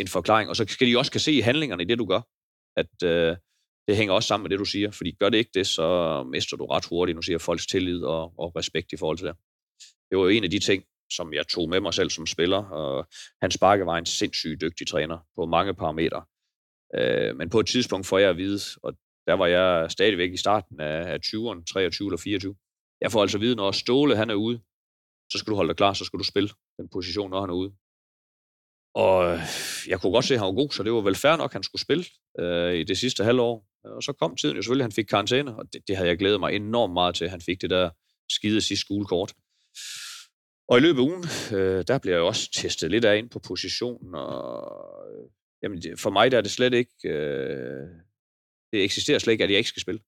en 0.01 0.07
forklaring. 0.07 0.49
Og 0.49 0.55
så 0.55 0.65
skal 0.67 0.87
de 0.87 0.97
også 0.97 1.11
kan 1.11 1.21
se 1.21 1.31
i 1.31 1.39
handlingerne 1.39 1.83
i 1.83 1.85
det, 1.85 1.97
du 1.97 2.05
gør, 2.05 2.21
at 2.77 3.03
øh, 3.03 3.37
det 3.87 3.97
hænger 3.97 4.13
også 4.13 4.27
sammen 4.27 4.43
med 4.43 4.49
det, 4.49 4.59
du 4.59 4.65
siger. 4.65 4.91
Fordi 4.91 5.11
gør 5.19 5.29
det 5.29 5.37
ikke 5.37 5.51
det, 5.53 5.67
så 5.67 5.87
mister 6.23 6.57
du 6.57 6.65
ret 6.65 6.85
hurtigt, 6.85 7.15
nu 7.15 7.21
siger 7.21 7.37
folks 7.37 7.67
tillid 7.67 8.03
og, 8.03 8.33
og 8.39 8.55
respekt 8.55 8.93
i 8.93 8.97
forhold 8.97 9.17
til 9.17 9.27
det. 9.27 9.35
Det 10.09 10.17
var 10.17 10.23
jo 10.23 10.29
en 10.29 10.43
af 10.43 10.49
de 10.49 10.59
ting, 10.59 10.83
som 11.11 11.33
jeg 11.33 11.47
tog 11.47 11.69
med 11.69 11.79
mig 11.79 11.93
selv 11.93 12.09
som 12.09 12.25
spiller. 12.25 12.57
Og 12.57 13.07
Hans 13.41 13.57
Bakke 13.57 13.85
var 13.85 13.97
en 13.97 14.05
sindssygt 14.05 14.61
dygtig 14.61 14.87
træner 14.87 15.17
på 15.35 15.45
mange 15.45 15.73
parametre. 15.73 16.23
Øh, 16.95 17.35
men 17.35 17.49
på 17.49 17.59
et 17.59 17.67
tidspunkt 17.67 18.07
får 18.07 18.17
jeg 18.17 18.29
at 18.29 18.37
vide, 18.37 18.59
og 18.83 18.93
der 19.27 19.33
var 19.33 19.47
jeg 19.47 19.91
stadigvæk 19.91 20.33
i 20.33 20.37
starten 20.37 20.79
af, 20.79 21.13
af 21.13 21.19
20'erne, 21.25 21.63
23 21.63 22.07
eller 22.07 22.17
24. 22.17 22.55
Jeg 23.01 23.11
får 23.11 23.21
altså 23.21 23.37
at 23.37 23.41
vide, 23.41 23.55
når 23.55 23.71
Ståle 23.71 24.15
han 24.15 24.29
er 24.29 24.33
ude, 24.33 24.61
så 25.31 25.37
skal 25.37 25.51
du 25.51 25.55
holde 25.55 25.67
dig 25.67 25.77
klar, 25.77 25.93
så 25.93 26.05
skal 26.05 26.19
du 26.19 26.23
spille 26.23 26.49
den 26.77 26.89
position, 26.89 27.29
når 27.29 27.41
han 27.41 27.49
er 27.49 27.53
ude. 27.53 27.73
Og 28.95 29.39
jeg 29.87 30.01
kunne 30.01 30.13
godt 30.13 30.25
se, 30.25 30.33
at 30.33 30.39
han 30.39 30.47
var 30.47 30.53
god, 30.53 30.69
så 30.69 30.83
det 30.83 30.93
var 30.93 31.01
vel 31.01 31.15
fair 31.15 31.35
nok, 31.35 31.51
at 31.51 31.53
han 31.53 31.63
skulle 31.63 31.81
spille 31.81 32.05
øh, 32.39 32.73
i 32.75 32.83
det 32.83 32.97
sidste 32.97 33.23
halvår. 33.23 33.67
Og 33.83 34.03
så 34.03 34.13
kom 34.13 34.35
tiden 34.35 34.55
jo 34.55 34.61
selvfølgelig, 34.61 34.83
han 34.83 34.91
fik 34.91 35.05
karantæne, 35.05 35.55
og 35.55 35.73
det, 35.73 35.87
det 35.87 35.95
havde 35.95 36.09
jeg 36.09 36.17
glædet 36.17 36.39
mig 36.39 36.53
enormt 36.55 36.93
meget 36.93 37.15
til, 37.15 37.25
at 37.25 37.31
han 37.31 37.41
fik 37.41 37.61
det 37.61 37.69
der 37.69 37.89
skide 38.29 38.61
sidste 38.61 38.85
skolekort. 38.85 39.33
Og 40.67 40.77
i 40.77 40.81
løbet 40.81 40.99
af 40.99 41.03
ugen, 41.03 41.23
øh, 41.57 41.83
der 41.87 41.99
bliver 42.01 42.15
jeg 42.15 42.23
også 42.23 42.51
testet 42.53 42.91
lidt 42.91 43.05
af 43.05 43.17
ind 43.17 43.29
på 43.29 43.39
positionen, 43.39 44.15
og 44.15 45.05
jamen, 45.63 45.97
for 45.97 46.09
mig 46.09 46.31
der 46.31 46.37
er 46.37 46.41
det 46.41 46.51
slet 46.51 46.73
ikke, 46.73 47.09
øh, 47.09 47.87
det 48.71 48.83
eksisterer 48.83 49.19
slet 49.19 49.31
ikke, 49.31 49.43
at 49.43 49.49
jeg 49.49 49.57
ikke 49.57 49.69
skal 49.69 49.81
spille. 49.81 50.01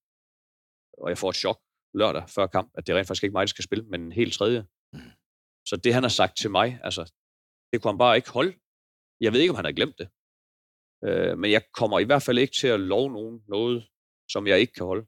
Og 0.98 1.10
jeg 1.10 1.18
får 1.18 1.30
et 1.30 1.36
chok 1.36 1.60
lørdag 1.94 2.30
før 2.30 2.48
kamp, 2.48 2.72
at 2.78 2.88
det 2.88 2.94
er 2.94 2.98
rent 2.98 3.08
faktisk 3.08 3.24
ikke 3.24 3.34
mig, 3.34 3.42
der 3.42 3.48
skal 3.48 3.64
spille, 3.64 3.86
men 3.86 4.02
en 4.02 4.12
helt 4.12 4.34
tredje. 4.34 4.66
Mm. 4.94 5.00
Så 5.66 5.76
det, 5.76 5.94
han 5.94 6.04
har 6.04 6.10
sagt 6.10 6.38
til 6.38 6.52
mig, 6.52 6.80
altså, 6.84 7.12
det 7.74 7.82
kunne 7.82 7.92
han 7.92 7.98
bare 7.98 8.16
ikke 8.16 8.30
holde. 8.30 8.54
Jeg 9.24 9.34
ved 9.34 9.40
ikke, 9.40 9.52
om 9.52 9.56
han 9.56 9.66
har 9.66 9.72
glemt 9.72 9.98
det. 10.00 10.08
Øh, 11.06 11.38
men 11.38 11.52
jeg 11.52 11.62
kommer 11.74 12.00
i 12.00 12.04
hvert 12.04 12.24
fald 12.24 12.38
ikke 12.38 12.56
til 12.60 12.68
at 12.68 12.80
love 12.80 13.12
nogen 13.12 13.44
noget, 13.48 13.88
som 14.30 14.48
jeg 14.48 14.60
ikke 14.60 14.74
kan 14.74 14.86
holde. 14.86 15.06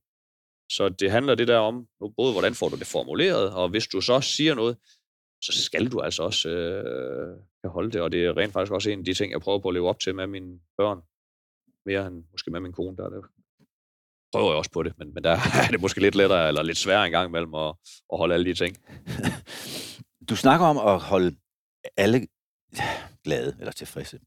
Så 0.71 0.89
det 0.89 1.11
handler 1.11 1.35
det 1.35 1.47
der 1.47 1.57
om, 1.57 1.87
både 2.17 2.31
hvordan 2.31 2.55
får 2.55 2.69
du 2.69 2.75
det 2.75 2.87
formuleret, 2.87 3.53
og 3.53 3.69
hvis 3.69 3.87
du 3.87 4.01
så 4.01 4.21
siger 4.21 4.55
noget, 4.55 4.77
så 5.41 5.63
skal 5.63 5.91
du 5.91 5.99
altså 5.99 6.23
også 6.23 6.49
øh, 6.49 7.37
kan 7.63 7.71
holde 7.71 7.91
det. 7.91 8.01
Og 8.01 8.11
det 8.11 8.25
er 8.25 8.37
rent 8.37 8.53
faktisk 8.53 8.73
også 8.73 8.89
en 8.89 8.99
af 8.99 9.05
de 9.05 9.13
ting, 9.13 9.31
jeg 9.31 9.41
prøver 9.41 9.59
på 9.59 9.67
at 9.67 9.73
leve 9.73 9.89
op 9.89 9.99
til 9.99 10.15
med 10.15 10.27
mine 10.27 10.59
børn. 10.77 11.01
Mere 11.85 12.07
end 12.07 12.23
måske 12.31 12.51
med 12.51 12.59
min 12.59 12.73
kone, 12.73 12.97
der 12.97 13.05
er 13.05 13.09
det. 13.09 13.21
Prøver 14.33 14.51
jeg 14.51 14.57
også 14.57 14.71
på 14.71 14.83
det, 14.83 14.93
men, 14.97 15.13
men 15.13 15.23
der 15.23 15.31
er 15.67 15.71
det 15.71 15.81
måske 15.81 16.01
lidt 16.01 16.15
lettere, 16.15 16.47
eller 16.47 16.63
lidt 16.63 16.77
sværere 16.77 17.05
engang 17.05 17.29
imellem 17.29 17.53
at, 17.55 17.75
at 18.13 18.17
holde 18.17 18.33
alle 18.33 18.45
de 18.45 18.53
ting. 18.53 18.77
Du 20.29 20.35
snakker 20.35 20.65
om 20.65 20.77
at 20.77 20.99
holde 20.99 21.35
alle 21.97 22.27
glade 23.25 23.55
eller 23.59 23.71
tilfredse. 23.71 24.19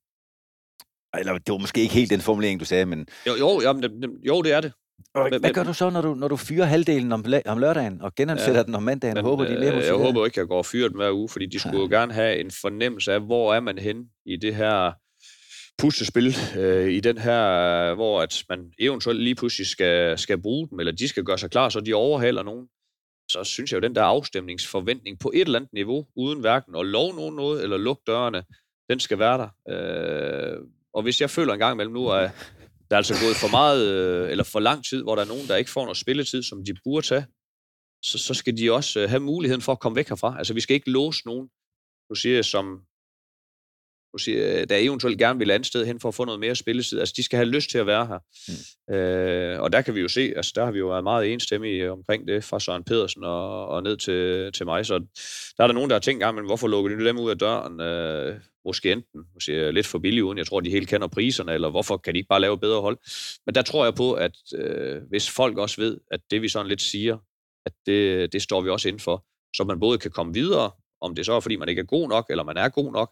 Eller 1.19 1.33
det 1.33 1.53
var 1.53 1.59
måske 1.59 1.81
ikke 1.81 1.95
helt 1.95 2.11
den 2.11 2.21
formulering, 2.21 2.61
du 2.61 2.65
sagde, 2.65 2.87
men... 2.87 3.07
Jo, 3.27 3.33
jo, 3.39 3.61
jamen, 3.63 3.83
det, 3.83 3.91
jo 4.27 4.43
det 4.43 4.53
er 4.53 4.61
det. 4.61 4.73
Og 5.15 5.29
hvad, 5.29 5.41
hvad 5.41 5.53
gør 5.53 5.63
du 5.63 5.73
så, 5.73 5.91
når 5.91 6.01
du, 6.01 6.15
når 6.15 6.29
du 6.29 6.37
fyrer 6.37 6.65
halvdelen 6.65 7.13
om, 7.13 7.25
om 7.47 7.59
lørdagen, 7.59 8.03
og 8.03 8.15
genansætter 8.15 8.61
ja, 8.61 8.63
den 8.63 8.75
om 8.75 8.83
mandagen? 8.83 9.15
Men, 9.15 9.25
håber, 9.25 9.45
de 9.45 9.53
er 9.53 9.59
mere 9.59 9.85
Jeg 9.85 9.95
håber 9.95 10.25
ikke, 10.25 10.35
at 10.35 10.37
jeg 10.37 10.47
går 10.47 10.59
og 10.59 10.67
fyrer 10.67 10.89
den 10.89 10.97
hver 10.97 11.13
uge, 11.13 11.29
fordi 11.29 11.47
de 11.47 11.59
skulle 11.59 11.77
ja. 11.77 11.83
jo 11.83 11.89
gerne 11.89 12.13
have 12.13 12.41
en 12.41 12.51
fornemmelse 12.51 13.13
af, 13.13 13.21
hvor 13.21 13.55
er 13.55 13.61
man 13.61 13.79
hen 13.79 14.05
i 14.27 14.37
det 14.37 14.55
her 14.55 14.93
puslespil, 15.79 16.35
øh, 16.59 16.89
i 16.93 17.01
den 17.01 17.19
her, 17.19 17.95
hvor 17.95 18.23
at 18.23 18.45
man 18.49 18.73
eventuelt 18.79 19.23
lige 19.23 19.35
pludselig 19.35 19.67
skal, 19.67 20.19
skal 20.19 20.43
bruge 20.43 20.69
dem, 20.71 20.81
eller 20.81 20.93
de 20.93 21.09
skal 21.09 21.25
gøre 21.25 21.39
sig 21.39 21.51
klar, 21.51 21.69
så 21.69 21.81
de 21.81 21.95
overhaler 21.95 22.43
nogen. 22.43 22.67
Så 23.31 23.45
synes 23.45 23.73
jeg 23.73 23.83
jo, 23.83 23.89
den 23.89 23.95
der 23.95 24.03
afstemningsforventning 24.03 25.19
på 25.19 25.33
et 25.35 25.41
eller 25.41 25.59
andet 25.59 25.73
niveau, 25.73 26.07
uden 26.17 26.41
hverken 26.41 26.77
at 26.77 26.87
love 26.87 27.15
nogen 27.15 27.37
noget, 27.37 27.63
eller 27.63 27.77
lukke 27.77 28.03
dørene, 28.07 28.43
den 28.91 29.01
skal 29.01 29.19
være 29.19 29.39
der. 29.39 29.49
Øh, 29.73 30.59
og 30.95 31.03
hvis 31.03 31.21
jeg 31.21 31.31
føler 31.31 31.53
en 31.53 31.59
gang 31.59 31.75
imellem 31.75 31.95
nu, 31.95 32.11
at 32.11 32.31
der 32.91 32.97
er 32.97 32.99
altså 32.99 33.15
gået 33.25 33.37
for 33.37 33.51
meget, 33.51 33.87
øh, 33.87 34.31
eller 34.31 34.45
for 34.45 34.61
lang 34.61 34.85
tid, 34.85 35.03
hvor 35.03 35.15
der 35.15 35.23
er 35.23 35.27
nogen, 35.27 35.49
der 35.49 35.57
ikke 35.57 35.71
får 35.71 35.83
noget 35.83 35.97
spilletid, 35.97 36.43
som 36.43 36.65
de 36.65 36.75
burde 36.85 37.07
tage, 37.07 37.27
så, 38.03 38.19
så 38.19 38.35
skal 38.35 38.57
de 38.57 38.73
også 38.73 39.01
øh, 39.01 39.09
have 39.09 39.21
muligheden 39.21 39.63
for 39.63 39.73
at 39.73 39.81
komme 39.81 39.97
væk 39.97 40.09
herfra. 40.09 40.39
Altså, 40.39 40.55
vi 40.55 40.61
skal 40.61 40.75
ikke 40.75 40.91
låse 40.91 41.27
nogen, 41.27 41.49
du 42.11 42.15
siger, 42.15 42.43
som 42.43 42.83
sige, 44.19 44.65
der 44.65 44.77
eventuelt 44.77 45.19
gerne 45.19 45.39
vil 45.39 45.51
andet 45.51 45.67
sted 45.67 45.87
hen 45.87 46.01
for 46.01 46.09
at 46.09 46.15
få 46.15 46.25
noget 46.25 46.41
mere 46.41 46.55
spilletid. 46.55 46.99
Altså, 47.01 47.15
de 47.17 47.23
skal 47.23 47.37
have 47.37 47.49
lyst 47.49 47.71
til 47.71 47.79
at 47.79 47.87
være 47.87 48.07
her. 48.07 48.19
Mm. 48.49 48.95
Øh, 48.95 49.61
og 49.61 49.73
der 49.73 49.83
kan 49.83 49.95
vi 49.95 50.01
jo 50.01 50.09
se, 50.09 50.33
altså 50.37 50.53
der 50.55 50.65
har 50.65 50.73
vi 50.73 50.79
jo 50.79 50.89
været 50.89 51.05
meget 51.05 51.33
enstemmige 51.33 51.91
omkring 51.91 52.29
det, 52.29 52.45
fra 52.45 52.61
Søren 52.61 52.85
Pedersen 52.85 53.25
og, 53.25 53.67
og 53.67 53.83
ned 53.83 53.97
til, 53.97 54.53
til 54.53 54.67
mig. 54.67 54.87
Så 54.87 54.99
der 55.57 55.65
er 55.65 55.67
der 55.67 55.75
nogen, 55.75 55.91
der 55.91 55.95
har 55.95 56.01
tænkt, 56.01 56.35
men 56.35 56.45
hvorfor 56.47 56.69
lukker 56.69 56.97
de 56.97 57.05
dem 57.05 57.19
ud 57.19 57.31
af 57.31 57.39
døren? 57.39 57.81
Øh, 57.81 58.41
måske 58.65 58.93
enten 58.93 59.21
måske 59.35 59.73
lidt 59.73 59.87
for 59.87 59.99
billigt, 59.99 60.25
uden 60.25 60.39
jeg 60.39 60.47
tror, 60.47 60.61
de 60.61 60.71
helt 60.71 60.89
kender 60.89 61.09
priserne, 61.09 61.53
eller 61.53 61.71
hvorfor 61.71 61.97
kan 61.97 62.15
de 62.15 62.19
ikke 62.19 62.29
bare 62.29 62.41
lave 62.41 62.59
bedre 62.59 62.81
hold? 62.81 62.99
Men 63.47 63.55
der 63.55 63.63
tror 63.63 63.85
jeg 63.85 63.95
på, 63.95 64.13
at 64.13 64.37
øh, 64.55 65.03
hvis 65.09 65.31
folk 65.31 65.59
også 65.59 65.81
ved, 65.81 65.99
at 66.11 66.21
det 66.31 66.43
vi 66.43 66.49
sådan 66.49 66.69
lidt 66.69 66.83
siger, 66.83 67.19
at 67.67 67.73
det, 67.87 68.33
det 68.33 68.43
står 68.43 68.61
vi 68.61 68.69
også 68.69 68.89
inden 68.89 69.01
for, 69.01 69.25
så 69.57 69.65
man 69.65 69.81
både 69.81 69.99
kan 69.99 70.11
komme 70.11 70.35
videre, 70.35 70.71
om 71.01 71.15
det 71.15 71.27
så 71.27 71.33
er, 71.33 71.41
fordi 71.41 71.57
man 71.57 71.69
ikke 71.69 71.81
er 71.81 71.87
god 71.87 72.09
nok, 72.09 72.27
eller 72.31 72.45
man 72.45 72.57
er 72.57 72.69
god 72.69 72.93
nok, 72.93 73.11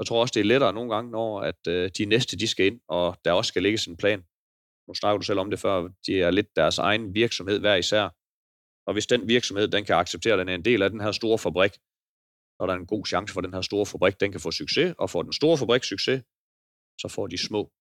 jeg 0.00 0.06
tror 0.06 0.20
også, 0.20 0.32
det 0.34 0.40
er 0.40 0.44
lettere 0.44 0.72
nogle 0.72 0.94
gange, 0.94 1.10
når 1.10 1.40
at, 1.40 1.66
øh, 1.68 1.90
de 1.98 2.04
næste 2.04 2.38
de 2.38 2.48
skal 2.48 2.66
ind, 2.66 2.80
og 2.88 3.16
der 3.24 3.32
også 3.32 3.48
skal 3.48 3.62
lægges 3.62 3.86
en 3.86 3.96
plan. 3.96 4.24
Nu 4.88 4.94
snakker 4.94 5.18
du 5.18 5.24
selv 5.24 5.38
om 5.38 5.50
det 5.50 5.58
før, 5.58 5.88
de 6.06 6.22
er 6.22 6.30
lidt 6.30 6.56
deres 6.56 6.78
egen 6.78 7.14
virksomhed 7.14 7.60
hver 7.60 7.74
især. 7.74 8.08
Og 8.86 8.92
hvis 8.92 9.06
den 9.06 9.28
virksomhed, 9.28 9.68
den 9.68 9.84
kan 9.84 9.96
acceptere, 9.96 10.32
at 10.32 10.38
den 10.38 10.48
er 10.48 10.54
en 10.54 10.64
del 10.64 10.82
af 10.82 10.90
den 10.90 11.00
her 11.00 11.12
store 11.12 11.38
fabrik, 11.38 11.72
så 11.72 12.58
er 12.60 12.66
der 12.66 12.74
en 12.74 12.86
god 12.86 13.06
chance 13.06 13.32
for, 13.32 13.40
at 13.40 13.44
den 13.44 13.54
her 13.54 13.60
store 13.60 13.86
fabrik, 13.86 14.20
den 14.20 14.32
kan 14.32 14.40
få 14.40 14.50
succes, 14.50 14.94
og 14.98 15.10
får 15.10 15.22
den 15.22 15.32
store 15.32 15.58
fabrik 15.58 15.84
succes, 15.84 16.22
så 17.00 17.08
får 17.08 17.26
de 17.26 17.38
små 17.38 17.72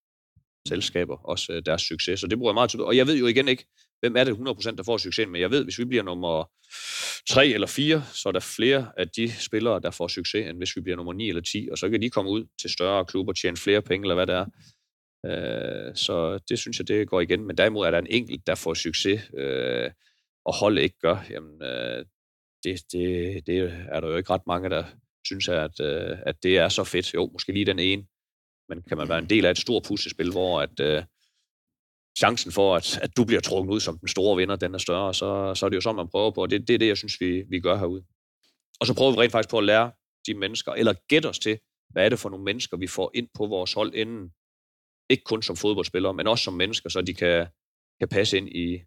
selskaber 0.68 1.18
også 1.18 1.54
øh, 1.54 1.62
deres 1.66 1.82
succes. 1.82 2.20
Så 2.20 2.28
det 2.28 2.38
bruger 2.38 2.52
jeg 2.52 2.60
meget 2.62 2.70
til. 2.70 2.82
Og 2.82 2.98
jeg 2.98 3.08
ved 3.08 3.18
jo 3.18 3.28
igen 3.28 3.48
ikke, 3.48 3.66
hvem 4.00 4.16
er 4.16 4.24
det 4.24 4.34
100% 4.34 4.76
der 4.76 4.84
får 4.84 4.98
succes, 4.98 5.28
men 5.28 5.42
jeg 5.42 5.52
ved, 5.52 5.64
hvis 5.64 5.80
vi 5.80 5.86
bliver 5.86 6.04
nummer 6.04 6.52
3 7.30 7.48
eller 7.48 7.68
4, 7.68 8.04
så 8.14 8.30
er 8.30 8.34
der 8.34 8.40
flere 8.40 8.92
af 8.98 9.10
de 9.10 9.32
spillere, 9.32 9.80
der 9.80 9.92
får 9.92 10.08
succes, 10.08 10.48
end 10.48 10.58
hvis 10.58 10.76
vi 10.76 10.82
bliver 10.82 10.96
nummer 10.96 11.14
9 11.14 11.30
eller 11.30 11.42
10, 11.42 11.70
og 11.72 11.78
så 11.78 11.90
kan 11.90 12.02
de 12.02 12.10
komme 12.10 12.32
ud 12.32 12.46
til 12.62 12.70
større 12.70 13.06
klubber 13.06 13.32
og 13.32 13.38
tjene 13.38 13.58
flere 13.58 13.82
penge, 13.82 14.04
eller 14.04 14.16
hvad 14.16 14.28
det 14.28 14.36
er. 14.36 14.46
Øh, 15.26 15.96
så 15.96 16.40
det 16.50 16.60
synes 16.60 16.80
jeg, 16.80 16.88
det 16.88 17.08
går 17.08 17.22
igen. 17.22 17.48
Men 17.48 17.58
derimod 17.58 17.86
er 17.86 17.92
der 17.92 17.98
en 17.98 18.08
enkelt, 18.10 18.48
der 18.48 18.56
får 18.56 18.74
succes, 18.74 19.22
øh, 19.34 19.92
og 20.46 20.56
holdet 20.56 20.82
ikke 20.82 21.00
gør, 21.00 21.26
jamen 21.30 21.64
øh, 21.64 22.06
det, 22.64 22.82
det, 22.92 23.48
det 23.48 23.58
er 23.92 24.00
der 24.00 24.08
jo 24.08 24.18
ikke 24.18 24.34
ret 24.34 24.48
mange, 24.48 24.70
der 24.70 24.84
synes, 25.26 25.48
at, 25.48 25.80
øh, 25.82 26.18
at 26.26 26.44
det 26.44 26.58
er 26.58 26.70
så 26.70 26.84
fedt. 26.84 27.14
Jo, 27.14 27.30
måske 27.34 27.54
lige 27.54 27.66
den 27.66 27.80
ene, 27.80 28.04
men 28.70 28.82
kan 28.88 28.98
man 28.98 29.10
være 29.10 29.20
en 29.20 29.30
del 29.30 29.46
af 29.46 29.52
et 29.52 29.58
stort 29.58 29.84
puslespil, 29.88 30.32
hvor 30.32 30.62
at, 30.62 30.80
øh, 30.80 31.04
chancen 32.18 32.52
for, 32.52 32.76
at, 32.76 33.00
at 33.02 33.18
du 33.18 33.24
bliver 33.24 33.42
trukket 33.42 33.74
ud 33.74 33.80
som 33.80 34.00
den 34.00 34.08
store 34.08 34.38
vinder, 34.38 34.56
den 34.56 34.74
er 34.74 34.78
større, 34.78 35.14
så, 35.14 35.54
så 35.56 35.66
er 35.66 35.70
det 35.70 35.76
jo 35.76 35.82
sådan, 35.82 35.96
man 35.96 36.08
prøver 36.08 36.32
på, 36.32 36.42
og 36.42 36.50
det, 36.50 36.68
det 36.68 36.74
er 36.74 36.78
det, 36.78 36.88
jeg 36.88 36.98
synes, 36.98 37.22
vi, 37.22 37.44
vi 37.50 37.60
gør 37.60 37.78
herude. 37.78 38.04
Og 38.80 38.88
så 38.88 38.94
prøver 38.94 39.12
vi 39.12 39.18
rent 39.18 39.32
faktisk 39.32 39.50
på 39.50 39.58
at 39.58 39.64
lære 39.64 39.92
de 40.28 40.34
mennesker, 40.34 40.72
eller 40.72 40.94
gætte 41.08 41.28
os 41.28 41.40
til, 41.40 41.60
hvad 41.90 42.06
er 42.06 42.10
det 42.10 42.20
for 42.20 42.30
nogle 42.30 42.46
mennesker, 42.46 42.78
vi 42.78 42.88
får 42.88 43.12
ind 43.14 43.28
på 43.34 43.46
vores 43.46 43.74
hold 43.74 43.94
inden, 43.96 44.30
ikke 45.10 45.24
kun 45.24 45.44
som 45.44 45.56
fodboldspillere, 45.56 46.14
men 46.14 46.28
også 46.28 46.44
som 46.44 46.54
mennesker, 46.54 46.90
så 46.90 47.02
de 47.02 47.14
kan, 47.14 47.48
kan 48.00 48.08
passe 48.08 48.38
ind 48.38 48.50
i 48.50 48.80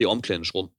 det 0.00 0.06
omklædningsrum. 0.06 0.70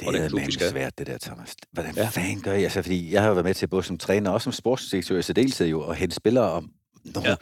Det 0.00 0.08
er 0.08 0.28
klub, 0.28 0.40
svært, 0.50 0.98
det 0.98 1.06
der, 1.06 1.18
Thomas. 1.18 1.56
Hvordan 1.72 1.94
ja. 1.96 2.08
fanden 2.08 2.42
gør 2.42 2.52
jeg? 2.52 2.62
Altså, 2.62 2.82
fordi 2.82 3.12
jeg 3.12 3.22
har 3.22 3.28
jo 3.28 3.34
været 3.34 3.44
med 3.44 3.54
til 3.54 3.66
både 3.66 3.82
som 3.82 3.98
træner 3.98 4.30
og 4.30 4.42
som 4.42 4.52
sportsdirektør 4.52 5.18
i 5.18 5.22
særdeleshed 5.22 5.66
jo, 5.66 5.90
at 5.90 5.96
hente 5.96 6.16
spillere 6.16 6.50
om, 6.50 6.72
nogle, 7.04 7.28
ja. 7.28 7.36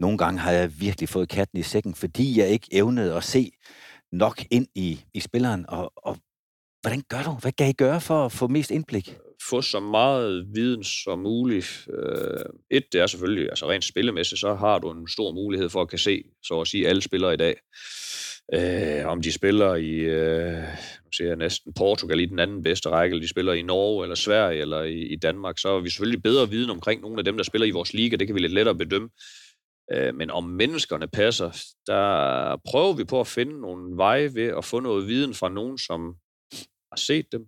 nogle 0.00 0.18
gange 0.18 0.40
har 0.40 0.52
jeg 0.52 0.80
virkelig 0.80 1.08
fået 1.08 1.28
katten 1.28 1.58
i 1.58 1.62
sækken, 1.62 1.94
fordi 1.94 2.38
jeg 2.38 2.48
ikke 2.48 2.68
evnede 2.72 3.16
at 3.16 3.24
se 3.24 3.52
nok 4.12 4.44
ind 4.50 4.66
i, 4.74 5.04
i 5.14 5.20
spilleren. 5.20 5.64
Og, 5.68 5.92
og 5.96 6.16
hvordan 6.80 7.02
gør 7.08 7.22
du? 7.22 7.30
Hvad 7.30 7.52
kan 7.52 7.68
I 7.68 7.72
gøre 7.72 8.00
for 8.00 8.24
at 8.24 8.32
få 8.32 8.48
mest 8.48 8.70
indblik? 8.70 9.16
Få 9.48 9.62
så 9.62 9.80
meget 9.80 10.46
viden 10.54 10.84
som 10.84 11.18
muligt. 11.18 11.88
Øh, 11.98 12.44
et, 12.70 12.84
det 12.92 13.00
er 13.00 13.06
selvfølgelig, 13.06 13.48
altså 13.48 13.70
rent 13.70 13.84
spillemæssigt, 13.84 14.40
så 14.40 14.54
har 14.54 14.78
du 14.78 14.90
en 14.90 15.08
stor 15.08 15.32
mulighed 15.32 15.68
for 15.68 15.82
at 15.82 15.88
kan 15.88 15.98
se, 15.98 16.22
så 16.42 16.60
at 16.60 16.68
sige, 16.68 16.88
alle 16.88 17.02
spillere 17.02 17.34
i 17.34 17.36
dag. 17.36 17.54
Øh, 18.54 19.06
om 19.06 19.22
de 19.22 19.32
spiller 19.32 19.74
i, 19.74 19.90
øh, 19.90 20.62
nu 21.04 21.12
siger 21.12 21.28
jeg 21.28 21.36
næsten 21.36 21.72
Portugal 21.72 22.20
i 22.20 22.26
den 22.26 22.38
anden 22.38 22.62
bedste 22.62 22.88
række, 22.88 23.12
eller 23.12 23.22
de 23.22 23.28
spiller 23.28 23.52
i 23.52 23.62
Norge 23.62 24.04
eller 24.04 24.14
Sverige 24.14 24.60
eller 24.60 24.82
i, 24.82 24.98
i 24.98 25.16
Danmark, 25.16 25.58
så 25.58 25.68
er 25.68 25.80
vi 25.80 25.90
selvfølgelig 25.90 26.22
bedre 26.22 26.50
viden 26.50 26.70
omkring 26.70 27.00
nogle 27.00 27.18
af 27.18 27.24
dem, 27.24 27.36
der 27.36 27.44
spiller 27.44 27.66
i 27.66 27.70
vores 27.70 27.94
liga. 27.94 28.16
Det 28.16 28.26
kan 28.26 28.34
vi 28.34 28.40
lidt 28.40 28.52
lettere 28.52 28.74
bedømme. 28.74 29.08
Øh, 29.92 30.14
men 30.14 30.30
om 30.30 30.44
menneskerne 30.44 31.08
passer, 31.08 31.50
der 31.86 32.56
prøver 32.70 32.92
vi 32.92 33.04
på 33.04 33.20
at 33.20 33.26
finde 33.26 33.60
nogle 33.60 33.96
veje 33.96 34.34
ved 34.34 34.46
at 34.58 34.64
få 34.64 34.80
noget 34.80 35.08
viden 35.08 35.34
fra 35.34 35.48
nogen, 35.48 35.78
som 35.78 36.14
har 36.92 36.96
set 36.96 37.26
dem, 37.32 37.46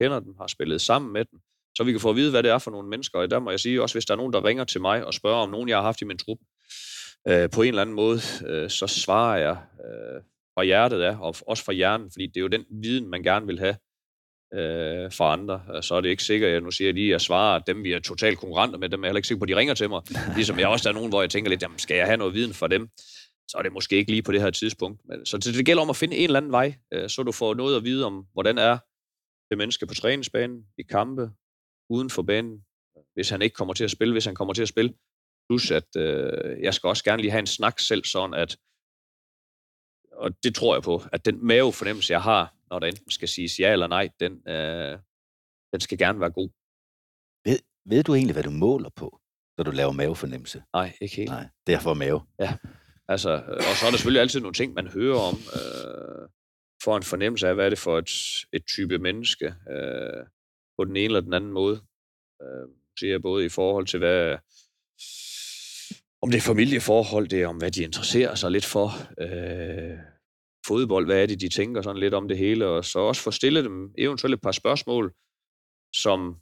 kender 0.00 0.20
dem, 0.20 0.34
har 0.40 0.46
spillet 0.46 0.80
sammen 0.80 1.12
med 1.12 1.24
dem, 1.24 1.38
så 1.76 1.84
vi 1.84 1.90
kan 1.90 2.00
få 2.00 2.10
at 2.10 2.16
vide, 2.16 2.30
hvad 2.30 2.42
det 2.42 2.50
er 2.50 2.58
for 2.58 2.70
nogle 2.70 2.88
mennesker. 2.88 3.18
Og 3.18 3.30
der 3.30 3.38
må 3.38 3.50
jeg 3.50 3.60
sige 3.60 3.82
også, 3.82 3.94
hvis 3.94 4.04
der 4.04 4.14
er 4.14 4.16
nogen, 4.16 4.32
der 4.32 4.44
ringer 4.44 4.64
til 4.64 4.80
mig 4.80 5.04
og 5.06 5.14
spørger 5.14 5.42
om 5.42 5.50
nogen, 5.50 5.68
jeg 5.68 5.76
har 5.76 5.82
haft 5.82 6.02
i 6.02 6.04
min 6.04 6.18
trup, 6.18 6.38
øh, 7.28 7.50
på 7.50 7.62
en 7.62 7.68
eller 7.68 7.82
anden 7.82 7.96
måde, 7.96 8.20
øh, 8.46 8.70
så 8.70 8.86
svarer 8.86 9.38
jeg 9.38 9.56
øh, 9.84 10.22
fra 10.54 10.64
hjertet 10.64 11.00
af, 11.00 11.16
og 11.20 11.34
også 11.46 11.64
fra 11.64 11.72
hjernen, 11.72 12.10
fordi 12.10 12.26
det 12.26 12.36
er 12.36 12.40
jo 12.40 12.48
den 12.48 12.64
viden, 12.70 13.10
man 13.10 13.22
gerne 13.22 13.46
vil 13.46 13.58
have 13.58 13.76
øh, 14.54 15.12
fra 15.12 15.32
andre. 15.32 15.82
Så 15.82 15.94
er 15.94 16.00
det 16.00 16.08
ikke 16.08 16.22
sikkert, 16.22 16.48
at 16.48 16.52
jeg 16.52 16.60
nu 16.60 16.70
siger 16.70 16.92
lige, 16.92 17.06
at 17.06 17.10
jeg 17.10 17.20
svarer 17.20 17.58
dem, 17.58 17.84
vi 17.84 17.92
er 17.92 18.00
totalt 18.00 18.38
konkurrenter 18.38 18.78
med, 18.78 18.88
dem 18.88 19.02
er 19.02 19.06
jeg 19.06 19.10
heller 19.10 19.18
ikke 19.18 19.28
sikker 19.28 19.38
på, 19.38 19.44
at 19.44 19.48
de 19.48 19.56
ringer 19.56 19.74
til 19.74 19.88
mig. 19.88 20.02
Ligesom 20.36 20.58
jeg 20.58 20.68
også 20.68 20.82
der 20.82 20.90
er 20.90 20.94
nogen, 20.94 21.08
hvor 21.08 21.20
jeg 21.20 21.30
tænker 21.30 21.50
lidt, 21.50 21.62
jamen, 21.62 21.78
skal 21.78 21.96
jeg 21.96 22.06
have 22.06 22.16
noget 22.16 22.34
viden 22.34 22.54
fra 22.54 22.68
dem? 22.68 22.88
Så 23.48 23.58
er 23.58 23.62
det 23.62 23.72
måske 23.72 23.96
ikke 23.96 24.10
lige 24.10 24.22
på 24.22 24.32
det 24.32 24.40
her 24.40 24.50
tidspunkt. 24.50 25.00
Men, 25.04 25.26
så 25.26 25.38
det, 25.38 25.54
det 25.54 25.66
gælder 25.66 25.82
om 25.82 25.90
at 25.90 25.96
finde 25.96 26.16
en 26.16 26.24
eller 26.24 26.36
anden 26.36 26.52
vej, 26.52 26.74
øh, 26.92 27.08
så 27.08 27.22
du 27.22 27.32
får 27.32 27.54
noget 27.54 27.76
at 27.76 27.84
vide 27.84 28.06
om, 28.06 28.26
hvordan 28.32 28.58
er 28.58 28.78
det 29.50 29.58
menneske 29.58 29.86
på 29.86 29.94
træningsbanen, 29.94 30.64
i 30.78 30.82
kampe, 30.82 31.30
uden 31.90 32.10
for 32.10 32.22
banen, 32.22 32.64
hvis 33.14 33.30
han 33.30 33.42
ikke 33.42 33.54
kommer 33.54 33.74
til 33.74 33.84
at 33.84 33.90
spille, 33.90 34.12
hvis 34.12 34.24
han 34.24 34.34
kommer 34.34 34.54
til 34.54 34.62
at 34.62 34.68
spille. 34.68 34.94
Plus, 35.48 35.70
at 35.70 35.96
øh, 35.96 36.62
jeg 36.62 36.74
skal 36.74 36.88
også 36.88 37.04
gerne 37.04 37.22
lige 37.22 37.30
have 37.30 37.40
en 37.40 37.46
snak 37.46 37.78
selv, 37.78 38.04
sådan 38.04 38.34
at, 38.34 38.56
og 40.16 40.42
det 40.42 40.54
tror 40.54 40.74
jeg 40.74 40.82
på, 40.82 41.02
at 41.12 41.24
den 41.24 41.46
mavefornemmelse, 41.46 42.12
jeg 42.12 42.22
har, 42.22 42.54
når 42.70 42.78
der 42.78 42.86
enten 42.86 43.10
skal 43.10 43.28
siges 43.28 43.60
ja 43.60 43.72
eller 43.72 43.86
nej, 43.86 44.08
den, 44.20 44.48
øh, 44.48 44.98
den 45.72 45.80
skal 45.80 45.98
gerne 45.98 46.20
være 46.20 46.30
god. 46.30 46.48
Ved, 47.44 47.58
ved 47.84 48.02
du 48.02 48.14
egentlig, 48.14 48.32
hvad 48.32 48.42
du 48.42 48.50
måler 48.50 48.90
på, 48.96 49.20
når 49.58 49.64
du 49.64 49.70
laver 49.70 49.92
mavefornemmelse? 49.92 50.62
Nej, 50.72 50.96
ikke 51.00 51.16
helt. 51.16 51.30
Nej, 51.30 51.48
det 51.66 51.74
er 51.74 51.80
for 51.80 51.94
mave. 51.94 52.20
Ja, 52.40 52.56
altså, 53.08 53.30
og 53.48 53.76
så 53.76 53.86
er 53.86 53.90
der 53.90 53.96
selvfølgelig 53.96 54.20
altid 54.20 54.40
nogle 54.40 54.54
ting, 54.54 54.74
man 54.74 54.88
hører 54.88 55.18
om, 55.18 55.34
øh, 55.34 56.28
for 56.84 56.96
en 56.96 57.02
fornemmelse 57.02 57.48
af, 57.48 57.54
hvad 57.54 57.64
er 57.66 57.70
det 57.70 57.78
for 57.78 57.98
et, 57.98 58.10
et 58.52 58.64
type 58.66 58.98
menneske, 58.98 59.46
øh, 59.46 60.26
på 60.78 60.84
den 60.84 60.96
ene 60.96 61.04
eller 61.04 61.20
den 61.20 61.34
anden 61.34 61.52
måde. 61.52 61.80
Øh, 62.42 62.68
siger 62.98 63.18
både 63.18 63.44
i 63.44 63.48
forhold 63.48 63.86
til, 63.86 63.98
hvad, 63.98 64.38
om 66.24 66.30
det 66.30 66.38
er 66.38 66.52
familieforhold, 66.52 67.28
det 67.28 67.42
er 67.42 67.48
om, 67.48 67.56
hvad 67.56 67.70
de 67.70 67.82
interesserer 67.82 68.34
sig 68.34 68.50
lidt 68.50 68.64
for. 68.64 68.88
Øh, 69.24 69.98
fodbold, 70.66 71.06
hvad 71.06 71.22
er 71.22 71.26
det, 71.26 71.40
de 71.40 71.48
tænker 71.48 71.82
sådan 71.82 72.00
lidt 72.00 72.14
om 72.14 72.28
det 72.28 72.38
hele, 72.38 72.66
og 72.66 72.84
så 72.84 72.98
også 72.98 73.22
få 73.22 73.30
stillet 73.30 73.64
dem 73.64 73.94
eventuelt 73.98 74.34
et 74.34 74.40
par 74.40 74.52
spørgsmål, 74.52 75.14
som 75.94 76.36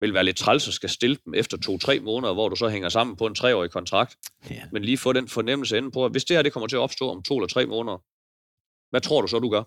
vil 0.00 0.14
være 0.14 0.24
lidt 0.24 0.36
træls 0.36 0.68
at 0.68 0.74
skal 0.74 0.88
stille 0.88 1.16
dem 1.24 1.34
efter 1.34 1.56
to-tre 1.56 2.00
måneder, 2.00 2.32
hvor 2.34 2.48
du 2.48 2.56
så 2.56 2.68
hænger 2.68 2.88
sammen 2.88 3.16
på 3.16 3.26
en 3.26 3.34
treårig 3.34 3.70
kontrakt. 3.70 4.16
Ja. 4.50 4.62
Men 4.72 4.84
lige 4.84 4.98
få 4.98 5.12
den 5.12 5.28
fornemmelse 5.28 5.78
inde 5.78 5.90
på, 5.90 6.04
at 6.04 6.12
hvis 6.12 6.24
det 6.24 6.36
her 6.36 6.42
det 6.42 6.52
kommer 6.52 6.66
til 6.66 6.76
at 6.76 6.80
opstå 6.80 7.10
om 7.10 7.22
to 7.22 7.36
eller 7.36 7.48
tre 7.48 7.66
måneder, 7.66 7.98
hvad 8.90 9.00
tror 9.00 9.20
du 9.20 9.26
så, 9.26 9.38
du 9.38 9.48
gør? 9.48 9.64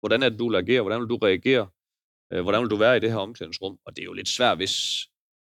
Hvordan 0.00 0.22
er 0.22 0.28
det, 0.28 0.38
du 0.38 0.48
vil 0.48 0.56
agere? 0.56 0.82
Hvordan 0.82 1.00
vil 1.00 1.08
du 1.08 1.16
reagere? 1.16 1.68
Øh, 2.32 2.42
hvordan 2.42 2.62
vil 2.62 2.70
du 2.70 2.76
være 2.76 2.96
i 2.96 3.00
det 3.00 3.10
her 3.10 3.18
omklædningsrum? 3.18 3.78
Og 3.86 3.96
det 3.96 4.02
er 4.02 4.04
jo 4.10 4.12
lidt 4.12 4.28
svært, 4.28 4.56
hvis 4.56 4.74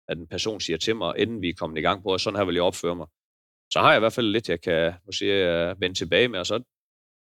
at 0.09 0.19
en 0.19 0.27
person 0.27 0.61
siger 0.61 0.77
til 0.77 0.97
mig, 0.97 1.19
inden 1.19 1.43
vi 1.43 1.49
er 1.49 1.55
kommet 1.55 1.79
i 1.79 1.83
gang 1.83 2.03
på, 2.03 2.15
at 2.15 2.21
sådan 2.21 2.39
her 2.39 2.45
vil 2.45 2.55
jeg 2.55 2.63
opføre 2.63 2.97
mig 2.97 3.07
så 3.73 3.81
har 3.81 3.91
jeg 3.91 3.99
i 3.99 4.05
hvert 4.05 4.13
fald 4.13 4.27
lidt, 4.27 4.49
jeg 4.49 4.61
kan 4.61 4.95
siger 5.11 5.35
jeg, 5.35 5.81
vende 5.81 5.99
tilbage 5.99 6.29
med, 6.29 6.39
og 6.39 6.47
så 6.47 6.63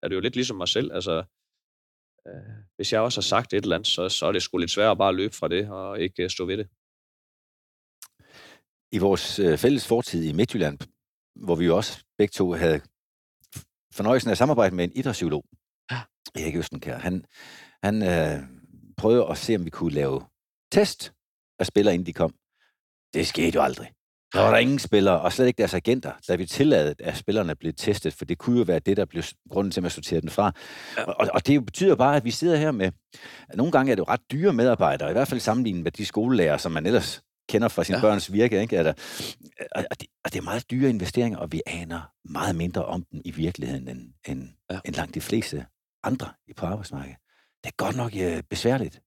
er 0.02 0.08
det 0.08 0.14
jo 0.14 0.20
lidt 0.20 0.34
ligesom 0.34 0.56
mig 0.56 0.68
selv. 0.68 0.92
Altså, 0.92 1.24
øh, 2.26 2.56
hvis 2.76 2.92
jeg 2.92 3.00
også 3.00 3.20
har 3.20 3.22
sagt 3.22 3.52
et 3.52 3.62
eller 3.62 3.76
andet, 3.76 3.86
så, 3.86 4.08
så 4.08 4.26
er 4.26 4.32
det 4.32 4.42
sgu 4.42 4.58
lidt 4.58 4.70
svært 4.70 4.90
at 4.90 4.98
bare 4.98 5.14
løbe 5.14 5.34
fra 5.34 5.48
det 5.48 5.70
og 5.70 6.00
ikke 6.00 6.22
øh, 6.22 6.30
stå 6.30 6.44
ved 6.44 6.56
det. 6.56 6.68
I 8.92 8.98
vores 8.98 9.38
øh, 9.38 9.58
fælles 9.58 9.88
fortid 9.88 10.24
i 10.24 10.32
Midtjylland, 10.32 10.78
hvor 11.34 11.54
vi 11.54 11.64
jo 11.64 11.76
også 11.76 12.04
begge 12.18 12.32
to 12.32 12.52
havde 12.52 12.80
fornøjelsen 13.94 14.28
af 14.30 14.32
at 14.32 14.38
samarbejde 14.38 14.74
med 14.74 14.84
en 14.84 14.92
idrætspsykolog, 14.92 15.44
ja. 15.90 16.00
Erik 16.34 16.56
Østenkær, 16.56 16.98
han, 16.98 17.24
han 17.82 18.02
øh, 18.02 18.38
prøvede 18.96 19.26
at 19.30 19.38
se, 19.38 19.56
om 19.56 19.64
vi 19.64 19.70
kunne 19.70 19.94
lave 19.94 20.26
test 20.72 21.12
af 21.58 21.66
spillere, 21.66 21.94
inden 21.94 22.06
de 22.06 22.12
kom. 22.12 22.34
Det 23.14 23.26
skete 23.26 23.54
jo 23.54 23.62
aldrig. 23.62 23.92
Der 24.32 24.40
var 24.40 24.50
der 24.50 24.58
ingen 24.58 24.78
spillere, 24.78 25.20
og 25.20 25.32
slet 25.32 25.46
ikke 25.46 25.58
deres 25.58 25.74
agenter, 25.74 26.12
da 26.28 26.34
vi 26.34 26.46
tilladet, 26.46 27.00
at 27.00 27.16
spillerne 27.16 27.54
blev 27.54 27.72
testet, 27.76 28.14
for 28.14 28.24
det 28.24 28.38
kunne 28.38 28.58
jo 28.58 28.64
være 28.64 28.78
det, 28.78 28.96
der 28.96 29.04
blev 29.04 29.22
grunden 29.50 29.70
til, 29.70 29.80
at 29.80 29.82
man 29.82 29.90
sorterede 29.90 30.20
den 30.20 30.30
fra. 30.30 30.52
Og, 31.06 31.28
og 31.34 31.46
det 31.46 31.66
betyder 31.66 31.94
bare, 31.94 32.16
at 32.16 32.24
vi 32.24 32.30
sidder 32.30 32.56
her 32.56 32.70
med, 32.70 32.90
at 33.48 33.56
nogle 33.56 33.72
gange 33.72 33.92
er 33.92 33.96
det 33.96 34.00
jo 34.00 34.06
ret 34.08 34.20
dyre 34.32 34.52
medarbejdere, 34.52 35.10
i 35.10 35.12
hvert 35.12 35.28
fald 35.28 35.40
sammenlignet 35.40 35.82
med 35.82 35.92
de 35.92 36.06
skolelærer, 36.06 36.56
som 36.56 36.72
man 36.72 36.86
ellers 36.86 37.22
kender 37.48 37.68
fra 37.68 37.84
sin 37.84 37.94
ja. 37.94 38.00
børns 38.00 38.32
virke. 38.32 38.60
Ikke? 38.60 38.76
Er 38.76 38.82
der, 38.82 38.92
og, 39.76 40.00
det, 40.00 40.08
og 40.24 40.32
det 40.32 40.38
er 40.38 40.42
meget 40.42 40.70
dyre 40.70 40.90
investeringer, 40.90 41.38
og 41.38 41.52
vi 41.52 41.62
aner 41.66 42.00
meget 42.24 42.56
mindre 42.56 42.84
om 42.84 43.04
dem 43.12 43.20
i 43.24 43.30
virkeligheden, 43.30 43.88
end, 43.88 44.12
end, 44.28 44.48
ja. 44.70 44.78
end 44.84 44.94
langt 44.94 45.14
de 45.14 45.20
fleste 45.20 45.66
andre 46.04 46.28
på 46.56 46.66
arbejdsmarkedet. 46.66 47.16
Det 47.64 47.70
er 47.70 47.84
godt 47.84 47.96
nok 47.96 48.12
uh, 48.14 48.40
besværligt. 48.50 49.00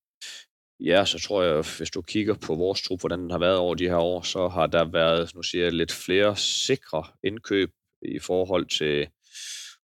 Ja, 0.80 1.06
så 1.06 1.20
tror 1.20 1.44
jeg, 1.44 1.64
hvis 1.78 1.90
du 1.90 2.02
kigger 2.02 2.34
på 2.34 2.56
vores 2.56 2.82
trup, 2.82 3.00
hvordan 3.00 3.20
den 3.20 3.32
har 3.32 3.40
været 3.40 3.58
over 3.58 3.76
de 3.76 3.88
her 3.88 3.98
år, 3.98 4.22
så 4.22 4.48
har 4.48 4.68
der 4.68 4.86
været, 4.86 5.36
nu 5.36 5.44
siger 5.44 5.64
jeg, 5.64 5.74
lidt 5.74 5.92
flere 5.92 6.36
sikre 6.36 7.04
indkøb 7.24 7.70
i 8.02 8.20
forhold 8.20 8.66
til 8.66 9.08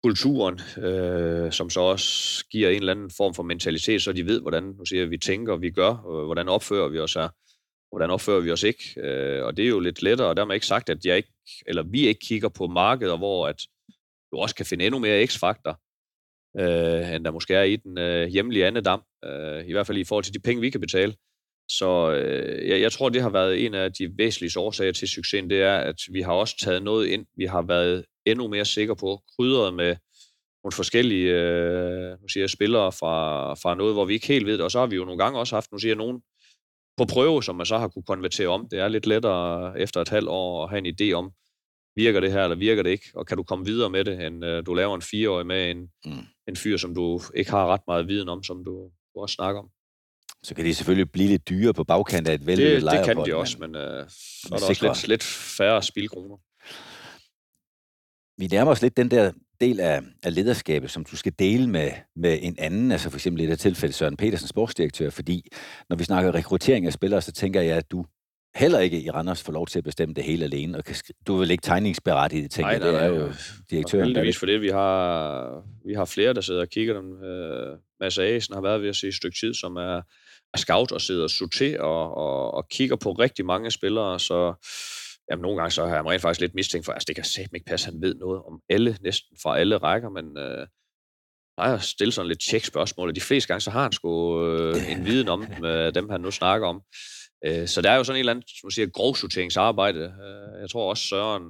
kulturen, 0.03 0.61
øh, 0.85 1.53
som 1.53 1.71
så 1.71 1.81
også 1.81 2.45
giver 2.51 2.71
en 2.71 2.77
eller 2.77 2.93
anden 2.93 3.11
form 3.17 3.35
for 3.35 3.43
mentalitet, 3.43 4.03
så 4.03 4.13
de 4.13 4.27
ved, 4.27 4.41
hvordan 4.41 4.63
nu 4.63 4.85
siger 4.85 5.03
jeg, 5.03 5.11
vi 5.11 5.19
tænker, 5.19 5.57
vi 5.57 5.71
gør, 5.71 5.91
øh, 5.91 6.25
hvordan 6.25 6.49
opfører 6.49 6.89
vi 6.89 6.99
os 6.99 7.15
her, 7.15 7.29
hvordan 7.91 8.11
opfører 8.11 8.41
vi 8.41 8.51
os 8.51 8.63
ikke. 8.63 9.01
Øh, 9.01 9.45
og 9.45 9.57
det 9.57 9.65
er 9.65 9.69
jo 9.69 9.81
lidt 9.81 10.03
lettere, 10.03 10.29
og 10.29 10.37
der 10.37 10.53
ikke 10.53 10.67
sagt, 10.67 10.89
at 10.89 11.05
jeg 11.05 11.17
ikke, 11.17 11.33
eller 11.67 11.83
vi 11.83 12.07
ikke 12.09 12.21
kigger 12.21 12.49
på 12.49 12.67
markeder, 12.67 13.17
hvor 13.17 13.49
at 13.49 13.63
du 14.33 14.37
også 14.37 14.55
kan 14.55 14.67
finde 14.67 14.85
endnu 14.87 14.99
mere 14.99 15.27
x-faktor, 15.27 15.81
øh, 16.59 17.15
end 17.15 17.25
der 17.25 17.31
måske 17.31 17.55
er 17.55 17.63
i 17.63 17.77
den 17.77 17.99
øh, 17.99 18.29
hjemlige 18.29 18.67
andedam, 18.67 19.03
øh, 19.25 19.67
i 19.67 19.73
hvert 19.73 19.87
fald 19.87 19.99
i 19.99 20.05
forhold 20.05 20.25
til 20.25 20.35
de 20.35 20.41
penge, 20.41 20.61
vi 20.61 20.71
kan 20.71 20.81
betale. 20.81 21.15
Så 21.71 22.11
øh, 22.13 22.69
jeg, 22.69 22.81
jeg 22.81 22.93
tror, 22.93 23.09
det 23.09 23.23
har 23.23 23.31
været 23.31 23.67
en 23.67 23.75
af 23.75 23.93
de 23.93 24.11
væsentligste 24.19 24.61
årsager 24.61 24.93
til 24.93 25.09
succesen, 25.09 25.51
det 25.51 25.63
er, 25.63 25.77
at 25.77 25.97
vi 26.13 26.21
har 26.21 26.33
også 26.33 26.57
taget 26.59 26.83
noget 26.83 27.07
ind, 27.07 27.27
vi 27.37 27.45
har 27.45 27.63
været 27.63 28.05
endnu 28.27 28.49
mere 28.49 28.65
sikre 28.65 28.97
på, 28.97 29.23
krydret 29.37 29.75
med 29.75 29.97
nogle 30.65 30.73
forskellige 30.73 31.33
øh, 31.33 32.11
nu 32.23 32.29
siger 32.29 32.43
jeg, 32.43 32.51
spillere 32.51 32.93
fra, 32.93 33.55
fra 33.55 33.75
noget, 33.75 33.95
hvor 33.95 34.05
vi 34.05 34.15
ikke 34.15 34.27
helt 34.27 34.47
ved 34.47 34.53
det, 34.53 34.65
og 34.65 34.71
så 34.71 34.79
har 34.79 34.87
vi 34.87 34.97
jo 34.97 35.05
nogle 35.05 35.23
gange 35.23 35.39
også 35.39 35.57
haft, 35.57 35.73
nu 35.73 35.79
siger 35.79 35.91
jeg, 35.91 35.97
nogen 35.97 36.21
på 36.97 37.05
prøve, 37.05 37.43
som 37.43 37.57
man 37.57 37.67
så 37.67 37.79
har 37.79 37.89
kunne 37.89 38.03
konvertere 38.03 38.49
om. 38.49 38.69
Det 38.71 38.79
er 38.79 38.89
lidt 38.89 39.07
lettere 39.07 39.81
efter 39.81 40.01
et 40.01 40.09
halvt 40.09 40.29
år 40.29 40.65
at 40.65 40.71
have 40.71 40.87
en 40.87 40.95
idé 40.95 41.13
om, 41.13 41.31
virker 41.97 42.21
det 42.21 42.33
her, 42.33 42.43
eller 42.43 42.57
virker 42.57 42.83
det 42.83 42.91
ikke, 42.91 43.11
og 43.15 43.27
kan 43.27 43.37
du 43.37 43.43
komme 43.43 43.65
videre 43.65 43.91
med 43.91 44.05
det, 44.05 44.27
end 44.27 44.45
øh, 44.45 44.67
du 44.67 44.75
laver 44.75 44.95
en 44.95 45.03
fireårig 45.03 45.47
med 45.47 45.71
en, 45.71 45.91
mm. 46.05 46.27
en 46.49 46.57
fyr, 46.57 46.77
som 46.77 46.95
du 46.95 47.21
ikke 47.35 47.51
har 47.51 47.67
ret 47.67 47.81
meget 47.87 48.09
viden 48.09 48.29
om, 48.29 48.43
som 48.43 48.65
du, 48.65 48.91
du 49.15 49.21
også 49.21 49.35
snakker 49.35 49.61
om. 49.61 49.69
Så 50.43 50.55
kan 50.55 50.65
de 50.65 50.75
selvfølgelig 50.75 51.11
blive 51.11 51.29
lidt 51.29 51.49
dyre 51.49 51.73
på 51.73 51.85
bagkanten 51.85 52.31
af 52.31 52.35
et 52.35 52.47
vældig 52.47 52.67
det, 52.67 52.83
det 52.83 53.05
kan 53.05 53.17
de 53.17 53.37
også, 53.37 53.57
men, 53.61 53.73
men 53.73 53.81
øh, 53.81 54.09
så 54.09 54.49
er 54.53 54.59
der 54.59 54.67
også 54.67 54.87
lidt, 54.87 55.09
lidt 55.09 55.23
færre 55.23 55.83
spilkroner. 55.83 56.37
Vi 58.39 58.47
nærmer 58.47 58.71
os 58.71 58.83
lidt 58.83 58.97
den 58.97 59.11
der 59.11 59.33
del 59.61 59.81
af, 59.81 60.03
af 60.23 60.35
lederskabet, 60.35 60.91
som 60.91 61.05
du 61.05 61.17
skal 61.17 61.33
dele 61.39 61.69
med, 61.69 61.91
med 62.17 62.39
en 62.43 62.57
anden, 62.59 62.93
altså 62.93 63.11
for 63.11 63.17
eksempel 63.17 63.43
i 63.43 63.47
det 63.47 63.59
tilfælde 63.59 63.93
Søren 63.95 64.17
Petersen, 64.17 64.49
sportsdirektør, 64.49 65.11
fordi 65.11 65.49
når 65.89 65.97
vi 65.97 66.05
snakker 66.05 66.35
rekruttering 66.35 66.87
af 66.87 66.93
spillere, 66.93 67.23
så 67.23 67.33
tænker 67.33 67.61
jeg, 67.61 67.77
at 67.77 67.91
du 67.91 68.05
heller 68.57 68.79
ikke 68.79 69.01
i 69.01 69.11
Randers 69.11 69.43
får 69.43 69.53
lov 69.53 69.67
til 69.67 69.79
at 69.79 69.85
bestemme 69.85 70.15
det 70.15 70.25
hele 70.25 70.45
alene, 70.45 70.79
og 70.79 70.85
kan 70.85 70.95
du 71.27 71.37
vel 71.37 71.51
ikke 71.51 71.63
tegningsberettiget, 71.63 72.51
tænker 72.51 72.79
Nej, 72.79 72.91
det 72.91 73.03
er 73.03 73.07
jo 73.07 73.33
direktøren. 73.71 74.13
Nej, 74.13 74.33
for 74.33 74.47
det, 74.47 74.61
vi 74.61 74.69
har, 74.69 75.63
vi 75.87 75.95
har 75.95 76.05
flere, 76.05 76.35
der 76.35 76.41
sidder 76.41 76.61
og 76.61 76.69
kigger 76.69 76.95
dem. 76.95 77.11
Uh, 77.11 77.79
Mads 78.01 78.19
Asen 78.19 78.55
har 78.55 78.63
været 78.63 78.83
ved 78.83 78.89
at 78.89 78.97
se 78.97 79.09
et 79.09 79.15
stykke 79.15 79.37
tid, 79.41 79.55
som 79.55 79.77
er, 79.77 80.03
er 80.55 80.59
scout 80.59 80.93
og 80.93 81.01
sidder 81.01 81.23
og 81.23 81.31
sorterer 81.31 81.83
og, 81.83 82.17
og, 82.17 82.55
og 82.55 82.69
kigger 82.69 82.97
på 82.97 83.13
rigtig 83.13 83.47
mange 83.47 83.71
spillere, 83.71 84.21
så 84.21 84.55
jamen, 85.31 85.43
nogle 85.43 85.57
gange 85.57 85.71
så 85.71 85.87
har 85.87 85.95
jeg 85.95 86.07
rent 86.07 86.23
faktisk 86.23 86.41
lidt 86.41 86.55
mistænkt 86.55 86.85
for, 86.85 86.93
altså 86.93 87.07
det 87.07 87.15
kan 87.15 87.25
sætte 87.25 87.51
ikke 87.55 87.67
passe, 87.67 87.87
han 87.87 88.03
ved 88.03 88.15
noget 88.15 88.43
om 88.43 88.61
alle, 88.69 88.97
næsten 89.01 89.37
fra 89.43 89.59
alle 89.59 89.77
rækker, 89.77 90.09
men 90.09 90.25
uh, 90.25 90.67
Nej, 91.59 91.75
at 91.75 91.83
stille 91.83 92.13
sådan 92.13 92.29
lidt 92.29 92.41
tjek-spørgsmål, 92.41 93.09
og 93.09 93.15
de 93.15 93.21
fleste 93.21 93.49
gange, 93.49 93.61
så 93.61 93.71
har 93.71 93.83
han 93.83 93.93
sgu 93.93 94.45
øh, 94.47 94.93
en 94.93 95.05
viden 95.05 95.29
om 95.29 95.41
uh, 95.41 95.69
dem, 95.95 96.09
han 96.11 96.21
nu 96.21 96.31
snakker 96.31 96.67
om. 96.67 96.83
Øh, 97.45 97.69
så 97.69 97.83
der 97.83 97.91
er 97.91 97.97
jo 97.97 98.05
sådan 98.05 98.17
en 98.17 98.21
eller 98.21 98.33
anden, 98.33 98.49
som 98.61 98.71
siger, 98.71 98.87
grovsorteringsarbejde. 98.87 100.01
Øh, 100.01 100.61
jeg 100.61 100.71
tror 100.71 100.91
også, 100.91 101.03
Søren 101.03 101.45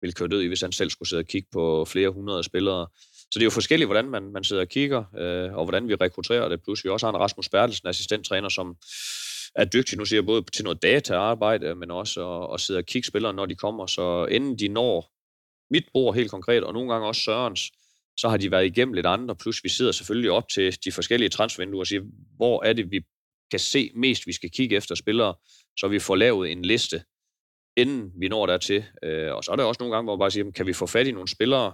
ville 0.00 0.12
køre 0.12 0.28
død 0.28 0.42
i, 0.42 0.46
hvis 0.46 0.60
han 0.60 0.72
selv 0.72 0.90
skulle 0.90 1.08
sidde 1.08 1.20
og 1.20 1.26
kigge 1.26 1.48
på 1.52 1.84
flere 1.84 2.10
hundrede 2.10 2.42
spillere. 2.42 2.86
Så 3.02 3.30
det 3.34 3.40
er 3.40 3.44
jo 3.46 3.50
forskelligt, 3.50 3.88
hvordan 3.88 4.10
man, 4.10 4.32
man 4.32 4.44
sidder 4.44 4.62
og 4.62 4.68
kigger, 4.68 5.04
øh, 5.18 5.54
og 5.54 5.64
hvordan 5.64 5.88
vi 5.88 5.94
rekrutterer 5.94 6.48
det. 6.48 6.62
Plus 6.62 6.84
vi 6.84 6.90
også 6.90 7.06
har 7.06 7.12
en 7.12 7.20
Rasmus 7.20 7.48
Bertelsen, 7.48 7.88
assistenttræner, 7.88 8.48
som 8.48 8.76
er 9.54 9.64
dygtig, 9.64 9.98
nu 9.98 10.04
siger 10.04 10.18
jeg, 10.18 10.26
både 10.26 10.42
til 10.52 10.64
noget 10.64 10.82
dataarbejde, 10.82 11.74
men 11.74 11.90
også 11.90 12.30
at, 12.30 12.54
at 12.54 12.60
sidde 12.60 12.78
og 12.78 12.84
kigge 12.84 13.08
spillere, 13.08 13.34
når 13.34 13.46
de 13.46 13.54
kommer. 13.54 13.86
Så 13.86 14.26
inden 14.30 14.58
de 14.58 14.68
når 14.68 15.12
mit 15.70 15.84
bord 15.92 16.14
helt 16.14 16.30
konkret, 16.30 16.64
og 16.64 16.72
nogle 16.72 16.92
gange 16.92 17.06
også 17.06 17.22
Sørens, 17.22 17.70
så 18.16 18.28
har 18.28 18.36
de 18.36 18.50
været 18.50 18.66
igennem 18.66 18.94
lidt 18.94 19.06
andre, 19.06 19.36
plus 19.36 19.64
vi 19.64 19.68
sidder 19.68 19.92
selvfølgelig 19.92 20.30
op 20.30 20.48
til 20.48 20.78
de 20.84 20.92
forskellige 20.92 21.28
transfervinduer 21.28 21.80
og 21.80 21.86
siger, 21.86 22.02
hvor 22.36 22.64
er 22.64 22.72
det, 22.72 22.90
vi 22.90 23.00
kan 23.50 23.60
se 23.60 23.90
mest, 23.94 24.26
vi 24.26 24.32
skal 24.32 24.50
kigge 24.50 24.76
efter 24.76 24.94
spillere, 24.94 25.34
så 25.78 25.88
vi 25.88 25.98
får 25.98 26.16
lavet 26.16 26.52
en 26.52 26.62
liste, 26.62 27.02
inden 27.76 28.12
vi 28.20 28.28
når 28.28 28.46
dertil. 28.46 28.84
Øh, 29.02 29.34
og 29.34 29.44
så 29.44 29.52
er 29.52 29.56
der 29.56 29.64
også 29.64 29.82
nogle 29.82 29.94
gange, 29.94 30.06
hvor 30.06 30.16
man 30.16 30.22
bare 30.22 30.30
siger, 30.30 30.50
kan 30.50 30.66
vi 30.66 30.72
få 30.72 30.86
fat 30.86 31.06
i 31.06 31.12
nogle 31.12 31.28
spillere, 31.28 31.72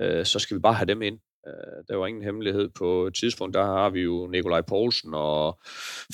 øh, 0.00 0.26
så 0.26 0.38
skal 0.38 0.56
vi 0.56 0.60
bare 0.60 0.74
have 0.74 0.86
dem 0.86 1.02
ind. 1.02 1.18
Øh, 1.46 1.84
der 1.88 1.96
var 1.96 2.06
ingen 2.06 2.24
hemmelighed 2.24 2.68
på 2.68 3.06
et 3.06 3.14
tidspunkt. 3.14 3.54
Der 3.54 3.64
har 3.64 3.90
vi 3.90 4.00
jo 4.00 4.26
Nikolaj 4.26 4.60
Poulsen 4.60 5.14
og 5.14 5.58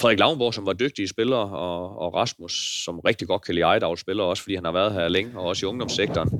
Frederik 0.00 0.18
Lavnborg, 0.18 0.54
som 0.54 0.66
var 0.66 0.72
dygtige 0.72 1.08
spillere, 1.08 1.58
og, 1.58 1.98
og 1.98 2.14
Rasmus, 2.14 2.82
som 2.84 2.98
rigtig 2.98 3.28
godt 3.28 3.42
kan 3.42 3.54
lide 3.54 3.64
Ejdavl 3.64 3.98
spiller, 3.98 4.24
også 4.24 4.42
fordi 4.42 4.54
han 4.54 4.64
har 4.64 4.72
været 4.72 4.92
her 4.92 5.08
længe, 5.08 5.38
og 5.38 5.44
også 5.44 5.66
i 5.66 5.68
ungdomssektoren. 5.68 6.30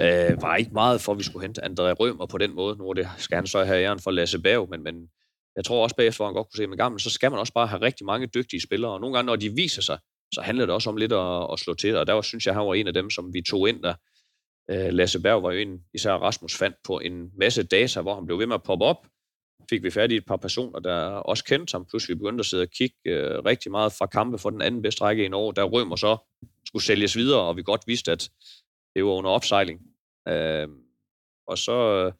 Øh, 0.00 0.42
var 0.42 0.56
ikke 0.56 0.70
meget 0.72 1.00
for, 1.00 1.12
at 1.12 1.18
vi 1.18 1.24
skulle 1.24 1.44
hente 1.46 1.64
André 1.64 1.92
Rømer 1.92 2.26
på 2.26 2.38
den 2.38 2.54
måde. 2.54 2.76
Nu 2.76 2.92
det, 2.92 3.08
skal 3.16 3.36
han 3.36 3.46
så 3.46 3.64
have 3.64 3.82
æren 3.82 4.00
for 4.00 4.10
Lasse 4.10 4.38
Bav, 4.38 4.68
men, 4.70 4.82
men 4.82 5.08
jeg 5.56 5.64
tror 5.64 5.82
også 5.82 5.96
bagefter, 5.96 6.18
hvor 6.18 6.26
han 6.26 6.34
godt 6.34 6.46
kunne 6.46 6.56
se 6.56 6.66
med 6.66 6.76
gammel, 6.76 7.00
så 7.00 7.10
skal 7.10 7.30
man 7.30 7.40
også 7.40 7.52
bare 7.52 7.66
have 7.66 7.82
rigtig 7.82 8.06
mange 8.06 8.26
dygtige 8.26 8.60
spillere, 8.60 8.92
og 8.92 9.00
nogle 9.00 9.16
gange, 9.16 9.26
når 9.26 9.36
de 9.36 9.50
viser 9.54 9.82
sig, 9.82 9.98
så 10.34 10.40
handler 10.40 10.66
det 10.66 10.74
også 10.74 10.90
om 10.90 10.96
lidt 10.96 11.12
at, 11.12 11.52
at 11.52 11.58
slå 11.58 11.74
til, 11.74 11.96
og 11.96 12.06
der 12.06 12.12
var, 12.12 12.22
synes 12.22 12.46
jeg, 12.46 12.54
han 12.54 12.66
var 12.66 12.74
en 12.74 12.86
af 12.86 12.94
dem, 12.94 13.10
som 13.10 13.34
vi 13.34 13.42
tog 13.42 13.68
ind 13.68 13.82
der. 13.82 13.94
Øh, 14.70 14.92
Lasse 14.92 15.20
Berg 15.20 15.42
var 15.42 15.52
jo 15.52 15.58
en, 15.58 15.80
især 15.94 16.12
Rasmus 16.12 16.56
fandt 16.56 16.76
på 16.84 16.98
en 16.98 17.30
masse 17.38 17.62
data, 17.62 18.00
hvor 18.00 18.14
han 18.14 18.26
blev 18.26 18.38
ved 18.38 18.46
med 18.46 18.54
at 18.54 18.62
poppe 18.62 18.84
op. 18.84 19.06
Fik 19.70 19.82
vi 19.82 19.90
fat 19.90 20.12
i 20.12 20.16
et 20.16 20.26
par 20.26 20.36
personer, 20.36 20.78
der 20.78 20.96
også 21.06 21.44
kendte 21.44 21.72
ham, 21.72 21.86
plus 21.86 22.08
vi 22.08 22.14
begyndte 22.14 22.42
at 22.42 22.46
sidde 22.46 22.62
og 22.62 22.70
kigge 22.70 22.96
øh, 23.06 23.44
rigtig 23.44 23.70
meget 23.70 23.92
fra 23.92 24.06
kampe 24.06 24.38
for 24.38 24.50
den 24.50 24.62
anden 24.62 24.82
bedste 24.82 25.04
række 25.04 25.24
i 25.24 25.28
Norge, 25.28 25.54
der 25.54 25.64
Rømer 25.64 25.96
så 25.96 26.16
skulle 26.66 26.84
sælges 26.84 27.16
videre, 27.16 27.40
og 27.40 27.56
vi 27.56 27.62
godt 27.62 27.82
vidste, 27.86 28.12
at 28.12 28.30
det 28.94 29.04
var 29.04 29.10
under 29.10 29.30
opsejling. 29.30 29.80
Øh, 30.28 30.68
og 31.46 31.58
så... 31.58 31.72
Øh, 31.72 32.12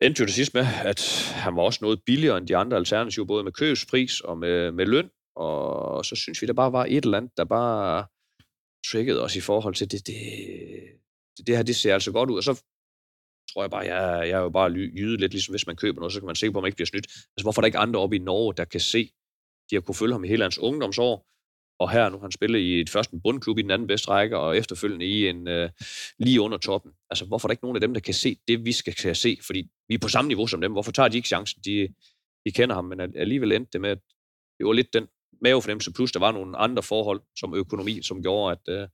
endte 0.00 0.20
jo 0.20 0.26
det 0.26 0.34
sidste 0.34 0.58
med, 0.58 0.66
at 0.84 1.32
han 1.34 1.56
var 1.56 1.62
også 1.62 1.78
noget 1.82 2.02
billigere 2.06 2.38
end 2.38 2.48
de 2.48 2.56
andre 2.56 2.76
alternativer, 2.76 3.26
både 3.26 3.44
med 3.44 3.52
købspris 3.52 4.20
og 4.20 4.38
med, 4.38 4.72
med 4.72 4.86
løn. 4.86 5.10
Og 5.36 6.04
så 6.04 6.16
synes 6.16 6.42
vi, 6.42 6.46
der 6.46 6.52
bare 6.52 6.72
var 6.72 6.84
et 6.84 7.04
eller 7.04 7.18
andet, 7.18 7.36
der 7.36 7.44
bare 7.44 8.06
triggede 8.90 9.22
os 9.22 9.36
i 9.36 9.40
forhold 9.40 9.74
til, 9.74 9.90
det, 9.90 10.06
det, 10.06 10.14
det, 11.38 11.46
det 11.46 11.56
her, 11.56 11.62
det 11.62 11.76
ser 11.76 11.94
altså 11.94 12.12
godt 12.12 12.30
ud. 12.30 12.36
Og 12.36 12.44
så 12.44 12.62
tror 13.52 13.62
jeg 13.62 13.70
bare, 13.70 13.84
jeg, 13.94 14.28
jeg 14.28 14.38
er 14.38 14.42
jo 14.42 14.50
bare 14.50 14.70
jyde 14.70 15.16
lidt, 15.16 15.32
ligesom 15.32 15.52
hvis 15.52 15.66
man 15.66 15.76
køber 15.76 16.00
noget, 16.00 16.12
så 16.12 16.20
kan 16.20 16.26
man 16.26 16.34
se 16.34 16.52
på, 16.52 16.58
at 16.58 16.62
man 16.62 16.68
ikke 16.68 16.76
bliver 16.76 16.86
snydt. 16.86 17.06
Altså, 17.06 17.42
hvorfor 17.42 17.60
er 17.60 17.62
der 17.62 17.66
ikke 17.66 17.78
andre 17.78 18.00
oppe 18.00 18.16
i 18.16 18.18
Norge, 18.18 18.54
der 18.54 18.64
kan 18.64 18.80
se, 18.80 19.10
de 19.70 19.76
har 19.76 19.80
kunne 19.80 19.94
følge 19.94 20.12
ham 20.12 20.24
i 20.24 20.28
hele 20.28 20.42
hans 20.42 20.58
ungdomsår, 20.58 21.26
og 21.80 21.90
her 21.90 22.08
nu 22.08 22.18
han 22.18 22.32
spiller 22.32 22.58
i 22.58 22.80
et 22.80 22.90
første 22.90 23.20
bundklub 23.24 23.58
i 23.58 23.62
den 23.62 23.70
anden 23.70 23.88
bedste 23.88 24.08
række, 24.08 24.38
og 24.38 24.56
efterfølgende 24.56 25.06
i 25.06 25.28
en 25.28 25.48
øh, 25.48 25.70
lige 26.18 26.40
under 26.40 26.58
toppen. 26.58 26.92
Altså, 27.10 27.24
hvorfor 27.24 27.46
er 27.46 27.48
der 27.48 27.52
ikke 27.52 27.64
nogen 27.64 27.76
af 27.76 27.80
dem, 27.80 27.94
der 27.94 28.00
kan 28.00 28.14
se 28.14 28.36
det, 28.48 28.64
vi 28.64 28.72
skal 28.72 29.16
se? 29.16 29.38
Fordi 29.46 29.68
vi 29.88 29.94
er 29.94 29.98
på 29.98 30.08
samme 30.08 30.28
niveau 30.28 30.46
som 30.46 30.60
dem. 30.60 30.72
Hvorfor 30.72 30.92
tager 30.92 31.08
de 31.08 31.16
ikke 31.16 31.28
chancen? 31.28 31.62
De, 31.64 31.88
de 32.46 32.52
kender 32.52 32.74
ham, 32.74 32.84
men 32.84 33.00
alligevel 33.00 33.52
endte 33.52 33.70
det 33.72 33.80
med, 33.80 33.90
at 33.90 33.98
det 34.58 34.66
var 34.66 34.72
lidt 34.72 34.92
den 34.92 35.06
mavefornemmelse, 35.42 35.92
plus 35.92 36.12
der 36.12 36.18
var 36.18 36.32
nogle 36.32 36.56
andre 36.56 36.82
forhold, 36.82 37.20
som 37.38 37.54
økonomi, 37.54 38.02
som 38.02 38.22
gjorde, 38.22 38.52
at 38.52 38.74
øh, 38.74 38.88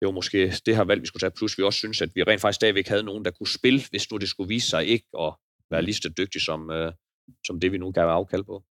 det 0.00 0.06
var 0.06 0.10
måske 0.10 0.52
det 0.66 0.76
her 0.76 0.84
valg, 0.84 1.00
vi 1.00 1.06
skulle 1.06 1.20
tage. 1.20 1.38
Plus 1.38 1.58
vi 1.58 1.62
også 1.62 1.78
synes, 1.78 2.02
at 2.02 2.10
vi 2.14 2.22
rent 2.22 2.40
faktisk 2.40 2.56
stadigvæk 2.56 2.88
havde 2.88 3.02
nogen, 3.02 3.24
der 3.24 3.30
kunne 3.30 3.48
spille, 3.48 3.80
hvis 3.90 4.10
nu 4.10 4.16
det 4.16 4.28
skulle 4.28 4.48
vise 4.48 4.68
sig 4.68 4.86
ikke 4.86 5.06
at 5.20 5.32
være 5.70 5.82
lige 5.82 5.94
så 5.94 6.08
dygtig 6.18 6.40
som, 6.40 6.70
øh, 6.70 6.92
som 7.46 7.60
det, 7.60 7.72
vi 7.72 7.78
nu 7.78 7.90
gav 7.90 8.08
afkald 8.08 8.44
på. 8.44 8.64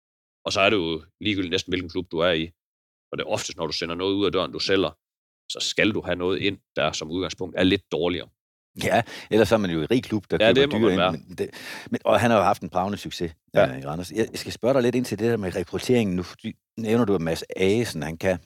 Og 0.45 0.53
så 0.53 0.61
er 0.61 0.71
det 0.71 0.77
jo 0.77 1.05
ligegyldigt 1.21 1.51
næsten, 1.51 1.71
hvilken 1.71 1.91
klub 1.91 2.11
du 2.11 2.19
er 2.19 2.33
i. 2.33 2.51
Og 3.17 3.19
det 3.19 3.25
er 3.25 3.31
oftest, 3.31 3.59
når 3.59 3.67
du 3.67 3.73
sender 3.73 3.95
noget 3.95 4.14
ud 4.14 4.27
af 4.27 4.33
døren, 4.33 4.53
du 4.53 4.59
sælger, 4.59 4.91
så 5.49 5.59
skal 5.61 5.91
du 5.91 6.01
have 6.01 6.17
noget 6.17 6.39
ind, 6.39 6.59
der 6.77 6.93
som 6.93 7.11
udgangspunkt 7.11 7.55
er 7.59 7.64
lidt 7.64 7.93
dårligere. 7.93 8.29
Ja, 8.85 9.03
ellers 9.31 9.53
er 9.53 9.57
man 9.57 9.71
jo 9.71 9.83
i 9.83 9.85
rig 9.85 10.05
klub, 10.05 10.25
der 10.31 10.37
ja, 10.41 10.53
køber 10.53 10.67
det 10.67 10.81
må 10.81 10.89
dyr 10.89 10.93
ind. 10.93 11.12
Men 11.12 11.35
det, 11.39 11.51
men, 11.91 12.01
og 12.05 12.21
han 12.21 12.31
har 12.31 12.39
jo 12.39 12.45
haft 12.45 12.62
en 12.62 12.69
bravende 12.69 12.99
succes 12.99 13.33
ja. 13.55 13.69
øh, 13.69 13.79
i 13.79 13.87
Randers. 13.87 14.12
Jeg 14.12 14.29
skal 14.35 14.53
spørge 14.53 14.75
dig 14.75 14.83
lidt 14.83 14.95
ind 14.95 15.05
til 15.05 15.19
det 15.19 15.31
der 15.31 15.37
med 15.37 15.57
rekrutteringen. 15.57 16.17
Nu 16.17 16.25
nævner 16.77 17.05
du, 17.05 17.14
at 17.14 17.21
Mads 17.21 17.45
Asen, 17.57 18.03
han 18.03 18.17
kan... 18.17 18.39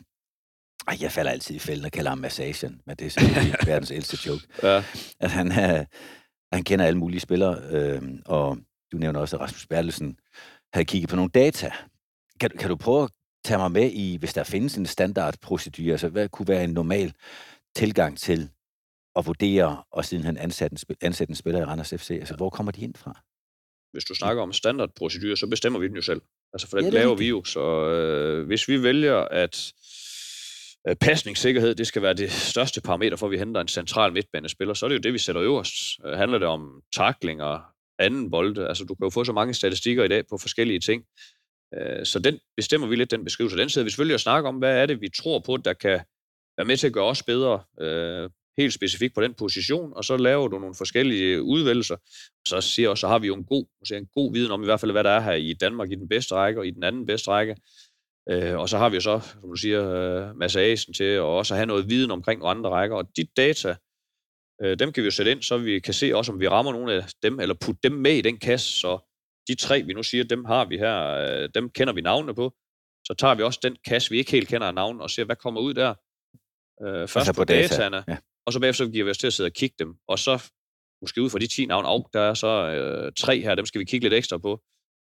Ej, 0.89 0.97
jeg 1.01 1.13
falder 1.13 1.31
altid 1.31 1.55
i 1.55 1.59
fælden 1.59 1.85
og 1.85 1.93
kalder 1.93 2.11
ham 2.11 2.19
Massagen, 2.19 2.81
men 2.87 2.97
det 2.97 3.07
er 3.07 3.11
selvfølgelig 3.11 3.55
verdens 3.67 3.91
ældste 3.91 4.29
joke. 4.29 4.47
Ja. 4.63 4.85
At 5.21 5.31
han, 5.31 5.47
øh, 5.49 5.85
han 6.53 6.65
kender 6.65 6.85
alle 6.85 6.99
mulige 6.99 7.21
spillere, 7.21 7.59
øh, 7.71 8.03
og 8.27 8.59
du 8.93 8.97
nævner 8.97 9.21
også, 9.21 9.37
at 9.37 9.43
Rasmus 9.43 9.67
Bertelsen 9.67 10.17
havde 10.75 10.85
kigget 10.85 11.11
på 11.11 11.17
nogle 11.17 11.31
data. 11.31 11.71
Kan, 12.41 12.51
kan 12.59 12.69
du 12.69 12.77
prøve 12.77 13.05
at 13.05 13.11
tage 13.45 13.59
mig 13.59 13.73
med 13.73 13.91
i, 13.91 14.17
hvis 14.17 14.33
der 14.33 14.45
findes 14.45 14.77
en 14.77 14.87
standardprocedure, 14.87 15.93
altså 15.93 16.09
hvad 16.09 16.29
kunne 16.29 16.49
være 16.49 16.65
en 16.65 16.71
normal 16.71 17.13
tilgang 17.77 18.19
til 18.19 18.51
at 19.17 19.27
vurdere 19.27 19.83
og 19.91 20.05
sidenhen 20.05 20.37
ansætte 20.37 20.77
en, 20.89 20.97
ansætte 21.01 21.31
en 21.31 21.37
spiller 21.37 21.61
i 21.61 21.65
Randers 21.65 21.95
FC? 21.97 22.11
Altså, 22.11 22.37
hvor 22.37 22.51
kommer 22.51 22.73
de 22.73 22.81
ind 22.81 22.95
fra? 22.95 23.21
Hvis 23.93 24.05
du 24.05 24.15
snakker 24.15 24.43
om 24.43 24.53
standardprocedurer, 24.53 25.35
så 25.35 25.47
bestemmer 25.47 25.79
vi 25.79 25.89
den 25.89 25.97
jo 25.97 26.03
selv. 26.03 26.21
Altså, 26.53 26.69
for 26.69 26.77
det 26.77 26.85
ja, 26.85 26.91
laver 26.91 27.15
vi 27.15 27.29
jo. 27.29 27.45
Så 27.45 27.85
øh, 27.87 28.47
hvis 28.47 28.69
vi 28.69 28.83
vælger, 28.83 29.17
at 29.17 29.73
øh, 30.89 30.97
pasningssikkerhed, 30.97 31.75
det 31.75 31.87
skal 31.87 32.03
være 32.03 32.15
det 32.15 32.33
største 32.33 32.81
parameter 32.81 33.17
for, 33.17 33.27
at 33.27 33.33
vi 33.33 33.39
henter 33.39 33.61
en 33.61 33.69
central 33.69 34.13
midtbanespiller, 34.13 34.75
så 34.75 34.87
er 34.87 34.89
det 34.89 34.97
jo 34.97 35.01
det, 35.01 35.13
vi 35.13 35.19
sætter 35.19 35.43
øverst. 35.43 35.75
Øh, 36.07 36.13
handler 36.13 36.39
det 36.39 36.49
om 36.49 36.83
taklinger, 36.97 37.61
anden 37.99 38.31
bolde? 38.31 38.69
Altså, 38.69 38.85
du 38.85 38.95
kan 38.95 39.05
jo 39.05 39.11
få 39.11 39.25
så 39.25 39.33
mange 39.33 39.55
statistikker 39.55 40.05
i 40.05 40.09
dag 40.09 40.27
på 40.27 40.39
forskellige 40.39 40.81
ting. 40.81 41.05
Øh, 41.79 42.07
så 42.07 42.19
den 42.19 42.39
bestemmer 42.57 42.87
vi 42.87 42.97
lidt, 42.97 43.11
den 43.11 43.25
beskrivelse. 43.25 43.57
Den 43.57 43.69
sidder 43.69 43.85
vi 43.85 43.91
selvfølgelig 43.91 44.15
og 44.15 44.21
snakker 44.21 44.49
om, 44.49 44.57
hvad 44.57 44.77
er 44.83 44.87
det, 44.87 45.01
vi 45.01 45.09
tror 45.09 45.39
på, 45.39 45.57
der 45.57 45.73
kan 45.73 46.01
være 46.57 46.67
med 46.67 46.77
til 46.77 46.87
at 46.87 46.93
gøre 46.93 47.05
os 47.05 47.23
bedre, 47.23 47.61
øh, 47.81 48.31
helt 48.59 48.73
specifikt 48.73 49.15
på 49.15 49.21
den 49.21 49.35
position, 49.35 49.93
og 49.97 50.05
så 50.05 50.17
laver 50.17 50.49
du 50.49 50.59
nogle 50.59 50.75
forskellige 50.75 51.43
udvælgelser. 51.43 51.97
Så 52.49 52.61
siger 52.61 52.95
så 52.95 53.09
har 53.09 53.19
vi 53.19 53.27
jo 53.27 53.35
en 53.35 53.45
god, 53.45 53.67
en 53.93 54.07
god 54.15 54.33
viden 54.33 54.51
om 54.51 54.63
i 54.63 54.65
hvert 54.65 54.81
fald, 54.81 54.93
hvad 54.93 55.05
der 55.05 55.11
er 55.11 55.21
her 55.21 55.33
i 55.33 55.53
Danmark 55.53 55.91
i 55.91 55.95
den 55.95 56.09
bedste 56.09 56.35
række 56.35 56.61
og 56.61 56.67
i 56.67 56.71
den 56.71 56.83
anden 56.83 57.07
bedste 57.07 57.31
række. 57.31 57.57
Øh, 58.31 58.59
og 58.59 58.69
så 58.69 58.79
har 58.79 58.89
vi 58.89 58.95
jo 58.95 59.01
så, 59.01 59.21
som 59.21 59.51
du 59.51 59.57
siger, 59.57 59.91
øh, 59.91 60.37
massagen 60.37 60.95
til 60.95 61.05
at 61.05 61.21
også 61.21 61.55
have 61.55 61.67
noget 61.67 61.91
viden 61.91 62.11
omkring 62.11 62.39
nogle 62.39 62.51
andre 62.51 62.71
rækker. 62.71 62.97
Og 62.97 63.17
de 63.17 63.27
data, 63.37 63.77
øh, 64.63 64.79
dem 64.79 64.93
kan 64.93 65.03
vi 65.03 65.07
jo 65.07 65.11
sætte 65.11 65.33
ind, 65.33 65.43
så 65.43 65.59
vi 65.59 65.81
kan 65.81 65.95
se 65.95 66.17
også, 66.17 66.33
om 66.33 66.41
vi 66.41 66.49
rammer 66.49 66.73
nogle 66.73 66.93
af 66.93 67.05
dem, 67.23 67.41
eller 67.41 67.55
putte 67.55 67.81
dem 67.83 67.93
med 67.93 68.13
i 68.13 68.21
den 68.21 68.39
kasse, 68.39 68.81
så 68.81 69.10
de 69.51 69.55
tre, 69.55 69.83
vi 69.83 69.93
nu 69.93 70.03
siger, 70.03 70.25
dem 70.25 70.45
har 70.45 70.65
vi 70.65 70.79
her, 70.79 70.97
øh, 71.09 71.49
dem 71.55 71.71
kender 71.71 71.93
vi 71.93 72.01
navnene 72.01 72.35
på. 72.35 72.55
Så 73.07 73.15
tager 73.15 73.35
vi 73.35 73.43
også 73.43 73.61
den 73.63 73.77
kasse, 73.85 74.11
vi 74.11 74.19
ikke 74.19 74.31
helt 74.31 74.49
kender 74.49 74.67
af 74.67 74.75
navn, 74.75 75.01
og 75.01 75.11
ser, 75.11 75.25
hvad 75.25 75.37
kommer 75.37 75.61
ud 75.61 75.75
der. 75.75 75.95
Øh, 76.83 77.01
først 77.01 77.17
altså 77.17 77.33
på, 77.33 77.41
på 77.41 77.45
data. 77.45 77.63
dataene, 77.63 78.05
ja. 78.09 78.17
og 78.47 78.53
så 78.53 78.61
bagefter 78.61 78.89
giver 78.89 79.05
vi 79.05 79.11
os 79.11 79.19
til 79.19 79.27
at 79.27 79.33
sidde 79.33 79.49
og 79.49 79.53
kigge 79.53 79.77
dem. 79.79 79.95
Og 80.09 80.19
så 80.19 80.51
måske 81.03 81.23
ud 81.23 81.31
fra 81.31 81.39
de 81.39 81.47
10 81.47 81.67
navne, 81.67 81.89
og 81.89 82.11
der 82.13 82.21
er 82.21 82.35
så 82.35 82.47
øh, 82.47 83.13
tre 83.13 83.41
her, 83.41 83.55
dem 83.55 83.67
skal 83.67 83.79
vi 83.79 83.85
kigge 83.85 84.05
lidt 84.05 84.15
ekstra 84.15 84.39
på. 84.39 84.63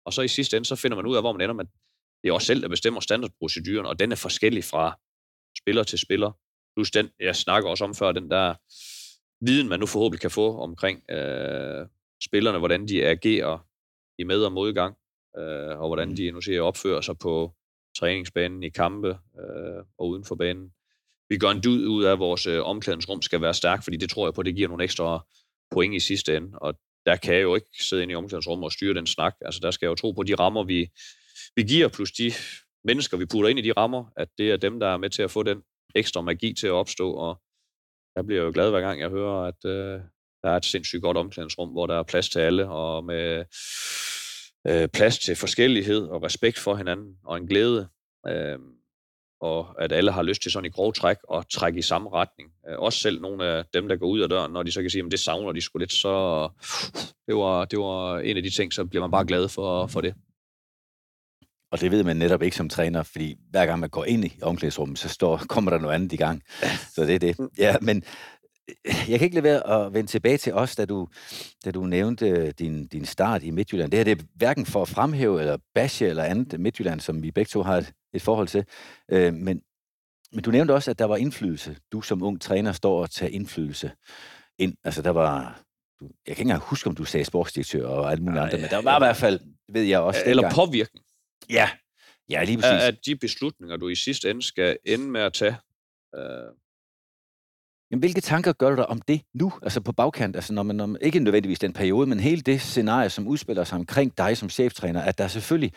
Og 0.07 0.13
så 0.13 0.23
i 0.23 0.29
sidste 0.29 0.57
ende, 0.57 0.67
så 0.67 0.77
finder 0.77 0.97
man 0.97 1.07
ud 1.07 1.17
af, 1.17 1.23
hvor 1.23 1.33
man 1.33 1.41
ender 1.41 1.55
med. 1.55 1.65
Det 2.23 2.29
er 2.29 2.33
også 2.33 2.47
selv, 2.47 2.63
der 2.63 2.69
bestemmer 2.69 3.01
standardproceduren, 3.01 3.87
og 3.87 3.99
den 3.99 4.13
er 4.13 4.17
forskellig 4.17 4.65
fra 4.65 4.99
spiller 5.63 5.83
til 5.83 5.99
spiller. 5.99 6.33
Plus 6.77 6.91
den, 6.91 7.11
jeg 7.21 7.37
snakker 7.37 7.71
også 7.71 7.85
om 7.85 7.95
før, 7.95 8.13
den 8.13 8.31
der 8.31 8.55
viden, 9.45 9.69
man 9.69 9.81
nu 9.81 9.87
forhåbentlig 9.87 10.21
kan 10.21 10.31
få 10.31 10.59
omkring 10.59 11.11
øh, 11.11 11.87
spillerne, 12.25 12.59
hvordan 12.59 12.89
de 12.89 13.07
agerer 13.07 13.59
i 14.19 14.25
med- 14.25 14.45
og 14.45 14.53
modgang, 14.53 14.97
øh, 15.39 15.81
og 15.81 15.87
hvordan 15.89 16.09
mm. 16.09 16.17
de 16.17 16.31
nu 16.31 16.41
siger, 16.41 16.63
opfører 16.63 17.01
sig 17.01 17.19
på 17.19 17.55
træningsbanen, 17.99 18.63
i 18.63 18.69
kampe 18.69 19.09
øh, 19.09 19.85
og 19.99 20.09
uden 20.09 20.25
for 20.25 20.35
banen. 20.35 20.73
Vi 21.29 21.39
gør 21.39 21.49
en 21.49 21.63
dyd 21.65 21.87
ud 21.87 22.05
af, 22.05 22.13
at 22.13 22.19
vores 22.19 22.47
øh, 22.47 22.63
omklædningsrum 22.63 23.23
skal 23.23 23.41
være 23.41 23.55
stærkt, 23.55 23.85
fordi 23.85 23.97
det 23.97 24.11
tror 24.11 24.27
jeg 24.27 24.35
på, 24.35 24.43
det 24.43 24.55
giver 24.55 24.69
nogle 24.69 24.85
ekstra 24.85 25.27
point 25.71 25.95
i 25.95 26.01
sidste 26.01 26.37
ende, 26.37 26.59
og 26.59 26.75
der 27.07 27.17
kan 27.17 27.35
jeg 27.35 27.43
jo 27.43 27.55
ikke 27.55 27.67
sidde 27.81 28.03
inde 28.03 28.13
i 28.13 28.15
omklædningsrummet 28.15 28.65
og 28.65 28.73
styre 28.73 28.95
den 28.95 29.07
snak. 29.07 29.35
Altså, 29.41 29.61
der 29.63 29.71
skal 29.71 29.87
jeg 29.87 29.91
jo 29.91 29.95
tro 29.95 30.13
på 30.13 30.23
de 30.23 30.35
rammer, 30.35 30.65
vi, 30.65 30.91
vi 31.57 31.63
giver, 31.63 31.89
plus 31.89 32.13
de 32.13 32.33
mennesker, 32.85 33.17
vi 33.17 33.27
putter 33.27 33.51
ind 33.51 33.59
i 33.59 33.63
de 33.63 33.73
rammer, 33.73 34.05
at 34.17 34.29
det 34.39 34.51
er 34.51 34.57
dem, 34.57 34.81
der 34.81 34.87
er 34.87 34.97
med 34.97 35.11
til 35.11 35.23
at 35.23 35.31
få 35.31 35.43
den 35.43 35.63
ekstra 35.95 36.21
magi 36.21 36.53
til 36.53 36.67
at 36.67 36.73
opstå, 36.73 37.13
og 37.13 37.43
jeg 38.17 38.27
bliver 38.27 38.43
jo 38.43 38.51
glad 38.55 38.71
hver 38.71 38.81
gang, 38.81 39.01
jeg 39.01 39.11
hører, 39.11 39.43
at 39.43 39.65
øh, 39.65 40.01
der 40.45 40.51
er 40.51 40.57
et 40.57 40.65
sindssygt 40.65 41.03
godt 41.03 41.17
omklædningsrum, 41.17 41.69
hvor 41.69 41.87
der 41.87 41.99
er 41.99 42.03
plads 42.03 42.29
til 42.29 42.39
alle, 42.39 42.69
og 42.69 43.05
med 43.05 43.45
øh, 44.67 44.89
plads 44.89 45.19
til 45.19 45.37
forskellighed 45.37 46.03
og 46.03 46.23
respekt 46.23 46.59
for 46.59 46.75
hinanden, 46.75 47.15
og 47.25 47.37
en 47.37 47.47
glæde. 47.47 47.89
Øh, 48.27 48.59
og 49.41 49.83
at 49.83 49.93
alle 49.93 50.13
har 50.13 50.23
lyst 50.23 50.43
til 50.43 50.53
sådan 50.53 50.67
i 50.67 50.71
grov 50.71 50.93
træk 50.93 51.17
og 51.29 51.49
trække 51.51 51.79
i 51.79 51.83
samme 51.83 52.11
retning. 52.11 52.51
Øh, 52.69 52.79
også 52.79 52.99
selv 52.99 53.21
nogle 53.21 53.45
af 53.45 53.65
dem, 53.75 53.89
der 53.89 53.97
går 53.97 54.07
ud 54.07 54.21
af 54.21 54.29
døren, 54.29 54.53
når 54.53 54.63
de 54.63 54.73
så 54.73 54.81
kan 54.81 54.91
sige, 54.91 55.05
at 55.05 55.11
det 55.11 55.21
savner 55.21 55.53
de 55.53 55.61
skulle 55.61 55.83
lidt, 55.83 55.93
så 55.93 56.49
det 57.27 57.35
var, 57.37 57.65
det 57.65 57.79
var 57.79 58.19
en 58.19 58.37
af 58.37 58.43
de 58.43 58.51
ting, 58.51 58.73
så 58.73 58.85
bliver 58.85 59.03
man 59.03 59.11
bare 59.11 59.27
glad 59.27 59.49
for, 59.49 59.87
for 59.87 60.01
det. 60.01 60.15
Og 61.73 61.81
det 61.81 61.91
ved 61.91 62.05
man 62.05 62.17
netop 62.17 62.43
ikke 62.43 62.57
som 62.57 62.69
træner, 62.69 63.03
fordi 63.03 63.37
hver 63.51 63.67
gang 63.67 63.81
man 63.81 63.91
går 63.91 64.05
ind 64.05 64.25
i 64.25 64.39
omklædningsrummet, 64.43 64.99
så 64.99 65.09
står, 65.09 65.37
kommer 65.49 65.71
der 65.71 65.79
noget 65.79 65.95
andet 65.95 66.13
i 66.13 66.17
gang. 66.17 66.43
Så 66.95 67.03
det 67.03 67.15
er 67.15 67.19
det. 67.19 67.37
Ja, 67.59 67.77
men 67.83 68.05
jeg 69.11 69.19
kan 69.19 69.21
ikke 69.21 69.35
lade 69.35 69.45
være 69.45 69.87
at 69.87 69.95
vende 69.95 70.11
tilbage 70.11 70.39
til 70.39 70.53
os, 70.53 70.77
da 70.77 70.85
du, 70.85 71.09
da 71.65 71.71
du 71.71 71.87
nævnte 71.87 72.53
din, 72.53 72.87
din 72.87 73.05
start 73.05 73.43
i 73.43 73.51
Midtjylland. 73.51 73.91
Det 73.91 73.99
her 73.99 74.05
det 74.05 74.21
er 74.21 74.25
hverken 74.35 74.67
for 74.67 74.83
at 74.83 74.89
fremhæve 74.89 75.41
eller 75.41 75.57
bashe 75.75 76.07
eller 76.07 76.23
andet 76.23 76.61
Midtjylland, 76.61 77.01
som 77.01 77.23
vi 77.23 77.31
begge 77.31 77.49
to 77.49 77.63
har 77.63 77.77
et, 77.77 77.93
et 78.15 78.23
forhold 78.23 78.49
til. 78.49 78.65
Øh, 79.11 79.35
men, 79.35 79.63
men 80.33 80.43
du 80.43 80.51
nævnte 80.51 80.73
også, 80.73 80.91
at 80.91 80.99
der 80.99 81.05
var 81.05 81.17
indflydelse. 81.17 81.77
Du 81.93 82.01
som 82.01 82.23
ung 82.23 82.41
træner 82.41 82.73
står 82.73 83.03
og 83.03 83.11
tager 83.11 83.31
indflydelse 83.31 83.91
ind. 84.59 84.77
Altså 84.85 85.03
der 85.03 85.11
var... 85.11 85.61
Jeg 86.01 86.09
kan 86.11 86.33
ikke 86.33 86.43
engang 86.43 86.63
huske, 86.63 86.89
om 86.89 86.95
du 86.95 87.05
sagde 87.05 87.25
sportsdirektør 87.25 87.87
og 87.87 88.11
alt 88.11 88.23
muligt 88.23 88.43
andet, 88.43 88.61
men 88.61 88.71
der 88.71 88.83
var 88.83 88.99
i 88.99 89.01
hvert 89.01 89.17
fald, 89.17 89.41
ved 89.73 89.83
jeg 89.83 90.01
også... 90.01 90.21
Eller 90.27 90.43
dengang. 90.43 90.69
påvirkning. 90.69 91.05
Ja, 91.51 91.71
ja 92.29 92.45
lige 92.45 92.57
præcis. 92.57 92.89
At 92.89 92.99
de 93.07 93.17
beslutninger, 93.17 93.77
du 93.77 93.89
i 93.89 93.95
sidste 93.95 94.31
ende 94.31 94.43
skal 94.43 94.79
ende 94.85 95.11
med 95.11 95.21
at 95.21 95.33
tage, 95.33 95.57
øh, 96.15 96.21
Jamen, 97.95 98.01
hvilke 98.01 98.21
tanker 98.21 98.53
gør 98.53 98.71
du 98.71 98.77
dig 98.77 98.87
om 98.87 99.01
det 99.01 99.21
nu, 99.35 99.53
altså 99.63 99.81
på 99.81 99.93
bagkant, 99.93 100.37
altså 100.37 100.53
når 100.53 100.63
man, 100.63 100.77
når 100.77 100.87
man, 100.87 100.99
ikke 101.01 101.19
nødvendigvis 101.19 101.59
den 101.59 101.73
periode, 101.73 102.07
men 102.07 102.21
hele 102.21 102.41
det 102.41 102.61
scenarie, 102.61 103.11
som 103.11 103.29
udspiller 103.29 103.65
sig 103.65 103.79
omkring 103.79 104.19
dig 104.19 104.37
som 104.37 104.51
cheftræner, 104.51 105.03
at 105.03 105.19
der 105.19 105.29
selvfølgelig 105.29 105.73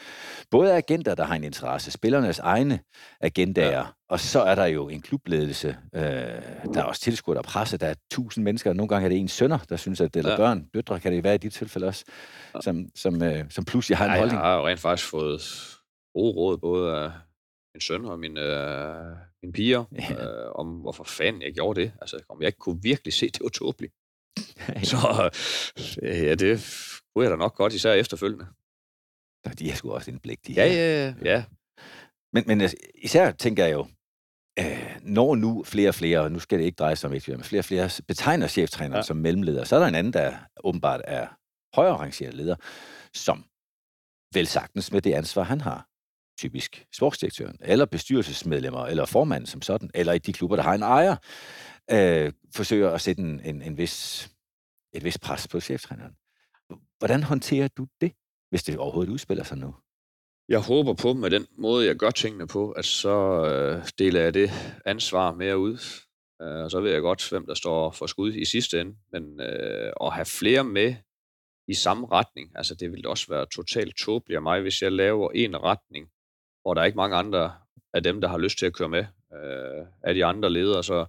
både 0.51 0.71
er 0.71 0.77
agenter, 0.77 1.15
der 1.15 1.25
har 1.25 1.35
en 1.35 1.43
interesse, 1.43 1.91
spillernes 1.91 2.39
egne 2.39 2.79
agendaer, 3.21 3.77
ja. 3.77 3.83
og 4.09 4.19
så 4.19 4.41
er 4.41 4.55
der 4.55 4.65
jo 4.65 4.89
en 4.89 5.01
klubledelse, 5.01 5.77
øh, 5.95 6.01
der 6.01 6.39
er 6.75 6.83
også 6.83 7.01
tilskudt 7.01 7.37
og 7.37 7.43
presse, 7.43 7.77
der 7.77 7.87
er 7.87 7.95
tusind 8.11 8.43
mennesker, 8.43 8.73
nogle 8.73 8.89
gange 8.89 9.05
er 9.05 9.09
det 9.09 9.17
en 9.17 9.27
sønner, 9.27 9.59
der 9.69 9.75
synes, 9.75 10.01
at 10.01 10.13
det 10.13 10.25
er 10.25 10.29
ja. 10.29 10.37
børn, 10.37 10.65
døtre 10.73 10.99
kan 10.99 11.11
det 11.11 11.23
være 11.23 11.35
i 11.35 11.37
dit 11.37 11.53
tilfælde 11.53 11.87
også, 11.87 12.05
som, 12.61 12.85
som, 12.95 13.23
øh, 13.23 13.45
som 13.49 13.65
pludselig 13.65 13.97
har 13.97 14.05
en 14.05 14.11
Ej, 14.11 14.17
holdning. 14.17 14.41
Jeg 14.41 14.49
har 14.49 14.57
jo 14.57 14.67
rent 14.67 14.79
faktisk 14.79 15.09
fået 15.09 15.41
gode 16.13 16.33
råd, 16.33 16.57
både 16.57 16.95
af 16.95 17.11
min 17.77 17.81
søn 17.81 18.05
og 18.05 18.19
min, 18.19 18.37
øh, 18.37 19.15
mine 19.43 19.53
piger, 19.53 19.83
ja. 19.91 20.13
øh, 20.13 20.51
om 20.55 20.67
hvorfor 20.67 21.03
fanden 21.03 21.41
jeg 21.41 21.53
gjorde 21.53 21.81
det. 21.81 21.91
Altså, 22.01 22.19
om 22.29 22.41
jeg 22.41 22.47
ikke 22.47 22.59
kunne 22.59 22.81
virkelig 22.81 23.13
se, 23.13 23.25
det 23.25 23.41
var 23.41 23.49
tåbeligt. 23.49 23.93
Så 24.91 25.31
øh, 26.01 26.23
ja, 26.23 26.35
det 26.35 26.53
kunne 27.15 27.23
jeg 27.23 27.31
da 27.31 27.35
nok 27.35 27.55
godt, 27.55 27.73
især 27.73 27.93
efterfølgende. 27.93 28.47
De 29.59 29.69
har 29.69 29.75
sgu 29.75 29.91
også 29.91 30.11
en 30.11 30.19
blik, 30.19 30.47
de 30.47 30.53
ja, 30.53 30.65
ja, 30.65 31.13
ja. 31.23 31.43
Men, 32.33 32.43
men 32.47 32.61
altså, 32.61 32.77
især 32.95 33.31
tænker 33.31 33.65
jeg 33.65 33.73
jo, 33.73 33.87
øh, 34.59 34.99
når 35.01 35.35
nu 35.35 35.63
flere 35.63 35.89
og 35.89 35.95
flere, 35.95 36.19
og 36.19 36.31
nu 36.31 36.39
skal 36.39 36.59
det 36.59 36.65
ikke 36.65 36.75
dreje 36.75 36.95
sig 36.95 37.07
om 37.07 37.11
men 37.11 37.43
flere 37.43 37.59
og 37.59 37.65
flere 37.65 37.89
betegner 38.07 38.47
cheftræner 38.47 38.95
ja. 38.95 39.01
som 39.01 39.17
mellemleder, 39.17 39.63
så 39.63 39.75
er 39.75 39.79
der 39.79 39.87
en 39.87 39.95
anden, 39.95 40.13
der 40.13 40.37
åbenbart 40.63 41.01
er 41.03 41.27
højere 41.75 41.97
rangeret 41.97 42.33
leder, 42.33 42.55
som 43.13 43.45
vel 44.33 44.47
sagtens 44.47 44.91
med 44.91 45.01
det 45.01 45.13
ansvar, 45.13 45.43
han 45.43 45.61
har, 45.61 45.86
typisk 46.37 46.85
sportsdirektøren, 46.95 47.57
eller 47.61 47.85
bestyrelsesmedlemmer, 47.85 48.85
eller 48.85 49.05
formanden 49.05 49.47
som 49.47 49.61
sådan, 49.61 49.89
eller 49.93 50.13
i 50.13 50.17
de 50.17 50.33
klubber, 50.33 50.55
der 50.55 50.63
har 50.63 50.73
en 50.73 50.81
ejer, 50.81 51.15
øh, 51.91 52.33
forsøger 52.55 52.89
at 52.91 53.01
sætte 53.01 53.21
en, 53.21 53.41
en, 53.45 53.61
en 53.61 53.77
vis, 53.77 54.29
et 54.93 55.03
vis 55.03 55.17
pres 55.17 55.47
på 55.47 55.59
cheftræneren. 55.59 56.13
Hvordan 56.97 57.23
håndterer 57.23 57.67
du 57.67 57.87
det, 58.01 58.11
hvis 58.49 58.63
det 58.63 58.77
overhovedet 58.77 59.11
udspiller 59.11 59.43
sig 59.43 59.57
nu? 59.57 59.75
Jeg 60.49 60.59
håber 60.59 60.93
på, 60.93 61.13
med 61.13 61.29
den 61.29 61.47
måde, 61.57 61.85
jeg 61.85 61.95
gør 61.95 62.09
tingene 62.09 62.47
på, 62.47 62.71
at 62.71 62.85
så 62.85 63.45
øh, 63.45 63.87
deler 63.99 64.21
jeg 64.21 64.33
det 64.33 64.49
ansvar 64.85 65.33
mere 65.33 65.57
ud. 65.57 65.77
Øh, 66.41 66.63
og 66.63 66.71
så 66.71 66.79
ved 66.81 66.91
jeg 66.91 67.01
godt, 67.01 67.29
hvem 67.29 67.45
der 67.45 67.53
står 67.53 67.91
for 67.91 68.05
skud 68.05 68.33
i 68.33 68.45
sidste 68.45 68.81
ende. 68.81 68.95
Men 69.11 69.41
øh, 69.41 69.93
at 70.01 70.13
have 70.13 70.25
flere 70.25 70.63
med 70.63 70.95
i 71.67 71.73
samme 71.73 72.07
retning, 72.11 72.51
altså 72.55 72.75
det 72.75 72.91
ville 72.91 73.09
også 73.09 73.25
være 73.29 73.45
totalt 73.55 73.97
tåbeligt 73.97 74.35
af 74.35 74.41
mig, 74.41 74.61
hvis 74.61 74.81
jeg 74.81 74.91
laver 74.91 75.31
en 75.35 75.63
retning, 75.63 76.09
og 76.67 76.75
der 76.75 76.81
er 76.81 76.85
ikke 76.85 76.95
mange 76.95 77.15
andre 77.15 77.53
af 77.93 78.03
dem, 78.03 78.21
der 78.21 78.27
har 78.27 78.37
lyst 78.37 78.57
til 78.57 78.65
at 78.65 78.73
køre 78.73 78.89
med 78.89 79.05
øh, 79.33 79.85
af 80.03 80.13
de 80.13 80.25
andre 80.25 80.49
ledere. 80.49 80.83
Så 80.83 81.05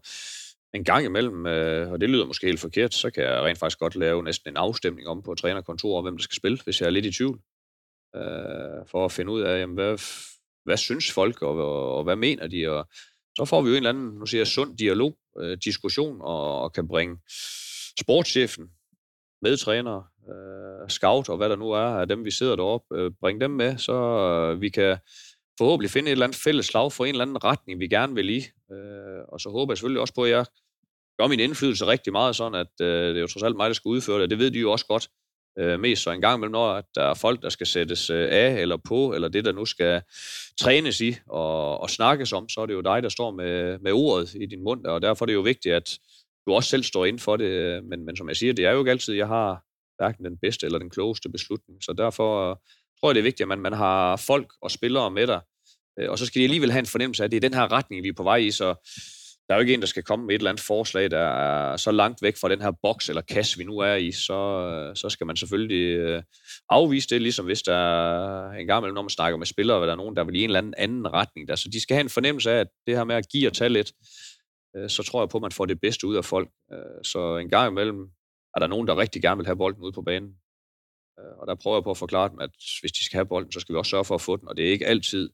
en 0.74 0.84
gang 0.84 1.04
imellem, 1.04 1.46
øh, 1.46 1.92
og 1.92 2.00
det 2.00 2.10
lyder 2.10 2.26
måske 2.26 2.46
helt 2.46 2.60
forkert, 2.60 2.94
så 2.94 3.10
kan 3.10 3.22
jeg 3.22 3.42
rent 3.42 3.58
faktisk 3.58 3.78
godt 3.78 3.96
lave 3.96 4.22
næsten 4.22 4.50
en 4.50 4.56
afstemning 4.56 5.08
om 5.08 5.22
på 5.22 5.34
trænerkontoret, 5.34 6.04
hvem 6.04 6.16
der 6.16 6.22
skal 6.22 6.36
spille, 6.36 6.58
hvis 6.64 6.80
jeg 6.80 6.86
er 6.86 6.90
lidt 6.90 7.06
i 7.06 7.12
tvivl. 7.12 7.40
Øh, 8.16 8.86
for 8.86 9.04
at 9.04 9.12
finde 9.12 9.32
ud 9.32 9.40
af, 9.40 9.60
jamen, 9.60 9.74
hvad, 9.74 9.98
hvad 10.64 10.76
synes 10.76 11.12
folk, 11.12 11.42
og, 11.42 11.56
og, 11.56 11.96
og 11.96 12.04
hvad 12.04 12.16
mener 12.16 12.46
de, 12.46 12.68
og 12.68 12.88
så 13.38 13.44
får 13.44 13.62
vi 13.62 13.68
jo 13.68 13.74
en 13.74 13.76
eller 13.76 13.90
anden, 13.90 14.18
nu 14.18 14.26
siger 14.26 14.40
jeg, 14.40 14.46
sund 14.46 14.76
dialog, 14.76 15.18
øh, 15.40 15.58
diskussion, 15.64 16.20
og, 16.20 16.60
og 16.62 16.72
kan 16.72 16.88
bringe 16.88 17.18
sportschefen, 18.00 18.70
medtrænere, 19.42 20.04
øh, 20.28 20.88
scout 20.88 21.28
og 21.28 21.36
hvad 21.36 21.48
der 21.48 21.56
nu 21.56 21.70
er 21.70 21.80
af 21.80 22.08
dem, 22.08 22.24
vi 22.24 22.30
sidder 22.30 22.56
deroppe, 22.56 22.96
øh, 22.96 23.10
bring 23.20 23.40
dem 23.40 23.50
med, 23.50 23.78
så 23.78 23.92
øh, 23.92 24.60
vi 24.60 24.68
kan 24.68 24.98
forhåbentlig 25.58 25.90
finde 25.90 26.08
et 26.08 26.12
eller 26.12 26.26
andet 26.26 26.40
fælles 26.40 26.66
slag 26.66 26.92
for 26.92 27.04
en 27.04 27.10
eller 27.10 27.24
anden 27.24 27.44
retning, 27.44 27.80
vi 27.80 27.88
gerne 27.88 28.14
vil 28.14 28.30
i. 28.30 28.44
Øh, 28.72 29.22
og 29.28 29.40
så 29.40 29.50
håber 29.50 29.72
jeg 29.72 29.78
selvfølgelig 29.78 30.00
også 30.00 30.14
på, 30.14 30.24
at 30.24 30.30
jeg 30.30 30.44
gør 31.20 31.26
min 31.26 31.40
indflydelse 31.40 31.86
rigtig 31.86 32.12
meget, 32.12 32.36
sådan 32.36 32.54
at 32.54 32.80
øh, 32.80 33.08
det 33.08 33.16
er 33.16 33.20
jo 33.20 33.26
trods 33.26 33.42
alt 33.42 33.56
mig, 33.56 33.68
der 33.68 33.74
skal 33.74 33.88
udføre 33.88 34.22
det. 34.22 34.30
Det 34.30 34.38
ved 34.38 34.50
de 34.50 34.58
jo 34.58 34.72
også 34.72 34.86
godt. 34.86 35.08
Øh, 35.58 35.80
mest 35.80 36.02
så 36.02 36.10
en 36.10 36.20
gang 36.20 36.38
imellem, 36.38 36.52
når 36.52 36.72
at 36.72 36.84
der 36.94 37.02
er 37.02 37.14
folk, 37.14 37.42
der 37.42 37.48
skal 37.48 37.66
sættes 37.66 38.10
øh, 38.10 38.28
af 38.30 38.60
eller 38.60 38.76
på, 38.76 39.14
eller 39.14 39.28
det, 39.28 39.44
der 39.44 39.52
nu 39.52 39.64
skal 39.64 40.02
trænes 40.60 41.00
i 41.00 41.16
og, 41.26 41.80
og 41.80 41.90
snakkes 41.90 42.32
om, 42.32 42.48
så 42.48 42.60
er 42.60 42.66
det 42.66 42.74
jo 42.74 42.80
dig, 42.80 43.02
der 43.02 43.08
står 43.08 43.30
med, 43.30 43.78
med 43.78 43.92
ordet 43.92 44.34
i 44.34 44.46
din 44.46 44.64
mund, 44.64 44.86
og 44.86 45.02
derfor 45.02 45.24
er 45.24 45.26
det 45.26 45.34
jo 45.34 45.40
vigtigt, 45.40 45.74
at 45.74 45.98
du 46.46 46.52
også 46.52 46.70
selv 46.70 46.82
står 46.82 47.04
ind 47.04 47.18
for 47.18 47.36
det. 47.36 47.84
Men, 47.84 48.04
men 48.04 48.16
som 48.16 48.28
jeg 48.28 48.36
siger, 48.36 48.52
det 48.52 48.64
er 48.64 48.70
jo 48.70 48.78
ikke 48.78 48.90
altid, 48.90 49.14
jeg 49.14 49.26
har 49.26 49.64
hverken 49.98 50.24
den 50.24 50.38
bedste 50.38 50.66
eller 50.66 50.78
den 50.78 50.90
klogeste 50.90 51.28
beslutning. 51.28 51.82
Så 51.82 51.92
derfor 51.92 52.62
tror 53.00 53.10
jeg, 53.10 53.14
det 53.14 53.20
er 53.20 53.30
vigtigt, 53.30 53.40
at 53.40 53.48
man, 53.48 53.60
man 53.60 53.72
har 53.72 54.16
folk 54.16 54.52
og 54.62 54.70
spillere 54.70 55.10
med 55.10 55.26
dig, 55.26 55.40
øh, 55.98 56.10
og 56.10 56.18
så 56.18 56.26
skal 56.26 56.38
de 56.38 56.44
alligevel 56.44 56.72
have 56.72 56.80
en 56.80 56.86
fornemmelse 56.86 57.22
af, 57.22 57.24
at 57.24 57.30
det 57.30 57.36
er 57.36 57.48
den 57.48 57.54
her 57.54 57.72
retning, 57.72 58.02
vi 58.02 58.08
er 58.08 58.12
på 58.16 58.22
vej 58.22 58.36
i, 58.36 58.50
så 58.50 58.74
der 59.48 59.54
er 59.54 59.58
jo 59.58 59.60
ikke 59.60 59.74
en, 59.74 59.80
der 59.80 59.86
skal 59.86 60.02
komme 60.02 60.26
med 60.26 60.34
et 60.34 60.38
eller 60.38 60.50
andet 60.50 60.64
forslag, 60.64 61.10
der 61.10 61.18
er 61.18 61.76
så 61.76 61.90
langt 61.90 62.22
væk 62.22 62.36
fra 62.36 62.48
den 62.48 62.60
her 62.60 62.72
boks 62.82 63.08
eller 63.08 63.22
kasse, 63.22 63.58
vi 63.58 63.64
nu 63.64 63.78
er 63.78 63.94
i, 63.94 64.12
så, 64.12 64.34
øh, 64.34 64.96
så 64.96 65.08
skal 65.08 65.26
man 65.26 65.36
selvfølgelig 65.36 65.96
øh, 65.96 66.22
afvise 66.68 67.08
det, 67.08 67.22
ligesom 67.22 67.46
hvis 67.46 67.62
der 67.62 67.74
er 67.74 68.52
en 68.52 68.66
gang 68.66 68.80
imellem, 68.80 68.94
når 68.94 69.02
man 69.02 69.10
snakker 69.10 69.38
med 69.38 69.46
spillere, 69.46 69.86
der 69.86 69.92
er 69.92 69.96
nogen, 69.96 70.16
der 70.16 70.24
vil 70.24 70.36
i 70.36 70.38
en 70.38 70.44
eller 70.44 70.58
anden 70.58 70.74
anden 70.78 71.12
retning. 71.12 71.48
Der. 71.48 71.56
Så 71.56 71.68
de 71.72 71.80
skal 71.80 71.94
have 71.94 72.04
en 72.04 72.08
fornemmelse 72.08 72.50
af, 72.50 72.60
at 72.60 72.66
det 72.86 72.96
her 72.96 73.04
med 73.04 73.14
at 73.14 73.28
give 73.28 73.48
og 73.48 73.52
tage 73.52 73.68
lidt, 73.68 73.92
så 74.88 75.02
tror 75.02 75.22
jeg 75.22 75.28
på, 75.28 75.38
at 75.38 75.42
man 75.42 75.52
får 75.52 75.66
det 75.66 75.80
bedste 75.80 76.06
ud 76.06 76.16
af 76.16 76.24
folk. 76.24 76.48
Så 77.02 77.36
en 77.36 77.50
gang 77.50 77.70
imellem 77.70 78.00
er 78.56 78.60
der 78.60 78.66
nogen, 78.66 78.86
der 78.86 78.98
rigtig 78.98 79.22
gerne 79.22 79.36
vil 79.36 79.46
have 79.46 79.56
bolden 79.56 79.82
ud 79.82 79.92
på 79.92 80.02
banen. 80.02 80.30
Øh, 81.18 81.38
og 81.38 81.46
der 81.46 81.54
prøver 81.54 81.76
jeg 81.76 81.84
på 81.84 81.90
at 81.90 81.96
forklare 81.96 82.28
dem, 82.28 82.38
at 82.40 82.50
hvis 82.80 82.92
de 82.92 83.04
skal 83.04 83.16
have 83.16 83.26
bolden, 83.26 83.52
så 83.52 83.60
skal 83.60 83.72
vi 83.72 83.78
også 83.78 83.90
sørge 83.90 84.04
for 84.04 84.14
at 84.14 84.20
få 84.20 84.36
den, 84.36 84.48
og 84.48 84.56
det 84.56 84.68
er 84.68 84.72
ikke 84.72 84.86
altid, 84.86 85.30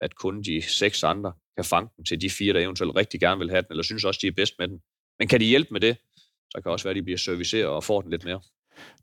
at 0.00 0.14
kun 0.14 0.42
de 0.42 0.62
seks 0.62 1.04
andre 1.04 1.32
kan 1.56 1.64
fange 1.64 1.90
den 1.96 2.04
til 2.04 2.20
de 2.20 2.30
fire, 2.30 2.52
der 2.54 2.60
eventuelt 2.60 2.96
rigtig 2.96 3.20
gerne 3.20 3.38
vil 3.38 3.50
have 3.50 3.62
den, 3.62 3.68
eller 3.70 3.82
synes 3.82 4.04
også, 4.04 4.18
de 4.22 4.26
er 4.26 4.32
bedst 4.32 4.54
med 4.58 4.68
den. 4.68 4.80
Men 5.18 5.28
kan 5.28 5.40
de 5.40 5.44
hjælpe 5.44 5.68
med 5.70 5.80
det, 5.80 5.96
så 6.50 6.60
kan 6.62 6.72
også 6.72 6.84
være, 6.84 6.90
at 6.90 6.96
de 6.96 7.02
bliver 7.02 7.18
serviceret 7.18 7.66
og 7.66 7.84
får 7.84 8.00
den 8.00 8.10
lidt 8.10 8.24
mere. 8.24 8.40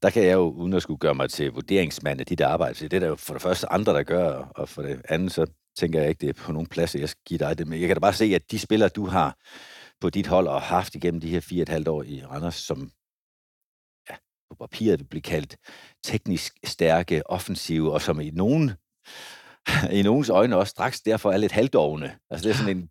Der 0.01 0.09
kan 0.09 0.23
jeg 0.23 0.33
jo, 0.33 0.49
uden 0.49 0.73
at 0.73 0.81
skulle 0.81 0.97
gøre 0.97 1.15
mig 1.15 1.29
til 1.29 1.51
vurderingsmand 1.51 2.19
af 2.19 2.25
de 2.25 2.35
der 2.35 2.47
arbejder, 2.47 2.73
det 2.73 2.93
er 2.93 2.99
der 2.99 3.07
jo 3.07 3.15
for 3.15 3.33
det 3.33 3.41
første 3.41 3.71
andre, 3.71 3.93
der 3.93 4.03
gør, 4.03 4.33
og 4.33 4.69
for 4.69 4.81
det 4.81 5.01
andet, 5.09 5.31
så 5.31 5.45
tænker 5.75 5.99
jeg 5.99 6.09
ikke, 6.09 6.21
det 6.21 6.29
er 6.29 6.33
på 6.33 6.51
nogen 6.51 6.67
plads, 6.67 6.95
jeg 6.95 7.09
skal 7.09 7.21
give 7.25 7.37
dig 7.37 7.57
det. 7.57 7.67
Men 7.67 7.79
jeg 7.79 7.87
kan 7.87 7.95
da 7.95 7.99
bare 7.99 8.13
se, 8.13 8.25
at 8.25 8.51
de 8.51 8.59
spillere, 8.59 8.89
du 8.89 9.05
har 9.05 9.37
på 10.01 10.09
dit 10.09 10.27
hold 10.27 10.47
og 10.47 10.61
haft 10.61 10.95
igennem 10.95 11.21
de 11.21 11.29
her 11.29 11.39
fire 11.39 11.61
et 11.61 11.69
halvt 11.69 11.87
år 11.87 12.03
i 12.03 12.23
Randers, 12.25 12.55
som 12.55 12.91
på 14.53 14.67
papiret 14.67 15.09
blive 15.09 15.21
kaldt 15.21 15.57
teknisk 16.03 16.53
stærke, 16.65 17.29
offensive, 17.29 17.93
og 17.93 18.01
som 18.01 18.19
i 18.19 18.29
nogen 18.29 18.71
i 19.91 20.01
nogens 20.01 20.29
øjne 20.29 20.57
også 20.57 20.69
straks 20.69 21.01
derfor 21.01 21.31
er 21.31 21.37
lidt 21.37 21.51
halvdovne. 21.51 22.11
Altså 22.29 22.47
det 22.47 22.53
er 22.53 22.57
sådan 22.57 22.77
en, 22.77 22.89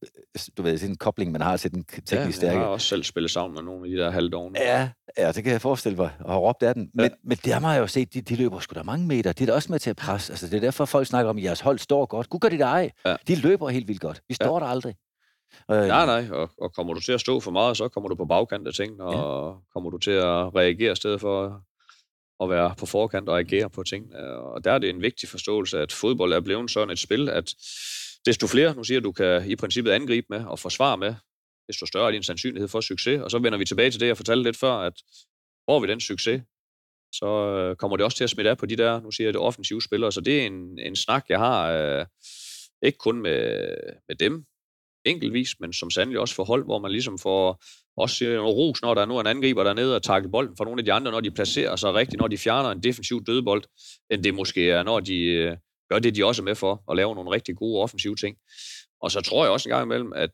du 0.56 0.62
ved, 0.62 0.78
sådan 0.78 0.90
en 0.90 0.96
kobling, 0.96 1.32
man 1.32 1.40
har 1.40 1.56
til 1.56 1.74
den 1.74 1.84
teknisk 1.84 2.12
ja, 2.14 2.30
stærke. 2.30 2.52
jeg 2.52 2.60
har 2.60 2.66
også 2.66 2.86
selv 2.86 3.02
spillet 3.02 3.30
sammen 3.30 3.54
med 3.54 3.62
nogle 3.62 3.86
af 3.86 3.90
de 3.90 3.96
der 3.96 4.10
halvdovne. 4.10 4.58
Ja, 4.58 4.88
ja, 5.18 5.32
det 5.32 5.44
kan 5.44 5.52
jeg 5.52 5.60
forestille 5.60 5.96
mig, 5.96 6.10
og 6.20 6.32
har 6.32 6.38
råbt 6.38 6.62
af 6.62 6.74
den. 6.74 6.90
Men, 6.94 7.04
ja. 7.04 7.10
men 7.24 7.38
det 7.44 7.52
har 7.52 7.72
jeg 7.72 7.80
jo 7.80 7.86
set, 7.86 8.14
de, 8.14 8.20
de 8.20 8.36
løber 8.36 8.60
sgu 8.60 8.74
da 8.74 8.82
mange 8.82 9.06
meter. 9.06 9.32
Det 9.32 9.42
er 9.42 9.46
da 9.46 9.52
også 9.52 9.72
med 9.72 9.78
til 9.78 9.90
at 9.90 9.96
presse. 9.96 10.32
Altså 10.32 10.46
det 10.46 10.56
er 10.56 10.60
derfor, 10.60 10.84
folk 10.84 11.06
snakker 11.06 11.30
om, 11.30 11.36
at 11.36 11.44
jeres 11.44 11.60
hold 11.60 11.78
står 11.78 12.06
godt. 12.06 12.28
Gud 12.28 12.40
gør 12.40 12.48
det 12.48 12.60
ej. 12.60 12.90
Ja. 13.06 13.16
De 13.28 13.34
løber 13.34 13.68
helt 13.68 13.88
vildt 13.88 14.00
godt. 14.00 14.22
Vi 14.28 14.34
står 14.34 14.58
ja. 14.58 14.64
der 14.64 14.70
aldrig. 14.70 14.94
Øh, 15.70 15.76
nej, 15.76 16.06
nej, 16.06 16.30
og, 16.30 16.50
og 16.58 16.74
kommer 16.74 16.94
du 16.94 17.00
til 17.00 17.12
at 17.12 17.20
stå 17.20 17.40
for 17.40 17.50
meget, 17.50 17.76
så 17.76 17.88
kommer 17.88 18.08
du 18.08 18.14
på 18.14 18.24
bagkant 18.24 18.66
af 18.66 18.74
ting, 18.74 19.02
og 19.02 19.52
ja. 19.52 19.72
kommer 19.72 19.90
du 19.90 19.98
til 19.98 20.10
at 20.10 20.54
reagere 20.54 20.92
i 20.92 20.96
stedet 20.96 21.20
for 21.20 21.62
at 22.42 22.50
være 22.50 22.74
på 22.78 22.86
forkant 22.86 23.28
og 23.28 23.38
agere 23.38 23.70
på 23.70 23.82
ting. 23.82 24.14
Og 24.16 24.64
der 24.64 24.72
er 24.72 24.78
det 24.78 24.90
en 24.90 25.02
vigtig 25.02 25.28
forståelse, 25.28 25.78
at 25.78 25.92
fodbold 25.92 26.32
er 26.32 26.40
blevet 26.40 26.70
sådan 26.70 26.90
et 26.90 26.98
spil, 26.98 27.28
at 27.28 27.54
desto 28.26 28.46
flere, 28.46 28.74
nu 28.74 28.84
siger 28.84 29.00
du, 29.00 29.12
kan 29.12 29.50
i 29.50 29.56
princippet 29.56 29.90
angribe 29.90 30.26
med 30.30 30.44
og 30.44 30.58
forsvare 30.58 30.98
med, 30.98 31.14
desto 31.68 31.86
større 31.86 32.06
er 32.06 32.10
din 32.10 32.22
sandsynlighed 32.22 32.68
for 32.68 32.80
succes. 32.80 33.20
Og 33.20 33.30
så 33.30 33.38
vender 33.38 33.58
vi 33.58 33.64
tilbage 33.64 33.90
til 33.90 34.00
det, 34.00 34.06
jeg 34.06 34.16
fortalte 34.16 34.42
lidt 34.42 34.56
før, 34.56 34.72
at 34.72 34.94
får 35.70 35.80
vi 35.80 35.86
den 35.86 36.00
succes, 36.00 36.42
så 37.12 37.26
øh, 37.26 37.76
kommer 37.76 37.96
det 37.96 38.04
også 38.04 38.16
til 38.16 38.24
at 38.24 38.30
smitte 38.30 38.50
af 38.50 38.58
på 38.58 38.66
de 38.66 38.76
der, 38.76 39.00
nu 39.00 39.10
siger 39.10 39.26
jeg 39.26 39.34
det, 39.34 39.42
offensive 39.42 39.82
spillere. 39.82 40.12
Så 40.12 40.20
det 40.20 40.42
er 40.42 40.46
en, 40.46 40.78
en 40.78 40.96
snak, 40.96 41.24
jeg 41.28 41.38
har, 41.38 41.72
øh, 41.72 42.06
ikke 42.82 42.98
kun 42.98 43.22
med, 43.22 43.68
med 44.08 44.16
dem 44.16 44.44
enkeltvis, 45.04 45.60
men 45.60 45.72
som 45.72 45.90
sandelig 45.90 46.20
også 46.20 46.34
for 46.34 46.44
hold, 46.44 46.64
hvor 46.64 46.78
man 46.78 46.90
ligesom 46.90 47.18
får 47.18 47.62
også 47.96 48.24
en 48.24 48.30
noget 48.30 48.56
ros, 48.56 48.82
når 48.82 48.94
der 48.94 49.02
er 49.02 49.06
nu 49.06 49.20
en 49.20 49.26
angriber 49.26 49.64
dernede 49.64 49.96
og 49.96 50.02
tager 50.02 50.28
bolden 50.28 50.56
fra 50.56 50.64
nogle 50.64 50.80
af 50.80 50.84
de 50.84 50.92
andre, 50.92 51.12
når 51.12 51.20
de 51.20 51.30
placerer 51.30 51.76
sig 51.76 51.94
rigtigt, 51.94 52.20
når 52.20 52.28
de 52.28 52.38
fjerner 52.38 52.70
en 52.70 52.82
defensiv 52.82 53.24
dødbold, 53.24 53.62
end 54.10 54.24
det 54.24 54.34
måske 54.34 54.70
er, 54.70 54.82
når 54.82 55.00
de 55.00 55.18
øh, 55.24 55.56
gør 55.90 55.98
det, 55.98 56.16
de 56.16 56.24
også 56.24 56.42
er 56.42 56.44
med 56.44 56.54
for, 56.54 56.84
at 56.90 56.96
lave 56.96 57.14
nogle 57.14 57.30
rigtig 57.30 57.56
gode 57.56 57.82
offensive 57.82 58.16
ting. 58.16 58.36
Og 59.00 59.10
så 59.10 59.20
tror 59.20 59.44
jeg 59.44 59.52
også 59.52 59.68
en 59.68 59.74
gang 59.74 59.86
imellem, 59.86 60.12
at 60.12 60.30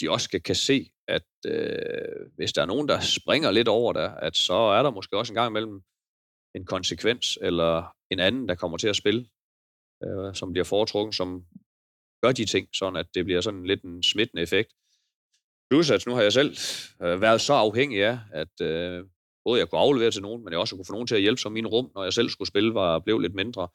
de 0.00 0.10
også 0.10 0.24
skal 0.24 0.42
kan 0.42 0.54
se, 0.54 0.90
at 1.08 1.26
øh, 1.46 2.30
hvis 2.36 2.52
der 2.52 2.62
er 2.62 2.66
nogen, 2.66 2.88
der 2.88 3.00
springer 3.00 3.50
lidt 3.50 3.68
over 3.68 3.92
der, 3.92 4.10
at 4.10 4.36
så 4.36 4.54
er 4.54 4.82
der 4.82 4.90
måske 4.90 5.16
også 5.16 5.32
en 5.32 5.34
gang 5.34 5.50
imellem 5.50 5.80
en 6.54 6.64
konsekvens, 6.64 7.38
eller 7.42 7.94
en 8.10 8.20
anden, 8.20 8.48
der 8.48 8.54
kommer 8.54 8.78
til 8.78 8.88
at 8.88 8.96
spille, 8.96 9.26
øh, 10.04 10.34
som 10.34 10.52
bliver 10.52 10.64
foretrukket, 10.64 11.14
som 11.14 11.44
gør 12.26 12.32
de 12.32 12.44
ting, 12.44 12.68
sådan 12.72 12.96
at 12.96 13.06
det 13.14 13.24
bliver 13.24 13.40
sådan 13.40 13.64
lidt 13.66 13.82
en 13.82 14.02
smittende 14.02 14.42
effekt. 14.42 14.70
Plus 15.70 15.90
at 15.90 16.06
nu 16.06 16.14
har 16.14 16.22
jeg 16.22 16.32
selv 16.32 16.56
øh, 17.02 17.20
været 17.20 17.40
så 17.40 17.52
afhængig 17.52 18.04
af, 18.04 18.18
at 18.32 18.60
øh, 18.60 19.04
både 19.44 19.60
jeg 19.60 19.68
kunne 19.68 19.80
aflevere 19.80 20.10
til 20.10 20.22
nogen, 20.22 20.44
men 20.44 20.52
jeg 20.52 20.60
også 20.60 20.76
kunne 20.76 20.84
få 20.84 20.92
nogen 20.92 21.06
til 21.06 21.14
at 21.14 21.20
hjælpe 21.20 21.40
som 21.40 21.52
min 21.52 21.66
rum, 21.66 21.90
når 21.94 22.02
jeg 22.02 22.12
selv 22.12 22.28
skulle 22.28 22.48
spille, 22.48 22.74
var 22.74 22.98
blev 22.98 23.18
lidt 23.18 23.34
mindre. 23.34 23.68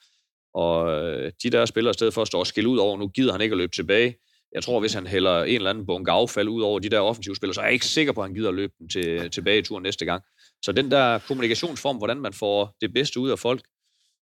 Og 0.53 0.91
øh, 0.91 1.31
de 1.43 1.49
der 1.49 1.65
spillere, 1.65 1.91
i 1.91 1.93
stedet 1.93 2.13
for 2.13 2.21
at 2.21 2.27
stå 2.27 2.39
og 2.39 2.47
skille 2.47 2.69
ud 2.69 2.77
over, 2.77 2.97
nu 2.97 3.07
gider 3.07 3.31
han 3.31 3.41
ikke 3.41 3.53
at 3.53 3.57
løbe 3.57 3.75
tilbage. 3.75 4.15
Jeg 4.55 4.63
tror, 4.63 4.79
hvis 4.79 4.93
han 4.93 5.07
hælder 5.07 5.43
en 5.43 5.55
eller 5.55 5.69
anden 5.69 5.85
bunke 5.85 6.11
affald 6.11 6.49
ud 6.49 6.61
over 6.61 6.79
de 6.79 6.89
der 6.89 6.99
offensive 6.99 7.35
spillere, 7.35 7.53
så 7.53 7.61
er 7.61 7.65
jeg 7.65 7.73
ikke 7.73 7.85
sikker 7.85 8.13
på, 8.13 8.21
at 8.21 8.27
han 8.27 8.35
gider 8.35 8.49
at 8.49 8.55
løbe 8.55 8.73
den 8.79 8.89
til, 8.89 9.31
tilbage 9.31 9.59
i 9.59 9.61
turen 9.61 9.83
næste 9.83 10.05
gang. 10.05 10.23
Så 10.65 10.71
den 10.71 10.91
der 10.91 11.19
kommunikationsform, 11.19 11.97
hvordan 11.97 12.17
man 12.17 12.33
får 12.33 12.77
det 12.81 12.93
bedste 12.93 13.19
ud 13.19 13.29
af 13.29 13.39
folk, 13.39 13.61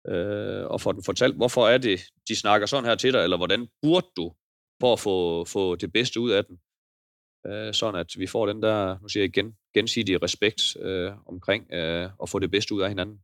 øh, 0.08 0.66
og 0.66 0.80
får 0.80 0.92
den 0.92 1.04
fortalt, 1.04 1.36
hvorfor 1.36 1.68
er 1.68 1.78
det, 1.78 2.00
de 2.28 2.36
snakker 2.36 2.66
sådan 2.66 2.84
her 2.84 2.94
til 2.94 3.12
dig, 3.12 3.22
eller 3.22 3.36
hvordan 3.36 3.68
burde 3.82 4.06
du 4.16 4.32
for 4.80 4.92
at 4.92 5.00
få, 5.00 5.44
få 5.44 5.76
det 5.76 5.92
bedste 5.92 6.20
ud 6.20 6.30
af 6.30 6.44
dem, 6.44 6.58
øh, 7.46 7.74
sådan 7.74 8.00
at 8.00 8.06
vi 8.16 8.26
får 8.26 8.46
den 8.46 8.62
der, 8.62 8.98
nu 9.02 9.08
siger 9.08 9.22
jeg 9.22 9.36
igen, 9.36 9.56
gensidige 9.74 10.18
respekt 10.18 10.76
øh, 10.76 11.12
omkring 11.26 11.72
øh, 11.72 12.10
at 12.22 12.28
få 12.28 12.38
det 12.38 12.50
bedste 12.50 12.74
ud 12.74 12.82
af 12.82 12.88
hinanden. 12.88 13.18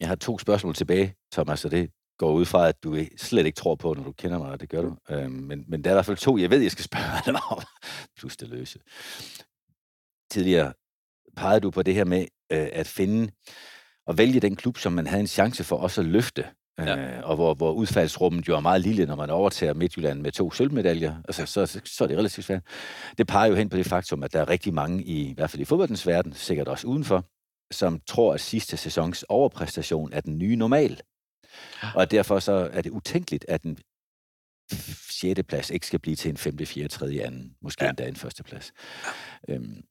Jeg 0.00 0.08
har 0.08 0.16
to 0.16 0.38
spørgsmål 0.38 0.74
tilbage, 0.74 1.14
Thomas, 1.32 1.64
og 1.64 1.70
det 1.70 1.90
går 2.18 2.32
ud 2.32 2.44
fra, 2.44 2.68
at 2.68 2.82
du 2.82 2.96
slet 3.16 3.46
ikke 3.46 3.56
tror 3.56 3.74
på, 3.74 3.94
når 3.94 4.02
du 4.02 4.12
kender 4.12 4.38
mig, 4.38 4.50
og 4.50 4.60
det 4.60 4.68
gør 4.68 4.82
du. 4.82 4.96
Øh, 5.10 5.30
men, 5.30 5.64
men 5.68 5.84
der 5.84 5.90
er 5.90 5.94
i 5.94 5.96
hvert 5.96 6.06
fald 6.06 6.16
to, 6.16 6.38
jeg 6.38 6.50
ved, 6.50 6.58
jeg 6.58 6.70
skal 6.70 6.84
spørge 6.84 7.32
dig 7.32 7.42
om, 7.50 7.62
plus 8.18 8.36
det 8.36 8.48
løse. 8.48 8.78
Tidligere 10.30 10.72
pegede 11.36 11.60
du 11.60 11.70
på 11.70 11.82
det 11.82 11.94
her 11.94 12.04
med 12.04 12.20
øh, 12.52 12.68
at 12.72 12.86
finde 12.86 13.32
og 14.06 14.18
vælge 14.18 14.40
den 14.40 14.56
klub, 14.56 14.78
som 14.78 14.92
man 14.92 15.06
havde 15.06 15.20
en 15.20 15.26
chance 15.26 15.64
for 15.64 15.76
også 15.76 16.00
at 16.00 16.06
løfte. 16.06 16.44
Ja. 16.78 16.96
Øh, 16.96 17.24
og 17.24 17.34
hvor, 17.36 17.54
hvor 17.54 17.72
udfaldsrummet 17.72 18.48
jo 18.48 18.56
er 18.56 18.60
meget 18.60 18.80
lille, 18.80 19.06
når 19.06 19.16
man 19.16 19.30
overtager 19.30 19.74
Midtjylland 19.74 20.20
med 20.20 20.32
to 20.32 20.50
sølvmedaljer. 20.50 21.16
Altså, 21.24 21.46
så, 21.46 21.66
så, 21.66 21.80
så 21.84 22.04
er 22.04 22.08
det 22.08 22.18
relativt 22.18 22.46
svært. 22.46 22.62
Det 23.18 23.26
peger 23.26 23.46
jo 23.46 23.54
hen 23.54 23.68
på 23.68 23.76
det 23.76 23.86
faktum, 23.86 24.22
at 24.22 24.32
der 24.32 24.40
er 24.40 24.48
rigtig 24.48 24.74
mange, 24.74 25.04
i, 25.04 25.30
i 25.30 25.34
hvert 25.34 25.50
fald 25.50 25.60
i 25.60 25.64
fodboldens 25.64 26.06
verden, 26.06 26.32
sikkert 26.32 26.68
også 26.68 26.86
udenfor, 26.86 27.24
som 27.72 28.00
tror, 28.06 28.34
at 28.34 28.40
sidste 28.40 28.76
sæsons 28.76 29.22
overpræstation 29.22 30.12
er 30.12 30.20
den 30.20 30.38
nye 30.38 30.56
normal. 30.56 31.00
Ja. 31.82 31.88
Og 31.94 32.10
derfor 32.10 32.38
så 32.38 32.52
er 32.72 32.82
det 32.82 32.90
utænkeligt, 32.90 33.44
at 33.48 33.62
en 33.62 33.78
6. 34.70 35.40
plads 35.48 35.70
ikke 35.70 35.86
skal 35.86 36.00
blive 36.00 36.16
til 36.16 36.28
en 36.28 36.36
5., 36.36 36.58
4., 36.58 36.88
3., 36.88 37.30
2., 37.30 37.32
måske 37.60 37.84
ja. 37.84 37.90
endda 37.90 38.08
en 38.08 38.16
første 38.16 38.42
plads. 38.42 38.72
Ja. 39.48 39.54
Øhm, 39.54 39.82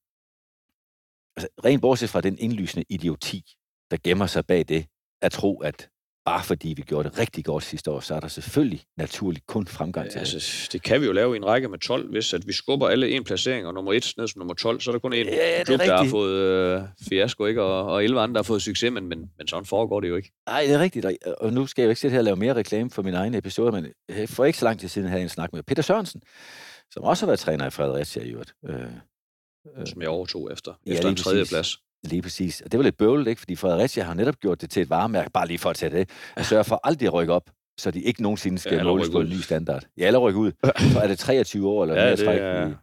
altså, 1.37 1.47
rent 1.65 1.81
bortset 1.81 2.09
fra 2.09 2.21
den 2.21 2.37
indlysende 2.39 2.85
idioti, 2.89 3.55
der 3.91 3.97
gemmer 4.03 4.25
sig 4.25 4.45
bag 4.45 4.65
det, 4.67 4.85
at 5.21 5.31
tro, 5.31 5.61
at 5.61 5.89
bare 6.25 6.43
fordi 6.43 6.73
vi 6.77 6.81
gjorde 6.81 7.09
det 7.09 7.19
rigtig 7.19 7.45
godt 7.45 7.63
sidste 7.63 7.91
år, 7.91 7.99
så 7.99 8.15
er 8.15 8.19
der 8.19 8.27
selvfølgelig 8.27 8.83
naturligt 8.97 9.47
kun 9.47 9.67
fremgang 9.67 10.11
til 10.11 10.15
ja, 10.15 10.19
altså, 10.19 10.69
det. 10.71 10.83
kan 10.83 11.01
vi 11.01 11.05
jo 11.05 11.11
lave 11.11 11.35
i 11.35 11.37
en 11.37 11.45
række 11.45 11.67
med 11.67 11.79
12, 11.79 12.09
hvis 12.11 12.33
at 12.33 12.47
vi 12.47 12.53
skubber 12.53 12.87
alle 12.87 13.09
en 13.09 13.23
placering, 13.23 13.67
og 13.67 13.73
nummer 13.73 13.93
1 13.93 14.13
ned 14.17 14.27
som 14.27 14.39
nummer 14.39 14.53
12, 14.53 14.81
så 14.81 14.91
er 14.91 14.93
der 14.93 14.99
kun 14.99 15.13
en 15.13 15.25
ja, 15.25 15.63
klub, 15.63 15.79
der 15.79 15.97
har 15.97 16.09
fået 16.09 16.33
øh, 16.33 16.81
fiasko, 17.09 17.45
ikke? 17.45 17.61
Og, 17.61 17.85
og 17.85 18.03
11 18.03 18.21
andre, 18.21 18.33
der 18.33 18.39
har 18.39 18.43
fået 18.43 18.61
succes, 18.61 18.91
men, 18.91 19.07
men, 19.07 19.31
men 19.37 19.47
sådan 19.47 19.65
foregår 19.65 19.99
det 19.99 20.09
jo 20.09 20.15
ikke. 20.15 20.31
Nej, 20.47 20.61
det 20.61 20.73
er 20.73 20.79
rigtigt, 20.79 21.05
og 21.37 21.53
nu 21.53 21.67
skal 21.67 21.81
jeg 21.81 21.85
jo 21.87 21.89
ikke 21.89 22.01
sidde 22.01 22.11
her 22.11 22.19
og 22.19 22.25
lave 22.25 22.35
mere 22.35 22.53
reklame 22.53 22.89
for 22.89 23.01
min 23.01 23.13
egen 23.13 23.35
episode, 23.35 23.71
men 23.71 23.85
for 24.27 24.45
ikke 24.45 24.59
så 24.59 24.65
lang 24.65 24.79
tid 24.79 24.87
siden 24.87 25.07
havde 25.07 25.19
jeg 25.19 25.25
en 25.25 25.29
snak 25.29 25.53
med 25.53 25.63
Peter 25.63 25.83
Sørensen, 25.83 26.21
som 26.91 27.03
også 27.03 27.25
har 27.25 27.27
været 27.27 27.39
træner 27.39 27.67
i 27.67 27.69
Fredericia 27.69 28.23
i 28.23 28.29
øvrigt. 28.29 28.53
Øh, 28.65 28.75
øh, 29.77 29.87
som 29.87 30.01
jeg 30.01 30.09
overtog 30.09 30.51
efter, 30.51 30.73
ja, 30.85 30.93
efter 30.93 31.09
en 31.09 31.15
tredje 31.15 31.45
plads. 31.45 31.77
Lige 32.05 32.21
præcis. 32.21 32.61
Og 32.61 32.71
det 32.71 32.77
var 32.77 32.83
lidt 32.83 32.97
bøvlet, 32.97 33.27
ikke? 33.27 33.39
Fordi 33.39 33.55
Fredericia 33.55 34.03
har 34.03 34.13
netop 34.13 34.39
gjort 34.39 34.61
det 34.61 34.69
til 34.69 34.81
et 34.81 34.89
varemærke, 34.89 35.31
bare 35.31 35.47
lige 35.47 35.57
for 35.57 35.69
at 35.69 35.75
tage 35.75 35.97
det, 35.97 36.09
at 36.35 36.45
sørge 36.45 36.63
for 36.63 36.79
aldrig 36.83 37.07
at 37.07 37.13
rykke 37.13 37.33
op, 37.33 37.49
så 37.77 37.91
de 37.91 38.01
ikke 38.01 38.21
nogensinde 38.21 38.57
skal 38.57 38.77
ja, 38.77 38.83
måles 38.83 39.09
på 39.09 39.19
en 39.19 39.29
ny 39.29 39.39
standard. 39.39 39.83
Ja, 39.97 40.07
eller 40.07 40.19
rykke 40.19 40.39
ud. 40.39 40.51
Så 40.93 40.99
er 40.99 41.07
det 41.07 41.19
23 41.19 41.67
år 41.67 41.83
eller 41.83 41.95
ja, 41.95 42.05
mere 42.05 42.17
træk 42.17 42.39
er... 42.39 42.69
i, 42.69 42.73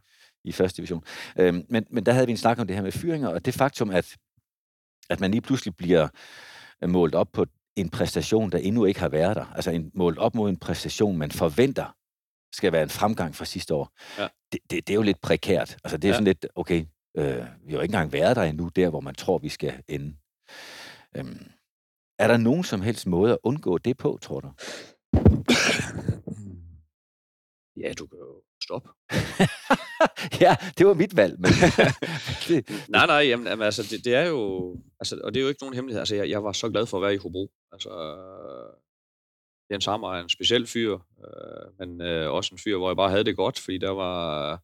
i 0.44 0.52
første 0.52 0.76
division. 0.76 1.04
Øhm, 1.38 1.64
men, 1.68 1.84
men 1.90 2.06
der 2.06 2.12
havde 2.12 2.26
vi 2.26 2.30
en 2.30 2.38
snak 2.38 2.58
om 2.58 2.66
det 2.66 2.76
her 2.76 2.82
med 2.82 2.92
fyringer, 2.92 3.28
og 3.28 3.44
det 3.44 3.54
faktum, 3.54 3.90
at, 3.90 4.16
at 5.10 5.20
man 5.20 5.30
lige 5.30 5.40
pludselig 5.40 5.76
bliver 5.76 6.08
målt 6.86 7.14
op 7.14 7.28
på 7.32 7.46
en 7.76 7.90
præstation, 7.90 8.50
der 8.50 8.58
endnu 8.58 8.84
ikke 8.84 9.00
har 9.00 9.08
været 9.08 9.36
der. 9.36 9.52
Altså 9.54 9.70
en, 9.70 9.90
målt 9.94 10.18
op 10.18 10.34
mod 10.34 10.50
en 10.50 10.56
præstation, 10.56 11.16
man 11.16 11.30
forventer 11.30 11.96
skal 12.52 12.72
være 12.72 12.82
en 12.82 12.88
fremgang 12.88 13.36
fra 13.36 13.44
sidste 13.44 13.74
år. 13.74 13.92
Ja. 14.18 14.28
Det, 14.52 14.60
det, 14.70 14.86
det 14.86 14.90
er 14.90 14.94
jo 14.94 15.02
lidt 15.02 15.20
prekært. 15.20 15.76
Altså 15.84 15.96
det 15.96 16.04
er 16.04 16.08
ja. 16.08 16.14
sådan 16.14 16.24
lidt, 16.24 16.46
okay, 16.54 16.84
Øh, 17.16 17.46
vi 17.64 17.72
har 17.72 17.78
jo 17.78 17.80
ikke 17.80 17.92
engang 17.92 18.12
været 18.12 18.36
der 18.36 18.42
endnu, 18.42 18.68
der 18.76 18.88
hvor 18.88 19.00
man 19.00 19.14
tror, 19.14 19.38
vi 19.38 19.48
skal 19.48 19.82
ende. 19.88 20.16
Øhm, 21.16 21.50
er 22.18 22.28
der 22.28 22.36
nogen 22.36 22.64
som 22.64 22.80
helst 22.80 23.06
måde 23.06 23.32
at 23.32 23.38
undgå 23.42 23.78
det 23.78 23.96
på, 23.96 24.18
tror 24.22 24.40
du? 24.40 24.52
Ja, 27.76 27.92
du 27.98 28.06
kan 28.06 28.18
jo 28.18 28.42
stoppe. 28.62 28.88
ja, 30.44 30.56
det 30.78 30.86
var 30.86 30.94
mit 30.94 31.16
valg. 31.16 31.40
Men 31.40 31.50
det, 32.48 32.88
nej, 32.88 33.06
nej, 33.06 33.16
jamen, 33.16 33.46
jamen, 33.46 33.64
altså, 33.64 33.82
det, 33.82 34.04
det, 34.04 34.14
er 34.14 34.26
jo, 34.26 34.76
altså, 35.00 35.20
og 35.24 35.34
det 35.34 35.40
er 35.40 35.42
jo 35.42 35.48
ikke 35.48 35.62
nogen 35.62 35.74
hemmelighed. 35.74 36.00
Altså, 36.00 36.14
jeg, 36.14 36.30
jeg 36.30 36.44
var 36.44 36.52
så 36.52 36.70
glad 36.70 36.86
for 36.86 36.96
at 36.96 37.02
være 37.02 37.14
i 37.14 37.16
Hobro. 37.16 37.50
Altså, 37.72 37.90
Jens 39.72 39.86
Hammer 39.86 40.14
er 40.14 40.20
en 40.20 40.28
speciel 40.28 40.66
fyr, 40.66 40.92
øh, 40.94 41.78
men 41.78 42.00
øh, 42.00 42.32
også 42.32 42.54
en 42.54 42.58
fyr, 42.58 42.76
hvor 42.76 42.88
jeg 42.88 42.96
bare 42.96 43.10
havde 43.10 43.24
det 43.24 43.36
godt, 43.36 43.58
fordi 43.58 43.78
der 43.78 43.90
var 43.90 44.52
øh, 44.52 44.58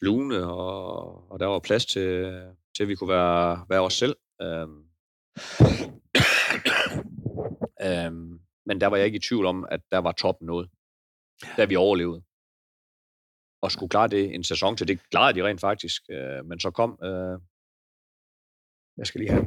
lune, 0.00 0.44
og, 0.44 1.30
og 1.30 1.40
der 1.40 1.46
var 1.46 1.58
plads 1.58 1.86
til, 1.86 2.32
til 2.76 2.82
at 2.82 2.88
vi 2.88 2.94
kunne 2.94 3.08
være, 3.08 3.66
være 3.68 3.80
os 3.80 3.94
selv. 3.94 4.16
Øhm, 4.42 4.84
øhm, 7.86 8.40
men 8.66 8.80
der 8.80 8.86
var 8.86 8.96
jeg 8.96 9.06
ikke 9.06 9.16
i 9.16 9.26
tvivl 9.28 9.46
om, 9.46 9.66
at 9.70 9.80
der 9.90 9.98
var 9.98 10.12
toppen 10.12 10.46
noget, 10.46 10.70
da 11.56 11.64
vi 11.64 11.76
overlevede. 11.76 12.22
Og 13.62 13.72
skulle 13.72 13.90
klare 13.90 14.08
det 14.08 14.34
en 14.34 14.44
sæson 14.44 14.76
til, 14.76 14.88
det 14.88 15.10
klarede 15.10 15.38
de 15.38 15.46
rent 15.46 15.60
faktisk. 15.60 16.02
Øh, 16.10 16.44
men 16.44 16.60
så 16.60 16.70
kom... 16.70 16.98
Øh, 17.02 17.38
jeg 18.98 19.06
skal 19.06 19.20
lige 19.20 19.30
have 19.30 19.46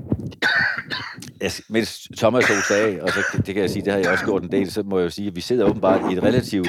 jeg, 1.41 1.51
mens 1.69 2.07
Thomas 2.17 2.45
så 2.45 2.53
sagde, 2.67 3.03
og 3.03 3.09
så, 3.09 3.19
det 3.45 3.53
kan 3.53 3.61
jeg 3.61 3.69
sige, 3.69 3.85
det 3.85 3.93
har 3.93 3.99
jeg 3.99 4.11
også 4.11 4.25
gjort 4.25 4.43
en 4.43 4.51
del, 4.51 4.71
så 4.71 4.83
må 4.83 4.97
jeg 4.99 5.05
jo 5.05 5.09
sige, 5.09 5.27
at 5.27 5.35
vi 5.35 5.41
sidder 5.41 5.65
åbenbart 5.65 6.11
i 6.11 6.15
et 6.15 6.23
relativt 6.23 6.67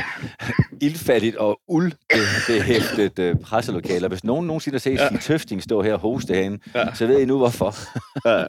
ildfattigt 0.80 1.36
og 1.36 1.60
uldbehæftet 1.68 3.18
uh, 3.18 3.40
presselokale. 3.40 4.06
Og 4.06 4.08
hvis 4.08 4.24
nogen 4.24 4.46
nogensinde 4.46 4.74
har 4.74 4.80
set 4.80 4.98
ja. 4.98 5.08
sin 5.08 5.18
tøfting 5.18 5.62
stå 5.62 5.82
her 5.82 5.94
og 5.94 6.00
hoste 6.00 6.34
herinde, 6.34 6.58
ja. 6.74 6.94
så 6.94 7.06
ved 7.06 7.20
I 7.20 7.24
nu 7.24 7.36
hvorfor. 7.38 7.74
ja. 8.28 8.46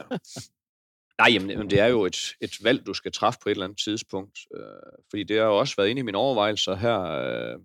Nej, 1.18 1.30
jamen, 1.32 1.70
det 1.70 1.80
er 1.80 1.86
jo 1.86 2.04
et, 2.04 2.34
et 2.40 2.64
valg, 2.64 2.86
du 2.86 2.94
skal 2.94 3.12
træffe 3.12 3.40
på 3.42 3.48
et 3.48 3.50
eller 3.50 3.64
andet 3.64 3.78
tidspunkt. 3.78 4.38
Øh, 4.56 4.62
fordi 5.10 5.24
det 5.24 5.38
har 5.38 5.44
jo 5.44 5.58
også 5.58 5.74
været 5.76 5.88
inde 5.88 6.00
i 6.00 6.02
mine 6.02 6.18
overvejelser 6.18 6.74
her 6.74 7.00
øh, 7.02 7.58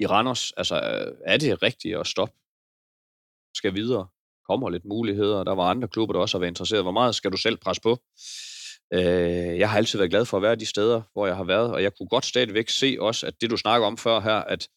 i 0.00 0.06
Randers. 0.06 0.52
Altså, 0.52 0.74
er 1.26 1.36
det 1.36 1.62
rigtigt 1.62 1.96
at 1.96 2.06
stoppe? 2.06 2.34
Skal 3.54 3.74
videre? 3.74 4.06
Kommer 4.50 4.70
lidt 4.70 4.84
muligheder. 4.84 5.44
Der 5.44 5.54
var 5.54 5.64
andre 5.64 5.88
klubber, 5.88 6.12
der 6.12 6.20
også 6.20 6.38
har 6.38 6.40
været 6.40 6.50
interesseret. 6.50 6.82
Hvor 6.82 6.92
meget 6.92 7.14
skal 7.14 7.32
du 7.32 7.36
selv 7.36 7.56
presse 7.56 7.82
på? 7.82 7.98
Øh, 8.94 9.58
jeg 9.58 9.70
har 9.70 9.76
altid 9.76 9.98
været 9.98 10.10
glad 10.10 10.24
for 10.24 10.36
at 10.36 10.42
være 10.42 10.56
de 10.56 10.66
steder, 10.66 11.02
hvor 11.12 11.26
jeg 11.26 11.36
har 11.36 11.44
været, 11.44 11.72
og 11.72 11.82
jeg 11.82 11.92
kunne 11.98 12.08
godt 12.08 12.24
stadigvæk 12.24 12.68
se 12.68 12.96
også, 13.00 13.26
at 13.26 13.34
det 13.40 13.50
du 13.50 13.56
snakker 13.56 13.86
om 13.86 13.96
før 13.96 14.20
her, 14.20 14.34
at 14.34 14.68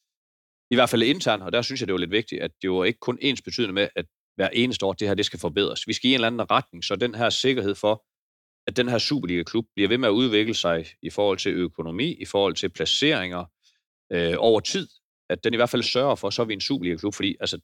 i 0.71 0.75
hvert 0.75 0.89
fald 0.89 1.03
internt, 1.03 1.43
og 1.43 1.53
der 1.53 1.61
synes 1.61 1.81
jeg, 1.81 1.87
det 1.87 1.93
var 1.93 1.99
lidt 1.99 2.11
vigtigt, 2.11 2.41
at 2.41 2.51
det 2.61 2.71
var 2.71 2.83
ikke 2.83 2.99
kun 2.99 3.17
ens 3.21 3.41
betydende 3.41 3.73
med, 3.73 3.87
at 3.95 4.05
hver 4.35 4.49
eneste 4.49 4.85
år, 4.85 4.93
det 4.93 5.07
her, 5.07 5.15
det 5.15 5.25
skal 5.25 5.39
forbedres. 5.39 5.87
Vi 5.87 5.93
skal 5.93 6.09
i 6.09 6.13
en 6.13 6.15
eller 6.15 6.27
anden 6.27 6.51
retning, 6.51 6.83
så 6.83 6.95
den 6.95 7.15
her 7.15 7.29
sikkerhed 7.29 7.75
for, 7.75 8.03
at 8.67 8.77
den 8.77 8.89
her 8.89 8.97
Superliga-klub 8.97 9.65
bliver 9.75 9.89
ved 9.89 9.97
med 9.97 10.07
at 10.07 10.11
udvikle 10.11 10.53
sig 10.53 10.85
i 11.01 11.09
forhold 11.09 11.37
til 11.37 11.51
økonomi, 11.51 12.13
i 12.13 12.25
forhold 12.25 12.55
til 12.55 12.69
placeringer 12.69 13.45
øh, 14.11 14.35
over 14.37 14.59
tid, 14.59 14.87
at 15.29 15.43
den 15.43 15.53
i 15.53 15.55
hvert 15.55 15.69
fald 15.69 15.83
sørger 15.83 16.15
for, 16.15 16.29
så 16.29 16.41
er 16.41 16.45
vi 16.45 16.53
en 16.53 16.61
Superliga-klub, 16.61 17.13
fordi 17.13 17.35
altså, 17.39 17.59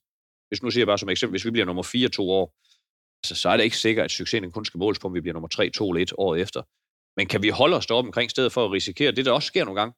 hvis 0.47 0.63
nu 0.63 0.71
siger 0.71 0.81
jeg 0.81 0.87
bare 0.87 0.97
som 0.97 1.09
eksempel, 1.09 1.31
hvis 1.33 1.45
vi 1.45 1.51
bliver 1.51 1.65
nummer 1.65 1.83
4 1.83 2.09
to 2.09 2.29
år, 2.29 2.53
altså, 3.23 3.41
så 3.41 3.49
er 3.49 3.57
det 3.57 3.63
ikke 3.63 3.77
sikkert, 3.77 4.05
at 4.05 4.11
succesen 4.11 4.51
kun 4.51 4.65
skal 4.65 4.77
måles 4.77 4.99
på, 4.99 5.07
om 5.07 5.13
vi 5.13 5.21
bliver 5.21 5.33
nummer 5.33 5.47
3, 5.47 5.69
2 5.69 5.89
eller 5.89 6.01
1 6.01 6.13
året 6.17 6.41
efter. 6.41 6.61
Men 7.17 7.27
kan 7.27 7.43
vi 7.43 7.49
holde 7.49 7.77
os 7.77 7.85
deroppe 7.85 8.07
omkring 8.07 8.31
stedet 8.31 8.51
for 8.51 8.65
at 8.65 8.71
risikere, 8.71 9.11
det 9.11 9.25
der 9.25 9.31
også 9.31 9.47
sker 9.47 9.65
nogle 9.65 9.79
gange, 9.79 9.93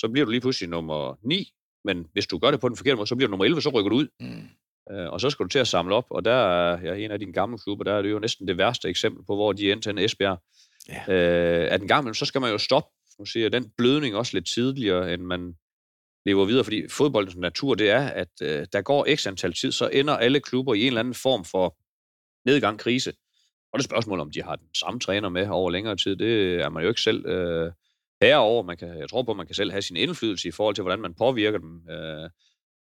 så 0.00 0.08
bliver 0.08 0.24
du 0.24 0.30
lige 0.30 0.40
pludselig 0.40 0.70
nummer 0.70 1.18
9, 1.22 1.52
men 1.84 2.06
hvis 2.12 2.26
du 2.26 2.38
gør 2.38 2.50
det 2.50 2.60
på 2.60 2.68
den 2.68 2.76
forkerte 2.76 2.96
måde, 2.96 3.06
så 3.06 3.16
bliver 3.16 3.28
du 3.28 3.30
nummer 3.30 3.44
11, 3.44 3.62
så 3.62 3.68
rykker 3.68 3.88
du 3.88 3.96
ud. 3.96 4.08
Mm. 4.20 4.48
Øh, 4.90 5.12
og 5.12 5.20
så 5.20 5.30
skal 5.30 5.44
du 5.44 5.48
til 5.48 5.58
at 5.58 5.68
samle 5.68 5.94
op, 5.94 6.06
og 6.10 6.24
der 6.24 6.34
er 6.34 6.80
ja, 6.82 7.04
en 7.04 7.10
af 7.10 7.18
dine 7.18 7.32
gamle 7.32 7.58
klubber, 7.58 7.84
der 7.84 7.92
er 7.92 8.02
det 8.02 8.10
jo 8.10 8.18
næsten 8.18 8.48
det 8.48 8.58
værste 8.58 8.88
eksempel 8.88 9.24
på, 9.24 9.34
hvor 9.34 9.52
de 9.52 9.72
endte 9.72 9.92
til 9.92 10.04
Esbjerg. 10.04 10.38
Ja. 10.88 11.12
Øh, 11.12 11.72
at 11.72 11.82
en 11.82 11.88
gang 11.88 12.16
så 12.16 12.24
skal 12.24 12.40
man 12.40 12.50
jo 12.50 12.58
stoppe, 12.58 12.90
nu 13.18 13.24
siger 13.24 13.48
den 13.48 13.72
blødning 13.78 14.16
også 14.16 14.36
lidt 14.36 14.46
tidligere, 14.46 15.14
end 15.14 15.22
man 15.22 15.54
lever 16.26 16.44
videre, 16.44 16.64
fordi 16.64 16.88
fodboldens 16.88 17.36
natur, 17.36 17.74
det 17.74 17.90
er, 17.90 18.00
at 18.08 18.28
øh, 18.42 18.66
der 18.72 18.82
går 18.82 19.16
x 19.16 19.26
antal 19.26 19.52
tid, 19.52 19.72
så 19.72 19.88
ender 19.88 20.16
alle 20.16 20.40
klubber 20.40 20.74
i 20.74 20.80
en 20.80 20.86
eller 20.86 21.00
anden 21.00 21.14
form 21.14 21.44
for 21.44 21.76
nedgang, 22.46 22.78
krise. 22.78 23.12
Og 23.72 23.78
det 23.78 23.84
spørgsmål, 23.84 24.20
om 24.20 24.30
de 24.30 24.42
har 24.42 24.56
den 24.56 24.74
samme 24.74 25.00
træner 25.00 25.28
med 25.28 25.48
over 25.48 25.70
længere 25.70 25.96
tid, 25.96 26.16
det 26.16 26.54
er 26.54 26.68
man 26.68 26.82
jo 26.82 26.88
ikke 26.88 27.00
selv 27.00 27.26
øh, 27.26 27.72
herover. 28.22 28.62
Man 28.62 28.76
kan, 28.76 28.98
jeg 28.98 29.08
tror 29.10 29.22
på, 29.22 29.30
at 29.30 29.36
man 29.36 29.46
kan 29.46 29.54
selv 29.54 29.70
have 29.70 29.82
sin 29.82 29.96
indflydelse 29.96 30.48
i 30.48 30.50
forhold 30.50 30.74
til, 30.74 30.82
hvordan 30.82 31.00
man 31.00 31.14
påvirker 31.14 31.58
dem, 31.58 31.88
øh, 31.90 32.30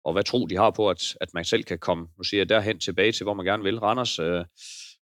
og 0.04 0.12
hvad 0.12 0.24
tro 0.24 0.46
de 0.46 0.56
har 0.56 0.70
på, 0.70 0.90
at, 0.90 1.16
at 1.20 1.34
man 1.34 1.44
selv 1.44 1.64
kan 1.64 1.78
komme, 1.78 2.06
nu 2.18 2.24
siger 2.24 2.40
jeg, 2.40 2.48
derhen 2.48 2.78
tilbage 2.78 3.12
til, 3.12 3.24
hvor 3.24 3.34
man 3.34 3.46
gerne 3.46 3.62
vil. 3.62 3.78
Randers 3.78 4.18
øh, 4.18 4.44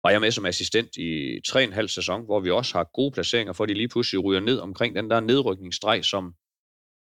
var 0.05 0.11
jeg 0.11 0.20
med 0.20 0.30
som 0.30 0.47
assistent 0.47 0.97
i 0.97 1.39
3,5 1.49 1.87
sæson, 1.87 2.24
hvor 2.24 2.41
vi 2.41 2.51
også 2.51 2.78
har 2.78 2.91
gode 2.95 3.12
placeringer, 3.12 3.53
for 3.53 3.66
de 3.66 3.74
lige 3.74 3.89
pludselig 3.89 4.24
ryger 4.24 4.41
ned 4.41 4.59
omkring 4.59 4.97
den 4.97 5.11
der 5.11 5.20
nedrykningsstreg, 5.20 6.05
som 6.05 6.35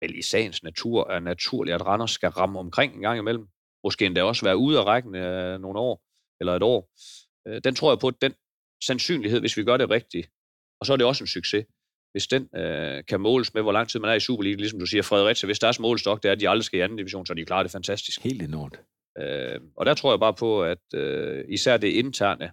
vel 0.01 0.19
i 0.19 0.23
sagens 0.23 0.63
natur 0.63 1.11
er 1.11 1.21
naturligt, 1.21 1.75
at 1.75 1.87
Randers 1.87 2.11
skal 2.11 2.29
ramme 2.29 2.59
omkring 2.59 2.95
en 2.95 3.01
gang 3.01 3.19
imellem. 3.19 3.47
Måske 3.85 4.07
endda 4.07 4.23
også 4.23 4.45
være 4.45 4.57
ude 4.57 4.79
af 4.79 4.85
rækken 4.85 5.15
øh, 5.15 5.61
nogle 5.61 5.79
år, 5.79 6.03
eller 6.41 6.57
et 6.57 6.63
år. 6.63 6.91
Øh, 7.49 7.61
den 7.65 7.75
tror 7.75 7.91
jeg 7.91 7.99
på, 7.99 8.09
at 8.09 8.23
den 8.23 8.35
sandsynlighed, 8.85 9.41
hvis 9.41 9.57
vi 9.57 9.65
gør 9.65 9.77
det 9.77 9.91
rigtigt, 9.91 10.31
og 10.81 10.87
så 10.87 10.93
er 10.93 10.97
det 10.97 11.07
også 11.07 11.25
en 11.25 11.29
succes, 11.29 11.65
hvis 12.13 12.27
den 12.27 12.49
øh, 12.57 13.05
kan 13.09 13.21
måles 13.21 13.55
med, 13.55 13.63
hvor 13.63 13.73
lang 13.73 13.89
tid 13.89 14.01
man 14.01 14.11
er 14.11 14.15
i 14.15 14.21
Superliga, 14.21 14.57
ligesom 14.57 14.79
du 14.79 14.87
siger, 14.87 15.03
Fredericia, 15.03 15.47
hvis 15.47 15.59
deres 15.59 15.81
målstok 15.81 16.23
det 16.23 16.29
er, 16.29 16.33
at 16.33 16.41
de 16.41 16.49
aldrig 16.49 16.65
skal 16.65 16.79
i 16.79 16.83
anden 16.83 16.99
division, 16.99 17.27
så 17.27 17.33
er 17.33 17.35
de 17.35 17.45
klarer 17.45 17.63
det 17.63 17.73
fantastisk. 17.73 18.23
Helt 18.23 18.43
enormt. 18.43 18.81
Øh, 19.19 19.61
og 19.77 19.87
der 19.87 19.95
tror 19.95 20.13
jeg 20.13 20.21
bare 20.21 20.35
på, 20.35 20.63
at 20.63 20.95
øh, 20.95 21.45
især 21.49 21.77
det 21.77 21.89
interne, 21.89 22.53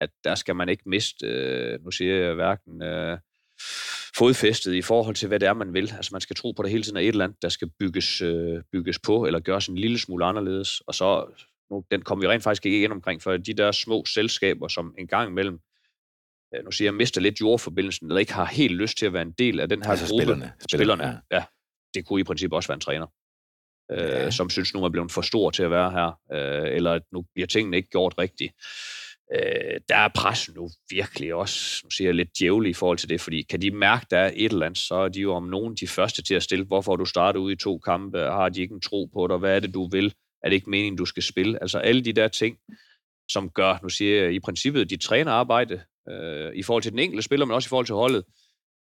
at 0.00 0.10
der 0.24 0.34
skal 0.34 0.56
man 0.56 0.68
ikke 0.68 0.88
miste, 0.88 1.26
øh, 1.26 1.84
nu 1.84 1.90
siger 1.90 2.14
jeg 2.14 2.34
hverken 2.34 2.82
øh, 2.82 3.18
fodfæstet 4.16 4.74
i 4.74 4.82
forhold 4.82 5.14
til, 5.14 5.28
hvad 5.28 5.40
det 5.40 5.48
er, 5.48 5.54
man 5.54 5.74
vil. 5.74 5.92
Altså 5.96 6.08
man 6.12 6.20
skal 6.20 6.36
tro 6.36 6.52
på, 6.52 6.62
at 6.62 6.64
det 6.64 6.70
hele 6.70 6.82
tiden 6.82 6.96
er 6.96 7.00
et 7.00 7.08
eller 7.08 7.24
andet, 7.24 7.42
der 7.42 7.48
skal 7.48 7.70
bygges, 7.80 8.22
øh, 8.22 8.62
bygges 8.72 8.98
på, 8.98 9.26
eller 9.26 9.40
gøres 9.40 9.66
en 9.66 9.78
lille 9.78 9.98
smule 9.98 10.24
anderledes. 10.24 10.80
Og 10.80 10.94
så, 10.94 11.26
nu, 11.70 11.84
den 11.90 12.02
kommer 12.02 12.24
vi 12.24 12.28
rent 12.28 12.42
faktisk 12.42 12.66
ikke 12.66 12.82
ind 12.82 12.92
omkring, 12.92 13.22
for 13.22 13.36
de 13.36 13.54
der 13.54 13.72
små 13.72 14.04
selskaber, 14.04 14.68
som 14.68 14.94
en 14.98 15.06
gang 15.06 15.30
imellem, 15.30 15.58
øh, 16.54 16.64
nu 16.64 16.70
siger 16.70 16.86
jeg, 16.86 16.94
mister 16.94 17.20
lidt 17.20 17.40
jordforbindelsen, 17.40 18.06
eller 18.06 18.20
ikke 18.20 18.32
har 18.32 18.44
helt 18.44 18.74
lyst 18.74 18.98
til 18.98 19.06
at 19.06 19.12
være 19.12 19.22
en 19.22 19.32
del 19.32 19.60
af 19.60 19.68
den 19.68 19.82
her 19.82 19.90
altså 19.90 20.06
gruppe. 20.06 20.22
Spillerne. 20.22 20.52
Spillerne, 20.74 21.04
ja. 21.04 21.36
ja. 21.36 21.44
Det 21.94 22.06
kunne 22.06 22.20
i 22.20 22.24
princippet 22.24 22.56
også 22.56 22.68
være 22.68 22.74
en 22.74 22.80
træner. 22.80 23.06
Øh, 23.92 23.98
ja. 23.98 24.30
som 24.30 24.50
synes 24.50 24.74
nu 24.74 24.84
er 24.84 24.88
blevet 24.88 25.12
for 25.12 25.22
stor 25.22 25.50
til 25.50 25.62
at 25.62 25.70
være 25.70 25.90
her, 25.90 26.06
øh, 26.32 26.76
eller 26.76 26.92
at 26.92 27.02
nu 27.12 27.24
bliver 27.34 27.46
tingene 27.46 27.76
ikke 27.76 27.90
gjort 27.90 28.14
rigtigt 28.18 28.52
øh, 29.34 29.80
der 29.88 29.96
er 29.96 30.08
pressen 30.14 30.54
nu 30.54 30.68
virkelig 30.90 31.34
også, 31.34 31.80
nu 31.84 31.90
siger 31.90 32.08
jeg 32.08 32.14
lidt 32.14 32.38
djævlig 32.38 32.70
i 32.70 32.74
forhold 32.74 32.98
til 32.98 33.08
det, 33.08 33.20
fordi 33.20 33.42
kan 33.42 33.62
de 33.62 33.70
mærke, 33.70 34.06
der 34.10 34.18
er 34.18 34.30
et 34.34 34.52
eller 34.52 34.66
andet, 34.66 34.78
så 34.78 34.94
er 34.94 35.08
de 35.08 35.20
jo 35.20 35.34
om 35.34 35.42
nogen 35.42 35.74
de 35.74 35.86
første 35.88 36.22
til 36.22 36.34
at 36.34 36.42
stille, 36.42 36.64
hvorfor 36.64 36.96
du 36.96 37.04
starter 37.04 37.40
ud 37.40 37.52
i 37.52 37.56
to 37.56 37.78
kampe, 37.78 38.18
har 38.18 38.48
de 38.48 38.60
ikke 38.60 38.74
en 38.74 38.80
tro 38.80 39.04
på 39.12 39.26
dig, 39.26 39.38
hvad 39.38 39.56
er 39.56 39.60
det, 39.60 39.74
du 39.74 39.88
vil, 39.88 40.14
er 40.44 40.48
det 40.48 40.56
ikke 40.56 40.70
meningen, 40.70 40.96
du 40.96 41.04
skal 41.04 41.22
spille? 41.22 41.62
Altså 41.62 41.78
alle 41.78 42.04
de 42.04 42.12
der 42.12 42.28
ting, 42.28 42.58
som 43.30 43.50
gør, 43.50 43.78
nu 43.82 43.88
siger 43.88 44.22
jeg, 44.22 44.34
i 44.34 44.40
princippet, 44.40 44.90
dit 44.90 45.00
trænerarbejde, 45.00 45.82
øh, 46.10 46.52
i 46.54 46.62
forhold 46.62 46.82
til 46.82 46.92
den 46.92 46.98
enkelte 46.98 47.22
spiller, 47.22 47.46
men 47.46 47.54
også 47.54 47.66
i 47.66 47.70
forhold 47.70 47.86
til 47.86 47.94
holdet, 47.94 48.24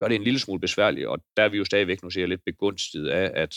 gør 0.00 0.08
det 0.08 0.14
en 0.14 0.22
lille 0.22 0.38
smule 0.38 0.60
besværligt, 0.60 1.06
og 1.06 1.18
der 1.36 1.42
er 1.42 1.48
vi 1.48 1.58
jo 1.58 1.64
stadigvæk, 1.64 2.02
nu 2.02 2.10
siger 2.10 2.22
jeg, 2.22 2.28
lidt 2.28 2.44
begunstiget 2.46 3.08
af, 3.08 3.42
at 3.42 3.54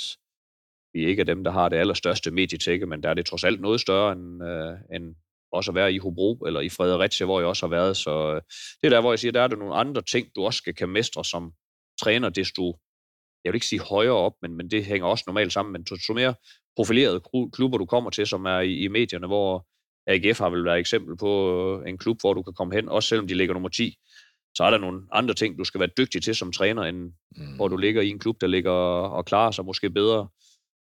vi 0.93 1.05
ikke 1.05 1.19
er 1.19 1.25
dem, 1.25 1.43
der 1.43 1.51
har 1.51 1.69
det 1.69 1.77
allerstørste 1.77 2.31
medietække, 2.31 2.85
men 2.85 3.03
der 3.03 3.09
er 3.09 3.13
det 3.13 3.25
trods 3.25 3.43
alt 3.43 3.61
noget 3.61 3.81
større 3.81 4.11
end, 4.11 4.43
øh, 4.43 4.95
end 4.95 5.15
også 5.51 5.71
at 5.71 5.75
være 5.75 5.93
i 5.93 5.97
Hobro 5.97 6.33
eller 6.35 6.59
i 6.59 6.69
Fredericia, 6.69 7.25
hvor 7.25 7.39
jeg 7.39 7.47
også 7.47 7.65
har 7.65 7.69
været. 7.69 7.97
Så 7.97 8.33
øh, 8.35 8.41
det 8.81 8.87
er 8.87 8.89
der, 8.89 9.01
hvor 9.01 9.11
jeg 9.11 9.19
siger, 9.19 9.31
der 9.31 9.41
er 9.41 9.47
der 9.47 9.55
nogle 9.55 9.75
andre 9.75 10.01
ting, 10.01 10.27
du 10.35 10.45
også 10.45 10.57
skal 10.57 10.75
kan 10.75 10.89
mestre 10.89 11.25
som 11.25 11.51
træner, 12.01 12.29
desto, 12.29 12.79
jeg 13.43 13.51
vil 13.51 13.57
ikke 13.57 13.65
sige 13.65 13.81
højere 13.81 14.13
op, 14.13 14.33
men, 14.41 14.57
men 14.57 14.71
det 14.71 14.85
hænger 14.85 15.07
også 15.07 15.23
normalt 15.27 15.53
sammen, 15.53 15.73
men 15.73 15.85
så 15.85 16.13
mere 16.15 16.35
profilerede 16.75 17.21
klubber, 17.53 17.77
du 17.77 17.85
kommer 17.85 18.09
til, 18.09 18.27
som 18.27 18.45
er 18.45 18.59
i, 18.59 18.73
i 18.73 18.87
medierne, 18.87 19.27
hvor 19.27 19.67
AGF 20.07 20.39
har 20.39 20.49
vel 20.49 20.65
været 20.65 20.75
et 20.75 20.79
eksempel 20.79 21.17
på 21.17 21.31
øh, 21.79 21.89
en 21.89 21.97
klub, 21.97 22.17
hvor 22.21 22.33
du 22.33 22.43
kan 22.43 22.53
komme 22.53 22.75
hen, 22.75 22.89
også 22.89 23.09
selvom 23.09 23.27
de 23.27 23.33
ligger 23.33 23.53
nummer 23.53 23.69
10, 23.69 23.95
så 24.57 24.63
er 24.63 24.71
der 24.71 24.77
nogle 24.77 25.01
andre 25.11 25.33
ting, 25.33 25.57
du 25.57 25.63
skal 25.63 25.79
være 25.79 25.89
dygtig 25.97 26.23
til 26.23 26.35
som 26.35 26.51
træner, 26.51 26.83
end 26.83 27.13
mm. 27.37 27.55
hvor 27.55 27.67
du 27.67 27.77
ligger 27.77 28.01
i 28.01 28.09
en 28.09 28.19
klub, 28.19 28.41
der 28.41 28.47
ligger 28.47 28.71
og 28.71 29.25
klarer 29.25 29.51
sig 29.51 29.65
måske 29.65 29.89
bedre, 29.89 30.27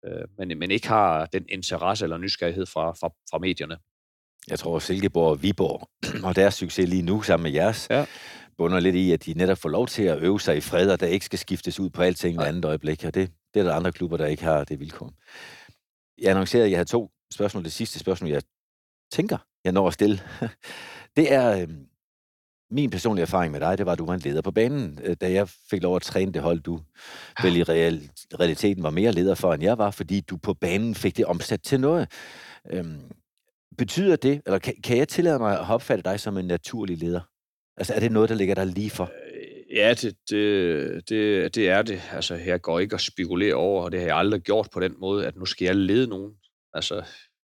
øh, 0.06 0.24
men, 0.38 0.58
men 0.58 0.70
ikke 0.70 0.88
har 0.88 1.26
den 1.26 1.46
interesse 1.48 2.04
eller 2.04 2.18
nysgerrighed 2.18 2.66
fra, 2.66 2.90
fra, 2.90 3.08
fra 3.30 3.38
medierne 3.38 3.76
jeg 4.48 4.58
tror, 4.58 4.78
Silkeborg 4.78 5.30
og 5.30 5.42
Viborg 5.42 5.88
og 6.26 6.36
deres 6.36 6.54
succes 6.54 6.88
lige 6.88 7.02
nu 7.02 7.22
sammen 7.22 7.42
med 7.42 7.52
jeres, 7.52 7.86
ja. 7.90 8.04
bunder 8.58 8.80
lidt 8.80 8.96
i, 8.96 9.12
at 9.12 9.24
de 9.24 9.34
netop 9.34 9.58
får 9.58 9.68
lov 9.68 9.86
til 9.86 10.02
at 10.02 10.22
øve 10.22 10.40
sig 10.40 10.56
i 10.56 10.60
fred, 10.60 10.90
og 10.90 11.00
der 11.00 11.06
ikke 11.06 11.26
skal 11.26 11.38
skiftes 11.38 11.80
ud 11.80 11.90
på 11.90 12.02
alting 12.02 12.42
i 12.42 12.44
andet 12.44 12.64
øjeblik. 12.64 13.04
Og 13.04 13.14
det, 13.14 13.30
det 13.54 13.60
er 13.60 13.64
der 13.64 13.74
andre 13.74 13.92
klubber, 13.92 14.16
der 14.16 14.26
ikke 14.26 14.42
har 14.42 14.64
det 14.64 14.80
vilkår. 14.80 15.12
Jeg 16.18 16.30
annoncerede, 16.30 16.64
at 16.64 16.70
jeg 16.70 16.78
har 16.78 16.84
to 16.84 17.10
spørgsmål. 17.32 17.64
Det 17.64 17.72
sidste 17.72 17.98
spørgsmål, 17.98 18.30
jeg 18.30 18.42
tænker, 19.12 19.38
jeg 19.64 19.72
når 19.72 19.86
at 19.86 19.94
stille, 19.94 20.20
det 21.16 21.32
er 21.32 21.60
øh, 21.60 21.68
min 22.70 22.90
personlige 22.90 23.22
erfaring 23.22 23.52
med 23.52 23.60
dig, 23.60 23.78
det 23.78 23.86
var, 23.86 23.92
at 23.92 23.98
du 23.98 24.06
var 24.06 24.14
en 24.14 24.20
leder 24.20 24.42
på 24.42 24.50
banen. 24.50 24.98
Øh, 25.02 25.16
da 25.20 25.32
jeg 25.32 25.48
fik 25.48 25.82
lov 25.82 25.96
at 25.96 26.02
træne 26.02 26.32
det 26.32 26.42
hold, 26.42 26.60
du 26.60 26.80
vel 27.42 27.56
i 27.56 27.62
real, 27.62 28.10
realiteten 28.40 28.82
var 28.82 28.90
mere 28.90 29.12
leder 29.12 29.34
for, 29.34 29.54
end 29.54 29.62
jeg 29.62 29.78
var, 29.78 29.90
fordi 29.90 30.20
du 30.20 30.36
på 30.36 30.54
banen 30.54 30.94
fik 30.94 31.16
det 31.16 31.24
omsat 31.24 31.62
til 31.62 31.80
noget. 31.80 32.08
Øhm, 32.70 33.00
Betyder 33.80 34.16
det, 34.16 34.42
eller 34.46 34.58
kan, 34.58 34.74
kan 34.84 34.98
jeg 34.98 35.08
tillade 35.08 35.38
mig 35.38 35.52
at 35.60 35.70
opfatte 35.70 36.02
dig 36.04 36.20
som 36.20 36.38
en 36.38 36.44
naturlig 36.44 36.98
leder? 36.98 37.20
Altså 37.76 37.94
er 37.94 38.00
det 38.00 38.12
noget, 38.12 38.28
der 38.28 38.34
ligger 38.34 38.54
der 38.54 38.64
lige 38.64 38.90
for? 38.90 39.04
Øh, 39.04 39.76
ja, 39.76 39.94
det, 39.94 40.16
det, 40.30 41.08
det, 41.08 41.54
det 41.54 41.68
er 41.68 41.82
det. 41.82 42.00
Altså 42.12 42.34
jeg 42.34 42.60
går 42.60 42.78
ikke 42.78 42.96
og 42.96 43.00
spekulerer 43.00 43.54
over, 43.54 43.84
og 43.84 43.92
det 43.92 44.00
har 44.00 44.06
jeg 44.06 44.16
aldrig 44.16 44.40
gjort 44.40 44.68
på 44.72 44.80
den 44.80 44.94
måde, 44.98 45.26
at 45.26 45.36
nu 45.36 45.44
skal 45.44 45.64
jeg 45.64 45.76
lede 45.76 46.06
nogen. 46.06 46.32
Altså 46.74 46.94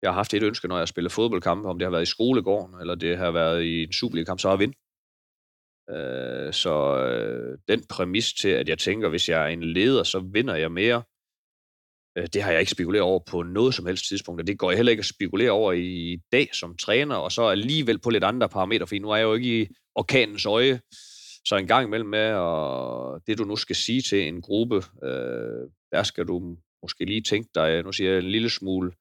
jeg 0.01 0.09
har 0.09 0.15
haft 0.15 0.33
et 0.33 0.43
ønske, 0.43 0.67
når 0.67 0.77
jeg 0.77 0.87
spiller 0.87 1.09
fodboldkampe, 1.09 1.69
om 1.69 1.79
det 1.79 1.85
har 1.85 1.91
været 1.91 2.03
i 2.03 2.15
skolegården, 2.15 2.79
eller 2.81 2.95
det 2.95 3.17
har 3.17 3.31
været 3.31 3.63
i 3.63 3.83
en 3.83 3.93
Superliga-kamp, 3.93 4.39
så 4.39 4.47
har 4.47 4.55
jeg 4.55 4.59
vind. 4.59 4.73
Øh, 5.89 6.53
så 6.53 6.97
øh, 6.97 7.57
den 7.67 7.83
præmis 7.89 8.33
til, 8.33 8.49
at 8.49 8.69
jeg 8.69 8.77
tænker, 8.77 9.09
hvis 9.09 9.29
jeg 9.29 9.43
er 9.43 9.47
en 9.47 9.63
leder, 9.63 10.03
så 10.03 10.19
vinder 10.33 10.55
jeg 10.55 10.71
mere, 10.71 11.03
Øh, 12.17 12.27
det 12.33 12.41
har 12.41 12.51
jeg 12.51 12.59
ikke 12.59 12.71
spekuleret 12.71 13.03
over 13.03 13.19
på 13.19 13.43
noget 13.43 13.73
som 13.73 13.85
helst 13.85 14.07
tidspunkt, 14.07 14.41
og 14.41 14.47
det 14.47 14.59
går 14.59 14.71
jeg 14.71 14.77
heller 14.77 14.91
ikke 14.91 15.01
at 15.01 15.05
spekulere 15.05 15.51
over 15.51 15.73
i 15.73 16.17
dag 16.31 16.49
som 16.53 16.77
træner, 16.77 17.15
og 17.15 17.31
så 17.31 17.47
alligevel 17.47 17.99
på 17.99 18.09
lidt 18.09 18.23
andre 18.23 18.49
parametre, 18.49 18.87
for 18.87 18.95
nu 19.01 19.09
er 19.09 19.15
jeg 19.15 19.23
jo 19.23 19.33
ikke 19.33 19.61
i 19.61 19.67
orkanens 19.95 20.45
øje, 20.45 20.79
så 21.45 21.55
en 21.55 21.67
gang 21.67 21.87
imellem 21.87 22.09
med, 22.09 22.33
og 22.33 23.21
det 23.27 23.37
du 23.37 23.43
nu 23.43 23.55
skal 23.55 23.75
sige 23.75 24.01
til 24.01 24.27
en 24.27 24.41
gruppe, 24.41 24.75
øh, 25.03 25.69
der 25.91 26.03
skal 26.03 26.25
du 26.25 26.57
måske 26.81 27.05
lige 27.05 27.21
tænke 27.21 27.49
dig, 27.55 27.83
nu 27.83 27.91
siger 27.91 28.11
jeg 28.11 28.19
en 28.19 28.31
lille 28.31 28.49
smule 28.49 28.91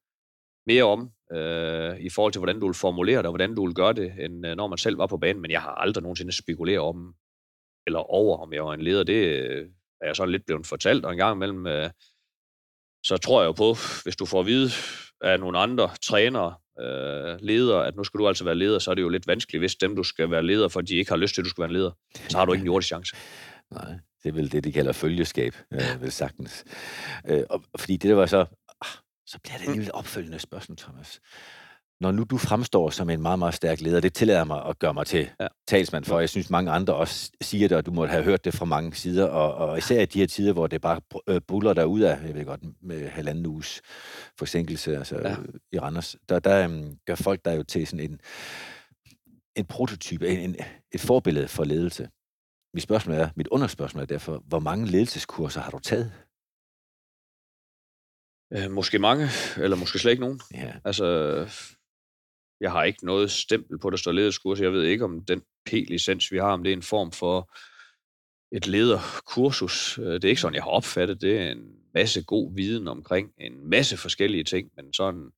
mere 0.67 0.83
om, 0.83 1.09
øh, 1.31 1.99
i 1.99 2.09
forhold 2.09 2.31
til, 2.33 2.39
hvordan 2.39 2.59
du 2.59 2.65
vil 2.65 2.73
formulere 2.73 3.17
det, 3.17 3.25
og 3.25 3.31
hvordan 3.31 3.55
du 3.55 3.65
vil 3.65 3.75
gøre 3.75 3.93
det, 3.93 4.13
end 4.19 4.47
øh, 4.47 4.55
når 4.55 4.67
man 4.67 4.77
selv 4.77 4.97
var 4.97 5.07
på 5.07 5.17
banen. 5.17 5.41
Men 5.41 5.51
jeg 5.51 5.61
har 5.61 5.71
aldrig 5.71 6.01
nogensinde 6.01 6.31
spekuleret 6.31 6.79
om, 6.79 7.13
eller 7.87 7.99
over, 7.99 8.37
om 8.37 8.53
jeg 8.53 8.65
var 8.65 8.73
en 8.73 8.81
leder. 8.81 9.03
Det 9.03 9.25
øh, 9.25 9.67
er 10.01 10.05
jeg 10.05 10.15
sådan 10.15 10.31
lidt 10.31 10.45
blevet 10.45 10.67
fortalt, 10.67 11.05
og 11.05 11.11
en 11.11 11.17
gang 11.17 11.35
imellem, 11.35 11.67
øh, 11.67 11.89
så 13.05 13.17
tror 13.17 13.41
jeg 13.41 13.47
jo 13.47 13.51
på, 13.51 13.75
hvis 14.03 14.15
du 14.15 14.25
får 14.25 14.39
at 14.39 14.45
vide 14.45 14.71
af 15.21 15.39
nogle 15.39 15.59
andre 15.59 15.89
trænere, 16.03 16.55
øh, 16.79 17.37
ledere, 17.41 17.87
at 17.87 17.95
nu 17.95 18.03
skal 18.03 18.17
du 18.19 18.27
altså 18.27 18.43
være 18.43 18.55
leder, 18.55 18.79
så 18.79 18.91
er 18.91 18.95
det 18.95 19.01
jo 19.01 19.09
lidt 19.09 19.27
vanskeligt, 19.27 19.61
hvis 19.61 19.75
dem, 19.75 19.95
du 19.95 20.03
skal 20.03 20.31
være 20.31 20.43
leder, 20.43 20.67
for 20.67 20.81
de 20.81 20.95
ikke 20.95 21.11
har 21.11 21.17
lyst 21.17 21.35
til, 21.35 21.41
at 21.41 21.45
du 21.45 21.49
skal 21.49 21.61
være 21.61 21.69
en 21.69 21.75
leder. 21.75 21.91
Så 22.29 22.37
har 22.37 22.45
du 22.45 22.53
ikke 22.53 22.61
en 22.61 22.65
jordisk 22.65 22.87
chance. 22.87 23.15
Nej, 23.71 23.91
det 24.23 24.29
er 24.29 24.33
vel 24.33 24.51
det, 24.51 24.63
de 24.63 24.71
kalder 24.71 24.91
følgeskab, 24.91 25.55
øh, 25.73 26.01
vel 26.01 26.11
sagtens. 26.11 26.65
Øh, 27.29 27.43
og, 27.49 27.63
fordi 27.79 27.97
det 27.97 28.09
der 28.09 28.15
var 28.15 28.25
så, 28.25 28.39
ah, 28.81 28.91
så 29.25 29.39
bliver 29.43 29.57
det 29.57 29.67
alligevel 29.67 29.91
opfølgende 29.93 30.39
spørgsmål, 30.39 30.77
Thomas. 30.77 31.21
Når 32.01 32.11
nu 32.11 32.23
du 32.23 32.37
fremstår 32.37 32.89
som 32.89 33.09
en 33.09 33.21
meget, 33.21 33.39
meget 33.39 33.53
stærk 33.53 33.81
leder, 33.81 33.99
det 33.99 34.13
tillader 34.13 34.43
mig 34.43 34.65
at 34.65 34.79
gøre 34.79 34.93
mig 34.93 35.05
til 35.07 35.29
ja. 35.39 35.47
talsmand 35.67 36.05
for. 36.05 36.19
Jeg 36.19 36.29
synes, 36.29 36.49
mange 36.49 36.71
andre 36.71 36.95
også 36.95 37.31
siger 37.41 37.67
det, 37.67 37.77
og 37.77 37.85
du 37.85 37.91
må 37.91 38.05
have 38.05 38.23
hørt 38.23 38.45
det 38.45 38.53
fra 38.53 38.65
mange 38.65 38.93
sider. 38.93 39.25
Og, 39.25 39.53
og 39.53 39.77
især 39.77 40.01
i 40.01 40.05
de 40.05 40.19
her 40.19 40.27
tider, 40.27 40.53
hvor 40.53 40.67
det 40.67 40.81
bare 40.81 41.01
øh, 41.27 41.41
buller 41.47 41.73
der 41.73 41.83
ud 41.83 42.01
af, 42.01 42.23
jeg 42.25 42.35
ved 42.35 42.45
godt, 42.45 42.61
med 42.81 43.09
halvanden 43.09 43.45
uges 43.45 43.81
forsinkelse 44.39 44.97
altså, 44.97 45.17
ja. 45.17 45.35
i 45.71 45.79
Randers, 45.79 46.15
der, 46.29 46.39
der 46.39 46.65
um, 46.65 46.97
gør 47.05 47.15
folk 47.15 47.45
der 47.45 47.53
jo 47.53 47.63
til 47.63 47.87
sådan 47.87 48.11
en, 48.11 48.19
en 49.55 49.65
prototype, 49.65 50.27
en, 50.27 50.39
en, 50.39 50.55
et 50.91 51.01
forbillede 51.01 51.47
for 51.47 51.63
ledelse. 51.63 52.09
Mit 52.73 52.83
spørgsmål 52.83 53.15
er, 53.15 53.29
mit 53.35 53.47
underspørgsmål 53.47 54.01
er 54.01 54.07
derfor, 54.07 54.43
hvor 54.47 54.59
mange 54.59 54.87
ledelseskurser 54.87 55.61
har 55.61 55.71
du 55.71 55.79
taget? 55.79 56.11
Øh, 58.53 58.71
måske 58.71 58.99
mange, 58.99 59.27
eller 59.57 59.77
måske 59.77 59.99
slet 59.99 60.11
ikke 60.11 60.23
nogen. 60.23 60.41
Ja. 60.53 60.73
Altså, 60.85 61.05
jeg 62.61 62.71
har 62.71 62.83
ikke 62.83 63.05
noget 63.05 63.31
stempel 63.31 63.79
på, 63.79 63.89
der 63.89 63.97
står 63.97 64.11
lederskursus. 64.11 64.61
Jeg 64.61 64.73
ved 64.73 64.83
ikke, 64.83 65.03
om 65.03 65.25
den 65.25 65.41
P-licens, 65.69 66.31
vi 66.31 66.37
har, 66.37 66.51
om 66.51 66.63
det 66.63 66.71
er 66.71 66.77
en 66.77 66.81
form 66.81 67.11
for 67.11 67.49
et 68.55 68.67
lederkursus. 68.67 69.97
Øh, 69.97 70.13
det 70.13 70.23
er 70.23 70.29
ikke 70.29 70.41
sådan, 70.41 70.55
jeg 70.55 70.63
har 70.63 70.69
opfattet 70.69 71.21
det. 71.21 71.39
er 71.39 71.51
en 71.51 71.65
masse 71.93 72.23
god 72.23 72.55
viden 72.55 72.87
omkring 72.87 73.31
en 73.37 73.69
masse 73.69 73.97
forskellige 73.97 74.43
ting, 74.43 74.71
men 74.75 74.93
sådan 74.93 75.29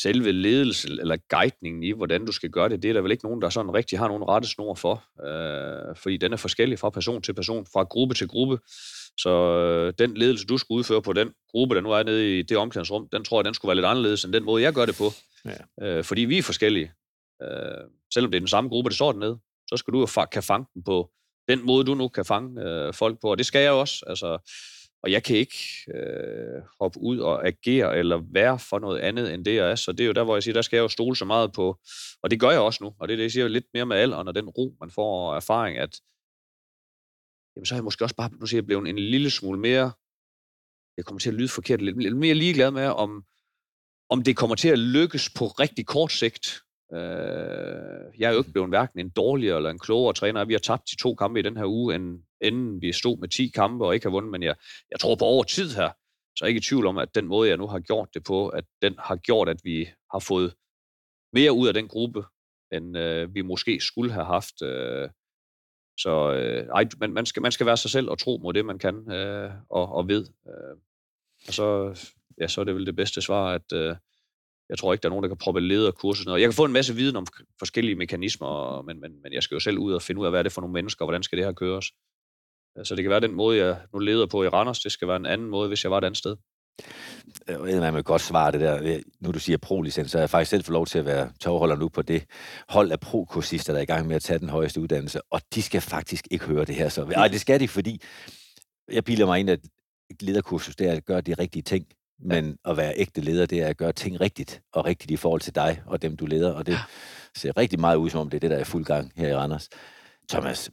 selve 0.00 0.32
ledelse 0.32 0.88
eller 1.00 1.16
guidningen 1.28 1.82
i, 1.82 1.92
hvordan 1.92 2.26
du 2.26 2.32
skal 2.32 2.50
gøre 2.50 2.68
det, 2.68 2.82
det 2.82 2.88
er 2.88 2.92
der 2.92 3.00
vel 3.00 3.10
ikke 3.10 3.24
nogen, 3.24 3.42
der 3.42 3.48
sådan 3.48 3.74
rigtig 3.74 3.98
har 3.98 4.08
nogen 4.08 4.28
rette 4.28 4.48
snor 4.48 4.74
for. 4.74 5.04
Øh, 5.26 5.96
fordi 5.96 6.16
den 6.16 6.32
er 6.32 6.36
forskellig 6.36 6.78
fra 6.78 6.90
person 6.90 7.22
til 7.22 7.34
person, 7.34 7.66
fra 7.72 7.82
gruppe 7.82 8.14
til 8.14 8.28
gruppe. 8.28 8.58
Så 9.18 9.30
øh, 9.30 9.92
den 9.98 10.16
ledelse, 10.16 10.46
du 10.46 10.58
skulle 10.58 10.78
udføre 10.78 11.02
på 11.02 11.12
den 11.12 11.28
gruppe, 11.50 11.74
der 11.74 11.80
nu 11.80 11.90
er 11.90 12.02
nede 12.02 12.38
i 12.38 12.42
det 12.42 12.56
omklædningsrum, 12.56 13.08
den 13.12 13.24
tror 13.24 13.40
jeg, 13.40 13.44
den 13.44 13.54
skulle 13.54 13.68
være 13.68 13.76
lidt 13.76 13.86
anderledes 13.86 14.24
end 14.24 14.32
den 14.32 14.44
måde, 14.44 14.62
jeg 14.62 14.72
gør 14.72 14.86
det 14.86 14.96
på. 14.98 15.04
Ja. 15.80 15.86
Øh, 15.86 16.04
fordi 16.04 16.20
vi 16.20 16.38
er 16.38 16.42
forskellige. 16.42 16.92
Øh, 17.42 17.90
selvom 18.14 18.30
det 18.30 18.38
er 18.38 18.40
den 18.40 18.48
samme 18.48 18.70
gruppe, 18.70 18.90
der 18.90 18.94
står 18.94 19.12
dernede, 19.12 19.38
så 19.68 19.76
skal 19.76 19.94
du 19.94 20.00
jo 20.00 20.06
fa- 20.06 20.28
kan 20.28 20.42
fange 20.42 20.66
den 20.74 20.82
på 20.84 21.10
den 21.48 21.66
måde, 21.66 21.84
du 21.84 21.94
nu 21.94 22.08
kan 22.08 22.24
fange 22.24 22.62
øh, 22.62 22.94
folk 22.94 23.20
på. 23.20 23.30
Og 23.30 23.38
det 23.38 23.46
skal 23.46 23.62
jeg 23.62 23.72
også. 23.72 24.04
Altså, 24.06 24.38
og 25.02 25.10
jeg 25.10 25.24
kan 25.24 25.36
ikke 25.36 25.58
øh, 25.94 26.62
hoppe 26.80 27.00
ud 27.00 27.18
og 27.18 27.46
agere 27.46 27.98
eller 27.98 28.22
være 28.32 28.58
for 28.58 28.78
noget 28.78 29.00
andet, 29.00 29.34
end 29.34 29.44
det 29.44 29.54
jeg 29.54 29.70
er. 29.70 29.74
Så 29.74 29.92
det 29.92 30.00
er 30.00 30.06
jo 30.06 30.12
der, 30.12 30.24
hvor 30.24 30.36
jeg 30.36 30.42
siger, 30.42 30.54
der 30.54 30.62
skal 30.62 30.76
jeg 30.76 30.82
jo 30.82 30.88
stole 30.88 31.16
så 31.16 31.24
meget 31.24 31.52
på. 31.52 31.78
Og 32.22 32.30
det 32.30 32.40
gør 32.40 32.50
jeg 32.50 32.60
også 32.60 32.84
nu. 32.84 32.94
Og 33.00 33.08
det 33.08 33.14
er 33.14 33.16
det, 33.16 33.22
jeg 33.22 33.32
siger 33.32 33.48
lidt 33.48 33.66
mere 33.74 33.86
med 33.86 33.96
alderen 33.96 34.28
og 34.28 34.34
den 34.34 34.48
ro, 34.48 34.76
man 34.80 34.90
får 34.90 35.30
og 35.30 35.36
erfaring, 35.36 35.78
at 35.78 36.00
jamen, 37.56 37.66
så 37.66 37.74
er 37.74 37.76
jeg 37.76 37.84
måske 37.84 38.04
også 38.04 38.16
bare, 38.16 38.30
nu 38.40 38.46
siger 38.46 38.58
jeg, 38.58 38.66
blevet 38.66 38.88
en 38.88 38.98
lille 38.98 39.30
smule 39.30 39.60
mere, 39.60 39.92
jeg 40.96 41.04
kommer 41.04 41.20
til 41.20 41.30
at 41.30 41.34
lyde 41.34 41.48
forkert, 41.48 41.82
lidt, 41.82 42.02
lidt 42.02 42.16
mere 42.16 42.34
ligeglad 42.34 42.70
med, 42.70 42.86
om, 42.86 43.24
om 44.10 44.22
det 44.22 44.36
kommer 44.36 44.56
til 44.56 44.68
at 44.68 44.78
lykkes 44.78 45.30
på 45.30 45.46
rigtig 45.46 45.86
kort 45.86 46.12
sigt. 46.12 46.60
Øh, 46.92 46.98
jeg 48.18 48.28
er 48.28 48.32
jo 48.32 48.38
ikke 48.38 48.52
blevet 48.52 48.68
hverken 48.68 49.00
en 49.00 49.10
dårligere 49.10 49.56
eller 49.56 49.70
en 49.70 49.78
klogere 49.78 50.14
træner. 50.14 50.44
Vi 50.44 50.52
har 50.52 50.58
tabt 50.60 50.90
de 50.90 50.96
to 50.96 51.14
kampe 51.14 51.40
i 51.40 51.42
den 51.42 51.56
her 51.56 51.66
uge, 51.66 51.94
end, 51.94 52.22
inden 52.40 52.82
vi 52.82 52.92
stod 52.92 53.18
med 53.18 53.28
10 53.28 53.48
kampe 53.48 53.86
og 53.86 53.94
ikke 53.94 54.06
har 54.06 54.10
vundet, 54.10 54.30
men 54.30 54.42
jeg, 54.42 54.54
jeg 54.90 55.00
tror 55.00 55.14
på 55.14 55.24
over 55.24 55.44
tid 55.44 55.70
her, 55.70 55.90
så 56.36 56.44
er 56.44 56.46
jeg 56.46 56.48
ikke 56.48 56.58
i 56.58 56.68
tvivl 56.68 56.86
om, 56.86 56.98
at 56.98 57.14
den 57.14 57.26
måde, 57.26 57.48
jeg 57.48 57.56
nu 57.56 57.66
har 57.66 57.78
gjort 57.78 58.08
det 58.14 58.24
på, 58.24 58.48
at 58.48 58.64
den 58.82 58.94
har 58.98 59.16
gjort, 59.16 59.48
at 59.48 59.60
vi 59.64 59.88
har 60.12 60.18
fået 60.18 60.54
mere 61.32 61.52
ud 61.52 61.68
af 61.68 61.74
den 61.74 61.88
gruppe, 61.88 62.24
end 62.72 62.98
øh, 62.98 63.34
vi 63.34 63.42
måske 63.42 63.80
skulle 63.80 64.12
have 64.12 64.24
haft. 64.24 64.62
Øh, 64.62 65.08
så 65.98 66.32
øh, 66.32 66.66
ej, 66.66 66.88
man, 67.00 67.12
man, 67.12 67.26
skal, 67.26 67.42
man 67.42 67.52
skal 67.52 67.66
være 67.66 67.76
sig 67.76 67.90
selv 67.90 68.10
og 68.10 68.18
tro 68.18 68.38
mod 68.42 68.52
det, 68.52 68.66
man 68.66 68.78
kan 68.78 69.12
øh, 69.12 69.50
og, 69.70 69.88
og 69.88 70.08
ved. 70.08 70.26
Øh, 70.48 70.76
og 71.48 71.54
så, 71.54 71.94
ja, 72.40 72.48
så 72.48 72.60
er 72.60 72.64
det 72.64 72.74
vel 72.74 72.86
det 72.86 72.96
bedste 72.96 73.22
svar, 73.22 73.54
at 73.54 73.72
øh, 73.72 73.96
jeg 74.68 74.78
tror 74.78 74.92
ikke, 74.92 75.02
der 75.02 75.08
er 75.08 75.10
nogen, 75.10 75.22
der 75.22 75.28
kan 75.28 75.36
proppe 75.36 75.60
lederkurser. 75.60 76.24
Noget. 76.24 76.40
Jeg 76.40 76.46
kan 76.46 76.54
få 76.54 76.64
en 76.64 76.72
masse 76.72 76.94
viden 76.94 77.16
om 77.16 77.26
forskellige 77.58 77.94
mekanismer, 77.94 78.82
men, 78.82 79.00
men, 79.00 79.22
men 79.22 79.32
jeg 79.32 79.42
skal 79.42 79.54
jo 79.54 79.60
selv 79.60 79.78
ud 79.78 79.92
og 79.92 80.02
finde 80.02 80.20
ud 80.20 80.26
af, 80.26 80.32
hvad 80.32 80.38
er 80.38 80.42
det 80.42 80.52
for 80.52 80.60
nogle 80.60 80.72
mennesker, 80.72 81.04
og 81.04 81.06
hvordan 81.06 81.22
skal 81.22 81.38
det 81.38 81.44
her 81.46 81.52
køres. 81.52 81.92
Øh, 82.78 82.84
så 82.84 82.94
det 82.94 83.04
kan 83.04 83.10
være 83.10 83.20
den 83.20 83.34
måde, 83.34 83.58
jeg 83.58 83.80
nu 83.92 83.98
leder 83.98 84.26
på 84.26 84.44
i 84.44 84.48
Randers, 84.48 84.80
det 84.80 84.92
skal 84.92 85.08
være 85.08 85.16
en 85.16 85.26
anden 85.26 85.50
måde, 85.50 85.68
hvis 85.68 85.84
jeg 85.84 85.90
var 85.90 85.98
et 85.98 86.04
andet 86.04 86.18
sted. 86.18 86.36
Øh, 87.48 87.52
jeg 87.52 87.60
ved, 87.62 87.80
man 87.80 87.94
vil 87.94 88.04
godt 88.04 88.22
svare 88.22 88.52
det 88.52 88.60
der. 88.60 88.82
Øh, 88.82 89.02
nu 89.20 89.30
du 89.30 89.38
siger 89.38 89.58
pro-licens, 89.58 90.10
så 90.10 90.18
har 90.18 90.22
jeg 90.22 90.30
faktisk 90.30 90.50
selv 90.50 90.64
fået 90.64 90.72
lov 90.72 90.86
til 90.86 90.98
at 90.98 91.04
være 91.04 91.32
tovholder 91.40 91.76
nu 91.76 91.88
på 91.88 92.02
det 92.02 92.24
hold 92.68 92.92
af 92.92 93.00
pro-kursister, 93.00 93.72
der 93.72 93.78
er 93.78 93.82
i 93.82 93.86
gang 93.86 94.06
med 94.06 94.16
at 94.16 94.22
tage 94.22 94.38
den 94.38 94.48
højeste 94.48 94.80
uddannelse, 94.80 95.20
og 95.30 95.40
de 95.54 95.62
skal 95.62 95.80
faktisk 95.80 96.28
ikke 96.30 96.44
høre 96.44 96.64
det 96.64 96.74
her. 96.74 96.88
Så, 96.88 97.04
ej, 97.04 97.28
det 97.28 97.40
skal 97.40 97.60
de, 97.60 97.68
fordi 97.68 98.00
jeg 98.92 99.04
bilder 99.04 99.26
mig 99.26 99.40
ind, 99.40 99.50
at 99.50 99.60
lederkursus, 100.20 100.76
det 100.76 100.88
er 100.88 100.92
at 100.92 101.04
gøre 101.04 101.20
de 101.20 101.34
rigtige 101.34 101.62
ting, 101.62 101.86
men 102.20 102.58
at 102.64 102.76
være 102.76 102.94
ægte 102.96 103.20
leder, 103.20 103.46
det 103.46 103.62
er 103.62 103.66
at 103.66 103.76
gøre 103.76 103.92
ting 103.92 104.20
rigtigt, 104.20 104.62
og 104.72 104.84
rigtigt 104.84 105.10
i 105.10 105.16
forhold 105.16 105.40
til 105.40 105.54
dig 105.54 105.82
og 105.86 106.02
dem, 106.02 106.16
du 106.16 106.26
leder, 106.26 106.52
og 106.52 106.66
det 106.66 106.78
ser 107.36 107.56
rigtig 107.56 107.80
meget 107.80 107.96
ud, 107.96 108.10
som 108.10 108.20
om 108.20 108.30
det 108.30 108.36
er 108.36 108.40
det, 108.40 108.50
der 108.50 108.56
er 108.56 108.64
fuld 108.64 108.84
gang 108.84 109.12
her 109.16 109.28
i 109.28 109.34
Randers. 109.34 109.68
Thomas, 110.30 110.70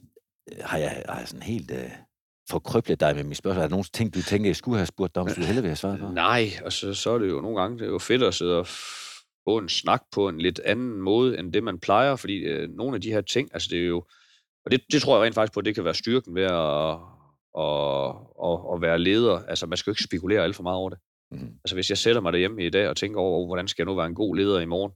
har 0.60 0.78
jeg, 0.78 1.04
har 1.08 1.18
jeg 1.18 1.28
sådan 1.28 1.42
helt... 1.42 1.70
Uh 1.70 2.06
forkryblet 2.50 3.00
dig 3.00 3.16
med 3.16 3.24
mit 3.24 3.36
spørgsmål? 3.36 3.62
Er 3.62 3.68
der 3.68 3.70
nogle 3.70 3.84
ting, 3.92 4.14
du 4.14 4.22
tænker, 4.22 4.48
jeg 4.48 4.56
skulle 4.56 4.78
have 4.78 4.86
spurgt 4.86 5.14
dig 5.14 5.22
om, 5.22 5.28
du 5.28 5.40
hellere 5.40 5.62
vil 5.62 5.68
have 5.68 5.76
svaret 5.76 6.00
på? 6.00 6.08
Nej, 6.08 6.50
og 6.64 6.72
så, 6.72 6.94
så 6.94 7.10
er 7.10 7.18
det 7.18 7.28
jo 7.28 7.40
nogle 7.40 7.60
gange 7.60 7.78
det 7.78 7.84
er 7.84 7.90
jo 7.90 7.98
fedt 7.98 8.22
at 8.22 8.34
sidde 8.34 8.58
og 8.58 8.66
få 9.48 9.58
en 9.58 9.68
snak 9.68 10.02
på 10.12 10.28
en 10.28 10.40
lidt 10.40 10.60
anden 10.64 11.02
måde, 11.02 11.38
end 11.38 11.52
det 11.52 11.64
man 11.64 11.80
plejer, 11.80 12.16
fordi 12.16 12.38
øh, 12.38 12.68
nogle 12.70 12.94
af 12.94 13.00
de 13.00 13.12
her 13.12 13.20
ting, 13.20 13.48
altså 13.52 13.68
det 13.70 13.78
er 13.78 13.86
jo, 13.86 14.04
og 14.64 14.70
det, 14.70 14.80
det 14.92 15.02
tror 15.02 15.16
jeg 15.16 15.24
rent 15.24 15.34
faktisk 15.34 15.54
på, 15.54 15.60
at 15.60 15.66
det 15.66 15.74
kan 15.74 15.84
være 15.84 15.94
styrken 15.94 16.34
ved 16.34 16.42
at, 16.42 16.98
at, 17.58 18.14
at, 18.44 18.74
at 18.74 18.82
være 18.82 18.98
leder. 18.98 19.44
Altså 19.48 19.66
man 19.66 19.76
skal 19.76 19.90
jo 19.90 19.92
ikke 19.92 20.04
spekulere 20.04 20.42
alt 20.42 20.56
for 20.56 20.62
meget 20.62 20.76
over 20.76 20.90
det. 20.90 20.98
Mm. 21.30 21.58
Altså 21.64 21.74
hvis 21.74 21.90
jeg 21.90 21.98
sætter 21.98 22.20
mig 22.20 22.32
derhjemme 22.32 22.66
i 22.66 22.70
dag 22.70 22.88
og 22.88 22.96
tænker 22.96 23.20
over, 23.20 23.46
hvordan 23.46 23.68
skal 23.68 23.82
jeg 23.82 23.86
nu 23.86 23.94
være 23.94 24.06
en 24.06 24.14
god 24.14 24.36
leder 24.36 24.60
i 24.60 24.66
morgen, 24.66 24.92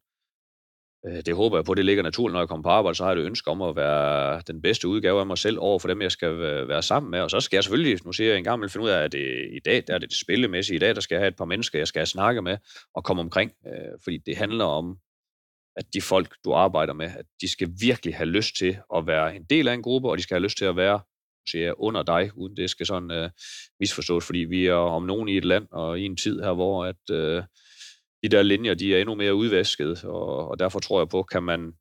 øh, 1.06 1.22
det 1.26 1.34
håber 1.34 1.56
jeg 1.56 1.64
på, 1.64 1.74
det 1.74 1.84
ligger 1.84 2.02
naturligt, 2.02 2.32
når 2.32 2.40
jeg 2.40 2.48
kommer 2.48 2.62
på 2.62 2.68
arbejde, 2.68 2.94
så 2.94 3.04
har 3.04 3.12
jeg 3.12 3.20
et 3.20 3.26
ønske 3.26 3.50
om 3.50 3.62
at 3.62 3.76
være 3.76 4.42
den 4.46 4.62
bedste 4.62 4.88
udgave 4.88 5.20
af 5.20 5.26
mig 5.26 5.38
selv 5.38 5.58
over 5.60 5.78
for 5.78 5.88
dem, 5.88 6.02
jeg 6.02 6.12
skal 6.12 6.38
være 6.68 6.82
sammen 6.82 7.10
med. 7.10 7.20
Og 7.20 7.30
så 7.30 7.40
skal 7.40 7.56
jeg 7.56 7.64
selvfølgelig, 7.64 7.98
nu 8.04 8.12
siger 8.12 8.30
jeg 8.30 8.38
en 8.38 8.44
gang, 8.44 8.70
finde 8.70 8.84
ud 8.84 8.90
af, 8.90 9.02
at 9.04 9.12
det, 9.12 9.48
i 9.52 9.60
dag 9.64 9.84
der 9.86 9.94
er 9.94 9.98
det 9.98 10.10
det 10.10 10.18
spillemæssige. 10.18 10.76
I 10.76 10.78
dag 10.78 10.94
der 10.94 11.00
skal 11.00 11.14
jeg 11.14 11.22
have 11.22 11.28
et 11.28 11.36
par 11.36 11.44
mennesker, 11.44 11.78
jeg 11.78 11.88
skal 11.88 12.06
snakke 12.06 12.42
med 12.42 12.58
og 12.94 13.04
komme 13.04 13.22
omkring. 13.22 13.52
Øh, 13.66 13.98
fordi 14.04 14.18
det 14.18 14.36
handler 14.36 14.64
om, 14.64 14.98
at 15.76 15.94
de 15.94 16.02
folk, 16.02 16.34
du 16.44 16.52
arbejder 16.52 16.92
med, 16.92 17.06
at 17.06 17.26
de 17.40 17.48
skal 17.48 17.68
virkelig 17.80 18.16
have 18.16 18.28
lyst 18.28 18.56
til 18.58 18.78
at 18.96 19.06
være 19.06 19.36
en 19.36 19.44
del 19.44 19.68
af 19.68 19.74
en 19.74 19.82
gruppe, 19.82 20.10
og 20.10 20.18
de 20.18 20.22
skal 20.22 20.34
have 20.34 20.42
lyst 20.42 20.58
til 20.58 20.64
at 20.64 20.76
være 20.76 21.00
siger 21.48 21.80
under 21.82 22.02
dig, 22.02 22.30
uden 22.36 22.56
det 22.56 22.70
skal 22.70 22.86
sådan 22.86 23.10
øh, 23.10 23.30
misforstås, 23.80 24.26
fordi 24.26 24.38
vi 24.38 24.66
er 24.66 24.74
om 24.74 25.02
nogen 25.02 25.28
i 25.28 25.36
et 25.36 25.44
land 25.44 25.66
og 25.70 26.00
i 26.00 26.04
en 26.04 26.16
tid 26.16 26.40
her, 26.40 26.52
hvor 26.52 26.84
at, 26.84 27.10
øh, 27.10 27.42
de 28.22 28.28
der 28.28 28.42
linjer, 28.42 28.74
de 28.74 28.94
er 28.94 29.00
endnu 29.00 29.14
mere 29.14 29.34
udvasket, 29.34 30.04
og, 30.04 30.48
og 30.48 30.58
derfor 30.58 30.78
tror 30.78 31.00
jeg 31.00 31.08
på, 31.08 31.22
kan 31.22 31.42
man, 31.42 31.72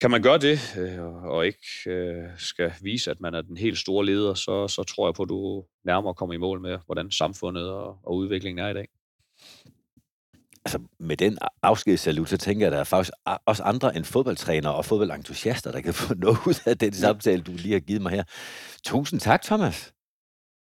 kan 0.00 0.10
man 0.10 0.22
gøre 0.22 0.38
det, 0.38 0.58
øh, 0.78 1.04
og 1.24 1.46
ikke 1.46 1.66
øh, 1.86 2.24
skal 2.38 2.72
vise, 2.82 3.10
at 3.10 3.20
man 3.20 3.34
er 3.34 3.42
den 3.42 3.56
helt 3.56 3.78
store 3.78 4.06
leder, 4.06 4.34
så, 4.34 4.68
så 4.68 4.82
tror 4.82 5.06
jeg 5.08 5.14
på, 5.14 5.22
at 5.22 5.28
du 5.28 5.64
nærmere 5.84 6.14
kommer 6.14 6.34
i 6.34 6.38
mål 6.38 6.60
med, 6.60 6.78
hvordan 6.86 7.10
samfundet 7.10 7.70
og, 7.70 7.98
og 8.02 8.16
udviklingen 8.16 8.64
er 8.64 8.68
i 8.68 8.74
dag. 8.74 8.88
Altså, 10.64 10.78
med 10.98 11.16
den 11.16 11.38
afskedssalut, 11.62 12.28
så 12.28 12.36
tænker 12.36 12.66
jeg, 12.66 12.66
at 12.66 12.72
der 12.72 12.80
er 12.80 12.84
faktisk 12.84 13.12
også 13.46 13.62
andre 13.62 13.96
end 13.96 14.04
fodboldtrænere 14.04 14.74
og 14.74 14.84
fodboldentusiaster, 14.84 15.72
der 15.72 15.80
kan 15.80 15.94
få 16.04 16.14
noget 16.14 16.38
ud 16.46 16.54
af 16.66 16.78
den 16.78 16.92
samtale, 16.92 17.42
du 17.42 17.52
lige 17.52 17.72
har 17.72 17.80
givet 17.80 18.02
mig 18.02 18.12
her. 18.12 18.24
Tusind 18.84 19.20
tak, 19.20 19.42
Thomas. 19.42 19.92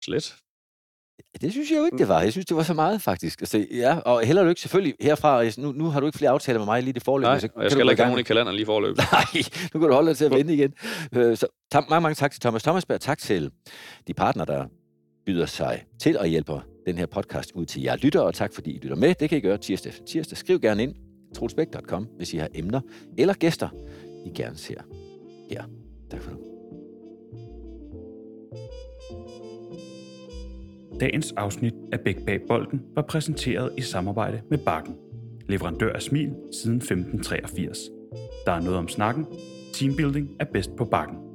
Slet. 0.04 0.36
Det 1.40 1.52
synes 1.52 1.70
jeg 1.70 1.78
jo 1.78 1.84
ikke, 1.84 1.98
det 1.98 2.08
var. 2.08 2.20
Jeg 2.22 2.32
synes, 2.32 2.46
det 2.46 2.56
var 2.56 2.62
så 2.62 2.74
meget, 2.74 3.02
faktisk. 3.02 3.40
Altså, 3.40 3.66
ja, 3.70 3.98
og 3.98 4.24
heller 4.26 4.42
du 4.42 4.48
ikke 4.48 4.60
selvfølgelig 4.60 4.94
herfra. 5.00 5.44
Nu, 5.58 5.72
nu 5.72 5.84
har 5.90 6.00
du 6.00 6.06
ikke 6.06 6.18
flere 6.18 6.30
aftaler 6.30 6.58
med 6.58 6.66
mig 6.66 6.82
lige 6.82 6.92
det 6.92 7.02
forløb. 7.02 7.24
Nej, 7.24 7.38
så 7.38 7.48
og 7.54 7.62
jeg 7.62 7.70
skal 7.70 7.90
ikke 7.90 8.02
have 8.02 8.10
nogen 8.10 8.20
i 8.20 8.22
kalenderen 8.22 8.56
lige 8.56 8.66
forløb. 8.66 8.96
Nej, 9.12 9.24
nu 9.74 9.80
kan 9.80 9.88
du 9.88 9.94
holde 9.94 10.08
dig 10.08 10.16
til 10.16 10.24
at 10.24 10.30
vende 10.30 10.54
igen. 10.54 10.74
Øh, 11.14 11.36
Så 11.36 11.46
tam, 11.72 11.86
mange, 11.90 12.00
mange 12.02 12.14
tak 12.14 12.32
til 12.32 12.40
Thomas 12.40 12.62
Thomasberg. 12.62 13.00
Tak 13.00 13.18
til 13.18 13.50
de 14.06 14.14
partner, 14.14 14.44
der 14.44 14.66
byder 15.26 15.46
sig 15.46 15.84
til 16.00 16.18
og 16.18 16.26
hjælper 16.26 16.60
den 16.86 16.98
her 16.98 17.06
podcast 17.06 17.52
ud 17.54 17.66
til 17.66 17.82
jer 17.82 17.96
lyttere. 17.96 18.22
Og 18.22 18.34
tak 18.34 18.54
fordi 18.54 18.70
I 18.70 18.78
lytter 18.78 18.96
med. 18.96 19.14
Det 19.14 19.28
kan 19.28 19.38
I 19.38 19.40
gøre 19.40 19.58
tirsdag 19.58 19.90
efter 19.90 20.04
tirsdag. 20.04 20.38
Skriv 20.38 20.60
gerne 20.60 20.82
ind 20.82 20.94
trolsbæk.com, 21.34 22.08
hvis 22.16 22.34
I 22.34 22.36
har 22.36 22.48
emner 22.54 22.80
eller 23.18 23.34
gæster, 23.34 23.68
I 24.26 24.30
gerne 24.34 24.56
ser 24.56 24.80
her. 25.50 25.64
Tak 26.10 26.22
for 26.22 26.30
nu. 26.30 26.36
Dagens 31.00 31.32
afsnit 31.32 31.74
af 31.92 32.00
Bæk 32.00 32.24
Bag 32.26 32.40
Bolden 32.48 32.82
var 32.94 33.02
præsenteret 33.02 33.70
i 33.76 33.80
samarbejde 33.80 34.42
med 34.50 34.58
Bakken. 34.58 34.94
Leverandør 35.48 35.92
af 35.92 36.02
smil 36.02 36.34
siden 36.62 36.76
1583. 36.76 37.78
Der 38.46 38.52
er 38.52 38.60
noget 38.60 38.78
om 38.78 38.88
snakken. 38.88 39.26
Teambuilding 39.72 40.36
er 40.40 40.44
bedst 40.44 40.76
på 40.76 40.84
Bakken. 40.84 41.29